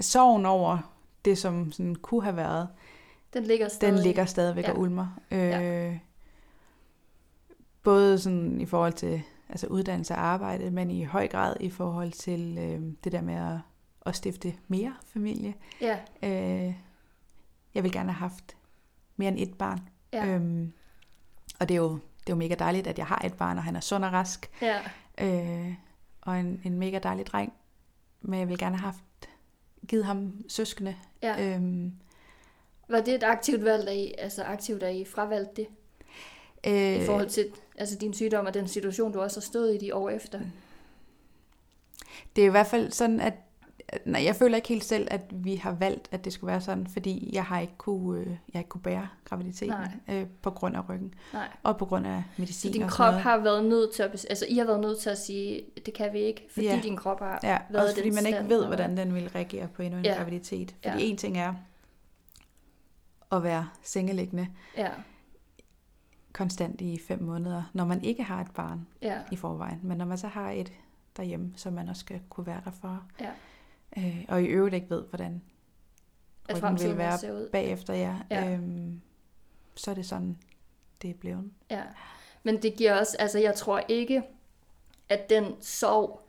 sorgen 0.01 0.47
over 0.47 0.93
det, 1.25 1.39
som 1.39 1.73
sådan 1.73 1.95
kunne 1.95 2.23
have 2.23 2.37
været, 2.37 2.69
Den 3.35 3.45
ligger 3.45 3.69
stadig. 3.69 3.95
den 3.95 4.03
ligger 4.03 4.25
stadigvæk 4.25 4.65
Ja. 4.65 4.73
og 4.73 4.79
ulmer. 4.79 5.07
Øh, 5.31 5.39
Ja. 5.39 5.99
Både 7.89 8.19
sådan 8.19 8.61
i 8.61 8.67
forhold 8.67 8.93
til 8.93 9.23
altså 9.49 9.67
uddannelse 9.67 10.15
og 10.15 10.21
arbejde, 10.21 10.71
men 10.71 10.91
i 10.91 11.05
høj 11.05 11.29
grad 11.29 11.57
i 11.61 11.71
forhold 11.71 12.13
til 12.13 12.59
øh, 12.59 12.93
det 13.05 13.13
der 13.13 13.21
med 13.21 13.35
at, 13.35 13.59
at 14.07 14.17
stifte 14.17 14.55
mere 14.69 14.95
familie. 15.07 15.55
Ja, 15.81 15.99
Øh, 16.23 16.75
jeg 17.75 17.83
vil 17.83 17.93
gerne 17.93 18.13
have 18.13 18.19
haft 18.31 18.57
mere 19.17 19.29
end 19.29 19.39
et 19.39 19.55
barn. 19.59 19.81
ja, 20.13 20.27
Øhm, 20.27 20.73
og 21.61 21.69
det 21.69 21.75
er, 21.75 21.79
jo, 21.79 21.91
det 21.93 21.99
er 22.27 22.31
jo 22.31 22.35
mega 22.37 22.55
dejligt, 22.55 22.87
at 22.87 22.99
jeg 22.99 23.07
har 23.07 23.23
et 23.25 23.35
barn, 23.35 23.57
og 23.59 23.65
han 23.65 23.77
er 23.77 23.81
sund 23.81 24.05
og 24.05 24.13
rask. 24.13 24.51
ja. 24.63 24.79
Øh, 25.21 25.75
og 26.23 26.41
en, 26.41 26.61
en 26.65 26.79
mega 26.79 26.99
dejlig 26.99 27.27
dreng. 27.27 27.53
Men 28.21 28.41
jeg 28.41 28.49
vil 28.49 28.59
gerne 28.59 28.77
have 28.77 28.85
haft 28.93 29.29
givet 29.89 30.05
ham 30.05 30.33
søskende. 30.49 30.97
ja. 31.23 31.55
Øhm, 31.57 31.93
Var 32.89 33.01
det 33.01 33.15
et 33.15 33.23
aktivt 33.23 33.65
valg, 33.65 33.87
der 33.87 33.93
I, 33.93 34.15
altså 34.19 34.43
aktivt, 34.43 34.83
at 34.83 34.95
I 34.95 35.05
fravalgte 35.05 35.53
det? 35.57 35.67
øh, 36.67 37.03
I 37.03 37.07
forhold 37.07 37.29
til 37.29 37.47
altså 37.79 37.97
din 37.99 38.15
sygdom 38.15 38.47
og 38.47 38.55
den 38.55 38.69
situation, 38.69 39.13
du 39.13 39.21
også 39.21 39.37
har 39.41 39.43
stået 39.43 39.75
i 39.75 39.79
de 39.87 39.95
år 39.95 40.11
efter? 40.11 40.41
Det 42.37 42.43
er 42.43 42.49
i 42.49 42.51
hvert 42.51 42.67
fald 42.67 42.91
sådan, 42.93 43.21
at 43.21 43.35
nej, 44.05 44.25
jeg 44.25 44.37
føler 44.37 44.57
ikke 44.57 44.69
helt 44.69 44.85
selv, 44.85 45.09
at 45.11 45.21
vi 45.31 45.55
har 45.55 45.73
valgt, 45.73 46.09
at 46.13 46.25
det 46.25 46.33
skulle 46.33 46.51
være 46.51 46.61
sådan, 46.61 46.87
fordi 46.87 47.31
jeg 47.33 47.45
har 47.45 47.61
ikke 47.61 47.73
kunne, 47.79 48.21
øh, 48.21 48.27
jeg 48.27 48.37
har 48.53 48.59
ikke 48.59 48.69
kunne 48.69 48.81
bære 48.81 49.09
graviditeten 49.25 49.75
øh, 50.11 50.27
på 50.43 50.51
grund 50.51 50.77
af 50.77 50.89
ryggen 50.89 51.15
Nej. 51.33 51.49
og 51.63 51.77
på 51.77 51.85
grund 51.85 52.07
af 52.07 52.23
Så 52.37 52.41
medicin 52.43 52.73
din 52.73 52.83
og 52.83 52.91
krop 52.91 53.07
noget. 53.07 53.23
har 53.23 53.39
været 53.39 53.65
nødt 53.65 53.95
til 53.95 54.03
at, 54.03 54.27
altså 54.31 54.47
I 54.49 54.57
har 54.59 54.65
været 54.65 54.81
nødt 54.81 54.99
til 54.99 55.11
at 55.11 55.19
sige, 55.19 55.63
det 55.87 55.95
kan 55.95 56.13
vi 56.13 56.19
ikke, 56.19 56.47
fordi 56.51 56.67
Ja. 56.67 56.81
din 56.83 56.97
krop 56.97 57.19
har 57.21 57.41
Ja, 57.43 57.59
været 57.71 57.85
også 57.85 57.97
fordi 57.97 58.09
den 58.09 58.15
man 58.15 58.27
ikke 58.27 58.37
stand, 58.37 58.49
ved, 58.49 58.67
hvordan 58.67 58.97
den 58.97 59.15
vil 59.15 59.29
reagere 59.29 59.69
på 59.69 59.83
endnu 59.83 59.99
en 59.99 60.05
Ja. 60.05 60.15
graviditet. 60.15 60.75
Fordi 60.83 60.99
Ja. 60.99 61.11
en 61.11 61.17
ting 61.17 61.39
er 61.39 61.55
at 63.33 63.43
være 63.43 63.69
sengeliggende 63.83 64.49
Ja, 64.77 64.89
konstant 66.39 66.81
i 66.81 66.99
fem 67.09 67.23
måneder, 67.23 67.63
når 67.75 67.85
man 67.85 68.05
ikke 68.05 68.23
har 68.23 68.41
et 68.41 68.51
barn 68.55 68.87
ja, 69.03 69.21
i 69.33 69.37
forvejen. 69.37 69.81
Men 69.83 69.99
når 69.99 70.05
man 70.05 70.19
så 70.19 70.27
har 70.29 70.51
et 70.51 70.73
derhjemme, 71.17 71.53
som 71.57 71.73
man 71.73 71.89
også 71.89 72.01
skal 72.01 72.21
kunne 72.29 72.47
være 72.47 72.61
der 72.65 72.71
for. 72.71 73.05
ja. 73.21 73.31
Øh, 73.99 74.25
og 74.29 74.43
i 74.43 74.47
øvrigt 74.47 74.75
ikke 74.75 74.91
ved, 74.91 75.05
hvordan 75.11 75.43
ryggen 76.55 76.79
vil 76.81 76.99
være 76.99 77.19
ser 77.19 77.33
ud. 77.33 77.49
bagefter 77.53 77.95
jer, 77.95 78.17
Ja. 78.31 78.53
øhm, 78.53 79.01
så 79.75 79.91
er 79.91 79.95
det 79.95 80.07
sådan, 80.07 80.39
det 81.03 81.11
er 81.11 81.15
blevet. 81.15 81.51
Ja, 81.71 81.83
men 82.43 82.63
det 82.63 82.77
giver 82.77 82.99
også, 82.99 83.17
altså 83.19 83.39
jeg 83.39 83.55
tror 83.55 83.83
ikke, 83.89 84.23
at 85.09 85.31
den 85.31 85.55
sorg 85.61 86.29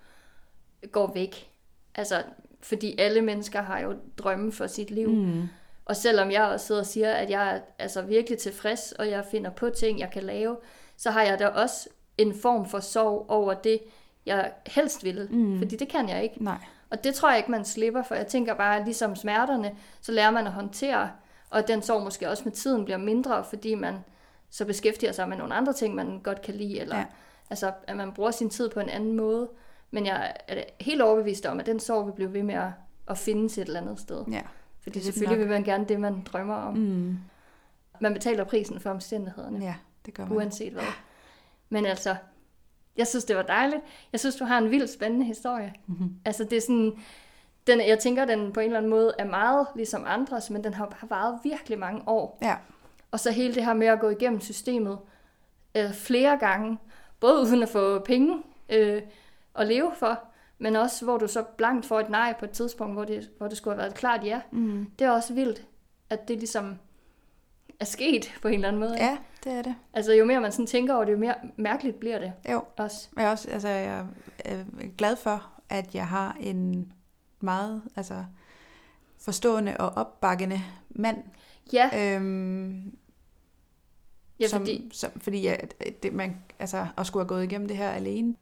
går 0.92 1.14
væk. 1.14 1.52
Altså, 1.96 2.24
fordi 2.62 2.96
alle 3.00 3.22
mennesker 3.22 3.62
har 3.62 3.80
jo 3.80 3.98
drømme 4.18 4.52
for 4.52 4.68
sit 4.68 4.92
liv. 4.92 5.10
Mm. 5.10 5.48
Og 5.90 5.96
selvom 5.96 6.32
jeg 6.32 6.44
også 6.44 6.68
sidder 6.68 6.82
og 6.82 6.88
siger, 6.88 7.12
at 7.14 7.30
jeg 7.30 7.56
er 7.56 7.60
altså 7.80 8.02
virkelig 8.02 8.38
tilfreds, 8.40 8.92
og 8.92 9.10
jeg 9.10 9.26
finder 9.32 9.50
på 9.50 9.70
ting, 9.70 10.00
jeg 10.00 10.10
kan 10.12 10.24
lave, 10.24 10.58
så 10.98 11.12
har 11.12 11.22
jeg 11.22 11.40
da 11.40 11.48
også 11.48 11.90
en 12.18 12.34
form 12.42 12.66
for 12.70 12.80
sorg 12.80 13.26
over 13.30 13.54
det, 13.54 13.80
jeg 14.26 14.52
helst 14.68 15.04
ville. 15.04 15.28
Mm. 15.32 15.58
Fordi 15.58 15.76
det 15.76 15.90
kan 15.90 16.10
jeg 16.10 16.24
ikke. 16.24 16.44
Nej. 16.44 16.58
Og 16.90 17.04
det 17.04 17.16
tror 17.16 17.30
jeg 17.30 17.38
ikke, 17.38 17.52
man 17.52 17.66
slipper, 17.66 18.04
for 18.04 18.16
jeg 18.16 18.28
tænker 18.28 18.54
bare, 18.54 18.78
at 18.80 18.86
ligesom 18.86 19.16
smerterne, 19.16 19.76
så 20.02 20.12
lærer 20.12 20.32
man 20.32 20.48
at 20.48 20.54
håndtere, 20.54 21.12
og 21.50 21.68
den 21.68 21.82
sorg 21.82 22.04
måske 22.04 22.30
også 22.30 22.44
med 22.46 22.52
tiden 22.52 22.86
bliver 22.86 22.98
mindre, 22.98 23.44
fordi 23.44 23.76
man 23.76 23.96
så 24.50 24.66
beskæftiger 24.66 25.12
sig 25.12 25.30
med 25.30 25.38
nogle 25.38 25.54
andre 25.54 25.74
ting, 25.74 25.96
man 25.96 26.20
godt 26.24 26.42
kan 26.42 26.56
lide, 26.56 26.80
eller 26.80 26.98
Ja. 26.98 27.06
altså, 27.50 27.72
at 27.88 27.98
man 27.98 28.12
bruger 28.14 28.32
sin 28.32 28.50
tid 28.50 28.70
på 28.70 28.80
en 28.80 28.90
anden 28.90 29.16
måde. 29.16 29.50
Men 29.92 30.06
jeg 30.06 30.34
er 30.48 30.64
helt 30.80 31.02
overbevist 31.02 31.46
om, 31.46 31.60
at 31.60 31.66
den 31.66 31.80
sorg 31.80 32.06
vil 32.06 32.12
blive 32.12 32.34
ved 32.34 32.44
med 32.44 32.56
at, 32.56 32.70
at 33.08 33.18
finde 33.18 33.50
til 33.50 33.62
et 33.62 33.68
eller 33.68 33.82
andet 33.82 34.00
sted. 34.00 34.24
Ja. 34.32 34.42
Fordi 34.84 35.00
selvfølgelig 35.02 35.38
nok. 35.38 35.48
vil 35.48 35.54
man 35.54 35.64
gerne 35.64 35.86
det, 35.86 36.00
man 36.00 36.22
drømmer 36.22 36.56
om. 36.56 36.74
Mm. 36.74 37.18
Man 38.02 38.14
betaler 38.14 38.44
prisen 38.44 38.80
for 38.80 38.90
omstændighederne, 38.90 39.60
Ja, 39.66 39.76
det 40.06 40.14
gør 40.14 40.26
man. 40.26 40.38
uanset 40.38 40.74
hvad. 40.74 40.84
Men 41.70 41.86
altså, 41.86 42.16
jeg 42.98 43.08
synes, 43.08 43.26
det 43.26 43.36
var 43.36 43.42
dejligt. 43.42 43.82
Jeg 44.12 44.20
synes, 44.20 44.36
du 44.36 44.46
har 44.46 44.58
en 44.58 44.72
vildt 44.72 44.90
spændende 44.90 45.26
historie. 45.26 45.74
Mm-hmm. 45.88 46.16
Altså 46.26 46.44
det 46.44 46.54
er 46.58 46.62
sådan, 46.62 46.94
den, 47.68 47.88
jeg 47.88 48.00
tænker, 48.00 48.26
den 48.26 48.54
på 48.54 48.60
en 48.60 48.66
eller 48.66 48.78
anden 48.78 48.90
måde 48.90 49.14
er 49.20 49.26
meget 49.26 49.68
ligesom 49.76 50.04
andres, 50.08 50.50
men 50.50 50.64
den 50.64 50.74
har, 50.74 50.94
har 50.98 51.08
varet 51.08 51.40
virkelig 51.44 51.80
mange 51.80 52.02
år. 52.08 52.38
Ja. 52.42 52.56
Og 53.12 53.20
så 53.20 53.32
hele 53.32 53.56
det 53.56 53.66
her 53.66 53.74
med 53.74 53.88
at 53.88 54.00
gå 54.00 54.10
igennem 54.10 54.42
systemet 54.42 54.98
øh, 55.76 55.94
flere 55.94 56.38
gange, 56.38 56.78
både 57.20 57.42
uden 57.42 57.64
at 57.64 57.70
få 57.70 58.00
penge 58.00 58.44
øh, 58.70 59.02
at 59.56 59.68
leve 59.68 59.92
for, 59.96 60.20
men 60.60 60.76
også 60.76 61.06
hvor 61.06 61.18
du 61.18 61.28
så 61.28 61.44
blankt 61.58 61.86
får 61.86 62.00
et 62.00 62.10
nej 62.10 62.34
på 62.40 62.46
et 62.46 62.52
tidspunkt, 62.52 62.94
hvor 62.94 63.06
det, 63.06 63.30
hvor 63.38 63.48
det 63.48 63.58
skulle 63.58 63.74
have 63.74 63.78
været 63.78 63.92
et 63.92 63.98
klart 63.98 64.26
ja. 64.26 64.42
Mm. 64.52 64.92
Det 65.00 65.06
er 65.08 65.12
også 65.12 65.34
vildt. 65.34 65.66
at 66.10 66.28
det 66.28 66.38
ligesom 66.38 66.76
er 67.80 67.86
sket 67.86 68.34
på 68.42 68.48
en 68.48 68.54
eller 68.54 68.68
anden 68.68 68.80
måde. 68.80 68.96
Ja, 68.98 69.18
det 69.44 69.52
er 69.52 69.62
det. 69.62 69.76
Altså 69.94 70.14
jo 70.14 70.26
mere 70.26 70.42
man 70.42 70.52
sådan 70.52 70.68
tænker 70.68 70.96
over 70.96 71.06
det, 71.06 71.12
jo 71.12 71.18
mere 71.18 71.36
mærkeligt 71.58 72.00
bliver 72.00 72.20
det 72.20 72.34
Jo, 72.52 72.64
også. 72.78 73.08
jeg 73.16 73.26
er 73.26 73.32
også 73.32 73.50
altså, 73.50 73.68
jeg 73.68 74.06
er 74.46 74.60
øh, 74.60 74.90
glad 74.98 75.16
for, 75.16 75.50
at 75.70 75.96
jeg 75.96 76.08
har 76.08 76.38
en 76.40 76.94
meget 77.40 77.82
altså, 77.96 78.26
forstående 79.18 79.78
og 79.78 79.90
opbakkende 79.90 80.62
mand. 80.90 81.24
Ja, 81.74 82.16
Øhm, 82.16 82.98
ja 84.40 84.48
som, 84.48 84.60
fordi, 84.62 84.90
som, 84.94 85.12
fordi 85.20 85.46
jeg, 85.46 85.60
det, 86.04 86.14
man, 86.14 86.38
altså, 86.60 86.88
at 86.98 87.08
skulle 87.08 87.24
have 87.24 87.30
gået 87.30 87.44
igennem 87.44 87.68
det 87.68 87.78
her 87.78 87.90
alene. 87.90 88.36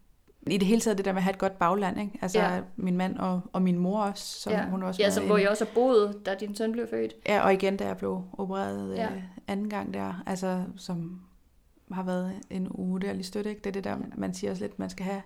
I 0.52 0.58
det 0.58 0.68
hele 0.68 0.82
taget 0.82 0.98
det 0.98 1.06
der 1.06 1.12
med 1.12 1.18
at 1.20 1.24
have 1.24 1.32
et 1.34 1.38
godt 1.38 1.60
bagland, 1.60 2.00
ikke? 2.00 2.20
Altså 2.22 2.40
Ja. 2.40 2.60
min 2.76 2.98
mand 2.98 3.18
og, 3.18 3.42
og 3.54 3.62
min 3.62 3.78
mor 3.78 4.02
også, 4.02 4.24
som 4.42 4.54
ja, 4.54 4.66
hun 4.66 4.84
også 4.84 5.02
ja 5.02 5.10
som, 5.10 5.26
hvor 5.26 5.38
jeg 5.38 5.50
også 5.50 5.66
har 5.66 5.72
boet, 5.74 6.26
da 6.26 6.36
din 6.40 6.56
søn 6.56 6.72
blev 6.72 6.88
født. 6.90 7.14
Ja, 7.28 7.42
og 7.46 7.54
igen, 7.54 7.78
da 7.78 7.86
jeg 7.88 7.98
blev 7.98 8.24
opereret 8.38 8.96
Ja. 8.96 9.02
ja. 9.02 9.08
øh, 9.16 9.22
anden 9.48 9.70
gang 9.70 9.94
der, 9.94 10.24
altså 10.26 10.64
som 10.78 11.22
har 11.92 12.04
været 12.04 12.32
en 12.50 12.68
uvurderlig 12.72 13.26
støtte, 13.26 13.50
ikke? 13.50 13.60
Det 13.60 13.68
er 13.68 13.72
det 13.72 13.84
der, 13.84 13.98
man 14.18 14.34
siger 14.34 14.52
også 14.52 14.64
lidt, 14.64 14.80
man 14.80 14.90
skal 14.90 15.06
have 15.06 15.22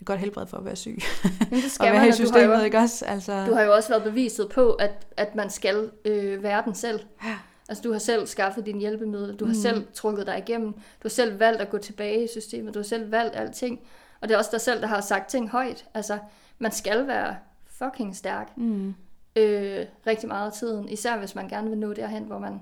et 0.00 0.06
godt 0.06 0.20
helbred 0.20 0.46
for 0.46 0.56
at 0.56 0.64
være 0.64 0.76
syg. 0.76 0.98
Men 1.50 1.58
det 1.58 1.64
og 1.64 1.70
skal 1.70 1.84
være 1.92 1.94
man, 1.94 2.06
i 2.08 2.08
og 2.10 2.16
du 2.18 2.22
har, 2.22 2.26
systemet, 2.26 2.58
jo, 2.58 2.64
ikke 2.64 2.78
også? 2.78 3.04
Altså, 3.04 3.46
du 3.46 3.54
har 3.54 3.62
jo 3.62 3.72
også 3.74 3.88
været 3.88 4.02
beviset 4.02 4.48
på, 4.54 4.70
at, 4.72 5.06
at 5.16 5.34
man 5.34 5.50
skal 5.50 5.90
øh, 6.04 6.42
være 6.42 6.62
den 6.64 6.74
selv. 6.74 7.00
Ja. 7.24 7.36
Altså 7.68 7.82
du 7.82 7.92
har 7.92 7.98
selv 7.98 8.26
skaffet 8.26 8.66
dine 8.66 8.80
hjælpemidler, 8.80 9.36
du 9.36 9.44
har 9.44 9.52
Mhm. 9.52 9.60
selv 9.62 9.86
trukket 9.94 10.26
dig 10.26 10.38
igennem, 10.38 10.72
du 10.72 10.78
har 11.02 11.08
selv 11.08 11.40
valgt 11.40 11.60
at 11.60 11.70
gå 11.70 11.78
tilbage 11.78 12.24
i 12.24 12.26
systemet, 12.28 12.74
du 12.74 12.78
har 12.78 12.84
selv 12.84 13.10
valgt 13.10 13.36
alting. 13.36 13.80
Og 14.26 14.28
det 14.28 14.34
er 14.34 14.38
også 14.38 14.50
dig 14.52 14.60
selv, 14.60 14.80
der 14.80 14.86
har 14.86 15.00
sagt 15.00 15.28
ting 15.28 15.50
højt. 15.50 15.84
Altså, 15.94 16.18
man 16.58 16.72
skal 16.72 17.06
være 17.06 17.36
fucking 17.66 18.16
stærk 18.16 18.56
mm, 18.56 18.94
øh, 19.36 19.86
rigtig 20.06 20.28
meget 20.28 20.46
af 20.46 20.52
tiden. 20.52 20.88
Især 20.88 21.16
hvis 21.16 21.34
man 21.34 21.48
gerne 21.48 21.68
vil 21.70 21.78
nå 21.78 21.92
derhen, 21.92 22.22
hvor 22.24 22.38
man 22.38 22.60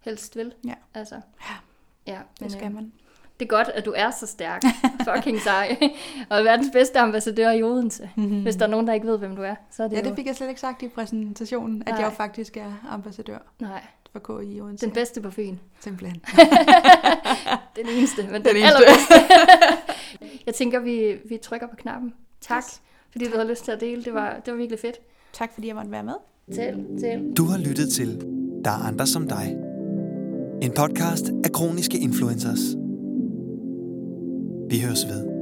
helst 0.00 0.36
vil. 0.36 0.54
Ja. 0.66 0.74
Altså, 0.94 1.14
Ja. 1.14 1.54
ja 2.12 2.18
det 2.40 2.52
skal 2.52 2.72
man. 2.72 2.92
Det 3.40 3.44
er 3.44 3.48
godt, 3.48 3.68
at 3.68 3.84
du 3.84 3.92
er 3.96 4.10
så 4.10 4.26
stærk. 4.26 4.62
fucking 5.14 5.40
sej. 5.40 5.76
og 6.30 6.44
verdens 6.44 6.68
bedste 6.72 6.98
ambassadør 6.98 7.50
i 7.50 7.62
Odense. 7.62 8.10
Mm-hmm. 8.16 8.42
Hvis 8.42 8.56
der 8.56 8.66
er 8.66 8.70
nogen, 8.70 8.86
der 8.86 8.92
ikke 8.92 9.06
ved, 9.06 9.18
hvem 9.18 9.36
du 9.36 9.42
er, 9.42 9.54
så 9.70 9.82
er 9.82 9.88
det 9.88 9.96
Ja, 9.96 10.02
jo... 10.02 10.08
det 10.08 10.16
fik 10.16 10.26
jeg 10.26 10.36
slet 10.36 10.48
ikke 10.48 10.60
sagt 10.60 10.82
i 10.82 10.88
præsentationen, 10.88 11.82
at 11.86 11.94
Nej. 11.94 12.02
jeg 12.02 12.12
faktisk 12.12 12.56
er 12.56 12.72
ambassadør 12.90 13.38
Nej, 13.60 13.82
for 14.24 14.40
KI 14.42 14.60
Odense. 14.60 14.86
den 14.86 14.94
bedste 14.94 15.20
på 15.20 15.30
Fyn. 15.30 15.56
Simpelthen. 15.80 16.20
Den 17.76 17.86
eneste, 17.96 18.22
men 18.22 18.34
den, 18.34 18.44
Den 18.44 18.54
den 18.54 18.56
eneste. 18.56 18.76
allerbedste. 18.76 19.14
jeg 20.46 20.54
tænker, 20.54 20.80
vi, 20.80 21.14
vi 21.28 21.36
trykker 21.42 21.66
på 21.66 21.76
knappen. 21.76 22.14
Tak, 22.40 22.62
Yes. 22.68 22.82
fordi 23.12 23.24
du 23.24 23.30
havde 23.36 23.48
lyst 23.48 23.64
til 23.64 23.72
at 23.72 23.80
dele. 23.80 24.04
Det 24.04 24.14
var, 24.14 24.40
det 24.44 24.52
var 24.52 24.58
virkelig 24.58 24.78
fedt. 24.80 24.96
Tak 25.32 25.50
fordi 25.54 25.66
jeg 25.68 25.76
måtte 25.76 25.90
være 25.90 26.04
med. 26.04 26.14
Til, 26.54 26.86
til. 27.00 27.32
Du 27.36 27.44
har 27.44 27.58
lyttet 27.58 27.88
til 27.88 28.20
Der 28.64 28.70
er 28.70 28.86
andre 28.88 29.06
som 29.06 29.28
dig. 29.28 29.56
En 30.62 30.70
podcast 30.76 31.30
af 31.44 31.52
kroniske 31.52 31.98
influencers. 31.98 32.60
Vi 34.70 34.80
høres 34.80 35.06
ved. 35.08 35.35